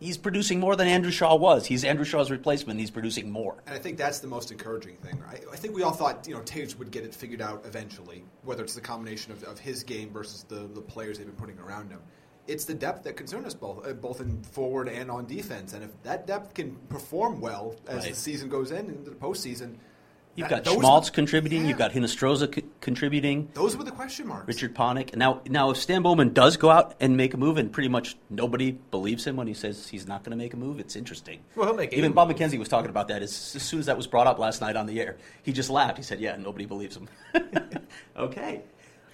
he's 0.00 0.16
producing 0.16 0.58
more 0.58 0.76
than 0.76 0.88
Andrew 0.88 1.10
Shaw 1.10 1.34
was. 1.36 1.66
He's 1.66 1.84
Andrew 1.84 2.04
Shaw's 2.06 2.30
replacement. 2.30 2.80
He's 2.80 2.90
producing 2.90 3.30
more. 3.30 3.62
And 3.66 3.74
I 3.74 3.78
think 3.78 3.98
that's 3.98 4.18
the 4.18 4.28
most 4.28 4.50
encouraging 4.50 4.96
thing. 4.96 5.22
I, 5.28 5.34
I 5.52 5.56
think 5.56 5.74
we 5.74 5.82
all 5.82 5.92
thought 5.92 6.26
you 6.26 6.34
know 6.34 6.40
Toews 6.40 6.76
would 6.78 6.90
get 6.90 7.04
it 7.04 7.14
figured 7.14 7.40
out 7.42 7.64
eventually, 7.66 8.24
whether 8.42 8.64
it's 8.64 8.74
the 8.74 8.80
combination 8.80 9.32
of, 9.32 9.44
of 9.44 9.58
his 9.58 9.82
game 9.84 10.10
versus 10.10 10.44
the, 10.44 10.68
the 10.74 10.80
players 10.80 11.18
they've 11.18 11.26
been 11.26 11.36
putting 11.36 11.58
around 11.58 11.90
him. 11.90 12.00
It's 12.46 12.64
the 12.64 12.74
depth 12.74 13.04
that 13.04 13.16
concerns 13.16 13.46
us 13.46 13.54
both, 13.54 13.86
uh, 13.86 13.92
both 13.92 14.20
in 14.20 14.42
forward 14.42 14.88
and 14.88 15.08
on 15.08 15.26
defense. 15.26 15.72
And 15.74 15.84
if 15.84 16.02
that 16.02 16.26
depth 16.26 16.54
can 16.54 16.74
perform 16.88 17.40
well 17.40 17.76
as 17.86 17.98
Right. 17.98 18.10
the 18.10 18.16
season 18.16 18.48
goes 18.48 18.72
in 18.72 18.86
into 18.86 19.10
the 19.10 19.16
postseason, 19.16 19.76
You've 20.36 20.48
that- 20.48 20.64
got 20.64 20.74
Schmaltz 20.74 21.10
contributing. 21.10 21.62
Yeah. 21.62 21.68
You've 21.68 21.78
got 21.78 21.90
Hinostroza 21.92 22.54
c- 22.54 22.64
contributing. 22.80 23.48
Those 23.54 23.76
were 23.76 23.84
the 23.84 23.90
question 23.90 24.28
marks. 24.28 24.46
Richard 24.46 24.74
Panik. 24.74 25.14
Now, 25.16 25.40
now, 25.48 25.70
if 25.70 25.76
Stan 25.76 26.02
Bowman 26.02 26.32
does 26.32 26.56
go 26.56 26.70
out 26.70 26.94
and 27.00 27.16
make 27.16 27.34
a 27.34 27.36
move, 27.36 27.58
and 27.58 27.70
pretty 27.72 27.88
much 27.88 28.16
nobody 28.30 28.72
believes 28.72 29.26
him 29.26 29.36
when 29.36 29.46
he 29.48 29.54
says 29.54 29.88
he's 29.88 30.06
not 30.06 30.22
going 30.22 30.30
to 30.30 30.36
make 30.42 30.54
a 30.54 30.56
move, 30.56 30.78
it's 30.80 30.94
interesting. 30.96 31.40
Well, 31.56 31.66
he'll 31.66 31.76
make 31.76 31.92
Even 31.92 32.12
Bob 32.12 32.28
move. 32.28 32.36
McKenzie 32.36 32.58
was 32.58 32.68
talking 32.68 32.90
about 32.90 33.08
that 33.08 33.22
as, 33.22 33.30
as 33.56 33.62
soon 33.62 33.80
as 33.80 33.86
that 33.86 33.96
was 33.96 34.06
brought 34.06 34.26
up 34.26 34.38
last 34.38 34.60
night 34.60 34.76
on 34.76 34.86
the 34.86 35.00
air. 35.00 35.16
He 35.42 35.52
just 35.52 35.68
laughed. 35.68 35.96
He 35.98 36.02
said, 36.04 36.20
"Yeah, 36.20 36.36
nobody 36.36 36.64
believes 36.64 36.96
him." 36.96 37.08
okay. 38.16 38.62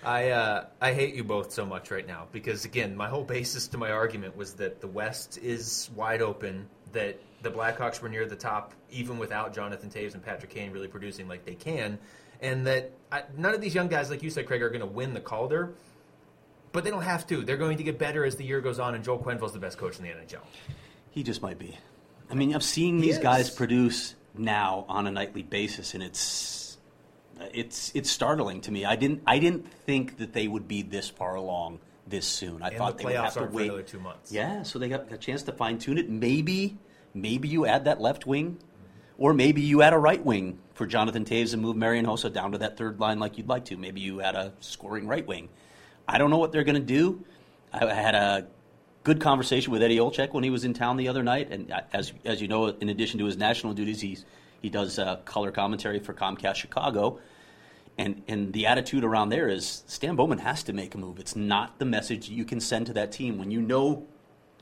I 0.04 0.30
uh, 0.30 0.66
I 0.80 0.92
hate 0.92 1.14
you 1.14 1.24
both 1.24 1.52
so 1.52 1.66
much 1.66 1.90
right 1.90 2.06
now 2.06 2.26
because 2.32 2.64
again, 2.64 2.96
my 2.96 3.08
whole 3.08 3.24
basis 3.24 3.66
to 3.68 3.78
my 3.78 3.90
argument 3.90 4.36
was 4.36 4.54
that 4.54 4.80
the 4.80 4.86
West 4.86 5.38
is 5.38 5.90
wide 5.94 6.22
open. 6.22 6.68
That 6.92 7.20
the 7.42 7.50
Blackhawks 7.50 8.00
were 8.00 8.08
near 8.08 8.26
the 8.26 8.36
top 8.36 8.72
even 8.90 9.18
without 9.18 9.54
Jonathan 9.54 9.90
Toews 9.90 10.14
and 10.14 10.22
Patrick 10.24 10.50
Kane 10.50 10.70
really 10.70 10.88
producing 10.88 11.28
like 11.28 11.44
they 11.44 11.54
can, 11.54 11.98
and 12.40 12.66
that 12.66 12.92
I, 13.10 13.24
none 13.36 13.54
of 13.54 13.60
these 13.60 13.74
young 13.74 13.88
guys, 13.88 14.10
like 14.10 14.22
you 14.22 14.30
said, 14.30 14.46
Craig, 14.46 14.62
are 14.62 14.68
going 14.68 14.80
to 14.80 14.86
win 14.86 15.14
the 15.14 15.20
Calder. 15.20 15.74
But 16.72 16.84
they 16.84 16.90
don't 16.90 17.02
have 17.02 17.26
to. 17.28 17.42
They're 17.42 17.56
going 17.56 17.78
to 17.78 17.82
get 17.82 17.98
better 17.98 18.24
as 18.24 18.36
the 18.36 18.44
year 18.44 18.60
goes 18.60 18.78
on, 18.78 18.94
and 18.94 19.02
Joel 19.02 19.18
Quenneville's 19.18 19.54
the 19.54 19.58
best 19.58 19.78
coach 19.78 19.98
in 19.98 20.04
the 20.04 20.10
NHL. 20.10 20.42
He 21.10 21.22
just 21.22 21.40
might 21.40 21.58
be. 21.58 21.78
I 22.30 22.34
mean, 22.34 22.54
I'm 22.54 22.60
seeing 22.60 23.00
these 23.00 23.18
guys 23.18 23.48
produce 23.50 24.14
now 24.36 24.84
on 24.88 25.06
a 25.06 25.10
nightly 25.10 25.42
basis, 25.42 25.94
and 25.94 26.02
it's 26.02 26.65
it's 27.52 27.92
it's 27.94 28.10
startling 28.10 28.60
to 28.62 28.70
me. 28.70 28.84
I 28.84 28.96
didn't 28.96 29.22
I 29.26 29.38
didn't 29.38 29.70
think 29.70 30.18
that 30.18 30.32
they 30.32 30.48
would 30.48 30.68
be 30.68 30.82
this 30.82 31.08
far 31.08 31.34
along 31.34 31.80
this 32.06 32.26
soon. 32.26 32.62
I 32.62 32.68
And 32.68 32.76
thought 32.76 32.98
the 32.98 33.04
they 33.04 33.10
would 33.10 33.24
have 33.24 33.34
to 33.34 33.44
wait 33.44 33.66
another 33.66 33.82
two 33.82 34.00
months. 34.00 34.32
Yeah, 34.32 34.62
so 34.62 34.78
they 34.78 34.88
got 34.88 35.12
a 35.12 35.18
chance 35.18 35.42
to 35.44 35.52
fine 35.52 35.78
tune 35.78 35.98
it. 35.98 36.08
Maybe 36.08 36.78
maybe 37.14 37.48
you 37.48 37.66
add 37.66 37.84
that 37.84 38.00
left 38.00 38.26
wing, 38.26 38.58
or 39.18 39.34
maybe 39.34 39.62
you 39.62 39.82
add 39.82 39.92
a 39.92 39.98
right 39.98 40.24
wing 40.24 40.58
for 40.74 40.86
Jonathan 40.86 41.24
Toews 41.24 41.52
and 41.52 41.62
move 41.62 41.76
Marian 41.76 42.06
Hossa 42.06 42.32
down 42.32 42.52
to 42.52 42.58
that 42.58 42.76
third 42.76 43.00
line 43.00 43.18
like 43.18 43.38
you'd 43.38 43.48
like 43.48 43.64
to. 43.66 43.76
Maybe 43.76 44.00
you 44.00 44.20
add 44.20 44.34
a 44.34 44.52
scoring 44.60 45.06
right 45.06 45.26
wing. 45.26 45.48
I 46.06 46.18
don't 46.18 46.30
know 46.30 46.38
what 46.38 46.52
they're 46.52 46.64
going 46.64 46.76
to 46.76 46.80
do. 46.80 47.24
I 47.72 47.92
had 47.92 48.14
a 48.14 48.46
good 49.02 49.20
conversation 49.20 49.72
with 49.72 49.82
Eddie 49.82 49.98
Olczyk 49.98 50.32
when 50.32 50.44
he 50.44 50.50
was 50.50 50.64
in 50.64 50.74
town 50.74 50.96
the 50.96 51.08
other 51.08 51.22
night. 51.22 51.50
And 51.50 51.72
as 51.92 52.12
as 52.24 52.40
you 52.40 52.48
know, 52.48 52.66
in 52.66 52.88
addition 52.88 53.18
to 53.18 53.24
his 53.24 53.36
national 53.36 53.74
duties, 53.74 54.00
he's 54.00 54.24
he 54.62 54.70
does 54.70 54.98
uh, 54.98 55.16
color 55.24 55.50
commentary 55.50 55.98
for 55.98 56.14
Comcast 56.14 56.56
Chicago. 56.56 57.18
And 57.98 58.22
and 58.28 58.52
the 58.52 58.66
attitude 58.66 59.04
around 59.04 59.30
there 59.30 59.48
is 59.48 59.82
Stan 59.86 60.16
Bowman 60.16 60.38
has 60.38 60.62
to 60.64 60.72
make 60.72 60.94
a 60.94 60.98
move. 60.98 61.18
It's 61.18 61.34
not 61.34 61.78
the 61.78 61.86
message 61.86 62.28
you 62.28 62.44
can 62.44 62.60
send 62.60 62.86
to 62.86 62.92
that 62.94 63.12
team 63.12 63.38
when 63.38 63.50
you 63.50 63.62
know 63.62 64.06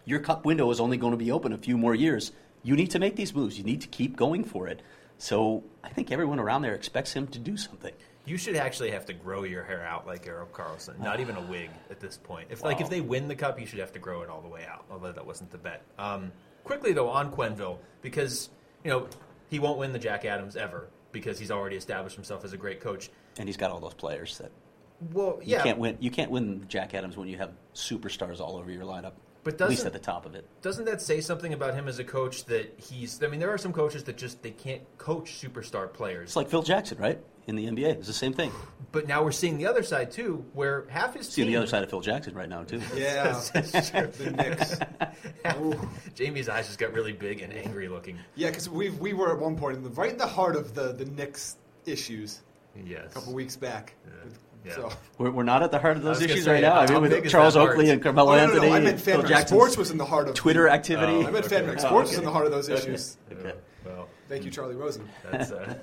your 0.05 0.21
cup 0.21 0.45
window 0.45 0.71
is 0.71 0.81
only 0.81 0.97
going 0.97 1.13
to 1.13 1.17
be 1.17 1.33
open 1.33 1.53
a 1.53 1.59
few 1.59 1.77
more 1.77 1.95
years. 1.95 2.33
You 2.63 2.77
need 2.77 2.91
to 2.93 2.99
make 2.99 3.17
these 3.17 3.35
moves. 3.35 3.59
You 3.59 3.65
need 3.65 3.81
to 3.81 3.89
keep 3.89 4.17
going 4.17 4.45
for 4.45 4.69
it. 4.69 4.83
So 5.19 5.65
I 5.83 5.89
think 5.89 6.13
everyone 6.13 6.39
around 6.39 6.63
there 6.63 6.75
expects 6.75 7.13
him 7.13 7.27
to 7.29 7.39
do 7.39 7.57
something. 7.57 7.93
You 8.27 8.39
should 8.39 8.57
actually 8.57 8.91
have 8.91 9.05
to 9.07 9.13
grow 9.13 9.45
your 9.45 9.65
hair 9.65 9.85
out 9.85 10.07
like 10.07 10.27
Erik 10.27 10.53
Karlsson. 10.53 10.99
Not 10.99 11.21
even 11.21 11.37
a 11.37 11.41
wig 11.51 11.71
at 11.91 12.01
this 12.01 12.17
point. 12.17 12.49
If 12.51 12.63
like 12.63 12.81
if 12.81 12.89
they 12.89 13.01
win 13.01 13.29
the 13.29 13.37
cup, 13.37 13.61
you 13.61 13.67
should 13.67 13.81
have 13.81 13.93
to 13.93 13.99
grow 13.99 14.23
it 14.23 14.31
all 14.31 14.41
the 14.41 14.49
way 14.49 14.65
out. 14.65 14.85
Although 14.91 15.13
that 15.13 15.27
wasn't 15.27 15.51
the 15.51 15.59
bet. 15.59 15.83
Um, 15.99 16.33
quickly 16.63 16.93
though 16.93 17.09
on 17.09 17.31
Quenneville 17.31 17.79
because 18.01 18.49
you 18.83 18.91
know 18.91 19.09
he 19.51 19.59
won't 19.59 19.79
win 19.79 19.93
the 19.93 19.99
Jack 19.99 20.25
Adams 20.25 20.57
ever 20.57 20.89
because 21.13 21.39
he's 21.39 21.51
already 21.51 21.77
established 21.77 22.17
himself 22.17 22.45
as 22.45 22.53
a 22.53 22.57
great 22.57 22.81
coach. 22.81 23.11
And 23.39 23.49
he's 23.49 23.57
got 23.57 23.71
all 23.71 23.81
those 23.81 23.95
players 23.95 24.39
that 24.39 24.51
Well, 25.13 25.41
yeah. 25.43 25.59
you 25.59 25.63
can't 25.63 25.79
win. 25.79 25.97
You 26.01 26.11
can't 26.11 26.31
win 26.31 26.65
Jack 26.69 26.95
Adams 26.95 27.17
when 27.17 27.29
you 27.29 27.37
have 27.39 27.53
superstars 27.75 28.41
all 28.41 28.57
over 28.57 28.71
your 28.71 28.85
lineup. 28.85 29.13
But 29.45 29.61
at 29.61 29.69
least 29.69 29.85
at 29.87 29.93
the 29.93 29.99
top 29.99 30.25
of 30.27 30.35
it. 30.35 30.47
doesn't 30.63 30.87
that 30.87 31.01
say 31.03 31.21
something 31.21 31.53
about 31.53 31.75
him 31.75 31.87
as 31.87 31.99
a 31.99 32.05
coach 32.05 32.47
that 32.47 32.75
he's? 32.79 33.23
I 33.23 33.27
mean, 33.29 33.39
there 33.41 33.53
are 33.53 33.59
some 33.59 33.73
coaches 33.73 34.05
that 34.05 34.17
just 34.17 34.43
they 34.43 34.51
can't 34.51 34.83
coach 34.99 35.41
superstar 35.41 35.93
players. 35.93 36.31
It's 36.31 36.37
like 36.37 36.49
Phil 36.49 36.63
Jackson, 36.63 36.99
right? 36.99 37.19
In 37.47 37.57
the 37.57 37.67
NBA, 37.67 37.97
it's 37.99 38.07
the 38.07 38.15
same 38.15 38.33
thing. 38.33 38.51
but 38.91 39.07
now 39.07 39.23
we're 39.23 39.31
seeing 39.31 39.59
the 39.59 39.67
other 39.67 39.83
side 39.83 40.11
too, 40.11 40.47
where 40.55 40.87
half 40.89 41.13
his 41.15 41.29
See 41.29 41.43
team. 41.43 41.53
the 41.53 41.59
other 41.59 41.67
side 41.67 41.83
of 41.83 41.91
Phil 41.91 42.01
Jackson 42.01 42.35
right 42.35 42.49
now 42.49 42.63
too. 42.65 42.81
Yeah, 42.97 43.39
That's 43.53 43.91
true. 43.91 44.07
the 44.07 44.31
Knicks. 44.31 44.79
Ooh. 45.61 45.79
Jamie's 46.15 46.49
eyes 46.49 46.67
just 46.69 46.79
got 46.79 46.95
really 46.95 47.13
big 47.13 47.43
and 47.43 47.53
angry 47.53 47.89
looking. 47.89 48.19
Yeah, 48.35 48.49
because 48.49 48.71
we 48.71 48.89
we 48.91 49.13
were 49.13 49.31
at 49.31 49.39
one 49.39 49.57
point 49.57 49.77
in 49.77 49.83
the 49.83 49.91
right 49.91 50.11
in 50.13 50.17
the 50.17 50.27
heart 50.27 50.57
of 50.57 50.75
the 50.75 50.93
the 50.95 51.05
Knicks 51.05 51.57
issues 51.85 52.41
Yes. 52.87 53.11
a 53.11 53.15
couple 53.15 53.35
weeks 53.35 53.57
back. 53.57 53.93
Yeah. 54.07 54.31
So. 54.71 54.91
We're, 55.19 55.31
we're 55.31 55.43
not 55.43 55.63
at 55.63 55.71
the 55.71 55.79
heart 55.79 55.97
of 55.99 56.03
those 56.03 56.23
issues 56.23 56.45
say, 56.45 56.53
right 56.53 56.63
now. 56.63 56.77
I 56.79 56.87
mean, 56.99 57.11
big 57.11 57.23
with 57.25 57.31
Charles 57.31 57.55
Oakley 57.57 57.91
and 57.91 58.03
Carmelo 58.03 58.33
Oh, 58.33 58.37
no, 58.37 58.47
no, 58.47 58.53
Anthony, 58.53 58.67
no, 58.69 58.73
I 58.73 58.77
and 58.77 58.85
meant 58.87 59.01
Phil 59.01 59.23
FanRag 59.23 59.29
Jackson's 59.29 59.51
Sports 59.51 59.77
was 59.77 59.91
in 59.91 59.99
the 59.99 60.07
heart 60.07 60.29
of 60.29 60.35
Twitter 60.35 60.69
activity. 60.69 61.13
Oh, 61.13 61.27
I 61.27 61.31
meant 61.31 61.45
Okay. 61.47 61.61
FanRag 61.61 61.75
Oh, 61.77 61.87
Sports 61.87 62.11
was 62.11 62.19
in 62.19 62.25
the 62.25 62.31
heart 62.31 62.47
of 62.47 62.53
those 62.53 62.69
issues. 62.71 63.19
Okay. 63.31 63.53
Well, 63.85 64.09
Thank 64.29 64.45
you, 64.45 64.51
Charlie 64.51 64.75
Rosen. 64.75 65.07
that's. 65.31 65.51
Uh, 65.53 65.75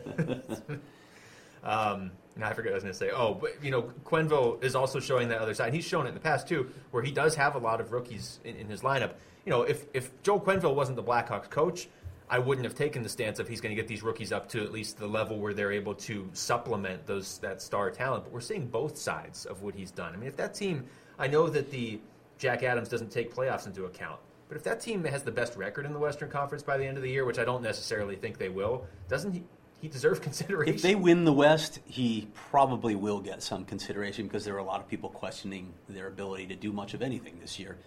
um, 1.63 2.11
no, 2.35 2.45
I 2.45 2.53
forget 2.53 2.71
what 2.71 2.73
I 2.73 2.75
was 2.75 2.83
going 2.83 2.93
to 2.93 2.97
say. 2.99 3.11
Oh, 3.11 3.35
but 3.35 3.63
you 3.63 3.71
know, 3.71 3.91
Quenneville 4.03 4.63
is 4.63 4.75
also 4.75 4.99
showing 4.99 5.29
that 5.29 5.39
other 5.41 5.53
side. 5.53 5.73
He's 5.73 5.85
shown 5.85 6.05
it 6.05 6.09
in 6.09 6.15
the 6.15 6.21
past 6.21 6.47
too, 6.47 6.71
where 6.91 7.03
he 7.03 7.11
does 7.11 7.35
have 7.35 7.55
a 7.55 7.59
lot 7.59 7.81
of 7.81 7.91
rookies 7.91 8.39
in, 8.43 8.55
in 8.55 8.67
his 8.67 8.81
lineup. 8.81 9.11
You 9.45 9.51
know, 9.51 9.61
if 9.63 9.85
if 9.93 10.09
Joel 10.23 10.39
Quenneville 10.41 10.75
wasn't 10.75 10.95
the 10.95 11.03
Blackhawks 11.03 11.49
coach, 11.49 11.87
I 12.31 12.39
wouldn't 12.39 12.65
have 12.65 12.75
taken 12.75 13.03
the 13.03 13.09
stance 13.09 13.39
of 13.39 13.47
he's 13.49 13.59
going 13.59 13.75
to 13.75 13.79
get 13.79 13.89
these 13.89 14.03
rookies 14.03 14.31
up 14.31 14.47
to 14.49 14.63
at 14.63 14.71
least 14.71 14.97
the 14.97 15.05
level 15.05 15.37
where 15.37 15.53
they're 15.53 15.73
able 15.73 15.93
to 15.95 16.29
supplement 16.31 17.05
those 17.05 17.39
that 17.39 17.61
star 17.61 17.91
talent. 17.91 18.23
But 18.23 18.31
we're 18.31 18.39
seeing 18.39 18.67
both 18.67 18.97
sides 18.97 19.45
of 19.45 19.63
what 19.63 19.75
he's 19.75 19.91
done. 19.91 20.13
I 20.13 20.17
mean, 20.17 20.29
if 20.29 20.37
that 20.37 20.53
team, 20.53 20.85
I 21.19 21.27
know 21.27 21.49
that 21.49 21.69
the 21.69 21.99
Jack 22.37 22.63
Adams 22.63 22.87
doesn't 22.87 23.11
take 23.11 23.35
playoffs 23.35 23.67
into 23.67 23.83
account. 23.83 24.21
But 24.47 24.55
if 24.55 24.63
that 24.63 24.79
team 24.79 25.03
has 25.03 25.23
the 25.23 25.31
best 25.31 25.57
record 25.57 25.85
in 25.85 25.91
the 25.91 25.99
Western 25.99 26.29
Conference 26.29 26.63
by 26.63 26.77
the 26.77 26.85
end 26.85 26.95
of 26.95 27.03
the 27.03 27.09
year, 27.09 27.25
which 27.25 27.37
I 27.37 27.43
don't 27.43 27.61
necessarily 27.61 28.15
think 28.15 28.37
they 28.37 28.49
will, 28.49 28.87
doesn't 29.09 29.33
he? 29.33 29.43
He 29.81 29.89
deserve 29.89 30.21
consideration. 30.29 30.73
If 30.73 30.81
they 30.81 30.95
win 30.95 31.25
the 31.25 31.33
West, 31.33 31.79
he 31.85 32.29
probably 32.33 32.95
will 32.95 33.19
get 33.19 33.43
some 33.43 33.65
consideration 33.65 34.25
because 34.27 34.45
there 34.45 34.55
are 34.55 34.59
a 34.59 34.63
lot 34.63 34.79
of 34.79 34.87
people 34.87 35.09
questioning 35.09 35.73
their 35.89 36.07
ability 36.07 36.47
to 36.47 36.55
do 36.55 36.71
much 36.71 36.93
of 36.93 37.01
anything 37.01 37.39
this 37.41 37.59
year. 37.59 37.77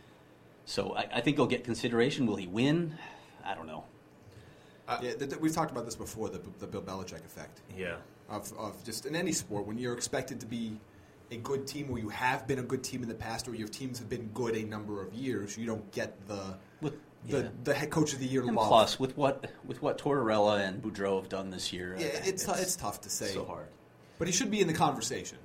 So 0.66 0.94
I, 0.94 1.06
I 1.14 1.20
think 1.22 1.38
he'll 1.38 1.46
get 1.46 1.64
consideration. 1.64 2.26
Will 2.26 2.36
he 2.36 2.46
win? 2.46 2.98
I 3.42 3.54
don't 3.54 3.66
know. 3.66 3.84
Uh, 4.86 4.98
yeah, 5.02 5.14
th- 5.14 5.30
th- 5.30 5.40
we've 5.40 5.54
talked 5.54 5.70
about 5.70 5.84
this 5.84 5.94
before 5.94 6.28
the, 6.28 6.40
the 6.58 6.66
Bill 6.66 6.82
Belichick 6.82 7.24
effect 7.24 7.60
yeah. 7.76 7.96
of, 8.28 8.52
of 8.58 8.82
just 8.84 9.06
in 9.06 9.16
any 9.16 9.32
sport 9.32 9.66
when 9.66 9.78
you're 9.78 9.94
expected 9.94 10.40
to 10.40 10.46
be 10.46 10.78
a 11.30 11.36
good 11.36 11.66
team 11.66 11.88
or 11.90 11.98
you 11.98 12.10
have 12.10 12.46
been 12.46 12.58
a 12.58 12.62
good 12.62 12.84
team 12.84 13.02
in 13.02 13.08
the 13.08 13.14
past 13.14 13.48
or 13.48 13.54
your 13.54 13.68
teams 13.68 13.98
have 13.98 14.08
been 14.10 14.28
good 14.34 14.54
a 14.54 14.62
number 14.64 15.00
of 15.00 15.12
years, 15.14 15.56
you 15.56 15.66
don't 15.66 15.90
get 15.92 16.26
the 16.28 16.56
With, 16.82 16.94
the, 17.26 17.42
yeah. 17.42 17.48
the 17.64 17.74
head 17.74 17.90
coach 17.90 18.12
of 18.12 18.18
the 18.18 18.26
year 18.26 18.42
And 18.42 18.54
love. 18.54 18.68
plus, 18.68 19.00
with 19.00 19.16
what 19.16 19.50
with 19.66 19.80
what 19.80 19.96
Tortorella 19.98 20.60
and 20.68 20.82
Boudreau 20.82 21.18
have 21.18 21.30
done 21.30 21.48
this 21.48 21.72
year, 21.72 21.96
yeah, 21.98 22.08
uh, 22.08 22.20
it's, 22.24 22.46
it's 22.46 22.76
tough 22.76 23.00
to 23.02 23.10
say. 23.10 23.28
so 23.28 23.44
hard. 23.46 23.68
But 24.18 24.28
he 24.28 24.32
should 24.32 24.50
be 24.50 24.60
in 24.60 24.66
the 24.66 24.74
conversation. 24.74 25.38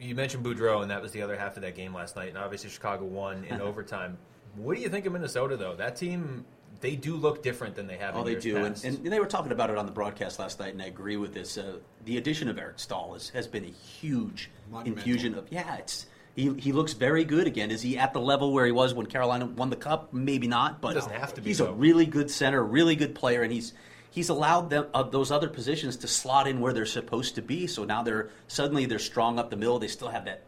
You 0.00 0.14
mentioned 0.16 0.44
Boudreau, 0.44 0.82
and 0.82 0.90
that 0.90 1.00
was 1.00 1.12
the 1.12 1.22
other 1.22 1.38
half 1.38 1.56
of 1.56 1.62
that 1.62 1.76
game 1.76 1.94
last 1.94 2.16
night. 2.16 2.28
And 2.28 2.36
obviously, 2.36 2.68
Chicago 2.68 3.04
won 3.04 3.44
in 3.44 3.60
overtime. 3.60 4.18
What 4.56 4.76
do 4.76 4.82
you 4.82 4.88
think 4.88 5.06
of 5.06 5.12
Minnesota, 5.12 5.56
though? 5.56 5.74
That 5.76 5.96
team, 5.96 6.44
they 6.84 6.96
do 6.96 7.16
look 7.16 7.42
different 7.42 7.74
than 7.74 7.86
they 7.86 7.96
have. 7.96 8.14
Oh, 8.14 8.20
in 8.20 8.24
they 8.26 8.30
years 8.32 8.42
do, 8.42 8.56
and, 8.58 8.84
and 8.84 9.06
they 9.12 9.18
were 9.18 9.26
talking 9.26 9.52
about 9.52 9.70
it 9.70 9.78
on 9.78 9.86
the 9.86 9.92
broadcast 9.92 10.38
last 10.38 10.60
night, 10.60 10.74
and 10.74 10.82
I 10.82 10.86
agree 10.86 11.16
with 11.16 11.32
this. 11.32 11.56
Uh, 11.56 11.78
the 12.04 12.18
addition 12.18 12.46
of 12.48 12.58
Eric 12.58 12.78
Staal 12.78 13.14
is, 13.14 13.30
has 13.30 13.46
been 13.46 13.64
a 13.64 13.68
huge 13.68 14.50
Monumental. 14.70 14.98
infusion 14.98 15.34
of 15.34 15.46
yeah. 15.50 15.76
It's 15.76 16.06
he, 16.36 16.52
he 16.54 16.72
looks 16.72 16.92
very 16.92 17.24
good 17.24 17.46
again. 17.46 17.70
Is 17.70 17.80
he 17.80 17.96
at 17.96 18.12
the 18.12 18.20
level 18.20 18.52
where 18.52 18.66
he 18.66 18.72
was 18.72 18.92
when 18.92 19.06
Carolina 19.06 19.46
won 19.46 19.70
the 19.70 19.76
cup? 19.76 20.12
Maybe 20.12 20.46
not, 20.46 20.82
but 20.82 20.92
doesn't 20.92 21.12
have 21.12 21.32
to 21.34 21.40
be, 21.40 21.50
He's 21.50 21.58
though. 21.58 21.68
a 21.68 21.72
really 21.72 22.04
good 22.04 22.30
center, 22.30 22.62
really 22.62 22.96
good 22.96 23.14
player, 23.14 23.42
and 23.42 23.50
he's 23.50 23.72
he's 24.10 24.28
allowed 24.28 24.68
them 24.68 24.86
uh, 24.92 25.04
those 25.04 25.30
other 25.30 25.48
positions 25.48 25.96
to 25.96 26.06
slot 26.06 26.46
in 26.46 26.60
where 26.60 26.74
they're 26.74 26.84
supposed 26.84 27.34
to 27.36 27.42
be. 27.42 27.66
So 27.66 27.84
now 27.84 28.02
they're 28.02 28.28
suddenly 28.46 28.84
they're 28.84 28.98
strong 28.98 29.38
up 29.38 29.48
the 29.48 29.56
middle. 29.56 29.78
They 29.78 29.88
still 29.88 30.08
have 30.08 30.26
that 30.26 30.42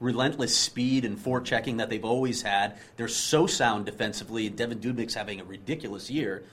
relentless 0.00 0.56
speed 0.56 1.04
and 1.04 1.18
forechecking 1.18 1.78
that 1.78 1.90
they've 1.90 2.04
always 2.04 2.42
had. 2.42 2.78
They're 2.96 3.08
so 3.08 3.46
sound 3.46 3.86
defensively, 3.86 4.50
Devan 4.50 4.80
Dubnyk's 4.80 5.14
having 5.14 5.40
a 5.40 5.44
ridiculous 5.44 6.10
year. 6.10 6.44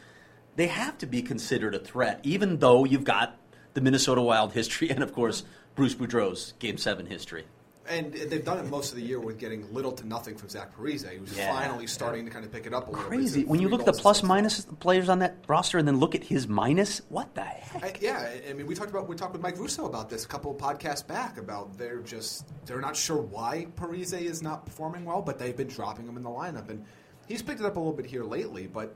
They 0.56 0.68
have 0.68 0.98
to 1.00 1.06
be 1.06 1.22
considered 1.22 1.76
a 1.76 1.80
threat, 1.80 2.20
even 2.24 2.60
though 2.60 2.86
you've 2.86 3.04
got 3.04 3.38
the 3.74 3.82
Minnesota 3.82 4.22
Wild 4.22 4.54
history 4.54 4.90
and, 4.92 5.04
of 5.04 5.14
course, 5.14 5.44
Bruce 5.76 5.96
Boudreau's 5.96 6.54
Game 6.60 6.78
Seven 6.78 7.08
history. 7.08 7.46
And 7.90 8.14
they've 8.14 8.46
done 8.46 8.60
it 8.60 8.70
most 8.70 8.92
of 8.92 8.98
the 8.98 9.04
year 9.04 9.20
with 9.20 9.38
getting 9.38 9.72
little 9.74 9.92
to 9.92 10.08
nothing 10.08 10.36
from 10.38 10.48
Zach 10.48 10.74
Parise, 10.74 11.06
who's 11.18 11.36
Yeah. 11.38 11.52
finally 11.52 11.86
starting 11.86 12.24
to 12.24 12.32
kind 12.32 12.46
of 12.46 12.52
pick 12.52 12.66
it 12.66 12.74
up 12.74 12.88
a 12.88 12.92
little 12.92 13.04
bit. 13.04 13.18
Crazy 13.18 13.40
He's 13.42 13.50
when 13.50 13.60
you 13.60 13.68
look 13.68 13.82
at 13.82 13.86
the 13.86 13.92
goals 13.92 14.02
plus 14.02 14.18
assist. 14.18 14.28
minus 14.28 14.66
players 14.80 15.10
on 15.10 15.20
that 15.20 15.36
roster, 15.50 15.78
and 15.78 15.86
then 15.88 15.98
look 16.00 16.16
at 16.16 16.24
his 16.24 16.48
minus. 16.48 17.02
What 17.10 17.36
the 17.36 17.42
heck? 17.42 17.84
I, 17.84 17.94
yeah, 18.02 18.32
I 18.50 18.54
mean, 18.54 18.68
we 18.68 18.74
talked 18.76 18.90
about 18.90 19.10
we 19.10 19.18
talked 19.18 19.34
with 19.34 19.42
Mike 19.42 19.58
Russo 19.60 19.86
about 19.86 20.10
this 20.10 20.24
a 20.24 20.28
couple 20.30 20.50
of 20.52 20.58
podcasts 20.58 21.06
back 21.06 21.38
about 21.38 21.78
they're 21.78 22.00
just 22.00 22.46
they're 22.66 22.80
not 22.80 22.96
sure 22.96 23.18
why 23.22 23.68
Parise 23.76 24.14
is 24.22 24.42
not 24.42 24.66
performing 24.66 25.04
well, 25.04 25.22
but 25.22 25.38
they've 25.38 25.58
been 25.58 25.68
dropping 25.68 26.08
him 26.08 26.16
in 26.16 26.24
the 26.24 26.30
lineup, 26.30 26.70
and 26.70 26.86
he's 27.28 27.42
picked 27.42 27.60
it 27.60 27.66
up 27.66 27.76
a 27.76 27.80
little 27.80 27.92
bit 27.94 28.06
here 28.06 28.24
lately. 28.24 28.66
But 28.66 28.96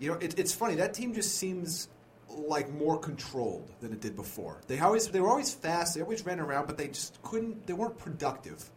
you 0.00 0.10
know, 0.10 0.18
it, 0.18 0.36
it's 0.36 0.52
funny 0.52 0.74
that 0.74 0.94
team 0.94 1.14
just 1.14 1.36
seems 1.36 1.88
like 2.28 2.72
more 2.72 2.98
controlled 2.98 3.70
than 3.80 3.92
it 3.92 4.00
did 4.00 4.16
before. 4.16 4.60
They 4.66 4.80
always 4.80 5.08
they 5.08 5.20
were 5.20 5.28
always 5.28 5.52
fast, 5.52 5.94
they 5.94 6.02
always 6.02 6.24
ran 6.24 6.40
around, 6.40 6.66
but 6.66 6.76
they 6.76 6.88
just 6.88 7.20
couldn't. 7.22 7.66
They 7.66 7.72
weren't 7.72 7.98
productive 7.98 8.70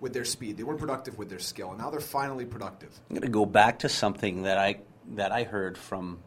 with 0.00 0.12
their 0.12 0.24
speed. 0.24 0.56
They 0.56 0.62
weren't 0.62 0.80
productive 0.80 1.18
with 1.18 1.28
their 1.28 1.38
skill, 1.38 1.70
and 1.70 1.78
now 1.78 1.90
they're 1.90 2.00
finally 2.00 2.44
productive. 2.44 2.90
I'm 3.10 3.16
going 3.16 3.22
to 3.22 3.28
go 3.28 3.46
back 3.46 3.80
to 3.80 3.88
something 3.88 4.42
that 4.42 4.58
I 4.58 4.80
that 5.12 5.32
I 5.32 5.44
heard 5.44 5.76
from 5.76 6.20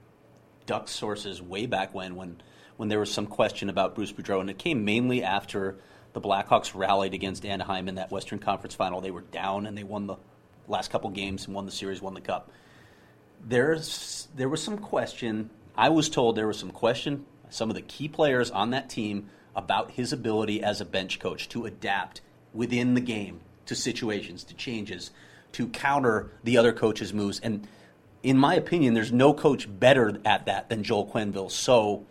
Duck 0.66 0.88
sources 0.88 1.42
way 1.42 1.66
back 1.66 1.94
when, 1.94 2.16
when 2.16 2.42
when 2.78 2.90
there 2.90 3.00
was 3.00 3.12
some 3.12 3.28
question 3.28 3.70
about 3.70 3.96
Bruce 3.96 4.12
Boudreau, 4.12 4.42
and 4.42 4.50
it 4.50 4.58
came 4.58 4.84
mainly 4.86 5.24
after 5.24 5.78
the 6.14 6.22
Blackhawks 6.22 6.74
rallied 6.76 7.14
against 7.14 7.46
Anaheim 7.46 7.88
in 7.88 7.96
that 7.96 8.12
Western 8.12 8.40
Conference 8.40 8.76
Final. 8.76 9.02
They 9.02 9.12
were 9.12 9.22
down 9.22 9.66
and 9.66 9.78
they 9.78 9.84
won 9.84 10.08
the 10.08 10.16
last 10.68 10.92
couple 10.92 11.10
games 11.10 11.46
and 11.46 11.56
won 11.56 11.66
the 11.66 11.72
series, 11.72 12.02
won 12.02 12.14
the 12.14 12.22
cup. 12.22 12.52
There's 13.46 14.28
there 14.36 14.50
was 14.50 14.64
some 14.64 14.78
question. 14.78 15.50
I 15.76 15.90
was 15.90 16.10
told 16.10 16.36
there 16.36 16.48
was 16.48 16.60
some 16.60 16.72
question. 16.72 17.26
Some 17.50 17.70
of 17.70 17.76
the 17.76 17.82
key 17.82 18.08
players 18.08 18.52
on 18.52 18.72
that 18.72 18.90
team 18.90 19.30
about 19.56 19.92
his 19.92 20.14
ability 20.14 20.64
as 20.64 20.82
a 20.82 20.86
bench 20.86 21.20
coach 21.20 21.50
to 21.50 21.66
adapt 21.66 22.22
within 22.54 22.94
the 22.94 23.02
game 23.02 23.42
to 23.66 23.76
situations, 23.76 24.44
to 24.46 24.54
changes, 24.54 25.12
to 25.54 25.68
counter 25.68 26.32
the 26.44 26.58
other 26.58 26.74
coach's 26.74 27.14
moves. 27.14 27.40
And 27.40 27.68
in 28.22 28.38
my 28.38 28.56
opinion, 28.56 28.94
there's 28.94 29.12
no 29.12 29.34
coach 29.34 29.68
better 29.68 30.20
at 30.26 30.46
that 30.46 30.70
than 30.70 30.84
Joel 30.84 31.08
Quenneville. 31.08 31.52
So 31.52 32.06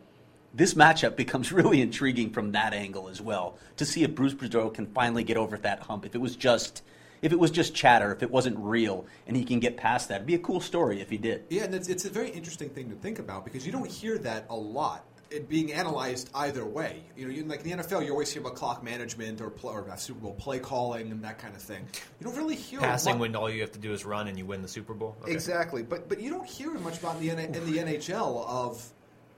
this 0.54 0.74
matchup 0.74 1.16
becomes 1.16 1.52
really 1.52 1.80
intriguing 1.80 2.30
from 2.30 2.52
that 2.52 2.72
angle 2.74 3.08
as 3.08 3.20
well 3.20 3.58
to 3.76 3.84
see 3.84 4.02
if 4.02 4.14
Bruce 4.14 4.34
Boudreau 4.34 4.72
can 4.72 4.86
finally 4.86 5.24
get 5.24 5.36
over 5.36 5.56
that 5.58 5.80
hump. 5.80 6.04
If 6.04 6.14
it 6.14 6.20
was 6.20 6.36
just 6.36 6.82
if 7.22 7.32
it 7.32 7.38
was 7.38 7.50
just 7.50 7.74
chatter, 7.74 8.12
if 8.12 8.22
it 8.22 8.30
wasn't 8.30 8.58
real, 8.58 9.06
and 9.26 9.36
he 9.36 9.44
can 9.44 9.60
get 9.60 9.76
past 9.76 10.08
that, 10.08 10.16
it'd 10.16 10.26
be 10.26 10.34
a 10.34 10.40
cool 10.40 10.60
story 10.60 11.00
if 11.00 11.08
he 11.08 11.16
did. 11.16 11.44
Yeah, 11.48 11.64
and 11.64 11.74
it's, 11.74 11.88
it's 11.88 12.04
a 12.04 12.10
very 12.10 12.30
interesting 12.30 12.68
thing 12.68 12.90
to 12.90 12.96
think 12.96 13.20
about 13.20 13.44
because 13.44 13.64
you 13.64 13.72
don't 13.72 13.90
hear 13.90 14.18
that 14.18 14.46
a 14.50 14.56
lot. 14.56 15.04
It 15.30 15.48
being 15.48 15.72
analyzed 15.72 16.28
either 16.34 16.66
way. 16.66 17.04
You 17.16 17.26
know, 17.26 17.32
you, 17.32 17.44
like 17.44 17.64
in 17.64 17.78
the 17.78 17.82
NFL, 17.82 18.04
you 18.04 18.10
always 18.10 18.30
hear 18.30 18.42
about 18.42 18.54
clock 18.54 18.84
management 18.84 19.40
or, 19.40 19.48
pl- 19.48 19.70
or 19.70 19.88
uh, 19.88 19.96
Super 19.96 20.20
Bowl 20.20 20.34
play 20.34 20.58
calling 20.58 21.10
and 21.10 21.24
that 21.24 21.38
kind 21.38 21.56
of 21.56 21.62
thing. 21.62 21.86
You 22.20 22.26
don't 22.26 22.36
really 22.36 22.54
hear 22.54 22.80
Passing 22.80 23.18
when 23.18 23.34
all 23.34 23.48
you 23.48 23.62
have 23.62 23.72
to 23.72 23.78
do 23.78 23.94
is 23.94 24.04
run 24.04 24.28
and 24.28 24.36
you 24.36 24.44
win 24.44 24.60
the 24.60 24.68
Super 24.68 24.92
Bowl. 24.92 25.16
Okay. 25.22 25.32
exactly, 25.32 25.82
but 25.82 26.06
but 26.06 26.20
you 26.20 26.28
don't 26.28 26.46
hear 26.46 26.74
much 26.74 26.98
about 26.98 27.22
in 27.22 27.36
the 27.36 27.44
in 27.44 27.72
the 27.72 27.78
NHL 27.78 28.46
of 28.46 28.86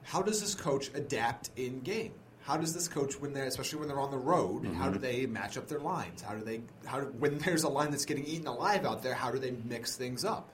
how 0.03 0.21
does 0.21 0.41
this 0.41 0.55
coach 0.57 0.91
adapt 0.95 1.51
in 1.57 1.79
game. 1.81 2.13
How 2.45 2.57
does 2.59 2.75
this 2.75 2.89
coach 2.89 3.19
when 3.21 3.33
they're 3.33 3.47
especially 3.47 3.79
when 3.81 3.89
they're 3.89 4.01
on 4.01 4.11
the 4.11 4.19
road? 4.19 4.65
How 4.67 4.85
Mm-hmm. 4.85 4.93
do 4.93 4.99
they 4.99 5.27
match 5.27 5.57
up 5.57 5.67
their 5.67 5.81
lines? 5.81 6.21
How 6.23 6.35
do 6.35 6.45
they 6.45 6.61
how 6.85 7.01
do, 7.01 7.07
when 7.19 7.39
there's 7.39 7.63
a 7.65 7.69
line 7.69 7.91
that's 7.91 8.05
getting 8.05 8.25
eaten 8.27 8.47
alive 8.47 8.85
out 8.85 9.03
there? 9.03 9.15
How 9.15 9.31
do 9.31 9.39
they 9.39 9.53
mix 9.65 9.97
things 9.97 10.25
up? 10.25 10.49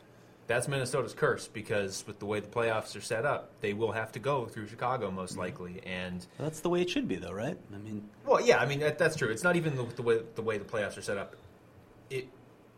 That's 0.46 0.66
Minnesota's 0.66 1.14
curse 1.14 1.46
because 1.46 2.04
with 2.08 2.18
the 2.18 2.26
way 2.26 2.40
the 2.40 2.48
playoffs 2.48 2.96
are 2.96 3.00
set 3.00 3.24
up, 3.24 3.50
they 3.60 3.72
will 3.72 3.92
have 3.92 4.10
to 4.12 4.18
go 4.18 4.46
through 4.46 4.66
Chicago 4.66 5.08
most 5.10 5.36
likely. 5.36 5.80
And 5.86 6.26
That's 6.38 6.58
the 6.58 6.68
way 6.68 6.82
it 6.82 6.90
should 6.90 7.06
be, 7.06 7.14
though, 7.16 7.30
right? 7.32 7.56
I 7.72 7.78
mean, 7.78 8.08
well, 8.26 8.40
yeah, 8.40 8.58
I 8.58 8.66
mean 8.66 8.80
that, 8.80 8.98
that's 8.98 9.14
true. 9.14 9.28
It's 9.28 9.44
not 9.44 9.54
even 9.54 9.76
the, 9.76 9.84
the 9.84 10.02
way 10.02 10.20
the 10.34 10.42
way 10.42 10.58
the 10.58 10.64
playoffs 10.64 10.96
are 10.98 11.02
set 11.02 11.18
up. 11.18 11.36
It, 12.08 12.28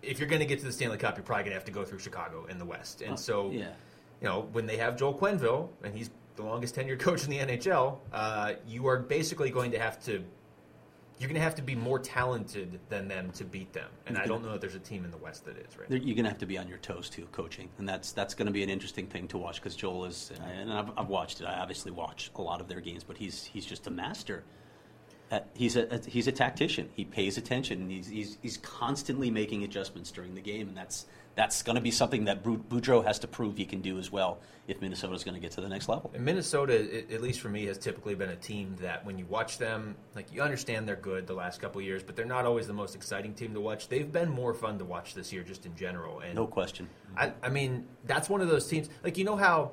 if 0.03 0.19
you're 0.19 0.29
going 0.29 0.41
to 0.41 0.47
get 0.47 0.59
to 0.59 0.65
the 0.67 0.73
Stanley 0.73 0.99
Cup, 0.99 1.17
you're 1.17 1.25
probably 1.25 1.45
going 1.45 1.53
to 1.53 1.59
have 1.59 1.65
to 1.67 1.73
go 1.73 1.85
through 1.85 2.01
Chicago 2.01 2.45
in 2.47 2.59
the 2.59 2.65
West. 2.67 3.01
And 3.03 3.13
Oh, 3.13 3.17
so, 3.17 3.51
yeah. 3.51 3.69
you 4.21 4.29
know, 4.29 4.49
when 4.53 4.67
they 4.67 4.77
have 4.79 4.97
Joel 4.97 5.15
Quenneville 5.15 5.69
and 5.85 5.95
he's 5.97 6.11
the 6.37 6.43
longest 6.43 6.75
tenured 6.77 6.99
coach 7.01 7.25
in 7.25 7.31
the 7.31 7.39
NHL, 7.39 7.99
uh, 8.13 8.55
you 8.67 8.87
are 8.89 8.99
basically 8.99 9.51
going 9.51 9.71
to 9.73 9.79
have 9.79 10.03
to. 10.05 10.23
You're 11.19 11.29
going 11.29 11.39
to 11.39 11.45
have 11.45 11.55
to 11.57 11.63
be 11.63 11.77
more 11.77 12.01
talented 12.01 12.81
than 12.89 13.07
them 13.07 13.31
to 13.33 13.45
beat 13.45 13.73
them, 13.73 13.89
and 14.07 14.19
I 14.19 14.27
don't 14.27 14.43
know 14.43 14.51
that 14.53 14.61
there's 14.61 14.75
a 14.75 14.81
team 14.81 15.05
in 15.05 15.13
the 15.13 15.17
West 15.19 15.45
that 15.45 15.57
is 15.57 15.79
right. 15.79 15.89
There- 15.89 15.99
You're 15.99 16.17
going 16.17 16.25
to 16.25 16.31
have 16.31 16.39
to 16.39 16.47
be 16.47 16.59
on 16.59 16.67
your 16.67 16.79
toes 16.79 17.09
too, 17.09 17.29
coaching, 17.31 17.69
and 17.79 17.89
that's 17.89 18.11
that's 18.11 18.35
going 18.35 18.47
to 18.47 18.53
be 18.53 18.65
an 18.65 18.71
interesting 18.71 19.07
thing 19.07 19.29
to 19.29 19.39
watch 19.39 19.57
because 19.61 19.77
Joel 19.77 20.07
is, 20.07 20.33
and 20.59 20.73
I've, 20.73 20.91
I've 20.97 21.09
watched 21.09 21.41
it. 21.41 21.45
I 21.45 21.61
obviously 21.61 21.93
watch 21.93 22.33
a 22.35 22.43
lot 22.43 22.61
of 22.61 22.67
their 22.67 22.81
games, 22.81 23.05
but 23.05 23.17
he's 23.19 23.45
he's 23.45 23.65
just 23.65 23.87
a 23.87 23.91
master. 23.91 24.43
At, 25.31 25.49
he's 25.55 25.77
a 25.77 26.01
he's 26.09 26.27
a 26.27 26.33
tactician. 26.33 26.89
He 26.95 27.05
pays 27.05 27.39
attention. 27.39 27.83
And 27.83 27.91
he's, 27.91 28.09
he's 28.09 28.39
he's 28.43 28.57
constantly 28.57 29.31
making 29.31 29.63
adjustments 29.63 30.11
during 30.11 30.35
the 30.35 30.43
game, 30.43 30.67
and 30.69 30.77
that's 30.77 31.07
that's 31.35 31.63
going 31.63 31.77
to 31.77 31.83
be 31.83 31.91
something 31.91 32.25
that 32.27 32.43
Bou- 32.43 32.59
Boudreau 32.59 33.05
has 33.05 33.19
to 33.21 33.29
prove 33.29 33.57
he 33.57 33.65
can 33.65 33.81
do 33.81 33.99
as 33.99 34.13
well 34.13 34.41
if 34.69 34.81
Minnesota 34.81 35.15
is 35.15 35.25
going 35.25 35.35
to 35.35 35.41
get 35.41 35.51
to 35.53 35.61
the 35.61 35.69
next 35.69 35.89
level. 35.89 36.11
And 36.15 36.25
Minnesota, 36.25 37.05
at 37.11 37.21
least 37.23 37.41
for 37.41 37.49
me, 37.49 37.67
has 37.67 37.79
typically 37.79 38.15
been 38.15 38.29
a 38.29 38.37
team 38.37 38.77
that 38.81 39.05
when 39.05 39.19
you 39.19 39.27
watch 39.27 39.59
them, 39.59 39.97
like 40.15 40.33
you 40.33 40.43
understand 40.43 40.87
they're 40.87 40.97
good 40.97 41.27
the 41.27 41.35
last 41.35 41.61
couple 41.61 41.81
of 41.81 41.87
years, 41.87 42.03
but 42.03 42.17
they're 42.17 42.25
not 42.25 42.45
always 42.45 42.67
the 42.67 42.73
most 42.73 42.95
exciting 42.95 43.35
team 43.35 43.55
to 43.55 43.61
watch. 43.61 43.89
They've 43.89 44.11
been 44.11 44.29
more 44.29 44.55
fun 44.55 44.79
to 44.79 44.85
watch 44.85 45.15
this 45.15 45.33
year, 45.33 45.43
just 45.43 45.67
in 45.67 45.75
general. 45.75 46.21
And 46.21 46.35
No 46.35 46.47
question. 46.47 46.89
I, 47.17 47.33
I 47.43 47.49
mean, 47.49 47.87
that's 48.05 48.29
one 48.29 48.41
of 48.41 48.49
those 48.49 48.69
teams. 48.69 48.89
Like 49.03 49.17
you 49.17 49.25
know 49.25 49.37
how 49.37 49.73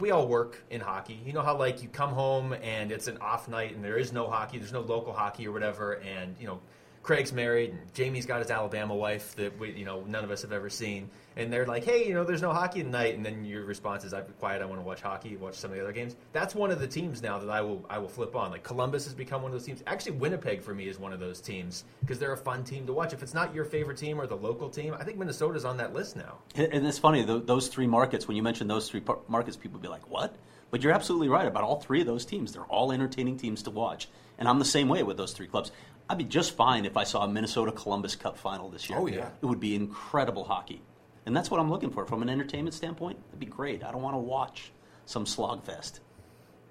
we 0.00 0.10
all 0.10 0.26
work 0.26 0.64
in 0.70 0.80
hockey. 0.80 1.20
You 1.24 1.32
know 1.32 1.42
how 1.42 1.56
like 1.56 1.82
you 1.82 1.88
come 1.88 2.10
home 2.10 2.54
and 2.54 2.90
it's 2.90 3.08
an 3.08 3.18
off 3.18 3.48
night 3.48 3.74
and 3.74 3.84
there 3.84 3.98
is 3.98 4.12
no 4.12 4.28
hockey, 4.28 4.58
there's 4.58 4.72
no 4.72 4.80
local 4.80 5.12
hockey 5.12 5.46
or 5.46 5.52
whatever, 5.52 5.94
and 5.94 6.34
you 6.40 6.46
know. 6.46 6.60
Craig's 7.04 7.34
married, 7.34 7.70
and 7.70 7.80
Jaime's 7.94 8.24
got 8.24 8.40
his 8.40 8.50
Alabama 8.50 8.94
wife 8.94 9.36
that 9.36 9.58
we, 9.58 9.72
you 9.72 9.84
know 9.84 10.02
none 10.08 10.24
of 10.24 10.30
us 10.30 10.40
have 10.40 10.52
ever 10.52 10.70
seen, 10.70 11.10
and 11.36 11.52
they're 11.52 11.66
like, 11.66 11.84
"Hey, 11.84 12.08
you 12.08 12.14
know, 12.14 12.24
there's 12.24 12.40
no 12.40 12.52
hockey 12.52 12.82
tonight," 12.82 13.14
and 13.14 13.24
then 13.24 13.44
your 13.44 13.64
response 13.64 14.04
is, 14.04 14.14
"I'm 14.14 14.24
quiet. 14.40 14.62
I 14.62 14.64
want 14.64 14.80
to 14.80 14.86
watch 14.86 15.02
hockey. 15.02 15.36
Watch 15.36 15.54
some 15.54 15.70
of 15.70 15.76
the 15.76 15.82
other 15.82 15.92
games." 15.92 16.16
That's 16.32 16.54
one 16.54 16.70
of 16.70 16.80
the 16.80 16.86
teams 16.86 17.20
now 17.20 17.38
that 17.38 17.50
I 17.50 17.60
will 17.60 17.84
I 17.90 17.98
will 17.98 18.08
flip 18.08 18.34
on. 18.34 18.50
Like 18.50 18.62
Columbus 18.62 19.04
has 19.04 19.12
become 19.12 19.42
one 19.42 19.50
of 19.50 19.52
those 19.52 19.66
teams. 19.66 19.82
Actually, 19.86 20.12
Winnipeg 20.12 20.62
for 20.62 20.74
me 20.74 20.88
is 20.88 20.98
one 20.98 21.12
of 21.12 21.20
those 21.20 21.42
teams 21.42 21.84
because 22.00 22.18
they're 22.18 22.32
a 22.32 22.38
fun 22.38 22.64
team 22.64 22.86
to 22.86 22.94
watch. 22.94 23.12
If 23.12 23.22
it's 23.22 23.34
not 23.34 23.54
your 23.54 23.66
favorite 23.66 23.98
team 23.98 24.18
or 24.18 24.26
the 24.26 24.36
local 24.36 24.70
team, 24.70 24.96
I 24.98 25.04
think 25.04 25.18
Minnesota's 25.18 25.66
on 25.66 25.76
that 25.76 25.92
list 25.92 26.16
now. 26.16 26.38
And 26.56 26.86
it's 26.86 26.98
funny, 26.98 27.22
those 27.22 27.68
three 27.68 27.86
markets, 27.86 28.26
when 28.26 28.36
you 28.36 28.42
mention 28.42 28.66
those 28.66 28.88
three 28.88 29.02
markets, 29.28 29.58
people 29.58 29.78
be 29.78 29.88
like, 29.88 30.08
what? 30.10 30.34
But 30.74 30.82
you're 30.82 30.92
absolutely 30.92 31.28
right 31.28 31.46
about 31.46 31.62
all 31.62 31.76
three 31.78 32.00
of 32.00 32.06
those 32.08 32.24
teams. 32.24 32.52
They're 32.52 32.64
all 32.64 32.90
entertaining 32.90 33.36
teams 33.36 33.62
to 33.62 33.70
watch. 33.70 34.08
And 34.38 34.48
I'm 34.48 34.58
the 34.58 34.64
same 34.64 34.88
way 34.88 35.04
with 35.04 35.16
those 35.16 35.32
three 35.32 35.46
clubs. 35.46 35.70
I'd 36.10 36.18
be 36.18 36.24
just 36.24 36.56
fine 36.56 36.84
if 36.84 36.96
I 36.96 37.04
saw 37.04 37.22
a 37.22 37.28
Minnesota 37.28 37.70
Columbus 37.70 38.16
Cup 38.16 38.36
final 38.36 38.68
this 38.70 38.90
year. 38.90 38.98
Oh, 38.98 39.06
yeah. 39.06 39.28
It 39.40 39.46
would 39.46 39.60
be 39.60 39.76
incredible 39.76 40.42
hockey. 40.42 40.82
And 41.26 41.36
that's 41.36 41.48
what 41.48 41.60
I'm 41.60 41.70
looking 41.70 41.90
for 41.92 42.04
from 42.06 42.22
an 42.22 42.28
entertainment 42.28 42.74
standpoint. 42.74 43.20
It'd 43.28 43.38
be 43.38 43.46
great. 43.46 43.84
I 43.84 43.92
don't 43.92 44.02
want 44.02 44.14
to 44.14 44.18
watch 44.18 44.72
some 45.06 45.26
slogfest. 45.26 46.00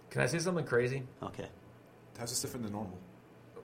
Can 0.09 0.21
I 0.21 0.25
say 0.25 0.39
something 0.39 0.65
crazy? 0.65 1.03
Okay. 1.23 1.47
How's 2.19 2.31
this 2.31 2.41
different 2.41 2.65
than 2.65 2.73
normal? 2.73 2.99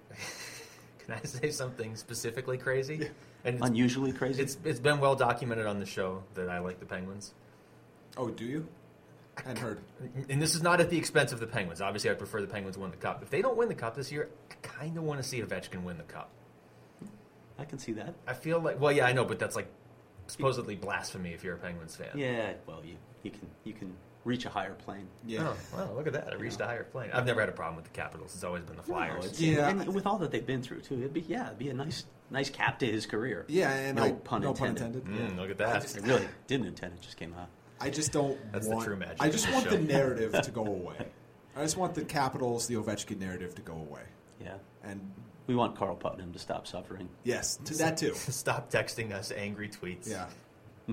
Can 1.00 1.16
I 1.22 1.28
say 1.28 1.52
something 1.52 1.98
specifically 1.98 2.58
crazy? 2.58 3.10
And 3.44 3.58
it's, 3.58 3.68
Unusually 3.68 4.14
crazy. 4.14 4.42
it's 4.42 4.58
it's 4.64 4.80
been 4.80 5.02
well 5.02 5.16
documented 5.16 5.66
on 5.66 5.82
the 5.82 5.86
show 5.86 6.24
that 6.36 6.48
I 6.50 6.60
like 6.60 6.80
the 6.80 6.86
Penguins. 6.86 7.34
Oh, 8.16 8.30
do 8.30 8.46
you? 8.46 8.66
I 9.46 9.48
hadn't 9.50 9.62
heard. 9.64 9.80
And 10.30 10.42
this 10.42 10.56
is 10.56 10.62
not 10.62 10.80
at 10.82 10.90
the 10.90 10.98
expense 10.98 11.32
of 11.32 11.40
the 11.40 11.48
Penguins. 11.48 11.82
Obviously, 11.82 12.10
I 12.10 12.14
prefer 12.14 12.42
the 12.42 12.48
Penguins 12.48 12.78
win 12.78 12.92
the 12.92 12.98
cup. 12.98 13.22
If 13.24 13.30
they 13.30 13.42
don't 13.42 13.58
win 13.58 13.68
the 13.70 13.76
cup 13.76 13.96
this 13.96 14.12
year, 14.12 14.30
I 14.52 14.56
kind 14.62 14.98
of 14.98 15.04
want 15.04 15.22
to 15.22 15.28
see 15.28 15.42
Ovechkin 15.42 15.84
win 15.84 15.98
the 15.98 16.04
cup. 16.04 16.30
I 17.58 17.66
can 17.66 17.78
see 17.80 17.94
that. 17.94 18.14
I 18.28 18.34
feel 18.34 18.60
like, 18.60 18.80
well, 18.80 18.92
yeah, 18.92 19.06
I 19.06 19.12
know, 19.14 19.26
but 19.26 19.40
that's 19.40 19.56
like 19.56 19.68
supposedly 20.28 20.76
blasphemy 20.76 21.32
if 21.34 21.44
you're 21.44 21.56
a 21.56 21.60
Penguins 21.60 21.96
fan. 21.96 22.10
Yeah, 22.16 22.54
well, 22.68 22.82
you, 22.86 22.96
you 23.24 23.32
can 23.32 23.48
you 23.66 23.74
can 23.74 23.94
reach 24.26 24.46
a 24.46 24.50
higher 24.50 24.74
plane. 24.74 25.08
Yeah. 25.26 25.48
Oh, 25.48 25.58
well, 25.76 25.94
look 25.96 26.08
at 26.08 26.14
that. 26.14 26.32
I 26.32 26.36
reached 26.36 26.62
a 26.62 26.66
higher 26.66 26.84
plane. 26.84 27.10
I've 27.14 27.26
never 27.26 27.40
had 27.40 27.50
a 27.50 27.54
problem 27.54 27.76
with 27.76 27.86
the 27.86 27.92
Capitals. 27.92 28.34
It's 28.36 28.44
always 28.44 28.64
been 28.64 28.76
the 28.76 28.82
No, 28.84 28.88
Flyers. 28.88 29.26
it's- 29.26 29.42
Yeah. 29.42 29.70
and 29.70 29.94
with 29.94 30.06
all 30.06 30.18
that 30.20 30.32
they've 30.32 30.46
been 30.46 30.62
through 30.62 30.82
too, 30.82 30.96
it'd 30.96 31.14
be 31.14 31.22
yeah, 31.22 31.48
it'd 31.48 31.60
be 31.60 31.70
a 31.70 31.74
nice 31.74 32.06
nice 32.30 32.50
cap 32.50 32.80
to 32.80 32.86
his 32.86 33.06
career. 33.06 33.46
Yeah, 33.50 33.72
and 33.74 33.98
no 33.98 34.04
I, 34.04 34.12
pun 34.12 34.42
no 34.42 34.50
intended. 34.52 35.04
pun 35.04 35.14
intended. 35.14 35.36
Mm, 35.36 35.38
look 35.38 35.50
at 35.50 35.62
I 35.62 35.74
that. 35.74 35.82
just- 35.82 35.98
I 35.98 36.02
really 36.02 36.28
didn't 36.48 36.68
intend 36.68 36.94
it; 36.94 37.02
just 37.02 37.18
came 37.18 37.34
out. 37.34 37.50
I 37.82 37.90
just 37.90 38.12
don't 38.12 38.38
That's 38.52 38.68
the 38.68 38.76
want. 38.76 38.86
true 38.86 38.96
magic 38.98 39.22
I 39.22 39.30
just 39.30 39.46
the 39.48 39.54
want 39.54 39.66
show. 39.66 39.72
the 39.72 39.80
narrative 39.80 40.34
to 40.42 40.52
go 40.52 40.66
away. 40.66 40.98
I 41.56 41.62
just 41.64 41.78
want 41.78 41.96
the 41.96 42.04
Capitals, 42.06 42.68
the 42.68 42.76
Ovechkin 42.76 43.20
narrative 43.20 43.56
to 43.56 43.62
go 43.62 43.74
away. 43.74 44.02
Yeah, 44.42 44.56
And 44.84 45.00
we 45.48 45.56
want 45.56 45.76
Carl 45.76 45.96
Putnam 45.96 46.32
to 46.34 46.40
stop 46.40 46.68
suffering. 46.68 47.10
yes, 47.24 47.58
to 47.66 47.74
that 47.80 47.98
too. 47.98 48.14
Stop 48.16 48.72
texting 48.72 49.12
us 49.12 49.32
angry 49.36 49.68
tweets. 49.68 50.10
Yeah. 50.10 50.28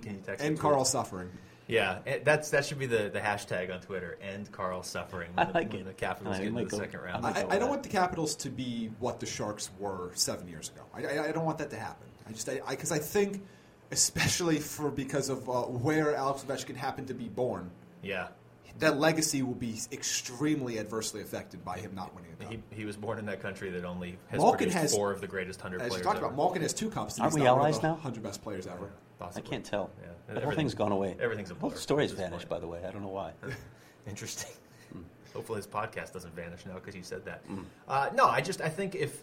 Can 0.01 0.15
you 0.15 0.21
text 0.25 0.45
And 0.45 0.55
me 0.55 0.61
Carl 0.61 0.83
tweets? 0.83 0.87
suffering. 0.89 1.31
Yeah, 1.69 1.99
eh, 2.07 2.19
that's 2.25 2.51
that 2.51 2.65
should 2.65 2.79
be 2.79 2.87
the, 2.87 3.11
the 3.13 3.19
hashtag 3.21 3.73
on 3.75 3.81
Twitter. 3.81 4.19
End 4.23 4.51
Carl 4.53 4.83
suffering. 4.85 5.31
I 5.37 5.51
like 5.51 5.71
the, 5.71 5.79
when 5.79 5.87
it. 5.87 5.89
the 5.89 5.95
Capitals 5.95 6.37
I 6.37 6.39
get 6.39 6.47
into 6.49 6.65
the 6.65 6.71
go- 6.71 6.79
second 6.79 7.01
round. 7.01 7.23
might 7.25 7.37
I, 7.37 7.41
I 7.41 7.43
don't 7.43 7.63
with 7.63 7.69
want 7.71 7.83
the 7.83 7.89
Capitals 7.89 8.37
to 8.37 8.51
be 8.51 8.91
what 9.01 9.19
the 9.21 9.27
Sharks 9.27 9.71
were 9.79 10.11
seven 10.15 10.49
years 10.49 10.71
ago. 10.71 10.83
I, 10.95 11.19
I, 11.19 11.29
I 11.29 11.33
don't 11.33 11.45
want 11.45 11.59
that 11.59 11.71
to 11.71 11.77
happen. 11.79 12.07
I 12.29 12.33
just 12.33 12.47
because 12.47 12.63
I, 12.69 12.77
'cause 12.77 12.93
I 12.93 12.99
think, 12.99 13.43
especially 13.91 14.59
for 14.59 14.91
because 14.91 15.29
of 15.29 15.49
uh, 15.49 15.63
where 15.63 16.15
Alex 16.15 16.43
Ovechkin 16.47 16.77
happened 16.77 17.09
to 17.09 17.15
be 17.15 17.29
born, 17.29 17.71
yeah, 18.03 18.29
that 18.79 18.99
legacy 18.99 19.43
will 19.43 19.55
be 19.55 19.79
extremely 19.93 20.79
adversely 20.79 21.23
affected 21.23 21.65
by 21.65 21.79
him 21.79 21.95
not 21.95 22.15
winning 22.15 22.33
a 22.39 22.43
cup. 22.45 22.53
he, 22.53 22.61
he 22.71 22.85
was 22.85 22.97
born 22.97 23.19
in 23.19 23.25
that 23.27 23.41
country 23.41 23.71
that 23.71 23.85
only 23.85 24.19
has 24.29 24.39
Malkin 24.41 24.59
produced 24.59 24.77
has- 24.79 24.95
four 24.95 25.11
of 25.13 25.21
the 25.21 25.27
greatest 25.27 25.61
hundred 25.61 25.81
As 25.83 25.97
you 25.97 26.03
talked 26.03 26.17
ever. 26.19 26.27
about, 26.27 26.37
Malkin 26.37 26.63
has 26.63 26.75
two 26.75 26.91
cups. 26.91 27.19
Aren't 27.19 27.35
we 27.35 27.41
not 27.43 27.57
one 27.59 27.61
of 27.61 27.67
allies 27.75 27.83
now? 27.83 27.95
Hundred 27.97 28.23
best 28.23 28.43
players 28.43 28.67
ever. 28.67 28.91
I 29.21 29.41
can't 29.41 29.65
tell. 29.65 29.91
Yeah. 29.99 30.09
The 30.27 30.33
whole 30.35 30.43
Everything- 30.43 30.57
thing's 30.65 30.75
gone 30.75 30.93
away. 30.93 31.17
everything's 31.19 31.51
a 31.51 31.55
The 31.55 31.61
whole 31.61 31.71
blur 31.71 31.79
story's 31.79 32.13
at 32.13 32.19
vanished, 32.19 32.49
point. 32.49 32.51
by 32.51 32.59
the 32.59 32.67
way. 32.67 32.85
I 32.87 32.91
don't 32.91 33.03
know 33.03 33.09
why. 33.09 33.33
Interesting. 34.07 34.53
Hopefully, 35.33 35.57
his 35.59 35.67
podcast 35.67 36.13
doesn't 36.13 36.35
vanish 36.35 36.65
now 36.67 36.75
because 36.75 36.95
you 36.95 37.03
said 37.03 37.25
that. 37.27 37.47
Mm. 37.49 37.65
Uh, 37.89 38.09
no, 38.15 38.27
I 38.27 38.41
just 38.41 38.61
I 38.63 38.69
think 38.71 38.95
if 38.95 39.23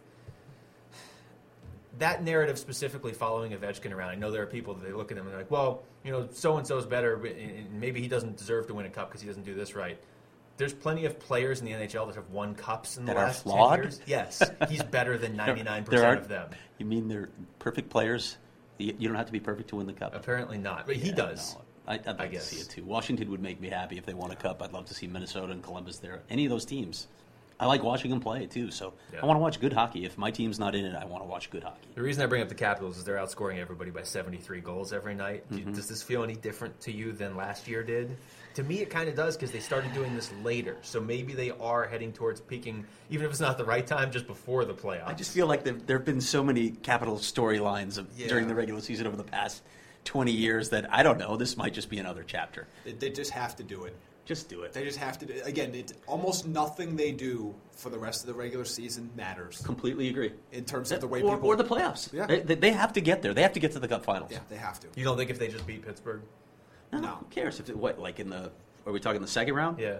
that 1.99 2.23
narrative 2.23 2.57
specifically 2.57 3.13
following 3.13 3.51
Ovechkin 3.51 3.91
around, 3.93 4.09
I 4.09 4.15
know 4.15 4.31
there 4.31 4.41
are 4.43 4.47
people 4.47 4.73
that 4.73 4.83
they 4.85 4.91
look 4.93 5.11
at 5.11 5.17
him 5.17 5.23
and 5.25 5.31
they're 5.31 5.39
like, 5.41 5.51
well, 5.51 5.83
you 6.03 6.11
know, 6.11 6.27
so 6.31 6.57
and 6.57 6.65
so's 6.65 6.85
better, 6.85 7.15
and 7.25 7.79
maybe 7.79 8.01
he 8.01 8.07
doesn't 8.07 8.37
deserve 8.37 8.67
to 8.67 8.73
win 8.73 8.85
a 8.85 8.89
cup 8.89 9.09
because 9.09 9.21
he 9.21 9.27
doesn't 9.27 9.43
do 9.45 9.53
this 9.53 9.75
right. 9.75 9.97
There's 10.57 10.73
plenty 10.73 11.05
of 11.05 11.19
players 11.19 11.59
in 11.61 11.65
the 11.65 11.71
NHL 11.71 12.07
that 12.07 12.15
have 12.15 12.29
won 12.29 12.53
cups 12.55 12.97
in 12.97 13.05
the 13.05 13.13
That 13.13 13.19
are 13.19 13.25
last 13.27 13.43
flawed? 13.43 13.75
10 13.79 13.83
years. 13.83 14.01
Yes, 14.05 14.41
he's 14.69 14.83
better 14.83 15.17
than 15.17 15.35
99% 15.35 15.85
There 15.89 16.05
are- 16.05 16.15
of 16.15 16.27
them. 16.27 16.49
You 16.77 16.85
mean 16.85 17.07
they're 17.07 17.29
perfect 17.59 17.89
players? 17.89 18.37
You, 18.77 18.93
you 18.97 19.07
don't 19.07 19.17
have 19.17 19.27
to 19.27 19.31
be 19.31 19.39
perfect 19.39 19.69
to 19.69 19.75
win 19.77 19.87
the 19.87 19.93
cup. 19.93 20.13
Apparently 20.15 20.57
not, 20.57 20.85
but 20.87 20.95
he 20.95 21.09
Yeah, 21.09 21.15
does. 21.15 21.55
no. 21.55 21.61
I, 21.85 21.95
I'd 21.95 22.05
like 22.05 22.21
I 22.21 22.27
to 22.27 22.39
see 22.39 22.61
it 22.61 22.69
too. 22.69 22.83
Washington 22.83 23.29
would 23.31 23.41
make 23.41 23.59
me 23.59 23.67
happy 23.69 23.97
if 23.97 24.05
they 24.05 24.13
won 24.13 24.31
a 24.31 24.35
cup. 24.35 24.61
I'd 24.63 24.71
love 24.73 24.85
to 24.85 24.93
see 24.93 25.05
Minnesota 25.05 25.51
and 25.51 25.61
Columbus 25.61 25.97
there. 25.99 26.21
Any 26.29 26.45
of 26.45 26.49
those 26.49 26.63
teams. 26.65 27.07
I 27.59 27.65
like 27.65 27.83
watching 27.83 28.09
them 28.11 28.19
play 28.19 28.45
too. 28.47 28.71
So 28.71 28.93
Yeah. 29.13 29.19
I 29.21 29.25
want 29.25 29.37
to 29.37 29.41
watch 29.41 29.59
good 29.59 29.73
hockey. 29.73 30.05
If 30.05 30.17
my 30.17 30.31
team's 30.31 30.59
not 30.59 30.75
in 30.75 30.85
it, 30.85 30.95
I 30.95 31.05
want 31.05 31.23
to 31.23 31.27
watch 31.29 31.49
good 31.49 31.63
hockey. 31.63 31.87
The 31.95 32.01
reason 32.01 32.23
I 32.23 32.25
bring 32.25 32.41
up 32.41 32.49
the 32.49 32.55
Capitals 32.55 32.97
is 32.97 33.03
they're 33.03 33.15
outscoring 33.17 33.59
everybody 33.59 33.91
by 33.91 34.03
73 34.03 34.59
goals 34.61 34.91
every 34.93 35.13
night. 35.15 35.49
Mm-hmm. 35.51 35.71
Does 35.73 35.87
this 35.87 36.01
feel 36.03 36.23
any 36.23 36.35
different 36.35 36.79
to 36.81 36.91
you 36.91 37.11
than 37.11 37.35
last 37.37 37.67
year 37.67 37.83
did? 37.83 38.17
To 38.55 38.63
me, 38.63 38.81
it 38.81 38.89
kind 38.89 39.09
of 39.09 39.15
does 39.15 39.35
because 39.35 39.51
they 39.51 39.59
started 39.59 39.93
doing 39.93 40.13
this 40.15 40.31
later. 40.43 40.77
So 40.81 40.99
maybe 41.01 41.33
they 41.33 41.51
are 41.51 41.85
heading 41.87 42.11
towards 42.13 42.39
peaking, 42.41 42.85
even 43.09 43.25
if 43.25 43.31
it's 43.31 43.39
not 43.39 43.57
the 43.57 43.65
right 43.65 43.85
time, 43.85 44.11
just 44.11 44.27
before 44.27 44.63
the 44.65 44.73
playoffs. 44.75 45.07
I 45.07 45.13
just 45.13 45.31
feel 45.31 45.47
like 45.47 45.63
there 45.63 45.73
there 45.73 45.97
have 45.97 46.05
been 46.05 46.21
so 46.21 46.43
many 46.43 46.69
capital 46.71 47.15
storylines 47.17 47.97
of- 47.97 48.07
Yeah. 48.15 48.27
during 48.27 48.47
the 48.47 48.55
regular 48.55 48.81
season 48.81 49.07
over 49.07 49.15
the 49.17 49.23
past 49.23 49.63
20 50.05 50.31
years 50.31 50.69
that 50.69 50.85
I 50.93 51.01
don't 51.01 51.17
know. 51.17 51.35
This 51.37 51.55
might 51.57 51.73
just 51.73 51.89
be 51.89 51.97
another 51.97 52.23
chapter. 52.27 52.67
They, 52.83 52.91
they 52.91 53.09
just 53.09 53.31
have 53.31 53.55
to 53.55 53.63
do 53.63 53.85
it. 53.85 53.95
Just 54.25 54.47
do 54.47 54.61
it. 54.61 54.71
They 54.71 54.85
just 54.85 54.99
have 54.99 55.17
to. 55.19 55.25
do 55.25 55.33
Again, 55.43 55.75
it's 55.75 55.93
almost 56.07 56.47
nothing 56.47 56.95
they 56.95 57.11
do 57.11 57.53
for 57.71 57.89
the 57.89 57.97
rest 57.99 58.21
of 58.21 58.27
the 58.27 58.33
regular 58.33 58.63
season 58.63 59.09
matters 59.17 59.61
Completely 59.65 60.07
agree. 60.07 60.31
in 60.53 60.63
terms 60.63 60.91
of 60.93 61.01
the 61.01 61.07
way 61.07 61.21
or, 61.21 61.35
people. 61.35 61.49
or 61.49 61.55
the 61.57 61.63
playoffs. 61.65 62.11
Yeah. 62.13 62.25
They, 62.25 62.39
they, 62.39 62.55
they 62.55 62.71
have 62.71 62.93
to 62.93 63.01
get 63.01 63.21
there. 63.21 63.33
They 63.33 63.41
have 63.41 63.53
to 63.53 63.59
get 63.59 63.73
to 63.73 63.79
the 63.79 63.87
cup 63.87 64.05
finals. 64.05 64.31
yeah, 64.31 64.39
they 64.49 64.55
have 64.55 64.79
to. 64.79 64.87
you 64.95 65.03
don't 65.03 65.17
think 65.17 65.29
if 65.29 65.39
they 65.39 65.49
just 65.49 65.67
beat 65.67 65.85
Pittsburgh? 65.85 66.21
No, 66.93 66.99
No. 66.99 67.07
Who 67.15 67.25
cares 67.31 67.59
if 67.59 67.69
it, 67.69 67.75
what 67.75 67.99
like 67.99 68.19
in 68.21 68.29
the 68.29 68.51
are 68.85 68.91
we 68.91 68.99
talking 68.99 69.21
the 69.21 69.27
second 69.27 69.53
round? 69.55 69.79
Yeah. 69.79 69.99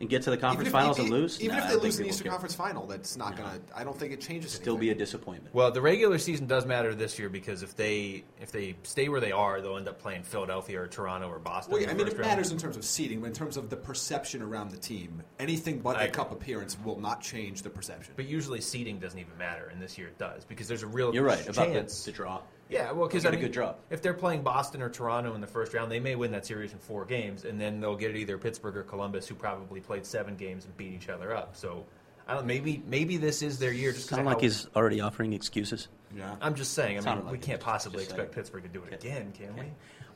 And 0.00 0.08
get 0.08 0.22
to 0.22 0.30
the 0.30 0.36
conference 0.36 0.68
if- 0.68 0.72
finals 0.72 0.98
even- 0.98 1.12
and 1.12 1.22
lose? 1.22 1.40
Even 1.40 1.56
Nah, 1.56 1.64
if 1.64 1.68
they 1.70 1.76
lose 1.76 1.82
in 1.82 1.88
the 1.90 1.90
people 2.04 2.08
Eastern 2.08 2.24
care. 2.24 2.30
Conference 2.32 2.54
Final, 2.54 2.86
that's 2.86 3.16
not 3.16 3.36
gonna. 3.36 3.60
I 3.74 3.84
don't 3.84 3.98
think 3.98 4.12
it 4.12 4.20
changes. 4.20 4.52
Still 4.52 4.76
be 4.76 4.90
a 4.90 4.94
disappointment. 4.94 5.54
Well, 5.54 5.70
the 5.70 5.80
regular 5.82 6.18
season 6.18 6.46
does 6.46 6.64
matter 6.66 6.94
this 6.94 7.18
year 7.18 7.28
because 7.28 7.62
if 7.62 7.76
they 7.76 8.24
if 8.40 8.52
they 8.52 8.76
stay 8.82 9.08
where 9.08 9.20
they 9.20 9.32
are, 9.32 9.60
they'll 9.60 9.76
end 9.76 9.88
up 9.88 9.98
playing 9.98 10.22
Philadelphia 10.22 10.80
or 10.80 10.86
Toronto 10.86 11.28
or 11.28 11.38
Boston. 11.38 11.72
Well, 11.72 11.82
yeah, 11.82 11.90
I 11.90 11.94
mean, 11.94 12.06
it 12.06 12.12
round. 12.12 12.26
matters 12.26 12.52
in 12.52 12.58
terms 12.58 12.76
of 12.76 12.84
seeding, 12.84 13.20
but 13.20 13.26
in 13.28 13.32
terms 13.32 13.56
of 13.56 13.68
the 13.70 13.76
perception 13.76 14.42
around 14.42 14.70
the 14.70 14.78
team, 14.78 15.22
anything 15.38 15.80
but 15.80 15.96
I 15.96 16.00
a 16.00 16.04
agree. 16.04 16.14
cup 16.14 16.32
appearance 16.32 16.76
will 16.84 16.98
not 17.00 17.20
change 17.20 17.62
the 17.62 17.70
perception. 17.70 18.14
But 18.16 18.26
usually 18.26 18.60
seeding 18.60 18.98
doesn't 18.98 19.18
even 19.18 19.36
matter, 19.38 19.68
and 19.72 19.80
this 19.80 19.96
year 19.98 20.08
it 20.08 20.18
does 20.18 20.44
because 20.44 20.68
there's 20.68 20.82
a 20.82 20.86
real 20.86 21.14
You're 21.14 21.24
right 21.24 21.42
about 21.48 21.68
the, 21.68 21.74
chance. 21.74 22.04
the 22.04 22.12
draw. 22.12 22.40
Yeah, 22.70 22.92
well, 22.92 23.08
because 23.08 23.24
They 23.24 23.30
I 23.30 23.32
got 23.32 23.38
a 23.38 23.42
good 23.42 23.52
draw. 23.52 23.74
if 23.90 24.00
they're 24.00 24.14
playing 24.14 24.42
Boston 24.42 24.80
or 24.80 24.88
Toronto 24.88 25.34
in 25.34 25.40
the 25.40 25.46
first 25.46 25.74
round, 25.74 25.90
they 25.90 25.98
may 26.00 26.14
win 26.14 26.30
that 26.32 26.46
series 26.46 26.72
in 26.72 26.78
four 26.78 27.04
games, 27.04 27.44
and 27.44 27.60
then 27.60 27.80
they'll 27.80 27.96
get 27.96 28.14
either 28.14 28.38
Pittsburgh 28.38 28.76
or 28.76 28.84
Columbus, 28.84 29.26
who 29.26 29.34
probably 29.34 29.80
played 29.80 30.06
seven 30.06 30.36
games 30.36 30.64
and 30.64 30.76
beat 30.76 30.92
each 30.92 31.08
other 31.08 31.34
up. 31.34 31.56
So, 31.56 31.84
I 32.28 32.34
don't. 32.34 32.46
Maybe 32.46 32.80
maybe 32.86 33.16
this 33.16 33.42
is 33.42 33.58
their 33.58 33.72
year. 33.72 33.90
Just 33.90 34.04
'cause 34.08 34.16
Sound 34.16 34.20
of 34.20 34.26
like 34.26 34.36
how- 34.36 34.42
he's 34.42 34.66
already 34.76 35.00
offering 35.00 35.32
excuses. 35.32 35.88
yeah. 36.16 36.36
I'm 36.40 36.54
just 36.54 36.74
saying. 36.74 36.92
I 36.92 37.00
mean, 37.00 37.02
Sounded 37.02 37.30
we 37.30 37.38
can't 37.38 37.60
possibly 37.60 38.04
expect 38.04 38.20
saying. 38.20 38.30
Pittsburgh 38.34 38.62
to 38.62 38.68
do 38.68 38.84
it 38.84 38.94
Okay. 38.94 39.08
again, 39.08 39.32
can 39.32 39.56
we? 39.56 39.64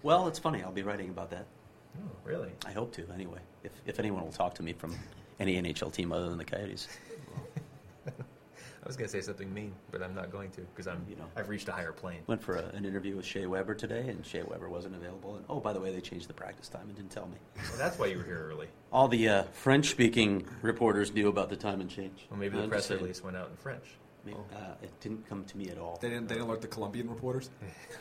Well, 0.04 0.28
it's 0.28 0.38
funny. 0.38 0.62
I'll 0.62 0.70
be 0.70 0.82
writing 0.84 1.08
about 1.08 1.30
that. 1.30 1.46
Oh, 1.98 2.02
really? 2.24 2.50
I 2.66 2.70
hope 2.72 2.92
to, 2.94 3.06
anyway. 3.12 3.38
If, 3.64 3.72
if 3.86 3.98
anyone 3.98 4.22
will 4.22 4.32
talk 4.32 4.54
to 4.56 4.62
me 4.62 4.72
from 4.74 4.94
any 5.40 5.56
NHL 5.60 5.90
team 5.92 6.12
other 6.12 6.28
than 6.28 6.38
the 6.38 6.44
Coyotes. 6.44 6.86
I 8.84 8.86
was 8.86 8.96
going 8.98 9.08
to 9.08 9.12
say 9.12 9.22
something 9.22 9.52
mean, 9.54 9.72
but 9.90 10.02
I'm 10.02 10.14
not 10.14 10.30
going 10.30 10.50
to 10.50 10.60
because 10.60 10.86
I'm. 10.86 11.06
You 11.08 11.16
know. 11.16 11.24
I've 11.36 11.48
reached 11.48 11.68
a 11.68 11.72
higher 11.72 11.92
plane. 11.92 12.20
Went 12.26 12.42
for 12.42 12.56
a, 12.56 12.66
an 12.74 12.84
interview 12.84 13.16
with 13.16 13.24
Shea 13.24 13.46
Weber 13.46 13.74
today, 13.74 14.08
and 14.08 14.24
Shea 14.26 14.42
Weber 14.42 14.68
wasn't 14.68 14.94
available. 14.94 15.36
And 15.36 15.44
oh, 15.48 15.58
by 15.58 15.72
the 15.72 15.80
way, 15.80 15.90
they 15.90 16.02
changed 16.02 16.28
the 16.28 16.34
practice 16.34 16.68
time 16.68 16.82
and 16.82 16.94
didn't 16.94 17.10
tell 17.10 17.26
me. 17.26 17.36
Well, 17.56 17.78
that's 17.78 17.98
why 17.98 18.06
you 18.06 18.18
were 18.18 18.24
here 18.24 18.46
early. 18.50 18.68
All 18.92 19.08
the 19.08 19.26
uh, 19.26 19.42
French-speaking 19.44 20.46
reporters 20.60 21.14
knew 21.14 21.28
about 21.28 21.48
the 21.48 21.56
time 21.56 21.80
and 21.80 21.88
change. 21.88 22.26
Well, 22.30 22.38
maybe 22.38 22.58
the 22.58 22.64
I'm 22.64 22.68
press 22.68 22.80
just 22.80 22.88
saying. 22.88 23.00
release 23.00 23.24
went 23.24 23.38
out 23.38 23.48
in 23.48 23.56
French. 23.56 23.84
Maybe, 24.26 24.36
uh, 24.54 24.74
it 24.82 24.90
didn't 25.00 25.26
come 25.26 25.44
to 25.46 25.56
me 25.56 25.70
at 25.70 25.78
all. 25.78 25.98
They 26.02 26.10
didn't. 26.10 26.28
They 26.28 26.34
didn't 26.34 26.48
like 26.48 26.60
the 26.60 26.68
Colombian 26.68 27.08
reporters. 27.08 27.48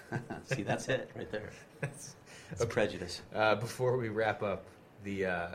See, 0.45 0.63
that's 0.63 0.89
it 0.89 1.09
right 1.15 1.31
there. 1.31 1.51
It's 1.81 2.15
prejudice. 2.67 3.21
Uh, 3.33 3.55
before 3.55 3.95
we 3.95 4.09
wrap 4.09 4.43
up, 4.43 4.65
the 5.05 5.25
uh, 5.27 5.47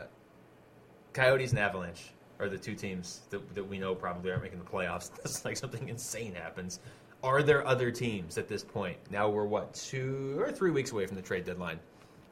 Coyotes 1.13 1.51
and 1.51 1.59
Avalanche 1.59 2.13
are 2.39 2.49
the 2.49 2.57
two 2.57 2.75
teams 2.75 3.21
that, 3.29 3.53
that 3.55 3.63
we 3.67 3.77
know 3.77 3.93
probably 3.93 4.31
aren't 4.31 4.43
making 4.43 4.59
the 4.59 4.65
playoffs 4.65 5.11
unless 5.17 5.43
like 5.45 5.57
something 5.57 5.89
insane 5.89 6.33
happens. 6.33 6.79
Are 7.21 7.43
there 7.43 7.67
other 7.67 7.91
teams 7.91 8.37
at 8.37 8.47
this 8.47 8.63
point? 8.63 8.97
Now 9.11 9.29
we're 9.29 9.45
what 9.45 9.73
two 9.73 10.37
or 10.39 10.51
three 10.51 10.71
weeks 10.71 10.91
away 10.91 11.05
from 11.05 11.17
the 11.17 11.21
trade 11.21 11.43
deadline. 11.45 11.79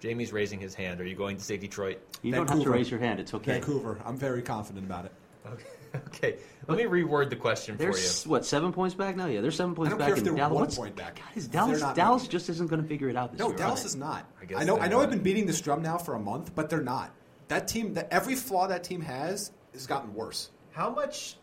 Jaime's 0.01 0.31
raising 0.31 0.59
his 0.59 0.73
hand. 0.75 1.01
Are 1.01 1.05
you 1.05 1.15
going 1.15 1.37
to 1.37 1.43
say 1.43 1.57
Detroit? 1.57 1.99
You 2.21 2.31
don't 2.31 2.49
have 2.49 2.61
to 2.63 2.69
raise 2.69 2.89
your 2.89 2.99
hand. 2.99 3.19
It's 3.19 3.33
okay. 3.33 3.53
Vancouver. 3.53 3.99
I'm 4.05 4.15
very 4.15 4.41
confident 4.43 4.85
about 4.85 5.05
it. 5.05 5.11
Okay. 5.45 5.65
okay. 6.07 6.37
Let 6.67 6.77
me 6.77 6.83
reword 6.83 7.29
the 7.29 7.35
question 7.35 7.75
They're 7.77 7.91
for 7.91 7.99
you. 7.99 8.31
what 8.31 8.45
seven 8.45 8.71
points 8.71 8.93
back 8.95 9.15
now? 9.15 9.25
Yeah, 9.25 9.41
they're 9.41 9.49
seven 9.51 9.73
points 9.73 9.89
don't 9.89 9.97
back. 9.99 10.07
care 10.07 10.13
if 10.13 10.19
in 10.19 10.25
they're 10.25 10.35
Dallas. 10.35 10.53
one 10.53 10.61
What's- 10.63 10.77
point 10.77 10.95
back. 10.95 11.15
God, 11.15 11.25
is 11.37 11.47
Dallas 11.47 11.81
Dallas 11.95 12.27
just 12.27 12.47
isn't 12.49 12.69
going 12.69 12.81
to 12.81 12.87
figure 12.87 13.09
it 13.09 13.15
out 13.15 13.31
this 13.31 13.39
No, 13.39 13.47
year. 13.47 13.55
are 13.55 13.57
Dallas 13.57 13.81
they? 13.81 13.87
is 13.87 13.95
not. 13.95 14.25
I 14.41 14.45
guess 14.45 14.61
I 14.61 14.63
know. 14.65 14.77
I 14.79 14.87
know. 14.87 15.01
I've 15.01 15.09
been 15.09 15.23
beating 15.23 15.45
this 15.47 15.59
drum 15.61 15.81
now 15.81 15.97
for 15.97 16.13
a 16.15 16.19
month, 16.19 16.53
but 16.53 16.69
they're 16.69 16.81
not. 16.81 17.11
That 17.47 17.67
team. 17.67 17.93
That 17.95 18.07
every 18.11 18.35
flaw 18.35 18.67
that 18.67 18.83
team 18.83 19.01
has 19.01 19.51
has 19.78 19.88
gotten 19.88 20.13
worse. 20.13 20.49
How 20.71 20.89
much? 20.89 21.38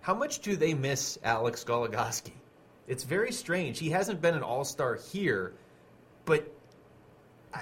How 0.00 0.14
much 0.14 0.38
do 0.40 0.56
they 0.56 0.72
miss 0.74 1.18
Alex 1.24 1.64
Goligoski? 1.64 2.32
It's 2.86 3.02
very 3.02 3.32
strange. 3.32 3.78
He 3.78 3.90
hasn't 3.90 4.20
been 4.20 4.34
an 4.34 4.42
All 4.42 4.64
Star 4.64 4.94
here, 5.12 5.54
but 6.24 6.46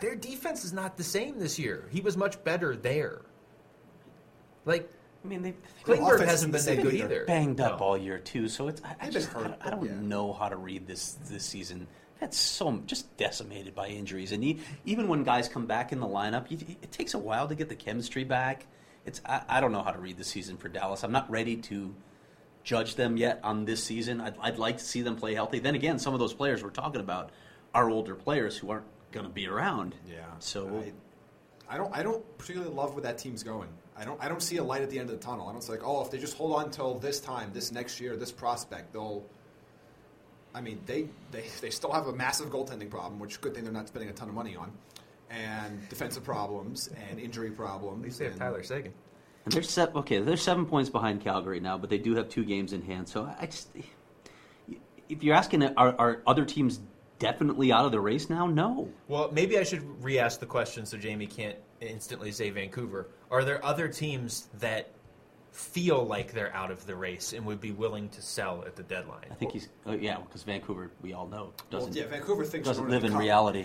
their 0.00 0.14
defense 0.14 0.64
is 0.64 0.72
not 0.72 0.96
the 0.96 1.04
same 1.04 1.38
this 1.38 1.58
year. 1.58 1.88
He 1.90 2.00
was 2.00 2.16
much 2.16 2.42
better 2.44 2.76
there. 2.76 3.22
Like 4.66 4.90
I 5.24 5.28
mean, 5.28 5.40
they 5.42 5.54
Their 5.86 5.96
Klingberg 5.96 6.26
hasn't 6.26 6.52
been 6.52 6.58
isn't 6.60 6.76
that 6.76 6.82
good 6.82 6.94
either. 6.94 7.04
either. 7.14 7.24
banged 7.24 7.60
up 7.60 7.80
No. 7.80 7.86
all 7.86 7.96
year 7.98 8.18
too. 8.18 8.48
So 8.48 8.68
it's 8.68 8.82
I, 8.84 9.06
I 9.06 9.10
just 9.10 9.28
hurt, 9.30 9.56
I, 9.62 9.68
I 9.68 9.70
don't 9.70 9.84
yeah. 9.86 9.94
know 10.00 10.32
how 10.34 10.48
to 10.50 10.56
read 10.56 10.86
this 10.86 11.12
this 11.30 11.44
season. 11.44 11.86
That's 12.20 12.36
so 12.38 12.80
just 12.86 13.14
decimated 13.16 13.74
by 13.74 13.88
injuries, 13.88 14.32
and 14.32 14.42
he, 14.42 14.60
even 14.84 15.08
when 15.08 15.24
guys 15.24 15.48
come 15.48 15.66
back 15.66 15.92
in 15.92 16.00
the 16.00 16.06
lineup, 16.06 16.50
you, 16.50 16.58
it 16.80 16.92
takes 16.92 17.14
a 17.14 17.18
while 17.18 17.48
to 17.48 17.54
get 17.54 17.68
the 17.68 17.74
chemistry 17.74 18.24
back. 18.24 18.66
It's 19.06 19.20
I, 19.26 19.42
I 19.48 19.60
don't 19.60 19.72
know 19.72 19.82
how 19.82 19.92
to 19.92 19.98
read 19.98 20.16
the 20.16 20.24
season 20.24 20.56
for 20.56 20.68
Dallas. 20.68 21.02
I'm 21.04 21.12
not 21.12 21.30
ready 21.30 21.56
to 21.56 21.94
judge 22.62 22.94
them 22.94 23.16
yet 23.16 23.40
on 23.42 23.64
this 23.64 23.84
season. 23.84 24.20
I'd, 24.20 24.34
I'd 24.40 24.58
like 24.58 24.78
to 24.78 24.84
see 24.84 25.02
them 25.02 25.16
play 25.16 25.34
healthy. 25.34 25.58
Then 25.58 25.74
again, 25.74 25.98
some 25.98 26.14
of 26.14 26.20
those 26.20 26.32
players 26.32 26.62
we're 26.62 26.70
talking 26.70 27.00
about 27.00 27.30
are 27.74 27.90
older 27.90 28.14
players 28.14 28.56
who 28.56 28.70
aren't 28.70 28.86
going 29.12 29.26
to 29.26 29.32
be 29.32 29.46
around. 29.46 29.94
Yeah. 30.08 30.24
So 30.38 30.82
I, 31.68 31.74
I 31.74 31.76
don't. 31.78 31.96
I 31.96 32.02
don't 32.02 32.38
particularly 32.38 32.74
love 32.74 32.94
where 32.94 33.02
that 33.02 33.18
team's 33.18 33.42
going. 33.42 33.68
I 33.96 34.04
don't. 34.04 34.22
I 34.22 34.28
don't 34.28 34.42
see 34.42 34.56
a 34.56 34.64
light 34.64 34.82
at 34.82 34.90
the 34.90 34.98
end 34.98 35.10
of 35.10 35.18
the 35.18 35.24
tunnel. 35.24 35.48
I 35.48 35.52
don't 35.52 35.68
like, 35.68 35.84
oh, 35.84 36.02
if 36.02 36.10
they 36.10 36.18
just 36.18 36.36
hold 36.36 36.54
on 36.54 36.70
till 36.70 36.98
this 36.98 37.20
time, 37.20 37.50
this 37.52 37.72
next 37.72 38.00
year, 38.00 38.16
this 38.16 38.32
prospect, 38.32 38.92
they'll. 38.92 39.24
I 40.54 40.60
mean, 40.60 40.80
they 40.86 41.08
they 41.30 41.44
they 41.60 41.70
still 41.70 41.92
have 41.92 42.06
a 42.06 42.12
massive 42.12 42.48
goaltending 42.50 42.90
problem, 42.90 43.18
which 43.18 43.40
good 43.40 43.54
thing 43.54 43.64
they're 43.64 43.72
not 43.72 43.88
spending 43.88 44.10
a 44.10 44.12
ton 44.12 44.28
of 44.28 44.34
money 44.34 44.56
on, 44.56 44.72
and 45.30 45.88
defensive 45.88 46.24
problems 46.24 46.90
and 47.10 47.18
injury 47.18 47.50
problems. 47.50 47.98
at 48.00 48.04
least 48.04 48.18
they 48.18 48.24
have 48.24 48.34
and- 48.34 48.40
Tyler 48.40 48.62
Seguin. 48.62 48.92
And 49.44 49.52
they're 49.52 49.62
set. 49.62 49.94
Okay, 49.94 50.20
they're 50.20 50.38
seven 50.38 50.64
points 50.64 50.88
behind 50.88 51.20
Calgary 51.20 51.60
now, 51.60 51.76
but 51.76 51.90
they 51.90 51.98
do 51.98 52.14
have 52.14 52.30
two 52.30 52.44
games 52.44 52.72
in 52.72 52.80
hand. 52.80 53.08
So 53.08 53.30
I 53.38 53.44
just, 53.44 53.68
if 55.10 55.22
you're 55.22 55.34
asking, 55.34 55.62
are, 55.76 55.94
are 55.98 56.22
other 56.26 56.46
teams 56.46 56.80
definitely 57.18 57.70
out 57.70 57.84
of 57.84 57.92
the 57.92 58.00
race 58.00 58.30
now? 58.30 58.46
No. 58.46 58.88
Well, 59.06 59.30
maybe 59.32 59.58
I 59.58 59.62
should 59.64 60.02
re-ask 60.02 60.40
the 60.40 60.46
question 60.46 60.86
so 60.86 60.98
Jaime 60.98 61.26
can't 61.26 61.56
instantly 61.82 62.32
say 62.32 62.48
Vancouver. 62.48 63.08
Are 63.30 63.44
there 63.44 63.62
other 63.62 63.86
teams 63.86 64.48
that 64.60 64.93
feel 65.54 66.04
like 66.04 66.32
they're 66.32 66.52
out 66.52 66.70
of 66.72 66.84
the 66.84 66.96
race 66.96 67.32
and 67.32 67.46
would 67.46 67.60
be 67.60 67.70
willing 67.70 68.08
to 68.10 68.20
sell 68.20 68.64
at 68.66 68.74
the 68.74 68.82
deadline? 68.82 69.26
I 69.30 69.34
think 69.34 69.52
he's. 69.52 69.68
Oh, 69.86 69.92
yeah, 69.92 70.16
because 70.18 70.42
Vancouver, 70.42 70.90
we 71.00 71.12
all 71.12 71.28
know, 71.28 71.52
doesn't 71.70 71.94
yeah, 71.94 72.06
Vancouver 72.06 72.44
thinks 72.44 72.66
doesn't 72.66 72.88
live 72.88 73.04
in 73.04 73.12
come- 73.12 73.20
reality. 73.20 73.64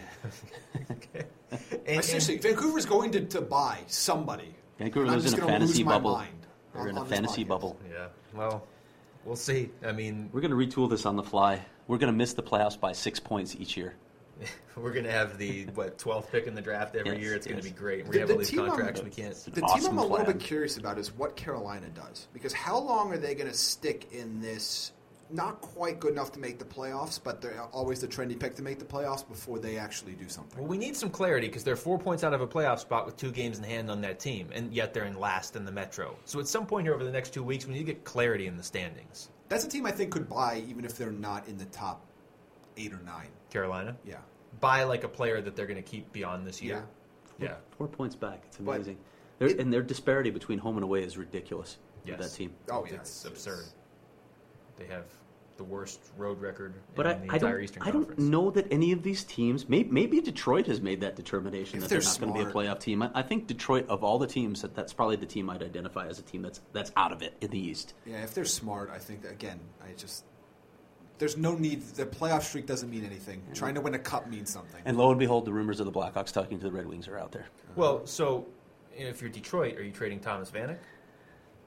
Okay. 0.91 1.25
I 1.51 1.57
And, 1.87 2.03
seriously, 2.05 2.37
Vancouver's 2.37 2.85
going 2.85 3.11
to, 3.11 3.21
to 3.25 3.41
buy 3.41 3.79
somebody. 3.87 4.53
Vancouver 4.77 5.05
And 5.07 5.15
lives 5.15 5.33
in 5.33 5.39
a 5.41 5.45
fantasy 5.45 5.83
bubble. 5.83 6.11
mind 6.13 6.45
They're 6.75 6.87
in 6.89 6.97
a 6.97 7.05
fantasy 7.05 7.43
bubble. 7.43 7.77
yeah. 7.91 8.07
Well, 8.35 8.65
we'll 9.25 9.35
see. 9.35 9.71
I 9.83 9.91
mean, 9.91 10.29
We're 10.31 10.41
going 10.41 10.51
to 10.51 10.57
retool 10.57 10.89
this 10.89 11.05
on 11.07 11.15
the 11.15 11.23
fly. 11.23 11.65
We're 11.87 11.97
going 11.97 12.13
to 12.13 12.17
miss 12.17 12.33
the 12.33 12.43
playoffs 12.43 12.79
by 12.79 12.91
six 12.91 13.19
points 13.19 13.55
each 13.55 13.75
year. 13.75 13.95
we're 14.75 14.93
going 14.93 15.05
to 15.05 15.11
have 15.11 15.37
the 15.37 15.65
what 15.75 15.97
12th 15.97 16.31
pick 16.31 16.47
in 16.47 16.55
the 16.55 16.61
draft 16.61 16.95
every 16.95 17.13
Yes, 17.13 17.21
year. 17.21 17.35
It's 17.35 17.45
going 17.47 17.57
to 17.59 17.63
be 17.63 17.71
great. 17.71 18.05
The- 18.05 18.11
We 18.11 18.17
have 18.19 18.27
the 18.27 18.33
all 18.35 18.39
these 18.39 18.49
team 18.49 18.59
I'm- 18.61 18.69
contracts 18.69 19.01
we 19.03 19.09
can't. 19.09 19.35
The 19.35 19.61
team 19.61 19.85
I'm 19.87 19.97
a 19.97 20.05
little 20.05 20.25
bit 20.25 20.39
curious 20.39 20.77
about 20.77 20.97
is 20.97 21.11
what 21.15 21.35
Carolina 21.35 21.87
does. 21.89 22.27
Because 22.33 22.53
how 22.53 22.79
long 22.79 23.11
are 23.11 23.17
they 23.17 23.35
going 23.35 23.49
to 23.51 23.57
stick 23.57 24.07
in 24.13 24.39
this 24.41 24.93
not 25.31 25.61
quite 25.61 25.99
good 25.99 26.11
enough 26.13 26.31
to 26.31 26.39
make 26.39 26.57
the 26.57 26.65
playoffs, 26.65 27.19
but 27.23 27.39
they're 27.39 27.61
always 27.71 27.99
the 28.01 28.07
trendy 28.07 28.39
pick 28.39 28.55
to 28.55 28.63
make 28.63 28.79
the 28.79 28.85
playoffs 28.85 29.27
before 29.27 29.59
they 29.59 29.77
actually 29.77 30.13
do 30.13 30.27
something? 30.27 30.57
Well, 30.57 30.67
we 30.67 30.77
need 30.77 30.95
some 30.95 31.11
clarity 31.11 31.45
because 31.47 31.63
they're 31.63 31.75
four 31.75 31.99
points 31.99 32.23
out 32.23 32.33
of 32.33 32.41
a 32.41 32.47
playoff 32.47 32.79
spot 32.79 33.05
with 33.05 33.15
two 33.15 33.31
games 33.31 33.59
in 33.59 33.63
hand 33.63 33.91
on 33.91 34.01
that 34.01 34.19
team, 34.19 34.49
and 34.51 34.73
yet 34.73 34.91
they're 34.91 35.05
in 35.05 35.19
last 35.19 35.55
in 35.55 35.65
the 35.65 35.71
Metro. 35.71 36.15
So 36.25 36.39
at 36.39 36.47
some 36.47 36.65
point 36.65 36.87
here 36.87 36.95
over 36.95 37.03
the 37.03 37.11
next 37.11 37.31
two 37.33 37.43
weeks, 37.43 37.67
we 37.67 37.73
need 37.73 37.79
to 37.79 37.85
get 37.93 38.03
clarity 38.05 38.47
in 38.47 38.57
the 38.57 38.63
standings. 38.63 39.29
That's 39.49 39.65
a 39.65 39.69
team 39.69 39.85
I 39.85 39.91
think 39.91 40.11
could 40.11 40.27
buy 40.27 40.63
even 40.67 40.83
if 40.83 40.97
they're 40.97 41.11
not 41.11 41.47
in 41.47 41.57
the 41.59 41.65
top 41.65 42.05
eight 42.77 42.91
or 42.91 43.01
nine. 43.05 43.27
Carolina, 43.51 43.95
Yeah. 44.05 44.17
Buy 44.59 44.83
like 44.83 45.03
a 45.03 45.07
player 45.09 45.41
that 45.41 45.55
they're 45.55 45.67
going 45.67 45.81
to 45.81 45.89
keep 45.89 46.11
beyond 46.11 46.45
this 46.45 46.61
year. 46.61 46.85
Yeah. 47.39 47.55
Four 47.77 47.87
points 47.87 48.15
back. 48.15 48.43
It's 48.47 48.59
amazing. 48.59 48.97
It- 49.39 49.59
and 49.59 49.71
their 49.71 49.81
disparity 49.81 50.29
between 50.31 50.59
home 50.59 50.75
and 50.75 50.83
away 50.83 51.03
is 51.03 51.17
ridiculous 51.17 51.77
Yes. 52.05 52.17
with 52.17 52.29
that 52.29 52.35
team. 52.35 52.53
Oh, 52.69 52.79
oh 52.79 52.85
yeah. 52.85 52.95
it's 52.95 53.25
absurd. 53.25 53.65
They 54.77 54.85
have 54.85 55.05
the 55.57 55.63
worst 55.65 55.99
road 56.17 56.39
record 56.39 56.73
But 56.95 57.05
in 57.05 57.11
I, 57.11 57.15
the 57.25 57.33
I 57.33 57.37
don't, 57.37 57.61
Eastern 57.63 57.83
I 57.83 57.91
don't 57.91 58.17
know 58.17 58.49
that 58.51 58.71
any 58.71 58.93
of 58.93 59.03
these 59.03 59.25
teams. 59.25 59.67
Maybe, 59.67 59.89
maybe 59.91 60.21
Detroit 60.21 60.67
has 60.67 60.79
made 60.79 61.01
that 61.01 61.17
determination 61.17 61.77
If 61.77 61.83
that 61.83 61.89
they're 61.89 61.99
they're 61.99 62.09
not 62.09 62.19
going 62.21 62.33
to 62.33 62.45
be 62.45 62.49
a 62.49 62.53
playoff 62.53 62.79
team. 62.79 63.03
I, 63.03 63.11
I 63.13 63.21
think 63.21 63.47
Detroit, 63.47 63.85
of 63.89 64.01
all 64.01 64.17
the 64.17 64.27
teams, 64.27 64.61
that 64.61 64.73
that's 64.73 64.93
probably 64.93 65.17
the 65.17 65.25
team 65.25 65.49
I'd 65.49 65.61
identify 65.61 66.07
as 66.07 66.17
a 66.17 66.21
team 66.21 66.41
that's 66.43 66.61
that's 66.71 66.93
out 66.95 67.11
of 67.11 67.21
it 67.21 67.35
in 67.41 67.51
the 67.51 67.59
East. 67.59 67.93
Yeah, 68.05 68.23
if 68.23 68.33
they're 68.33 68.45
smart, 68.45 68.89
I 68.89 68.99
think 68.99 69.21
that, 69.23 69.31
again, 69.33 69.59
I 69.81 69.91
just 69.97 70.23
there's 71.19 71.37
no 71.37 71.53
need. 71.55 71.81
The 71.81 72.05
playoff 72.05 72.41
streak 72.41 72.65
doesn't 72.65 72.89
mean 72.89 73.05
anything. 73.05 73.41
Trying 73.53 73.75
to 73.75 73.81
win 73.81 73.93
a 73.93 73.99
cup 73.99 74.27
means 74.29 74.51
something. 74.51 74.81
And 74.85 74.97
lo 74.97 75.11
and 75.11 75.19
behold, 75.19 75.45
the 75.45 75.53
rumors 75.53 75.79
of 75.79 75.85
the 75.85 75.91
Blackhawks 75.91 76.31
talking 76.31 76.57
to 76.59 76.65
the 76.65 76.71
Red 76.71 76.87
Wings 76.87 77.07
are 77.07 77.17
out 77.17 77.31
there. 77.31 77.43
Uh-huh. 77.43 77.73
Well, 77.75 78.07
so 78.07 78.47
if 78.97 79.21
you're 79.21 79.29
Detroit, 79.29 79.77
are 79.77 79.83
you 79.83 79.91
trading 79.91 80.19
Thomas 80.19 80.49
Vanek? 80.49 80.77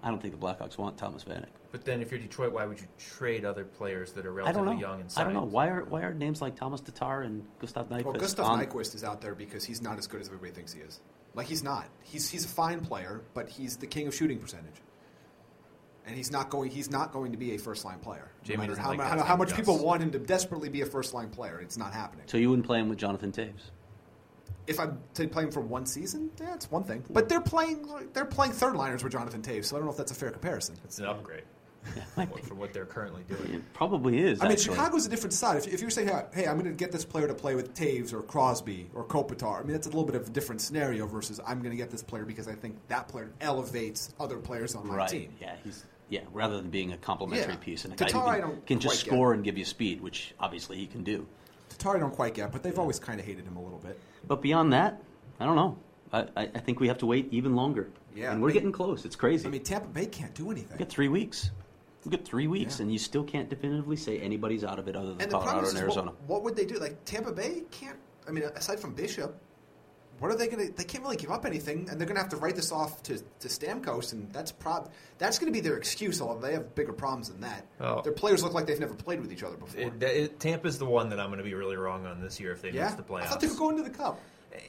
I 0.03 0.09
don't 0.09 0.21
think 0.21 0.39
the 0.39 0.45
Blackhawks 0.45 0.79
want 0.79 0.99
Thomas 0.99 1.23
Vanek. 1.23 1.47
But 1.71 1.85
then 1.85 2.03
if 2.03 2.11
you're 2.11 2.19
Detroit, 2.21 2.53
why 2.53 2.67
would 2.67 2.81
you 2.81 2.87
trade 2.99 3.45
other 3.45 3.65
players 3.65 4.13
that 4.13 4.27
are 4.27 4.33
I 4.43 4.51
don't 4.53 4.65
relatively 4.65 4.75
know. 4.75 4.81
young 4.81 5.01
and 5.01 5.09
I 5.11 5.13
signed? 5.13 5.27
don't 5.27 5.35
know 5.35 5.49
why 5.49 5.69
are 5.69 5.85
why 5.85 6.03
are 6.03 6.13
names 6.13 6.43
like 6.43 6.57
Thomas 6.57 6.81
Tatar 6.81 7.23
and 7.23 7.45
Gustav 7.61 7.89
Nyquist 7.89 8.05
Well, 8.05 8.15
Gustav 8.15 8.47
on- 8.47 8.67
Nyquist 8.67 8.95
is 8.95 9.05
out 9.05 9.21
there 9.21 9.35
because 9.35 9.65
he's 9.65 9.81
not 9.81 9.99
as 9.99 10.07
good 10.07 10.21
as 10.21 10.27
everybody 10.27 10.51
thinks 10.51 10.73
he 10.73 10.81
is. 10.81 11.01
Like 11.35 11.47
he's 11.47 11.63
not. 11.63 11.87
He's 12.03 12.29
he's 12.29 12.45
a 12.45 12.49
fine 12.49 12.81
player, 12.81 13.23
but 13.33 13.49
he's 13.49 13.77
the 13.77 13.87
king 13.87 14.07
of 14.09 14.15
shooting 14.15 14.39
percentage. 14.39 14.75
And 16.07 16.17
he's 16.17 16.33
not 16.33 16.51
going. 16.51 16.71
He's 16.71 16.91
not 16.91 17.13
going 17.13 17.31
to 17.33 17.39
be 17.39 17.55
a 17.55 17.59
first 17.59 17.85
line 17.85 17.99
player. 18.01 18.29
Jaime 18.45 18.57
no 18.57 18.61
matter 18.63 18.69
doesn't 18.71 18.83
how, 18.83 18.89
like 18.91 18.99
mu- 18.99 19.05
guys 19.05 19.21
how, 19.21 19.25
how 19.25 19.37
much 19.37 19.51
Gus. 19.51 19.59
people 19.59 19.79
want 19.79 20.03
him 20.03 20.11
to 20.11 20.19
desperately 20.19 20.69
be 20.69 20.81
a 20.81 20.87
first 20.87 21.15
line 21.15 21.31
player, 21.31 21.61
it's 21.61 21.77
not 21.77 21.93
happening. 21.93 22.25
So 22.27 22.39
you 22.39 22.51
wouldn't 22.51 22.67
play 22.67 22.81
him 22.81 22.89
with 22.89 22.99
Jonathan 22.99 23.31
Toews? 23.31 23.71
if 24.67 24.79
I'm 24.79 25.01
t- 25.15 25.27
playing 25.27 25.51
for 25.51 25.61
one 25.61 25.87
season, 25.87 26.31
yeah, 26.41 26.55
it's 26.55 26.71
one 26.71 26.85
thing. 26.85 27.05
But 27.11 27.29
they're 27.29 27.41
playing 27.41 27.89
they're 28.13 28.25
playing 28.25 28.53
third 28.53 28.77
liners 28.77 29.03
with 29.03 29.13
Jonathan 29.13 29.43
Toews, 29.43 29.67
so 29.67 29.77
I 29.77 29.79
don't 29.79 29.87
know 29.87 29.93
if 29.93 29.97
that's 29.97 30.13
a 30.13 30.15
fair 30.15 30.31
comparison. 30.31 30.77
It's 30.85 30.99
an 30.99 31.07
upgrade 31.07 31.45
for 32.45 32.55
what 32.55 32.73
they're 32.73 32.87
currently 32.87 33.25
doing. 33.25 33.55
It 33.55 33.73
probably 33.73 34.21
is. 34.21 34.41
I 34.41 34.45
mean, 34.45 34.53
actually. 34.53 34.77
Chicago's 34.77 35.07
a 35.07 35.09
different 35.09 35.33
side. 35.33 35.57
If, 35.57 35.67
if 35.67 35.81
you're 35.81 35.91
saying, 35.91 36.09
hey, 36.09 36.23
hey, 36.33 36.47
I'm 36.47 36.57
going 36.57 36.71
to 36.71 36.77
get 36.77 36.93
this 36.93 37.05
player 37.05 37.27
to 37.27 37.35
play 37.35 37.57
with 37.57 37.75
Toews 37.75 38.13
or 38.13 38.23
Crosby 38.23 38.89
or 38.95 39.05
Kopitar, 39.05 39.59
I 39.59 39.63
mean, 39.65 39.73
that's 39.73 39.89
a 39.89 39.91
little 39.91 40.05
bit 40.05 40.15
of 40.15 40.29
a 40.29 40.31
different 40.31 40.61
scenario 40.61 41.07
versus 41.07 41.41
I'm 41.45 41.59
going 41.59 41.73
to 41.73 41.77
get 41.77 41.91
this 41.91 42.03
player 42.03 42.25
because 42.25 42.47
I 42.47 42.55
think 42.55 42.77
that 42.87 43.09
player 43.09 43.33
elevates 43.41 44.15
other 44.21 44.39
players 44.39 44.77
on 44.77 44.87
my 44.87 44.95
right? 44.95 45.09
team. 45.09 45.35
Yeah, 45.41 45.57
he's 45.65 45.85
yeah. 46.13 46.21
Rather 46.33 46.59
than 46.61 46.69
being 46.69 46.93
a 46.93 46.97
complementary 46.99 47.55
Yeah. 47.55 47.59
piece 47.59 47.85
and 47.87 47.95
a 47.95 47.97
Tatar, 47.97 48.19
guy 48.19 48.41
who 48.41 48.51
can, 48.53 48.63
can 48.67 48.81
just 48.81 48.97
quite 48.97 49.05
get. 49.05 49.15
score 49.15 49.33
and 49.33 49.43
give 49.43 49.57
you 49.57 49.65
speed, 49.65 50.03
which 50.03 50.35
obviously 50.39 50.77
he 50.77 50.87
can 50.87 51.03
do. 51.03 51.27
Tatar, 51.71 51.97
I 51.97 52.01
don't 52.01 52.15
quite 52.15 52.35
get, 52.35 52.53
but 52.53 52.63
they've 52.63 52.79
always 52.79 52.99
kind 52.99 53.19
of 53.19 53.25
hated 53.25 53.47
him 53.47 53.57
a 53.57 53.63
little 53.63 53.79
bit. 53.79 53.99
But 54.29 54.43
beyond 54.43 54.75
that, 54.75 55.03
I 55.41 55.47
don't 55.47 55.57
know. 55.57 55.79
I, 56.13 56.27
I, 56.37 56.59
think 56.59 56.79
we 56.79 56.89
have 56.89 56.99
to 56.99 57.07
wait 57.07 57.29
even 57.31 57.57
longer. 57.57 57.89
Yeah, 58.15 58.33
and 58.33 58.43
we're 58.43 58.53
getting 58.53 58.71
close. 58.71 59.07
It's 59.07 59.17
crazy. 59.17 59.47
I 59.47 59.51
mean, 59.51 59.63
Tampa 59.63 59.89
Bay 59.89 60.05
can't 60.05 60.35
do 60.35 60.51
anything. 60.51 60.77
got 60.77 60.91
three 60.91 61.09
weeks. 61.09 61.51
We 62.05 62.11
got 62.11 62.23
three 62.27 62.49
weeks, 62.49 62.79
Yeah. 62.79 62.83
and 62.83 62.93
you 62.93 62.99
still 62.99 63.25
can't 63.25 63.49
definitively 63.49 63.97
say 63.97 64.19
anybody's 64.19 64.63
out 64.63 64.79
of 64.79 64.89
it 64.89 64.95
other 64.95 65.15
than 65.15 65.23
And 65.23 65.31
Colorado 65.31 65.71
and 65.71 65.79
Arizona. 65.79 66.11
what, 66.11 66.29
what 66.29 66.43
would 66.43 66.55
they 66.57 66.67
do? 66.67 66.79
Like 66.79 67.03
Tampa 67.07 67.33
Bay 67.33 67.63
can't. 67.71 67.97
I 68.29 68.33
mean, 68.33 68.45
aside 68.45 68.79
from 68.79 68.93
Bishop, 68.93 69.35
what 70.23 70.31
are 70.31 70.37
they 70.37 70.47
going 70.47 70.69
to? 70.69 70.73
They 70.73 70.85
can't 70.85 71.03
really 71.03 71.17
give 71.17 71.33
up 71.33 71.45
anything, 71.45 71.89
and 71.91 71.99
they're 71.99 72.07
going 72.07 72.15
to 72.15 72.23
have 72.23 72.31
to 72.31 72.37
write 72.37 72.55
this 72.55 72.71
off 72.71 73.03
to, 73.03 73.19
to 73.19 73.49
Stamkos, 73.49 74.13
and 74.13 74.33
that's 74.33 74.53
prob 74.53 74.89
that's 75.19 75.41
going 75.41 75.53
to 75.53 75.57
be 75.57 75.61
their 75.61 75.77
excuse. 75.77 76.23
Although 76.23 76.47
they 76.47 76.53
have 76.53 76.77
bigger 76.77 76.93
problems 76.93 77.29
than 77.29 77.41
that. 77.41 77.67
Oh. 77.81 78.03
Their 78.03 78.13
players 78.13 78.45
look 78.45 78.55
like 78.55 78.67
they've 78.67 78.79
never 78.79 78.95
played 78.95 79.21
with 79.21 79.33
each 79.33 79.43
other 79.43 79.57
before. 79.57 79.81
It, 79.81 79.99
that- 79.99 80.23
it, 80.23 80.39
Tampa's 80.39 80.79
the 80.79 80.87
one 80.87 81.09
that 81.09 81.19
I'm 81.19 81.27
going 81.27 81.39
to 81.39 81.45
be 81.45 81.55
really 81.55 81.77
wrong 81.77 82.07
on 82.07 82.21
this 82.21 82.39
year 82.39 82.53
if 82.53 82.63
they 82.63 82.71
yeah, 82.71 82.85
miss 82.85 82.95
the 82.95 83.03
playoffs. 83.03 83.23
I 83.23 83.27
thought 83.27 83.41
they 83.41 83.49
were 83.49 83.55
going 83.57 83.77
to 83.79 83.83
the 83.83 83.91
Cup. 83.91 84.21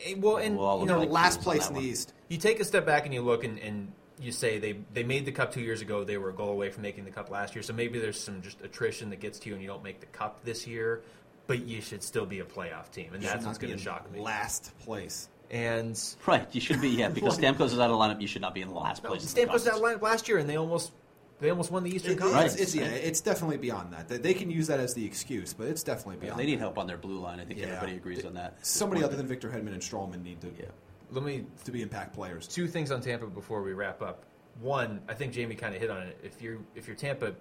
Eh, 0.05 0.15
Well, 0.17 0.38
and 0.38 0.57
We'll 0.57 0.80
you 0.80 0.85
know, 0.88 0.99
like 1.01 1.09
last 1.11 1.41
place 1.41 1.67
in 1.67 1.75
the 1.75 1.81
one. 1.81 1.88
East. 1.88 2.13
you 2.30 2.39
take 2.39 2.59
a 2.59 2.65
step 2.65 2.88
back 2.88 3.05
and 3.05 3.13
you 3.13 3.21
look 3.21 3.43
and, 3.43 3.59
and 3.59 3.91
you 4.19 4.31
say 4.31 4.57
they 4.57 4.80
they 4.93 5.03
made 5.03 5.25
the 5.25 5.31
cup 5.31 5.53
two 5.53 5.61
years 5.61 5.81
ago. 5.81 6.03
They 6.03 6.17
were 6.17 6.30
a 6.30 6.34
goal 6.34 6.49
away 6.49 6.71
from 6.71 6.81
making 6.81 7.05
the 7.05 7.11
cup 7.11 7.30
last 7.30 7.53
year. 7.53 7.61
So 7.61 7.73
maybe 7.73 7.99
there's 7.99 8.19
some 8.19 8.41
just 8.41 8.59
attrition 8.61 9.11
that 9.11 9.19
gets 9.19 9.38
to 9.39 9.49
you 9.49 9.55
and 9.55 9.61
you 9.61 9.67
don't 9.67 9.84
make 9.84 9.99
the 9.99 10.07
cup 10.07 10.43
this 10.43 10.65
year. 10.65 11.03
But 11.45 11.65
you 11.67 11.81
should 11.81 12.01
still 12.01 12.25
be 12.25 12.39
a 12.39 12.45
playoff 12.45 12.89
team, 12.89 13.13
and 13.13 13.21
You 13.21 13.27
that's 13.27 13.45
what's 13.45 13.57
going 13.57 13.73
to 13.73 13.80
shock 13.80 14.09
me. 14.09 14.21
Last 14.21 14.71
place. 14.80 15.27
And 15.53 15.99
Right, 16.25 16.47
you 16.51 16.59
should 16.59 16.81
be 16.81 16.89
yeah 16.89 17.09
because 17.17 17.38
Stamkos 17.38 17.65
is 17.67 17.80
out 17.80 17.91
of 17.91 17.97
the 17.97 18.03
lineup. 18.03 18.19
You 18.19 18.27
should 18.27 18.41
not 18.41 18.55
be 18.55 18.61
in 18.61 18.69
the 18.69 18.73
last 18.73 19.03
no, 19.03 19.09
place. 19.11 19.21
in 19.21 19.27
the 19.27 19.51
Stamkos 19.51 19.63
that 19.65 19.73
conference. 19.73 19.81
line 19.81 20.11
last 20.11 20.27
year, 20.27 20.39
and 20.39 20.49
they 20.49 20.57
almost 20.57 20.91
they 21.39 21.49
almost 21.51 21.71
won 21.71 21.84
the 21.84 21.93
Eastern 21.95 22.13
It- 22.13 22.17
Conference. 22.19 22.53
it's, 22.53 22.61
it's, 22.73 22.75
yeah, 22.75 22.85
it's 22.85 23.21
definitely 23.21 23.57
beyond 23.57 23.93
that. 23.93 24.07
They- 24.07 24.17
They 24.17 24.34
can 24.34 24.49
use 24.49 24.65
that 24.67 24.80
as 24.80 24.93
the 24.95 25.05
excuse, 25.05 25.53
but 25.53 25.67
it's 25.67 25.84
definitely 25.84 26.15
Yeah, 26.15 26.21
beyond. 26.21 26.39
they 26.39 26.45
need 26.47 26.55
that. 26.55 26.59
help 26.61 26.77
on 26.80 26.88
their 26.88 26.97
blue 26.97 27.19
line. 27.19 27.39
I 27.39 27.45
think 27.45 27.59
Yeah. 27.59 27.67
everybody 27.67 27.93
agrees 27.97 28.25
on 28.25 28.34
that. 28.34 28.65
Somebody 28.65 29.03
other 29.03 29.15
than 29.15 29.27
Victor 29.27 29.49
Hedman 29.49 29.73
and 29.73 29.81
Stralman 29.81 30.23
need 30.23 30.41
to 30.41 30.47
yeah. 30.57 30.65
Let 31.11 31.23
me 31.23 31.45
to 31.65 31.71
be 31.71 31.84
impact 31.84 32.15
players. 32.15 32.47
two 32.47 32.67
things 32.67 32.89
on 32.91 33.01
Tampa 33.01 33.27
before 33.27 33.61
we 33.61 33.73
wrap 33.73 34.01
up. 34.01 34.23
One, 34.61 35.01
I 35.07 35.13
think 35.13 35.35
Jaime 35.35 35.53
kind 35.55 35.75
of 35.75 35.81
hit 35.81 35.91
on 35.91 36.01
it. 36.03 36.17
If 36.23 36.41
you're 36.41 36.57
if 36.75 36.88
you're 36.88 36.95
Tampa, 36.95 37.35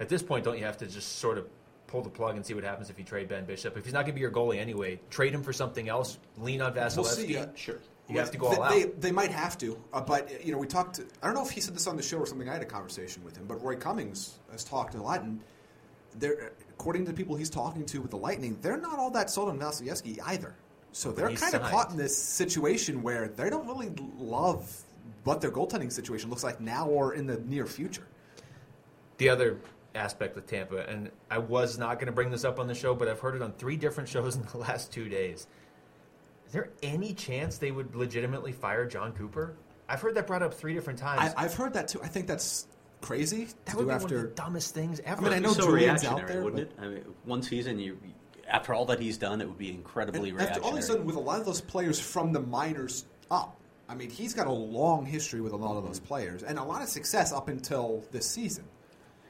at 0.00 0.08
this 0.08 0.22
point, 0.22 0.44
don't 0.44 0.58
you 0.58 0.64
have 0.64 0.78
to 0.78 0.86
just 0.86 1.18
sort 1.18 1.36
of 1.36 1.46
pull 1.92 2.02
the 2.02 2.10
plug 2.10 2.34
and 2.36 2.44
see 2.44 2.54
what 2.54 2.64
happens 2.64 2.90
if 2.90 2.98
you 2.98 3.04
trade 3.04 3.28
Ben 3.28 3.44
Bishop? 3.44 3.76
If 3.76 3.84
he's 3.84 3.92
not 3.92 4.00
going 4.00 4.12
to 4.12 4.14
be 4.14 4.20
your 4.20 4.30
goalie 4.30 4.58
anyway, 4.58 4.98
trade 5.10 5.32
him 5.34 5.42
for 5.42 5.52
something 5.52 5.88
else. 5.88 6.18
Lean 6.38 6.62
on 6.62 6.74
Vasilevskiy. 6.74 6.96
We'll 6.96 7.04
see. 7.04 7.36
uh, 7.36 7.46
Sure. 7.54 7.78
You 8.08 8.18
have 8.18 8.32
to 8.32 8.38
go 8.38 8.48
all 8.48 8.54
they, 8.54 8.58
out. 8.60 8.70
They, 8.70 9.08
they 9.08 9.12
might 9.12 9.30
have 9.30 9.56
to, 9.58 9.78
uh, 9.92 10.00
but 10.00 10.44
you 10.44 10.52
know, 10.52 10.58
we 10.58 10.66
talked. 10.66 10.96
To, 10.96 11.04
I 11.22 11.26
don't 11.26 11.34
know 11.34 11.44
if 11.44 11.50
he 11.50 11.60
said 11.60 11.74
this 11.74 11.86
on 11.86 11.96
the 11.96 12.02
show 12.02 12.18
or 12.18 12.26
something. 12.26 12.48
I 12.48 12.52
had 12.54 12.60
a 12.60 12.66
conversation 12.66 13.22
with 13.24 13.36
him, 13.36 13.46
but 13.46 13.62
Roy 13.62 13.76
Cummings 13.76 14.38
has 14.50 14.64
talked 14.64 14.96
a 14.96 15.02
lot, 15.02 15.22
and 15.22 15.40
they're 16.18 16.52
according 16.70 17.04
to 17.04 17.12
the 17.12 17.16
people 17.16 17.36
he's 17.36 17.48
talking 17.48 17.86
to 17.86 18.02
with 18.02 18.10
the 18.10 18.18
Lightning, 18.18 18.58
they're 18.60 18.76
not 18.76 18.98
all 18.98 19.10
that 19.12 19.30
sold 19.30 19.48
on 19.48 19.58
Vasilevskiy 19.58 20.18
either. 20.26 20.54
So 20.90 21.12
they're 21.12 21.30
kind 21.30 21.54
of 21.54 21.62
caught 21.62 21.90
in 21.90 21.96
this 21.96 22.16
situation 22.16 23.02
where 23.02 23.28
they 23.28 23.48
don't 23.48 23.66
really 23.66 23.90
love 24.18 24.82
what 25.24 25.40
their 25.40 25.50
goaltending 25.50 25.92
situation 25.92 26.28
looks 26.28 26.44
like 26.44 26.60
now 26.60 26.88
or 26.88 27.14
in 27.14 27.26
the 27.26 27.38
near 27.46 27.66
future. 27.66 28.06
the 29.18 29.28
other 29.28 29.58
aspect 29.94 30.34
with 30.34 30.46
Tampa, 30.46 30.88
and 30.88 31.10
I 31.30 31.38
was 31.38 31.78
not 31.78 31.94
going 31.94 32.06
to 32.06 32.12
bring 32.12 32.30
this 32.30 32.44
up 32.44 32.58
on 32.58 32.66
the 32.66 32.74
show, 32.74 32.94
but 32.94 33.08
I've 33.08 33.20
heard 33.20 33.34
it 33.34 33.42
on 33.42 33.52
three 33.52 33.76
different 33.76 34.08
shows 34.08 34.36
in 34.36 34.42
the 34.50 34.58
last 34.58 34.92
two 34.92 35.08
days. 35.08 35.46
Is 36.46 36.52
there 36.52 36.70
any 36.82 37.14
chance 37.14 37.58
they 37.58 37.70
would 37.70 37.94
legitimately 37.94 38.52
fire 38.52 38.86
Jon 38.86 39.12
Cooper? 39.12 39.56
I've 39.88 40.00
heard 40.00 40.14
that 40.14 40.26
brought 40.26 40.42
up 40.42 40.54
three 40.54 40.74
different 40.74 40.98
times. 40.98 41.34
I, 41.36 41.44
I've 41.44 41.54
heard 41.54 41.74
that 41.74 41.88
too. 41.88 42.00
I 42.02 42.08
think 42.08 42.26
that's 42.26 42.66
crazy 43.00 43.48
that 43.64 43.74
would 43.74 43.88
be 43.88 43.92
after. 43.92 44.16
one 44.16 44.24
of 44.24 44.30
the 44.30 44.34
dumbest 44.34 44.74
things 44.74 45.00
ever. 45.04 45.20
I 45.20 45.24
mean, 45.24 45.32
I 45.32 45.38
know 45.38 45.52
so 45.52 45.66
Julien's 45.66 46.04
out 46.04 46.26
there, 46.26 46.42
wouldn't 46.42 46.62
it? 46.62 46.72
I 46.80 46.88
mean, 46.88 47.04
one 47.24 47.42
season, 47.42 47.78
you 47.78 47.98
after 48.48 48.74
all 48.74 48.84
that 48.86 49.00
he's 49.00 49.18
done, 49.18 49.40
it 49.40 49.48
would 49.48 49.58
be 49.58 49.70
incredibly 49.70 50.30
And 50.30 50.40
after 50.40 50.60
all 50.60 50.72
reactionary. 50.72 50.76
he's 50.76 50.88
done 50.88 51.04
with 51.06 51.16
a 51.16 51.20
lot 51.20 51.40
of 51.40 51.46
those 51.46 51.60
players 51.60 51.98
from 51.98 52.32
the 52.32 52.40
minors 52.40 53.06
up. 53.30 53.58
I 53.88 53.94
mean, 53.94 54.10
he's 54.10 54.34
got 54.34 54.46
a 54.46 54.52
long 54.52 55.04
history 55.04 55.40
with 55.40 55.52
a 55.52 55.56
lot 55.56 55.76
of 55.76 55.84
those 55.84 55.98
mm-hmm. 55.98 56.08
players 56.08 56.42
and 56.42 56.58
a 56.58 56.62
lot 56.62 56.82
of 56.82 56.88
success 56.88 57.32
up 57.32 57.48
until 57.48 58.04
this 58.10 58.26
season. 58.26 58.64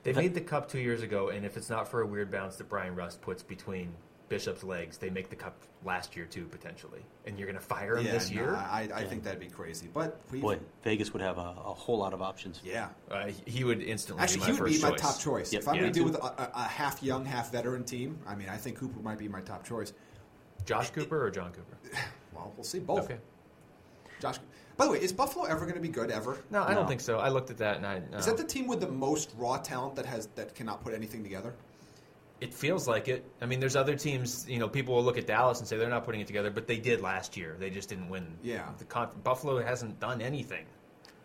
They 0.03 0.13
made 0.13 0.35
the 0.35 0.41
cup 0.41 0.69
two 0.69 0.81
years 0.81 1.03
ago, 1.03 1.29
and 1.29 1.45
if 1.47 1.57
it's 1.57 1.71
not 1.71 1.87
for 1.89 2.01
a 2.03 2.07
weird 2.07 2.31
bounce 2.31 2.57
that 2.57 2.69
Bryan 2.69 2.95
Rust 2.95 3.21
puts 3.21 3.43
between 3.43 3.93
Bishop's 4.29 4.65
legs, 4.65 4.99
they 4.99 5.11
make 5.11 5.29
the 5.31 5.37
cup 5.37 5.55
last 5.85 6.17
year 6.17 6.25
too 6.25 6.47
potentially. 6.47 7.01
And 7.27 7.39
you're 7.39 7.47
going 7.47 7.59
to 7.59 7.65
fire 7.65 7.97
him 7.99 8.05
this 8.05 8.31
no, 8.31 8.41
year? 8.41 8.57
I, 8.57 8.89
I 8.93 9.05
think 9.05 9.23
that'd 9.25 9.39
be 9.39 9.47
crazy. 9.47 9.89
But 9.93 10.27
Boy, 10.41 10.59
Vegas 10.83 11.13
would 11.13 11.23
have 11.23 11.39
a, 11.39 11.41
a 11.65 11.75
whole 11.75 11.99
lot 11.99 12.15
of 12.15 12.23
options. 12.23 12.61
yeah. 12.65 12.89
Uh, 13.11 13.29
he 13.47 13.63
would 13.63 13.83
instantly 13.83 14.23
Actually, 14.23 14.37
be 14.37 14.41
my 14.41 14.47
he 14.47 14.53
would 14.53 14.59
first 14.71 14.83
be 14.83 14.91
my 14.91 14.97
top 14.97 15.21
choice. 15.21 15.53
Yep. 15.53 15.63
If 15.63 15.69
I'm 15.69 15.75
Yeah. 15.77 15.81
going 15.83 15.93
to 15.93 15.99
deal 15.99 16.05
with 16.09 16.17
a, 16.17 16.25
a, 16.25 16.51
a 16.55 16.63
half 16.65 17.03
young, 17.03 17.25
half 17.25 17.53
veteran 17.53 17.85
team, 17.85 18.19
I 18.27 18.35
mean, 18.35 18.49
I 18.49 18.57
think 18.57 18.79
Cooper 18.79 19.01
might 19.01 19.19
be 19.19 19.29
my 19.29 19.41
top 19.43 19.65
choice. 19.65 19.93
Josh 20.65 20.91
Cooper 20.91 21.25
or 21.25 21.31
Jon 21.31 21.53
Cooper? 21.53 21.77
Well, 22.35 22.51
we'll 22.57 22.65
see 22.65 22.79
both. 22.79 23.05
Okay. 23.05 23.19
Josh. 24.19 24.39
By 24.77 24.87
the 24.87 24.93
way, 24.93 25.01
is 25.01 25.13
Buffalo 25.13 25.45
ever 25.45 25.61
going 25.61 25.75
to 25.75 25.81
be 25.81 25.89
good 25.89 26.11
ever? 26.11 26.43
No, 26.51 26.63
I 26.63 26.75
don't 26.75 26.85
No. 26.85 26.89
think 26.89 27.01
so. 27.01 27.19
I 27.19 27.29
looked 27.29 27.51
at 27.51 27.59
that 27.59 27.77
and 27.77 27.87
I. 27.87 28.01
No. 28.11 28.19
Is 28.19 28.27
that 28.27 28.37
the 28.37 28.45
team 28.45 28.67
with 28.67 28.81
the 28.81 28.89
most 28.89 29.33
raw 29.37 29.59
talent 29.59 29.97
that 29.97 30.07
has 30.07 30.29
that 30.35 30.55
cannot 30.55 30.83
put 30.83 30.95
anything 30.95 31.23
together? 31.23 31.55
It 32.41 32.53
feels 32.53 32.89
like 32.89 33.07
it. 33.07 33.25
I 33.41 33.47
mean, 33.47 33.61
there's 33.61 33.77
other 33.77 33.95
teams. 33.95 34.49
You 34.49 34.59
know, 34.59 34.69
people 34.69 34.97
will 34.97 35.05
look 35.05 35.19
at 35.19 35.27
Dallas 35.27 35.61
and 35.61 35.69
say 35.69 35.77
they're 35.77 35.89
not 35.89 36.05
putting 36.05 36.21
it 36.21 36.27
together, 36.27 36.51
but 36.51 36.67
they 36.67 36.79
did 36.79 37.01
last 37.01 37.37
year. 37.37 37.57
They 37.59 37.71
just 37.71 37.89
didn't 37.89 38.09
win. 38.09 38.27
Yeah. 38.43 38.69
The 38.79 38.85
con- 38.85 39.11
Buffalo 39.23 39.63
hasn't 39.63 40.01
done 40.01 40.21
anything. 40.21 40.65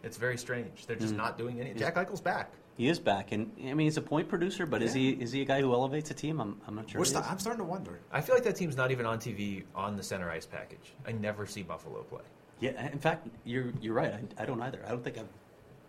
It's 0.03 0.17
very 0.17 0.37
strange. 0.37 0.85
They're 0.85 0.95
just 0.95 1.13
hmm. 1.13 1.17
not 1.17 1.37
doing 1.37 1.59
anything. 1.59 1.79
Jack 1.79 1.95
Eichel's 1.95 2.21
back. 2.21 2.51
He 2.77 2.87
is 2.87 2.99
back, 2.99 3.31
and 3.31 3.51
I 3.59 3.73
mean 3.73 3.87
he's 3.87 3.97
a 3.97 4.03
point 4.03 4.29
producer, 4.29 4.67
but 4.67 4.83
is 4.83 4.93
he 4.93 5.09
is 5.09 5.31
he 5.31 5.41
a 5.41 5.45
guy 5.45 5.61
who 5.61 5.73
elevates 5.73 6.11
a 6.11 6.13
team? 6.13 6.39
I'm, 6.39 6.61
I'm 6.67 6.75
not 6.75 6.87
sure. 6.87 6.99
We're 6.99 7.05
he 7.05 7.09
sta- 7.09 7.21
is. 7.21 7.27
I'm 7.27 7.39
starting 7.39 7.65
to 7.65 7.67
wonder. 7.67 7.99
I 8.11 8.21
feel 8.21 8.35
like 8.35 8.43
that 8.43 8.55
team's 8.55 8.77
not 8.77 8.91
even 8.91 9.07
on 9.07 9.17
TV 9.17 9.63
on 9.73 9.95
the 9.95 10.03
center 10.03 10.29
ice 10.29 10.45
package. 10.45 10.93
I 11.07 11.11
never 11.13 11.47
see 11.47 11.63
Buffalo 11.63 12.03
play. 12.03 12.21
Yeah, 12.59 12.91
in 12.91 12.99
fact, 12.99 13.27
you're 13.45 13.71
you're 13.81 13.93
right. 13.93 14.13
I, 14.13 14.43
I 14.43 14.45
don't 14.45 14.61
either. 14.61 14.79
I 14.85 14.89
don't 14.89 15.03
think 15.03 15.17
I've 15.17 15.27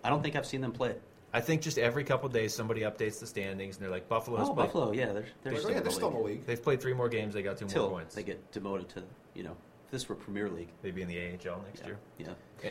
I 0.05 0.11
don't 0.11 0.23
think 0.23 0.37
I've 0.37 0.47
seen 0.47 0.61
them 0.61 0.73
play. 0.73 0.95
I 1.33 1.41
think 1.41 1.61
just 1.61 1.79
every 1.79 2.05
couple 2.05 2.29
days 2.29 2.55
somebody 2.55 2.83
updates 2.83 3.21
the 3.21 3.27
standings 3.27 3.77
and 3.77 3.85
they're 3.85 3.91
like 3.91 4.09
Buffalo 4.09 4.39
has 4.39 4.49
Oh, 4.49 4.55
played. 4.55 4.67
Buffalo, 4.67 4.93
yeah, 4.93 5.13
they're 5.13 5.25
they're 5.43 5.53
Oh, 5.55 5.57
still, 5.59 5.71
yeah, 5.71 5.77
in 5.79 5.83
they're 5.83 5.83
the 5.85 5.91
still 5.91 6.09
in 6.09 6.15
the 6.15 6.21
league. 6.21 6.27
league. 6.39 6.47
They've 6.47 6.63
played 6.63 6.81
three 6.81 6.95
more 6.95 7.09
games. 7.09 7.35
They 7.35 7.43
got 7.43 7.59
two 7.59 7.67
Till 7.67 7.83
more 7.89 7.99
points. 7.99 8.15
they 8.15 8.23
get 8.23 8.51
demoted 8.53 8.89
to 8.91 9.03
you 9.35 9.43
know 9.43 9.57
if 9.87 9.91
this 9.91 10.09
were 10.09 10.15
Premier 10.15 10.49
League. 10.49 10.69
They'd 10.83 10.95
be 10.95 11.03
in 11.03 11.09
the 11.09 11.19
AHL 11.19 11.63
next 11.63 11.81
Yeah, 11.81 11.87
year. 11.87 11.99
yeah. 12.19 12.71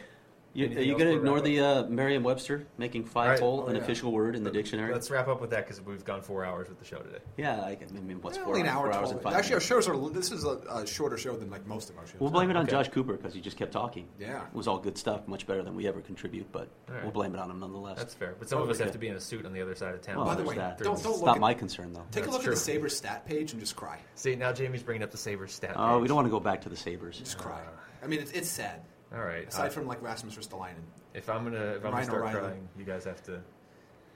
You, 0.57 0.65
are 0.75 0.81
you 0.81 0.93
going 0.93 1.05
to 1.11 1.15
ignore 1.15 1.39
the 1.39 1.59
uh, 1.59 1.83
Merriam-Webster 1.83 2.65
making 2.79 3.03
right. 3.03 3.11
five-hole 3.11 3.65
Oh, 3.65 3.69
an 3.69 3.75
yeah. 3.75 3.81
official 3.83 4.11
word 4.11 4.35
in 4.35 4.43
the 4.43 4.49
dictionary? 4.49 4.91
Let's 4.91 5.11
wrap 5.11 5.27
up 5.27 5.39
with 5.39 5.51
that 5.51 5.67
because 5.67 5.79
we've 5.81 6.03
gone 6.03 6.23
four 6.23 6.43
hours 6.43 6.67
with 6.67 6.79
the 6.79 6.85
show 6.85 6.97
today. 6.97 7.19
yeah, 7.37 7.61
I, 7.61 7.77
I 7.79 7.99
mean, 8.01 8.19
what's 8.23 8.39
Eh, 8.39 8.41
four, 8.41 8.49
only 8.55 8.61
an 8.61 8.67
hours- 8.67 8.75
hour, 8.77 8.91
four 8.93 8.93
hours 8.93 9.09
12 9.11 9.13
and 9.17 9.21
five 9.23 9.33
Actually, 9.35 9.53
our 9.53 9.59
shows 9.61 9.87
are. 9.87 10.09
This 10.09 10.31
is 10.31 10.45
a, 10.45 10.57
a 10.71 10.87
shorter 10.87 11.15
show 11.15 11.35
than 11.37 11.51
like 11.51 11.67
most 11.67 11.91
of 11.91 11.97
our 11.99 12.07
shows. 12.07 12.19
We'll 12.19 12.31
blame 12.31 12.49
it 12.49 12.55
on 12.57 12.63
Okay. 12.63 12.71
Josh 12.71 12.89
Cooper 12.89 13.13
because 13.17 13.35
he 13.35 13.39
just 13.39 13.55
kept 13.57 13.71
talking. 13.71 14.07
Yeah. 14.19 14.45
it 14.47 14.53
was 14.55 14.67
all 14.67 14.79
good 14.79 14.97
stuff, 14.97 15.27
much 15.27 15.45
better 15.45 15.61
than 15.61 15.75
we 15.75 15.87
ever 15.87 16.01
contribute. 16.01 16.51
But 16.51 16.69
All 16.89 16.95
right. 16.95 17.03
we'll 17.03 17.11
blame 17.13 17.35
it 17.35 17.39
on 17.39 17.51
him 17.51 17.59
nonetheless. 17.59 17.99
That's 17.99 18.15
fair. 18.15 18.35
But 18.39 18.49
some 18.49 18.59
of 18.59 18.67
us 18.67 18.77
Okay. 18.77 18.85
have 18.85 18.93
to 18.93 18.99
be 18.99 19.09
in 19.09 19.15
a 19.15 19.21
suit 19.21 19.45
on 19.45 19.53
the 19.53 19.61
other 19.61 19.75
side 19.75 19.93
of 19.93 20.01
town. 20.01 20.17
Well, 20.17 20.25
By 20.25 20.33
the 20.35 20.43
way, 20.43 20.55
that. 20.55 20.79
don't- 20.79 20.85
don't 20.87 20.95
it's 20.95 21.05
look 21.05 21.25
not 21.27 21.35
at- 21.35 21.41
my 21.41 21.53
concern 21.53 21.93
though. 21.93 22.05
Take 22.11 22.25
a 22.25 22.31
look 22.31 22.41
true. 22.41 22.53
at 22.53 22.55
the 22.55 22.61
Sabres 22.61 22.97
stat 22.97 23.27
page 23.27 23.51
and 23.51 23.59
just 23.59 23.75
cry. 23.75 23.99
See, 24.15 24.35
now 24.35 24.53
Jaime's 24.55 24.81
bringing 24.81 25.03
up 25.03 25.11
the 25.11 25.17
Sabres 25.17 25.53
stat. 25.53 25.73
Oh, 25.75 25.99
we 25.99 26.07
don't 26.07 26.15
want 26.15 26.25
to 26.25 26.31
go 26.31 26.39
back 26.39 26.61
to 26.61 26.69
the 26.69 26.75
Sabres. 26.77 27.19
Just 27.19 27.37
cry. 27.37 27.61
I 28.03 28.07
mean, 28.07 28.21
it's, 28.21 28.31
it's 28.31 28.49
sad. 28.49 28.81
All 29.13 29.23
right. 29.23 29.47
Aside 29.47 29.67
uh, 29.67 29.69
from 29.69 29.87
like 29.87 30.01
Rasmus 30.01 30.35
Ristolainen. 30.35 30.83
if 31.13 31.29
I'm 31.29 31.43
gonna 31.43 31.75
if 31.75 31.85
I'm 31.85 31.91
gonna 31.91 32.03
start 32.03 32.21
O'Reilly. 32.21 32.39
crying, 32.39 32.69
you 32.77 32.85
guys 32.85 33.03
have 33.05 33.23
to. 33.23 33.41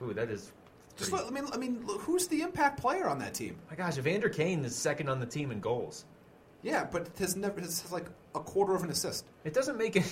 Ooh, 0.02 0.12
that 0.14 0.30
is. 0.30 0.52
Just 0.96 1.10
pretty- 1.10 1.24
look, 1.24 1.32
I 1.32 1.40
mean, 1.40 1.50
I 1.52 1.56
mean, 1.56 1.86
look, 1.86 2.02
who's 2.02 2.26
the 2.28 2.42
impact 2.42 2.80
player 2.80 3.08
on 3.08 3.18
that 3.20 3.34
team? 3.34 3.56
my 3.70 3.76
gosh, 3.76 3.96
Evander 3.96 4.28
Kane 4.28 4.64
is 4.64 4.76
second 4.76 5.08
on 5.08 5.20
the 5.20 5.26
team 5.26 5.50
in 5.50 5.60
goals. 5.60 6.04
Yeah, 6.62 6.84
but 6.84 7.08
has 7.18 7.34
never 7.34 7.60
has, 7.60 7.80
has 7.82 7.92
like 7.92 8.06
a 8.34 8.40
quarter 8.40 8.74
of 8.74 8.84
an 8.84 8.90
assist. 8.90 9.24
It 9.44 9.54
doesn't 9.54 9.78
make 9.78 9.96
any. 9.96 10.06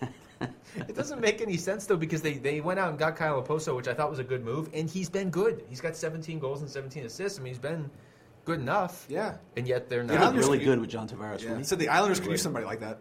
it 0.76 0.94
doesn't 0.94 1.20
make 1.20 1.40
any 1.40 1.56
sense 1.56 1.86
though 1.86 1.96
because 1.96 2.22
they, 2.22 2.34
they 2.34 2.60
went 2.60 2.78
out 2.78 2.90
and 2.90 2.98
got 2.98 3.16
Kyle 3.16 3.42
Okposo, 3.42 3.74
which 3.74 3.88
I 3.88 3.94
thought 3.94 4.10
was 4.10 4.18
a 4.18 4.24
good 4.24 4.44
move, 4.44 4.68
and 4.74 4.88
he's 4.88 5.08
been 5.08 5.30
good. 5.30 5.64
He's 5.68 5.80
got 5.80 5.96
17 5.96 6.38
goals 6.38 6.60
and 6.60 6.70
17 6.70 7.04
assists. 7.06 7.38
I 7.38 7.42
mean, 7.42 7.52
he's 7.52 7.58
been 7.58 7.90
good 8.44 8.60
enough. 8.60 9.06
Yeah. 9.08 9.36
And 9.56 9.66
yet 9.66 9.88
they're 9.88 10.04
not. 10.04 10.34
Yeah, 10.34 10.38
really 10.38 10.58
good 10.58 10.80
with 10.80 10.90
John 10.90 11.08
Tavares. 11.08 11.18
Yeah. 11.42 11.50
wasn't 11.50 11.58
he? 11.58 11.64
So 11.64 11.76
the 11.76 11.88
Islanders 11.88 12.20
could 12.20 12.30
use 12.30 12.42
somebody 12.42 12.64
like 12.66 12.80
that. 12.80 13.00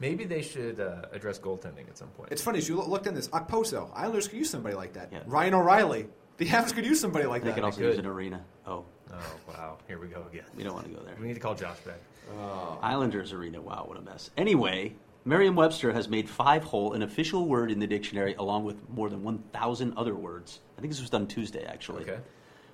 Maybe 0.00 0.24
they 0.24 0.42
should 0.42 0.80
uh, 0.80 1.02
address 1.12 1.38
goaltending 1.38 1.86
at 1.88 1.96
some 1.98 2.08
point. 2.08 2.32
It's 2.32 2.42
funny 2.42 2.58
as 2.58 2.68
you 2.68 2.76
look, 2.76 2.88
looked 2.88 3.06
in 3.06 3.14
this. 3.14 3.28
Okposo, 3.28 3.90
Islanders 3.94 4.26
could 4.28 4.38
use 4.38 4.50
somebody 4.50 4.74
like 4.74 4.94
that. 4.94 5.10
Yeah. 5.12 5.20
Ryan 5.26 5.54
O'Reilly, 5.54 6.08
The 6.38 6.46
Avs 6.46 6.74
could 6.74 6.86
use 6.86 6.98
somebody 7.00 7.26
like 7.26 7.42
They 7.42 7.48
that. 7.50 7.54
could 7.56 7.64
also 7.64 7.78
could. 7.80 7.86
use 7.90 7.98
an 7.98 8.06
arena. 8.06 8.42
Oh, 8.66 8.84
Oh 9.12 9.16
wow, 9.48 9.76
here 9.88 9.98
we 9.98 10.06
go 10.06 10.24
again. 10.30 10.44
we 10.56 10.62
don't 10.62 10.72
want 10.74 10.86
to 10.86 10.92
go 10.92 11.02
there. 11.04 11.16
We 11.20 11.26
need 11.26 11.34
to 11.34 11.40
call 11.40 11.54
Josh 11.54 11.78
back. 11.80 11.98
Oh. 12.38 12.78
Islanders 12.80 13.32
arena. 13.32 13.60
Wow, 13.60 13.84
what 13.88 13.98
a 13.98 14.00
mess. 14.00 14.30
Anyway, 14.36 14.94
Merriam-Webster 15.24 15.92
has 15.92 16.08
made 16.08 16.28
five 16.30 16.62
hole 16.64 16.92
an 16.92 17.02
official 17.02 17.46
word 17.46 17.70
in 17.72 17.80
the 17.80 17.86
dictionary, 17.88 18.34
along 18.34 18.64
with 18.64 18.76
more 18.88 19.10
than 19.10 19.22
1,000 19.24 19.94
other 19.96 20.14
words. 20.14 20.60
I 20.78 20.80
think 20.80 20.92
this 20.92 21.00
was 21.00 21.10
done 21.10 21.26
Tuesday, 21.26 21.64
actually. 21.64 22.02
Okay. 22.04 22.18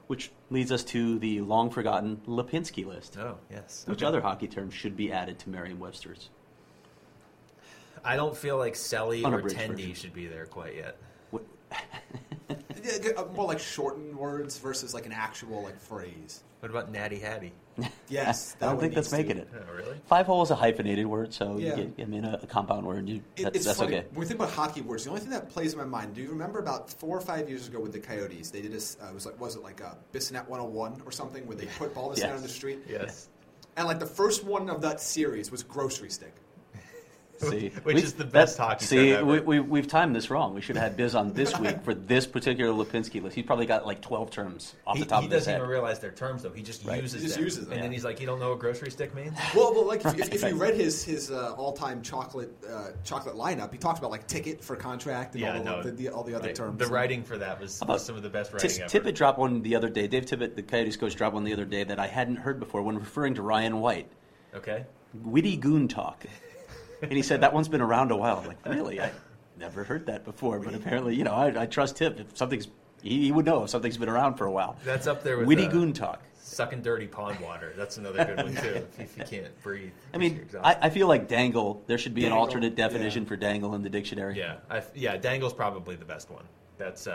Which 0.08 0.30
leads 0.50 0.70
us 0.70 0.84
to 0.84 1.18
the 1.18 1.40
long 1.40 1.70
forgotten 1.70 2.18
Lapinski 2.28 2.84
list. 2.86 3.16
Oh 3.18 3.38
yes. 3.50 3.82
Which 3.88 4.02
other 4.04 4.20
hockey 4.20 4.46
terms 4.46 4.74
should 4.74 4.96
be 4.96 5.10
added 5.10 5.38
to 5.40 5.48
Merriam-Webster's? 5.50 6.28
I 8.06 8.16
don't 8.16 8.36
feel 8.36 8.56
like 8.56 8.74
Selly 8.74 9.22
or 9.22 9.26
Unabridged 9.26 9.56
Tendy 9.56 9.76
version. 9.76 9.94
should 9.94 10.14
be 10.14 10.26
there 10.26 10.46
quite 10.46 10.74
yet. 10.76 10.96
Yeah, 12.48 12.98
get, 13.02 13.18
uh, 13.18 13.24
more 13.34 13.46
like 13.46 13.58
shortened 13.58 14.16
words 14.16 14.58
versus 14.58 14.94
like 14.94 15.06
an 15.06 15.12
actual 15.12 15.62
like 15.62 15.78
phrase. 15.80 16.42
What 16.60 16.70
about 16.70 16.90
Natty 16.90 17.18
Hattie? 17.18 17.52
Yes, 18.08 18.54
I 18.54 18.58
that 18.60 18.66
don't 18.66 18.76
one 18.76 18.80
think 18.82 18.94
that's 18.94 19.12
needs 19.12 19.28
to- 19.28 19.34
making 19.34 19.42
it. 19.42 19.48
Oh 19.68 19.74
really? 19.76 19.96
Five 20.06 20.26
hole 20.26 20.42
is 20.42 20.50
a 20.50 20.54
hyphenated 20.54 21.06
word, 21.06 21.34
so 21.34 21.58
Yeah. 21.58 21.76
you 21.76 21.84
get, 21.96 22.04
I 22.04 22.08
mean, 22.08 22.24
a, 22.24 22.38
a 22.42 22.46
compound 22.46 22.86
word. 22.86 23.08
You, 23.08 23.16
It- 23.36 23.42
that's 23.42 23.56
it's 23.56 23.64
that's 23.66 23.78
funny. 23.80 23.96
okay. 23.96 24.06
When 24.12 24.20
we 24.20 24.26
think 24.26 24.38
about 24.40 24.52
hockey 24.52 24.80
words, 24.80 25.02
the 25.04 25.10
only 25.10 25.20
thing 25.20 25.30
that 25.30 25.50
plays 25.50 25.72
in 25.72 25.78
my 25.80 25.84
mind. 25.84 26.14
Do 26.14 26.22
you 26.22 26.28
remember 26.30 26.60
about 26.60 26.88
four 26.88 27.16
or 27.18 27.20
five 27.20 27.48
years 27.50 27.66
ago 27.68 27.80
with 27.80 27.92
the 27.92 27.98
Coyotes? 27.98 28.50
They 28.52 28.62
did 28.62 28.72
this. 28.72 28.96
Uh, 29.02 29.08
it 29.08 29.14
was 29.14 29.26
like 29.26 29.38
was 29.40 29.56
it 29.56 29.62
like 29.64 29.80
a 29.80 29.98
Bissonnette 30.12 30.48
101 30.48 31.02
or 31.04 31.10
something 31.12 31.44
where 31.46 31.56
they 31.56 31.66
put 31.66 31.92
ball 31.94 32.08
this 32.10 32.18
Yes. 32.20 32.28
down 32.28 32.36
on 32.36 32.42
the 32.42 32.48
street? 32.48 32.78
Yes. 32.88 33.28
And 33.76 33.86
like 33.88 33.98
the 33.98 34.06
first 34.06 34.44
one 34.44 34.70
of 34.70 34.80
that 34.82 35.00
series 35.00 35.50
was 35.50 35.62
grocery 35.64 36.10
stick. 36.10 36.32
See, 37.38 37.68
Which 37.82 37.96
we- 37.96 38.02
is 38.02 38.14
the 38.14 38.24
best 38.24 38.56
that's- 38.56 38.56
hockey 38.56 38.84
See, 38.86 39.10
term 39.10 39.16
ever. 39.18 39.24
we, 39.26 39.40
we, 39.40 39.60
we've 39.60 39.86
timed 39.88 40.16
this 40.16 40.30
wrong. 40.30 40.54
We 40.54 40.60
should 40.60 40.76
have 40.76 40.84
had 40.84 40.96
Biz 40.96 41.14
on 41.14 41.32
this 41.32 41.58
week 41.58 41.82
for 41.82 41.92
this 41.94 42.26
particular 42.26 42.72
Lapinski 42.72 43.22
list. 43.22 43.36
He's 43.36 43.44
probably 43.44 43.66
got 43.66 43.86
like 43.86 44.00
12 44.00 44.30
terms 44.30 44.74
off 44.86 44.96
He, 44.96 45.02
the 45.02 45.08
top 45.08 45.20
he 45.20 45.26
of 45.26 45.32
his 45.32 45.42
doesn't 45.44 45.56
even 45.56 45.68
realize 45.68 45.98
their 45.98 46.12
terms 46.12 46.42
though. 46.42 46.50
He 46.50 46.62
just 46.62 46.84
Right. 46.84 47.02
uses 47.02 47.20
He 47.20 47.26
just 47.26 47.36
them. 47.36 47.44
uses 47.44 47.64
them. 47.64 47.72
And 47.74 47.82
then 47.82 47.92
he's 47.92 48.04
like, 48.04 48.20
"You 48.20 48.26
don't 48.26 48.40
know 48.40 48.50
what 48.50 48.58
grocery 48.58 48.90
stick 48.90 49.14
means?" 49.14 49.36
Well, 49.54 49.74
well 49.74 49.86
like 49.86 50.04
if, 50.04 50.18
if, 50.18 50.32
if 50.34 50.42
you 50.42 50.56
read 50.56 50.74
his 50.74 51.04
his 51.04 51.30
uh, 51.30 51.54
all 51.56 51.72
time 51.72 52.02
chocolate 52.02 52.52
uh, 52.68 52.88
chocolate 53.04 53.36
lineup, 53.36 53.72
he 53.72 53.78
talks 53.78 53.98
about 53.98 54.10
like 54.10 54.26
ticket 54.26 54.62
for 54.64 54.76
contract 54.76 55.34
and 55.34 55.42
Yeah, 55.42 55.58
all, 55.58 55.64
no. 55.64 55.82
the, 55.82 55.90
the, 55.92 56.08
all 56.08 56.22
the 56.24 56.34
other 56.34 56.46
Right. 56.48 56.54
terms. 56.56 56.78
The 56.78 56.86
writing 56.86 57.22
for 57.22 57.36
that 57.38 57.60
was, 57.60 57.80
about 57.82 57.94
was 57.94 58.04
some 58.04 58.16
of 58.16 58.22
the 58.22 58.30
best 58.30 58.50
T- 58.52 58.56
writing 58.66 58.82
ever. 58.82 58.88
Tippett 59.10 59.14
dropped 59.14 59.38
one 59.38 59.62
the 59.62 59.76
other 59.76 59.88
day. 59.88 60.06
Dave 60.06 60.26
Tippett, 60.26 60.54
the 60.56 60.62
Coyotes 60.62 60.96
coach, 60.96 61.14
dropped 61.16 61.34
one 61.34 61.44
the 61.44 61.52
other 61.52 61.64
day 61.64 61.84
that 61.84 61.98
I 61.98 62.06
hadn't 62.06 62.36
heard 62.36 62.58
before 62.60 62.82
when 62.82 62.96
referring 62.98 63.34
to 63.34 63.42
Ryan 63.42 63.80
White. 63.80 64.08
Okay. 64.54 64.84
Witty 65.22 65.56
goon 65.56 65.88
talk. 65.88 66.24
And 67.02 67.12
he 67.12 67.22
said 67.22 67.40
that 67.42 67.52
one's 67.52 67.68
been 67.68 67.80
around 67.80 68.10
a 68.10 68.16
while. 68.16 68.38
I'm 68.38 68.46
like, 68.46 68.64
really? 68.66 69.00
I 69.00 69.10
never 69.58 69.84
heard 69.84 70.06
that 70.06 70.24
before, 70.24 70.58
but 70.60 70.74
apparently, 70.74 71.14
you 71.14 71.24
know, 71.24 71.32
I, 71.34 71.62
I 71.62 71.66
trust 71.66 71.96
Tip. 71.96 72.18
If 72.20 72.36
something's, 72.36 72.68
he, 73.02 73.24
he 73.24 73.32
would 73.32 73.44
know 73.46 73.64
if 73.64 73.70
something's 73.70 73.96
been 73.96 74.08
around 74.08 74.34
for 74.36 74.46
a 74.46 74.52
while. 74.52 74.76
That's 74.84 75.06
up 75.06 75.22
there 75.22 75.38
with 75.38 75.46
Witty 75.46 75.66
uh, 75.66 75.70
goon 75.70 75.92
talk. 75.92 76.22
sucking 76.38 76.82
dirty 76.82 77.06
pond 77.06 77.40
water. 77.40 77.72
That's 77.76 77.96
another 77.98 78.24
good 78.24 78.36
one 78.36 78.54
too. 78.54 78.86
if, 78.98 79.00
if 79.00 79.18
you 79.18 79.24
can't 79.24 79.62
breathe. 79.62 79.92
I 80.14 80.18
mean, 80.18 80.46
I. 80.62 80.76
I 80.82 80.90
feel 80.90 81.08
like 81.08 81.28
dangle. 81.28 81.82
There 81.86 81.98
should 81.98 82.14
be 82.14 82.24
an 82.26 82.32
alternate 82.32 82.74
definition 82.76 83.22
yeah. 83.22 83.28
for 83.28 83.36
dangle 83.36 83.74
in 83.74 83.82
the 83.82 83.90
dictionary. 83.90 84.38
yeah, 84.38 84.56
I, 84.70 84.82
yeah. 84.94 85.16
Dangle's 85.16 85.54
probably 85.54 85.96
the 85.96 86.04
best 86.04 86.30
one. 86.30 86.44
That's 86.78 87.08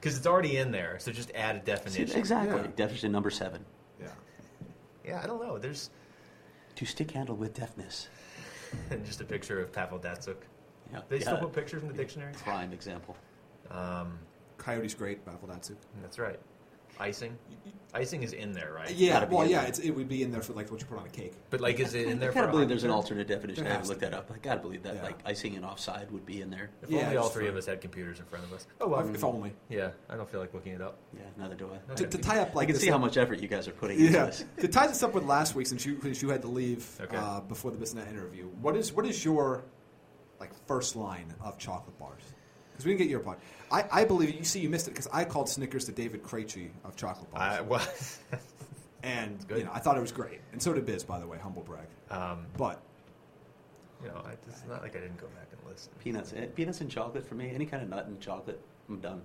because 0.00 0.18
it's 0.18 0.26
already 0.26 0.58
in 0.58 0.70
there. 0.70 0.98
So 0.98 1.12
just 1.12 1.30
add 1.34 1.56
a 1.56 1.58
See, 1.60 1.64
definition. 1.64 2.18
exactly. 2.18 2.60
Yeah. 2.60 2.66
Definition 2.76 3.10
number 3.12 3.30
seven. 3.30 3.64
yeah. 4.00 4.08
Yeah, 5.06 5.20
I 5.22 5.26
don't 5.26 5.42
know. 5.42 5.56
There's 5.58 5.88
To 6.76 6.84
stick 6.86 7.10
handle 7.12 7.36
with 7.36 7.54
deafness. 7.54 8.08
just 9.04 9.20
a 9.20 9.24
picture 9.24 9.60
of 9.60 9.72
Pavel 9.72 9.98
Datsyuk. 9.98 10.36
Yeah. 10.92 11.00
They 11.08 11.20
still 11.20 11.38
put 11.38 11.52
pictures 11.52 11.82
in 11.82 11.88
the 11.88 11.94
dictionary. 11.94 12.32
Prime 12.34 12.72
example. 12.72 13.16
Um, 13.70 14.18
Coyotes 14.58 14.94
great, 14.94 15.24
Pavel 15.24 15.48
Datsu. 15.48 15.74
that's 16.00 16.18
right. 16.18 16.38
Icing. 17.00 17.36
Icing 17.92 18.24
is 18.24 18.32
in 18.32 18.52
there, 18.52 18.72
right? 18.74 18.90
Yeah, 18.90 19.24
well, 19.26 19.46
yeah, 19.46 19.62
it's, 19.62 19.78
it 19.78 19.92
would 19.92 20.08
be 20.08 20.24
in 20.24 20.32
there 20.32 20.42
for 20.42 20.52
like 20.52 20.68
what 20.68 20.80
you 20.80 20.86
put 20.86 20.98
on 20.98 21.06
a 21.06 21.10
cake. 21.10 21.32
But 21.50 21.60
like, 21.60 21.78
is 21.78 21.94
it 21.94 22.08
in 22.08 22.18
there 22.18 22.32
for? 22.32 22.40
gotta 22.40 22.48
a 22.48 22.50
believe 22.50 22.68
there's 22.68 22.82
an 22.82 22.90
alternate 22.90 23.28
definition. 23.28 23.62
There 23.62 23.72
I 23.72 23.76
haven't 23.76 23.82
has 23.82 23.88
looked 23.88 24.00
to 24.02 24.10
that 24.10 24.16
up. 24.16 24.32
I 24.34 24.38
gotta 24.38 24.60
believe 24.60 24.82
that 24.82 24.96
Yeah. 24.96 25.02
like 25.04 25.18
icing 25.24 25.54
and 25.54 25.64
offside 25.64 26.10
would 26.10 26.26
be 26.26 26.40
in 26.42 26.50
there. 26.50 26.70
If 26.82 26.90
Yeah, 26.90 27.04
only 27.04 27.16
all 27.18 27.24
just 27.26 27.34
three 27.34 27.44
for- 27.44 27.50
of 27.52 27.56
us 27.56 27.66
had 27.66 27.80
computers 27.80 28.18
in 28.18 28.24
front 28.24 28.44
of 28.46 28.52
us. 28.52 28.66
Oh 28.80 28.88
well. 28.88 29.08
If 29.08 29.22
only. 29.22 29.52
Yeah, 29.68 29.90
I 30.10 30.16
don't 30.16 30.28
feel 30.28 30.40
like 30.40 30.52
looking 30.52 30.72
it 30.72 30.80
up. 30.80 30.98
Yeah, 31.16 31.20
neither 31.38 31.54
do 31.54 31.70
I. 31.72 31.94
To, 31.94 32.06
to 32.08 32.18
tie 32.18 32.40
up 32.40 32.50
I 32.50 32.54
like 32.54 32.66
can 32.66 32.74
this 32.74 32.82
see 32.82 32.90
how 32.90 32.98
much 32.98 33.16
effort 33.16 33.38
you 33.38 33.46
guys 33.46 33.68
are 33.68 33.72
putting 33.72 34.00
into 34.00 34.12
Yeah. 34.12 34.26
this. 34.26 34.44
to 34.58 34.66
tie 34.66 34.88
this 34.88 35.04
up 35.04 35.14
with 35.14 35.24
last 35.24 35.54
week, 35.54 35.68
since 35.68 35.86
you 35.86 36.00
since 36.02 36.20
you 36.20 36.30
had 36.30 36.42
to 36.42 36.48
leave 36.48 36.84
Okay. 37.00 37.16
uh, 37.16 37.42
before 37.42 37.70
the 37.70 37.76
Bissonnette 37.78 38.10
interview, 38.10 38.46
what 38.60 38.76
is 38.76 38.92
what 38.92 39.06
is 39.06 39.24
your 39.24 39.62
like 40.40 40.50
first 40.66 40.96
line 40.96 41.32
of 41.40 41.58
chocolate 41.58 41.96
bars? 42.00 42.22
Because 42.72 42.86
we 42.86 42.90
didn't 42.90 43.02
get 43.02 43.08
your 43.10 43.20
part. 43.20 43.38
I, 43.70 43.84
I 43.90 44.04
believe 44.04 44.34
you 44.34 44.44
see 44.44 44.60
you 44.60 44.68
missed 44.68 44.86
it 44.88 44.92
because 44.92 45.08
I 45.12 45.24
called 45.24 45.48
Snickers 45.48 45.86
the 45.86 45.92
David 45.92 46.22
Krejci 46.22 46.68
of 46.84 46.96
chocolate 46.96 47.30
bars, 47.30 47.58
I, 47.58 47.60
well, 47.62 47.86
and 49.02 49.46
good. 49.48 49.58
you 49.58 49.64
know 49.64 49.70
I 49.72 49.78
thought 49.78 49.96
it 49.96 50.00
was 50.00 50.12
great, 50.12 50.40
and 50.52 50.62
so 50.62 50.72
did 50.72 50.86
Biz, 50.86 51.04
by 51.04 51.18
the 51.18 51.26
way, 51.26 51.38
humble 51.38 51.62
brag. 51.62 51.86
um, 52.10 52.46
But 52.56 52.80
you 54.02 54.08
know, 54.08 54.22
I, 54.24 54.32
it's 54.32 54.62
not 54.68 54.82
like 54.82 54.96
I 54.96 55.00
didn't 55.00 55.18
go 55.18 55.26
back 55.28 55.48
and 55.52 55.70
listen. 55.70 55.90
Peanuts, 56.02 56.32
eh, 56.36 56.46
peanuts 56.54 56.80
and 56.80 56.90
chocolate 56.90 57.26
for 57.26 57.34
me. 57.36 57.50
Any 57.54 57.66
kind 57.66 57.82
of 57.82 57.88
nut 57.88 58.06
and 58.06 58.20
chocolate, 58.20 58.60
I'm 58.88 59.00
done. 59.00 59.22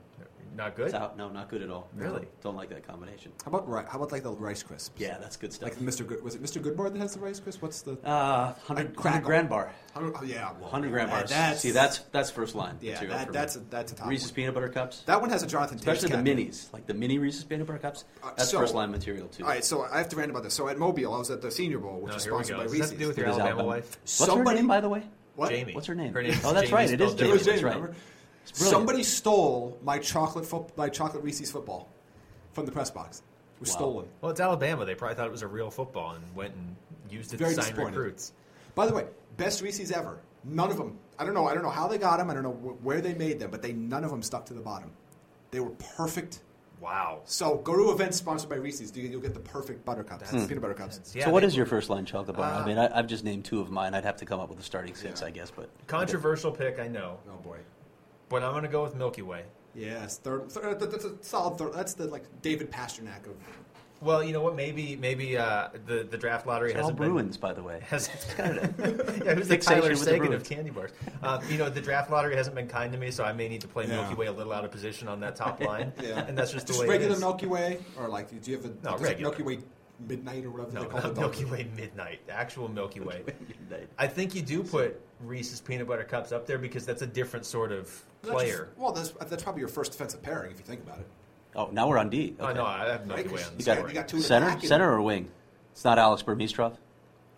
Not 0.55 0.75
good. 0.75 0.87
It's 0.87 0.95
out. 0.95 1.15
No, 1.15 1.29
not 1.29 1.47
good 1.47 1.61
at 1.61 1.69
all. 1.69 1.87
Really? 1.93 2.21
No, 2.23 2.27
don't 2.41 2.55
like 2.55 2.69
that 2.69 2.85
combination. 2.85 3.31
how 3.45 3.49
about 3.51 3.69
ri- 3.69 3.83
how 3.87 3.97
about 3.99 4.11
like 4.11 4.23
the 4.23 4.31
Rice 4.31 4.63
Crisps? 4.63 4.89
Yeah, 4.99 5.17
that's 5.19 5.37
good 5.37 5.53
stuff. 5.53 5.69
like 5.69 5.77
Mr. 5.79 6.05
Good 6.05 6.23
was 6.23 6.33
it 6.33 6.41
Mr. 6.41 6.59
Goodbar 6.59 6.91
that 6.91 6.99
has 6.99 7.13
the 7.13 7.19
Rice 7.19 7.39
Crisp? 7.39 7.61
What's 7.61 7.83
the 7.83 7.91
uh, 8.03 8.53
100, 8.65 8.87
Like 8.87 8.95
crackle. 8.95 9.21
grand 9.27 9.47
bar. 9.47 9.71
oh, 9.95 10.11
yeah, 10.25 10.51
well, 10.53 10.61
100 10.61 10.89
grand 10.91 11.09
that- 11.11 11.19
bars. 11.19 11.29
That's, 11.29 11.61
See, 11.61 11.69
that's 11.69 11.99
that's 12.11 12.31
first 12.31 12.55
line 12.55 12.77
yeah, 12.81 12.93
material 12.93 13.17
that, 13.19 13.27
for 13.27 13.33
that's 13.33 13.55
me. 13.57 13.61
a, 13.61 13.69
that's 13.71 13.91
a 13.91 13.95
top 13.95 14.07
Reese's 14.07 14.29
one. 14.31 14.35
peanut 14.35 14.53
butter 14.55 14.69
cups. 14.69 15.01
That 15.05 15.21
one 15.21 15.29
has 15.29 15.43
a 15.43 15.47
Jonathan 15.47 15.77
Toews 15.77 15.81
Especially 15.81 16.09
the 16.09 16.15
cabinet. 16.15 16.37
minis, 16.49 16.73
like 16.73 16.87
the 16.87 16.95
mini 16.95 17.19
Reese's 17.19 17.43
peanut 17.43 17.67
butter 17.67 17.79
cups. 17.79 18.05
Uh, 18.23 18.31
That's 18.35 18.49
so- 18.49 18.57
first 18.59 18.73
line 18.73 18.89
material 18.89 19.27
too. 19.27 19.43
All 19.43 19.49
right, 19.51 19.63
so 19.63 19.83
I 19.83 19.99
have 19.99 20.09
to 20.09 20.15
rant 20.15 20.31
about 20.31 20.41
this. 20.43 20.55
So 20.55 20.67
at 20.67 20.79
Mobile, 20.79 21.13
I 21.13 21.19
was 21.19 21.29
at 21.29 21.43
the 21.43 21.51
Senior 21.51 21.77
Bowl, 21.77 21.99
which 22.01 22.09
No, 22.11 22.17
is 22.17 22.23
here 22.23 22.33
we 22.35 22.43
sponsored 22.43 22.55
go. 22.55 22.57
by 22.57 22.63
Does 22.63 22.71
that 22.71 22.77
Reese's. 22.79 22.89
have 22.89 22.97
to 22.99 23.03
do 23.03 23.07
with 23.07 23.17
your 23.19 23.27
It 23.27 23.29
is 23.29 23.35
Alabama 23.35 23.51
Alabama. 23.59 23.69
wife? 23.69 23.97
What's 24.01 24.11
Somebody- 24.13 24.49
her 24.49 24.55
name, 24.55 24.67
by 24.67 24.81
the 24.81 24.89
way? 24.89 25.03
What? 25.35 25.49
Jamie. 25.51 25.73
What's 25.73 25.87
her 25.87 25.95
name? 25.95 26.11
Her 26.11 26.23
name's 26.23 26.43
Oh, 26.43 26.53
that's 26.53 26.65
Jamie 26.69 26.73
right, 26.73 26.89
it 26.91 26.99
is 26.99 27.11
spelled 27.11 27.17
Jamie. 27.19 27.29
It 27.29 27.33
was 27.33 27.45
That's 27.45 27.59
Jamie, 27.59 27.69
right. 27.69 27.75
remember? 27.75 27.95
It's 28.49 28.59
brilliant. 28.59 28.77
Somebody 28.79 29.03
stole 29.03 29.77
my 29.83 29.99
chocolate 29.99 30.45
fo- 30.45 30.67
my 30.75 30.89
chocolate 30.89 31.23
Reese's 31.23 31.51
football 31.51 31.87
from 32.53 32.65
the 32.65 32.71
press 32.71 32.89
box. 32.89 33.19
It 33.57 33.61
was 33.61 33.69
Wow. 33.71 33.75
stolen. 33.75 34.07
Well, 34.21 34.31
it's 34.31 34.39
Alabama. 34.39 34.85
They 34.85 34.95
probably 34.95 35.15
thought 35.15 35.27
it 35.27 35.31
was 35.31 35.41
a 35.41 35.47
real 35.47 35.69
football 35.69 36.11
and 36.11 36.23
went 36.35 36.55
and 36.55 36.75
used 37.09 37.33
it 37.33 37.37
Very 37.37 37.55
to 37.55 37.61
sign 37.61 37.75
recruits. 37.75 38.33
By 38.75 38.85
the 38.87 38.93
way, 38.93 39.07
best 39.37 39.61
Reese's 39.61 39.91
ever. 39.91 40.19
None 40.45 40.71
of 40.71 40.77
them. 40.77 40.97
I 41.17 41.25
don't 41.25 41.33
know. 41.33 41.47
I 41.47 41.53
don't 41.53 41.63
know 41.63 41.69
how 41.69 41.87
they 41.87 41.97
got 41.97 42.17
them. 42.17 42.29
I 42.29 42.33
don't 42.33 42.43
know 42.43 42.53
wh- 42.53 42.85
where 42.85 43.01
they 43.01 43.13
made 43.13 43.39
them, 43.39 43.51
but 43.51 43.61
they 43.61 43.73
none 43.73 44.03
of 44.05 44.09
them 44.11 44.23
stuck 44.23 44.45
to 44.45 44.53
the 44.53 44.61
bottom. 44.61 44.91
They 45.51 45.59
were 45.59 45.71
perfect. 45.97 46.39
Wow. 46.79 47.19
So 47.25 47.57
go 47.57 47.75
to 47.75 47.91
events 47.91 48.15
sponsored 48.15 48.49
by 48.49 48.55
Reese's. 48.55 48.95
You- 48.95 49.09
You'll 49.09 49.19
get 49.19 49.33
the 49.33 49.39
perfect 49.41 49.83
butter 49.83 50.03
cups, 50.05 50.31
That's- 50.31 50.47
peanut 50.47 50.61
butter 50.61 50.73
cups. 50.73 51.13
Yeah, 51.13 51.25
so, 51.25 51.31
what 51.31 51.43
is 51.43 51.57
your 51.57 51.65
first 51.65 51.89
line 51.89 52.05
chocolate 52.05 52.37
bar? 52.37 52.49
I 52.49 52.59
Uh, 52.61 52.65
mean, 52.65 52.77
I, 52.77 52.97
I've 52.97 53.07
just 53.07 53.25
named 53.25 53.43
two 53.43 53.59
of 53.59 53.69
mine. 53.69 53.93
I'd 53.93 54.05
have 54.05 54.15
to 54.17 54.25
come 54.25 54.39
up 54.39 54.47
with 54.49 54.59
a 54.59 54.63
starting 54.63 54.95
six, 54.95 55.19
Yeah. 55.19 55.27
I 55.27 55.31
guess. 55.31 55.51
But 55.51 55.69
controversial 55.87 56.53
pick? 56.53 56.79
I 56.79 56.87
know, 56.87 57.17
Oh 57.29 57.35
boy. 57.43 57.57
But 58.29 58.43
I'm 58.43 58.51
going 58.51 58.63
to 58.63 58.69
go 58.69 58.83
with 58.83 58.95
Milky 58.95 59.21
Way. 59.23 59.43
Yes, 59.75 60.17
third, 60.17 60.51
third. 60.51 60.79
That's 60.79 61.05
a 61.05 61.13
solid 61.21 61.57
third. 61.57 61.73
That's 61.73 61.93
the 61.93 62.05
like 62.07 62.23
David 62.41 62.71
Pastrnak 62.71 63.25
of. 63.27 63.35
Well, 64.01 64.23
you 64.23 64.31
know 64.31 64.39
what? 64.41 64.55
Maybe 64.55 64.95
maybe 64.95 65.37
uh, 65.37 65.67
the 65.85 66.07
the 66.09 66.17
draft 66.17 66.47
lottery 66.47 66.69
It's 66.69 66.77
all 66.77 66.83
hasn't 66.83 66.99
been 66.99 67.09
Bruins, 67.09 67.35
by 67.37 67.51
the 67.53 67.61
way. 67.61 67.81
has 67.89 68.07
Kind 68.37 68.57
of 68.57 68.79
yeah, 69.25 69.33
who's 69.35 69.47
the 69.49 69.55
Fixation 69.55 69.81
Tyler 69.81 69.89
with 69.89 69.99
the 69.99 70.05
Seguin 70.05 70.33
of 70.33 70.43
candy 70.45 70.69
bars? 70.71 70.91
Um, 71.21 71.41
you 71.49 71.57
know, 71.57 71.69
the 71.69 71.81
draft 71.81 72.09
lottery 72.09 72.35
hasn't 72.35 72.55
been 72.55 72.67
kind 72.67 72.93
to 72.93 72.97
me, 72.97 73.11
so 73.11 73.25
I 73.25 73.33
may 73.33 73.49
need 73.49 73.59
to 73.61 73.67
play 73.67 73.85
Yeah. 73.87 73.97
Milky 74.01 74.15
Way 74.15 74.27
a 74.27 74.31
little 74.31 74.53
out 74.53 74.63
of 74.63 74.71
position 74.71 75.07
on 75.09 75.19
that 75.19 75.35
top 75.35 75.61
line. 75.61 75.91
Yeah, 76.01 76.25
and 76.25 76.37
that's 76.37 76.51
just 76.53 76.67
the 76.67 76.71
just 76.73 76.79
way 76.79 76.85
it 76.85 76.89
regular 76.91 77.13
is. 77.15 77.19
Milky 77.19 77.45
Way, 77.47 77.79
or 77.97 78.07
like 78.07 78.29
do 78.41 78.51
you 78.51 78.57
have 78.57 78.65
a 78.65 78.71
No, 78.83 78.97
regular. 78.97 79.31
Milky 79.31 79.43
Way 79.43 79.59
Midnight 80.07 80.45
or 80.45 80.51
whatever 80.51 80.71
No, 80.71 80.83
they 80.83 80.87
call 80.87 81.01
not 81.01 81.11
it? 81.11 81.17
Milky 81.17 81.43
Way 81.45 81.67
Midnight. 81.75 82.21
Actual 82.29 82.69
Milky 82.69 83.01
Way. 83.01 83.23
I 83.97 84.07
think 84.07 84.33
you 84.33 84.41
do 84.41 84.63
put 84.63 85.01
Reese's 85.21 85.59
peanut 85.61 85.87
butter 85.87 86.03
cups 86.03 86.31
up 86.31 86.45
there 86.45 86.57
because 86.57 86.85
that's 86.85 87.01
a 87.01 87.07
different 87.07 87.45
sort 87.45 87.71
of 87.71 87.85
That's 88.21 88.33
player. 88.33 88.65
just- 88.67 88.77
well, 88.77 88.91
that's, 88.91 89.09
that's 89.29 89.43
probably 89.43 89.59
your 89.59 89.67
first 89.69 89.91
defensive 89.91 90.21
pairing 90.21 90.51
if 90.51 90.59
you 90.59 90.65
think 90.65 90.81
about 90.81 90.99
it. 90.99 91.07
Oh, 91.55 91.69
now 91.71 91.87
we're 91.87 91.97
on 91.97 92.09
D. 92.09 92.35
Oh 92.39 92.45
Okay. 92.47 92.53
no, 92.57 92.65
I 92.65 92.85
have 92.89 93.05
Milky 93.07 93.23
Right? 93.23 93.31
Way 93.33 93.43
on 93.43 93.51
the 93.53 93.59
You 93.59 93.65
got- 93.65 93.87
you 93.89 93.93
got 93.93 94.07
two 94.07 94.17
in 94.17 94.23
Center, 94.23 94.45
back 94.47 94.59
and- 94.59 94.67
center 94.67 94.91
or 94.91 95.01
wing? 95.01 95.29
It's 95.71 95.83
not 95.83 95.97
Alex 95.99 96.21
Burmistrov 96.23 96.77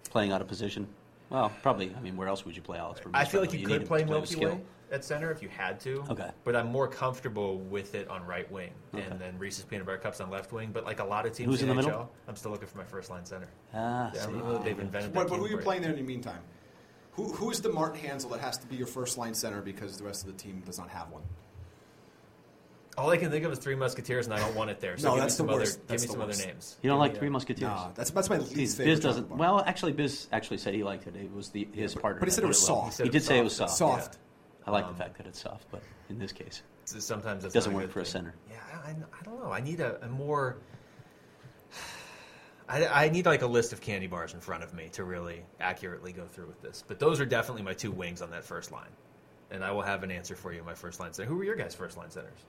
playing 0.10 0.32
out 0.32 0.42
of 0.42 0.48
position. 0.48 0.88
Well, 1.30 1.52
probably. 1.62 1.96
I 1.96 2.02
mean, 2.02 2.18
where 2.18 2.28
else 2.28 2.46
would 2.46 2.56
you 2.56 2.62
play 2.62 2.78
Alex 2.78 3.00
Burmistrov? 3.00 3.16
I 3.16 3.26
feel 3.26 3.40
like 3.42 3.52
though? 3.52 3.58
you, 3.58 3.66
need 3.68 3.74
could 3.74 3.82
him 3.84 3.88
play 3.88 4.00
to 4.00 4.06
with 4.06 4.12
Milky 4.12 4.28
skill. 4.36 4.56
Way 4.56 4.62
at 4.92 5.06
center 5.06 5.32
if 5.32 5.42
you 5.42 5.48
had 5.48 5.80
to. 5.80 6.04
Okay. 6.10 6.30
But 6.44 6.54
I'm 6.58 6.68
more 6.70 6.86
comfortable 6.90 7.60
with 7.60 7.96
it 7.96 8.10
on 8.10 8.26
right 8.26 8.52
wing, 8.52 8.72
Okay. 8.94 9.06
and 9.06 9.18
then 9.18 9.38
Reese's 9.40 9.64
peanut 9.64 9.86
butter 9.86 9.98
cups 9.98 10.20
on 10.20 10.30
left 10.30 10.52
wing. 10.52 10.72
But 10.74 10.84
like 10.84 11.00
a 11.00 11.04
lot 11.06 11.26
of 11.26 11.32
teams 11.32 11.48
Who's 11.50 11.62
in 11.62 11.70
the 11.70 11.74
NHL, 11.76 11.86
middle? 11.86 12.12
I'm 12.28 12.36
still 12.36 12.52
looking 12.52 12.68
for 12.68 12.78
my 12.78 12.84
first 12.84 13.10
line 13.10 13.24
center. 13.24 13.48
Ah, 13.74 14.12
Yeah, 14.14 14.22
see. 14.22 14.30
even 14.32 14.42
though 14.42 14.58
they've 14.58 14.78
invented 14.78 15.14
But, 15.14 15.22
that 15.22 15.30
but 15.30 15.38
who 15.38 15.46
are 15.46 15.48
you 15.48 15.56
game 15.56 15.64
playing 15.64 15.82
there 15.84 15.92
in 15.92 15.96
the 15.98 16.04
meantime? 16.04 16.42
Who, 17.14 17.32
who's 17.34 17.60
the 17.60 17.70
Martin 17.70 18.00
Hanzal 18.02 18.32
that 18.32 18.40
has 18.40 18.58
to 18.60 18.68
be 18.68 18.76
your 18.76 18.88
first 18.88 19.18
line 19.18 19.34
center 19.34 19.62
because 19.62 19.98
the 19.98 20.04
rest 20.04 20.26
of 20.26 20.32
the 20.36 20.42
team 20.42 20.62
does 20.66 20.78
not 20.80 20.90
have 20.90 21.10
one? 21.12 21.24
All 22.98 23.10
I 23.10 23.18
can 23.18 23.32
think 23.32 23.46
of 23.46 23.52
is 23.54 23.60
Three 23.60 23.76
Musketeers, 23.76 24.26
and 24.26 24.34
I 24.34 24.40
don't 24.40 24.54
want 24.56 24.70
it 24.70 24.80
there. 24.82 24.98
So 24.98 25.08
No, 25.10 25.14
give 25.16 25.22
that's 25.24 25.34
me 25.36 25.38
some 25.38 25.48
the 25.48 25.54
other, 25.54 25.62
worst. 25.62 25.80
give 25.80 25.88
That's 25.88 26.04
me 26.04 26.08
the 26.08 26.14
some 26.14 26.22
other 26.22 26.34
names. 26.46 26.78
You 26.82 26.90
don't 26.90 26.98
Give 26.98 27.00
like 27.00 27.14
me, 27.14 27.20
Three 27.20 27.28
uh, 27.30 27.32
Musketeers? 27.32 27.62
No, 27.70 27.92
that's 27.96 28.12
that's 28.12 28.30
my 28.30 28.38
Biz, 28.38 28.56
least 28.56 28.78
favorite. 28.78 28.92
Biz 28.92 29.00
doesn't. 29.00 29.24
chocolate 29.24 29.40
bar. 29.40 29.56
Well, 29.56 29.64
actually, 29.66 29.94
Biz 29.94 30.28
actually 30.34 30.58
said 30.58 30.74
he 30.74 30.84
liked 30.84 31.08
it. 31.08 31.16
It 31.16 31.34
was 31.34 31.50
the 31.50 31.68
his 31.74 31.94
but- 31.94 32.02
partner. 32.02 32.20
but 32.20 32.28
he 32.28 32.32
said 32.32 32.40
it 32.40 32.48
did 32.48 32.48
was 32.50 32.66
soft. 32.66 32.94
said 32.96 33.04
He 33.06 33.10
it 33.10 33.12
did 33.14 33.18
was 33.20 33.26
say 33.26 33.40
it 33.40 33.44
was 33.44 33.56
soft, 33.56 33.74
soft. 33.74 34.04
soft. 34.04 34.18
I 34.68 34.72
like 34.72 34.86
Um, 34.86 34.92
the 34.92 34.98
fact 34.98 35.18
that 35.18 35.26
it's 35.26 35.42
soft, 35.42 35.66
but 35.72 35.82
in 36.10 36.20
this 36.20 36.32
case, 36.34 36.64
it's, 36.84 37.04
sometimes 37.04 37.44
that's 37.44 37.54
Doesn't 37.54 37.74
work 37.74 37.84
good 37.86 37.92
for 37.94 38.02
a 38.02 38.06
center. 38.06 38.34
Yeah, 38.50 38.58
I, 38.86 38.90
I 38.90 39.24
don't 39.24 39.40
know. 39.42 39.52
I 39.52 39.62
need 39.62 39.80
a, 39.80 40.04
a 40.04 40.10
more. 40.10 40.58
I, 42.72 43.06
I 43.06 43.10
need 43.10 43.26
like 43.26 43.42
a 43.42 43.48
list 43.48 43.74
of 43.74 43.82
candy 43.82 44.08
bars 44.08 44.34
in 44.34 44.40
front 44.40 44.64
of 44.64 44.74
me 44.74 44.88
to 44.94 45.04
really 45.04 45.44
accurately 45.60 46.14
go 46.14 46.26
through 46.26 46.48
with 46.48 46.62
this. 46.62 46.84
But 46.88 47.00
those 47.00 47.20
are 47.20 47.26
definitely 47.26 47.64
my 47.64 47.74
two 47.74 47.92
wings 47.92 48.22
on 48.22 48.32
that 48.32 48.46
first 48.46 48.72
line, 48.72 48.90
and 49.50 49.64
I 49.64 49.72
will 49.72 49.82
have 49.82 50.04
an 50.04 50.12
answer 50.12 50.36
for 50.36 50.54
you. 50.54 50.60
in 50.60 50.66
My 50.66 50.74
first 50.74 51.00
line 51.00 51.12
center. 51.12 51.28
Who 51.28 51.36
were 51.36 51.44
your 51.44 51.56
guys' 51.56 51.76
first 51.76 51.98
line 51.98 52.10
centers? 52.12 52.40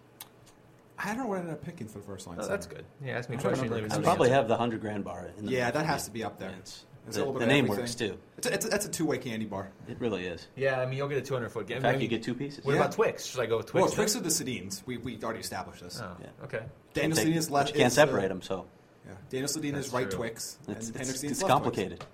I 0.99 1.09
don't 1.09 1.19
know 1.19 1.27
what 1.27 1.39
I 1.39 1.41
ended 1.41 1.55
up 1.55 1.65
picking 1.65 1.89
for 1.89 1.99
the 1.99 2.05
first 2.05 2.27
line. 2.29 2.37
Oh, 2.39 2.43
center. 2.43 2.55
that's 2.55 2.67
good. 2.67 2.85
Yeah, 3.05 3.19
ask 3.19 3.29
me 3.29 3.35
a 3.37 3.39
I 3.39 3.43
don't 3.43 3.51
question. 3.53 3.65
remember. 3.71 3.89
let 3.89 3.91
me 3.91 3.95
I 3.95 3.99
know 3.99 4.05
probably 4.05 4.29
answer. 4.29 4.37
have 4.37 4.49
the 4.49 4.57
hundred 4.57 4.81
grand 4.81 5.05
bar. 5.05 5.31
In 5.39 5.47
the 5.47 5.53
Yeah, 5.53 5.71
that 5.73 5.87
has 5.87 6.05
to 6.05 6.11
be 6.13 6.23
up 6.23 6.39
there. 6.39 6.51
It's- 6.51 6.85
It's 7.09 7.17
a 7.17 7.21
the 7.21 7.27
little 7.27 7.33
bit 7.33 7.41
the 7.41 7.47
name 7.53 7.65
everything. 7.65 7.83
works 7.83 7.95
too. 7.97 8.17
It's 8.39 8.47
a, 8.47 8.55
it's 8.55 8.65
a, 8.67 8.69
that's 8.69 8.87
a 8.87 8.89
two-way 8.89 9.19
candy 9.19 9.45
bar. 9.47 9.73
It 9.89 9.99
really 9.99 10.25
is. 10.27 10.47
Yeah, 10.55 10.79
I 10.81 10.87
mean 10.87 10.99
you'll 10.99 11.09
get 11.09 11.19
a 11.19 11.23
200 11.23 11.49
foot 11.51 11.67
game. 11.67 11.79
In 11.79 11.83
fact, 11.83 12.01
you 12.01 12.07
get 12.07 12.23
two 12.23 12.35
pieces. 12.35 12.65
What 12.65 12.75
Yeah. 12.75 12.81
about 12.83 12.93
Twix? 12.93 13.27
Should 13.27 13.41
I 13.41 13.47
go 13.47 13.57
with 13.57 13.67
Twix? 13.67 13.87
Well. 13.87 13.93
Twix 13.93 14.15
are 14.15 14.21
the 14.21 14.29
Sedins. 14.29 14.87
We, 14.87 14.99
we 14.99 15.19
already 15.25 15.41
established 15.41 15.83
this. 15.83 16.01
Oh, 16.01 16.17
Yeah. 16.21 16.45
okay. 16.45 16.63
Daniel 16.95 17.17
They- 17.17 17.25
Sedin 17.25 17.37
is 17.37 17.51
left. 17.51 17.71
You 17.71 17.79
can't 17.81 17.91
is, 17.91 17.99
uh, 17.99 18.07
separate 18.07 18.29
them, 18.29 18.41
so 18.41 18.67
Yeah. 19.07 19.15
Daniel 19.31 19.49
Sedin 19.49 19.75
is 19.77 19.93
right 19.93 20.09
true. 20.09 20.19
Twix, 20.19 20.59
and 20.67 20.77
it's, 20.77 20.89
Henrik 20.91 21.09
it's, 21.11 21.23
it's 21.25 21.43
left 21.43 21.51
complicated. 21.51 22.05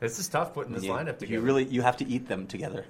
This 0.00 0.18
is 0.18 0.28
tough 0.28 0.52
putting 0.52 0.74
this 0.74 0.84
you, 0.84 0.92
lineup 0.92 1.18
together. 1.18 1.32
you 1.32 1.40
really 1.40 1.64
you 1.64 1.80
have 1.82 1.96
to 1.98 2.06
eat 2.06 2.28
them 2.28 2.46
together. 2.46 2.84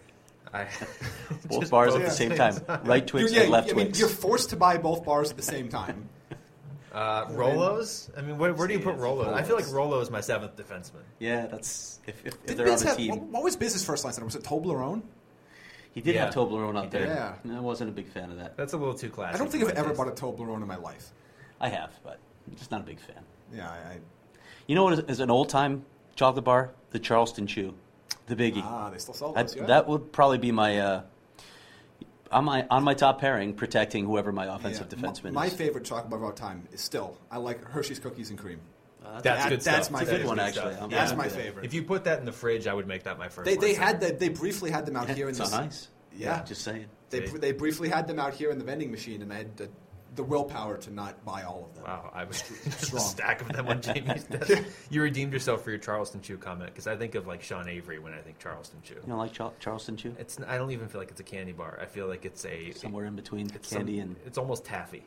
I, 0.53 0.67
Both 1.49 1.71
bars 1.71 1.93
both 1.93 2.03
at 2.03 2.07
the 2.09 2.11
same 2.15 2.31
the 2.31 2.37
time. 2.37 2.55
Right 2.85 3.07
Twix. 3.07 3.31
Twix 3.31 3.33
You're, 3.33 3.43
and 3.43 3.51
yeah, 3.51 3.57
left 3.57 3.71
I 3.71 3.75
mean, 3.75 3.87
Twix. 3.87 4.01
you're 4.01 4.09
forced 4.09 4.51
to 4.51 4.57
buy 4.57 4.79
both 4.79 5.05
bars 5.05 5.31
at 5.31 5.37
the 5.37 5.43
same 5.43 5.69
time. 5.69 6.09
Uh, 6.93 7.27
Rolos? 7.27 8.09
I 8.17 8.23
mean, 8.23 8.39
where, 8.39 8.55
where 8.55 8.67
do 8.67 8.73
you 8.73 8.81
put 8.81 8.97
Rolos? 8.97 9.27
Rolo? 9.27 9.35
I 9.35 9.43
feel 9.43 9.57
like 9.57 9.71
Rolo 9.71 10.01
is 10.01 10.11
my 10.11 10.21
seventh 10.23 10.57
defenseman. 10.57 11.03
yeah, 11.19 11.47
that's 11.47 12.01
if, 12.07 12.25
if, 12.25 12.35
if 12.35 12.47
Did 12.47 12.57
they're 12.57 12.67
on 12.69 12.73
Biz 12.73 12.83
a 12.83 12.89
have, 12.89 12.97
team. 12.97 13.11
what, 13.11 13.21
what 13.23 13.43
was 13.43 13.57
Biz's 13.57 13.85
first 13.85 14.03
line 14.05 14.15
center? 14.15 14.25
Was 14.25 14.35
it 14.35 14.45
Toblerone? 14.45 15.03
He 15.93 16.01
did 16.01 16.15
Yeah. 16.15 16.25
have 16.27 16.35
Toblerone 16.35 16.73
He 16.73 16.79
out 16.79 16.91
there. 16.91 17.07
Yeah. 17.07 17.35
And 17.45 17.55
I 17.57 17.61
wasn't 17.61 17.91
a 17.91 17.93
big 17.93 18.09
fan 18.09 18.31
of 18.31 18.39
that. 18.39 18.57
That's 18.57 18.73
a 18.73 18.77
little 18.79 18.95
too 18.95 19.11
classic. 19.11 19.35
I 19.35 19.39
don't 19.39 19.51
think 19.53 19.65
I've 19.65 19.71
ever 19.77 19.93
bought 19.95 20.09
a 20.09 20.13
Toblerone 20.13 20.63
in 20.63 20.67
my 20.69 20.77
life. 20.77 21.11
I 21.61 21.69
have, 21.69 21.93
but 22.03 22.19
I'm 22.49 22.57
just 22.57 22.71
not 22.71 22.81
a 22.81 22.85
big 22.85 23.01
fan. 23.01 23.23
Yeah, 23.55 23.69
I, 23.69 23.75
I 23.75 23.99
You 24.67 24.75
know 24.75 24.85
what 24.85 24.95
is, 24.95 25.01
is 25.09 25.21
an 25.21 25.31
old 25.31 25.49
time 25.49 25.85
chocolate 26.15 26.45
bar? 26.45 26.73
The 26.91 26.99
Charleston 26.99 27.47
Chew, 27.47 27.75
the 28.27 28.37
biggie. 28.37 28.63
ah, 28.63 28.91
they 28.91 28.99
still 28.99 29.15
sell 29.15 29.33
I- 29.37 29.43
those. 29.43 29.57
yeah. 29.57 29.67
That 29.67 29.87
would 29.89 30.13
probably 30.13 30.39
be 30.39 30.53
my 30.53 30.79
uh, 30.79 31.03
on 32.33 32.45
my 32.45 32.67
on 32.71 32.83
my 32.85 32.95
top 32.95 33.21
pairing, 33.21 33.55
protecting 33.55 34.05
whoever 34.05 34.33
my 34.33 34.47
offensive 34.55 34.89
Yeah. 34.91 34.99
defenseman 34.99 35.25
My, 35.25 35.31
my 35.43 35.47
is. 35.47 35.55
favorite 35.55 35.85
chocolate 35.85 36.11
bar 36.11 36.19
of 36.19 36.25
all 36.25 36.33
time 36.33 36.67
is 36.73 36.81
still 36.81 37.19
I 37.31 37.39
like 37.39 37.63
Hershey's 37.65 37.99
cookies 37.99 38.31
and 38.31 38.39
cream. 38.39 38.61
Uh, 39.05 39.21
That's 39.21 39.43
That- 39.45 39.49
good 39.51 39.61
that's 39.61 39.91
my 39.91 40.01
That 40.05 40.11
favorite 40.11 40.27
one, 40.27 40.41
actually. 40.41 40.73
stuff. 40.73 40.83
I'm 40.83 40.91
That's 40.91 41.15
my 41.15 41.25
Yeah. 41.25 41.31
favorite. 41.31 41.65
If 41.65 41.75
you 41.75 41.85
put 41.85 42.05
that 42.05 42.19
in 42.19 42.25
the 42.25 42.33
fridge, 42.33 42.67
I 42.67 42.75
would 42.75 42.89
make 42.89 43.05
that 43.05 43.19
my 43.19 43.29
first. 43.29 43.45
they 43.45 43.57
they 43.57 43.75
had 43.75 44.01
the, 44.01 44.13
they 44.13 44.29
briefly 44.31 44.71
had 44.73 44.85
them 44.87 44.97
out 44.97 45.09
here 45.11 45.27
in 45.27 45.31
it's 45.31 45.39
this. 45.39 45.53
on 45.53 45.65
ice. 45.65 45.89
Yeah. 46.17 46.43
just 46.45 46.63
saying. 46.63 46.87
They, 47.11 47.21
they 47.21 47.53
briefly 47.53 47.89
had 47.89 48.09
them 48.09 48.19
out 48.19 48.35
here 48.35 48.51
in 48.51 48.59
the 48.59 48.65
vending 48.65 48.91
machine, 48.91 49.23
and 49.23 49.33
I 49.33 49.37
had 49.37 49.57
the, 49.57 49.69
the 50.17 50.23
willpower 50.25 50.77
to 50.79 50.93
not 50.93 51.25
buy 51.25 51.43
all 51.43 51.69
of 51.69 51.75
them. 51.75 51.85
Wow, 51.85 52.11
I 52.15 52.25
was 52.25 52.43
just 52.65 52.83
a 52.83 52.87
Strong. 52.87 53.03
stack 53.05 53.41
of 53.43 53.49
them 53.53 53.69
on 53.69 53.81
Jaime's 53.83 54.25
desk. 54.31 54.63
You 54.91 55.03
redeemed 55.03 55.33
yourself 55.33 55.63
for 55.63 55.71
your 55.71 55.79
Charleston 55.79 56.21
Chew 56.23 56.37
comment 56.39 56.71
because 56.73 56.87
I 56.87 56.97
think 56.97 57.15
of 57.15 57.27
like 57.27 57.43
Sean 57.43 57.69
Avery 57.69 57.99
when 57.99 58.13
I 58.13 58.19
think 58.19 58.39
Charleston 58.39 58.81
Chew. 58.83 58.95
You 58.95 59.01
don't 59.09 59.19
like 59.19 59.33
Char- 59.33 59.53
Charleston 59.61 59.97
Chew? 59.97 60.15
It's 60.19 60.39
I 60.47 60.59
don't 60.59 60.71
even 60.73 60.89
feel 60.89 61.01
like 61.01 61.11
it's 61.11 61.21
a 61.21 61.25
candy 61.25 61.53
bar. 61.53 61.79
I 61.81 61.87
feel 61.87 62.07
like 62.09 62.25
it's 62.25 62.45
a 62.47 62.73
Somewhere 62.73 63.05
in 63.05 63.15
between 63.17 63.47
it's 63.55 63.71
candy 63.73 64.01
some- 64.01 64.09
and 64.09 64.17
it's 64.27 64.39
almost 64.39 64.65
taffy. 64.65 65.05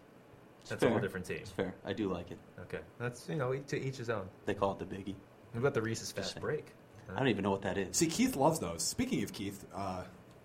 It's 0.62 0.70
That's 0.70 0.84
a 0.84 0.90
whole 0.90 1.00
different 1.00 1.26
team. 1.26 1.38
It's 1.38 1.52
fair. 1.52 1.74
I 1.86 1.94
do 1.94 2.12
like 2.12 2.32
it. 2.32 2.38
Okay, 2.62 2.80
that's 3.00 3.28
you 3.30 3.36
know 3.36 3.56
to 3.56 3.80
each 3.82 3.98
his 3.98 4.10
own. 4.10 4.28
They 4.46 4.54
call 4.54 4.74
it 4.74 4.80
the 4.80 4.86
biggie. 4.96 5.16
What 5.54 5.62
about 5.62 5.74
the 5.74 5.82
Reese's 5.82 6.12
Fast 6.12 6.34
saying. 6.34 6.42
Break? 6.42 6.66
I 7.12 7.18
don't 7.18 7.30
even 7.30 7.44
know 7.44 7.50
what 7.50 7.64
that 7.64 7.78
is. 7.78 7.98
See, 7.98 8.06
Keith 8.06 8.36
loves 8.36 8.60
those. 8.60 8.84
Speaking 8.84 9.24
of 9.24 9.34
Keith, 9.34 9.66
uh, 9.76 10.04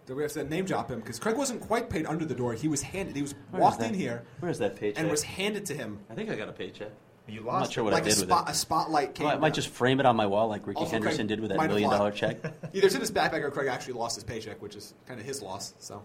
we 0.09 0.23
have 0.23 0.33
to 0.33 0.45
name 0.45 0.65
drop 0.65 0.91
him 0.91 1.01
because 1.01 1.19
Craig 1.19 1.37
wasn't 1.37 1.61
quite 1.61 1.89
paid 1.89 2.05
under 2.07 2.25
the 2.25 2.35
door. 2.35 2.53
He 2.53 2.69
was 2.69 2.83
handed. 2.83 3.17
He 3.17 3.23
was 3.23 3.35
Where 3.51 3.61
is 3.61 3.63
walked 3.63 3.79
that? 3.81 3.89
in 3.89 3.95
here 3.95 4.25
Where's 4.41 4.59
that 4.59 4.77
paycheck? 4.77 5.01
and 5.01 5.11
was 5.11 5.23
handed 5.23 5.65
to 5.67 5.75
him 5.75 5.99
I 6.11 6.15
think 6.15 6.29
I 6.31 6.35
got 6.35 6.49
a 6.49 6.53
paycheck. 6.53 6.91
You 7.27 7.41
I'm 7.41 7.47
lost. 7.47 7.61
not 7.69 7.73
sure 7.73 7.85
what 7.85 7.95
like 7.95 8.03
I 8.03 8.07
a 8.07 8.09
did 8.11 8.19
with 8.21 8.29
spot. 8.29 8.49
it. 8.49 8.53
A 8.53 8.55
spotlight 8.55 9.09
Oh, 9.09 9.13
came. 9.13 9.27
I 9.29 9.37
might 9.37 9.49
down. 9.49 9.55
just 9.55 9.69
frame 9.69 9.99
it 10.01 10.05
on 10.05 10.15
my 10.15 10.27
wall 10.27 10.49
like 10.49 10.67
Ricky 10.67 10.81
Also, 10.81 10.91
Henderson 10.93 11.17
Craig 11.27 11.29
did 11.29 11.41
with 11.41 11.49
that 11.53 11.59
have 11.61 11.69
million 11.71 11.89
lied. 11.89 11.99
dollar 11.99 12.11
check. 12.11 12.37
Either 12.75 12.87
it's 12.87 12.95
in 12.95 13.01
his 13.01 13.11
backpack 13.11 13.43
or 13.43 13.51
Craig 13.51 13.69
actually 13.69 13.95
lost 13.95 14.17
his 14.17 14.25
paycheck, 14.25 14.61
which 14.61 14.77
is 14.77 14.93
kind 15.07 15.19
of 15.19 15.25
his 15.25 15.41
loss. 15.41 15.73
So 15.79 16.03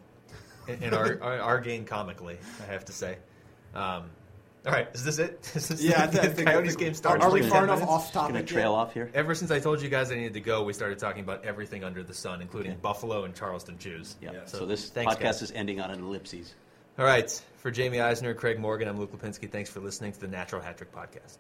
in, 0.70 0.82
in 0.82 0.94
our, 0.94 1.20
our 1.22 1.40
our 1.42 1.60
game 1.60 1.84
comically, 1.84 2.38
I 2.62 2.72
have 2.72 2.86
to 2.86 2.94
say. 2.94 3.18
Um, 3.76 4.10
all 4.66 4.72
right, 4.74 4.88
is 4.94 5.04
this 5.04 5.20
it? 5.20 5.50
Is 5.56 5.68
this 5.70 5.82
yeah, 5.82 6.06
the, 6.06 6.12
th- 6.12 6.24
I 6.24 6.28
the 6.28 6.34
think 6.34 6.48
Coyotes 6.50 6.76
are, 6.76 6.78
game 6.78 6.94
starts. 6.94 7.24
Are 7.24 7.32
we 7.32 7.42
far 7.42 7.64
enough 7.64 7.80
minutes? 7.80 7.92
off 7.92 8.12
topic? 8.12 8.30
Gonna 8.34 8.40
yet? 8.40 8.48
trail 8.48 8.74
off 8.74 8.94
here. 8.94 9.10
Ever 9.14 9.34
since 9.34 9.52
I 9.52 9.60
told 9.60 9.82
you 9.82 9.90
guys 9.90 10.12
I 10.12 10.16
needed 10.16 10.34
to 10.34 10.42
go, 10.42 10.64
we 10.64 10.74
started 10.74 11.00
talking 11.00 11.24
about 11.24 11.46
everything 11.46 11.84
under 11.84 12.04
the 12.04 12.14
sun, 12.14 12.42
including 12.42 12.72
Okay. 12.72 12.80
Buffalo 12.82 13.24
and 13.24 13.34
Charleston 13.34 13.78
Chews. 13.78 14.16
Yeah. 14.22 14.34
Yeah. 14.34 14.46
So, 14.46 14.66
this 14.66 14.90
thanks, 14.90 15.16
podcast 15.16 15.20
guys. 15.22 15.42
is 15.44 15.52
ending 15.52 15.80
on 15.80 15.92
an 15.92 16.00
ellipses. 16.00 16.54
All 16.98 17.06
right, 17.06 17.30
for 17.58 17.72
Jaime 17.74 18.02
Eisner, 18.02 18.34
Craig 18.34 18.60
Morgan, 18.60 18.90
I'm 18.90 19.00
Luke 19.00 19.14
Lapinski. 19.18 19.50
Thanks 19.50 19.70
for 19.70 19.80
listening 19.80 20.12
to 20.12 20.20
the 20.20 20.28
Natural 20.28 20.62
Hat 20.62 20.78
Trick 20.78 20.92
Podcast. 20.94 21.38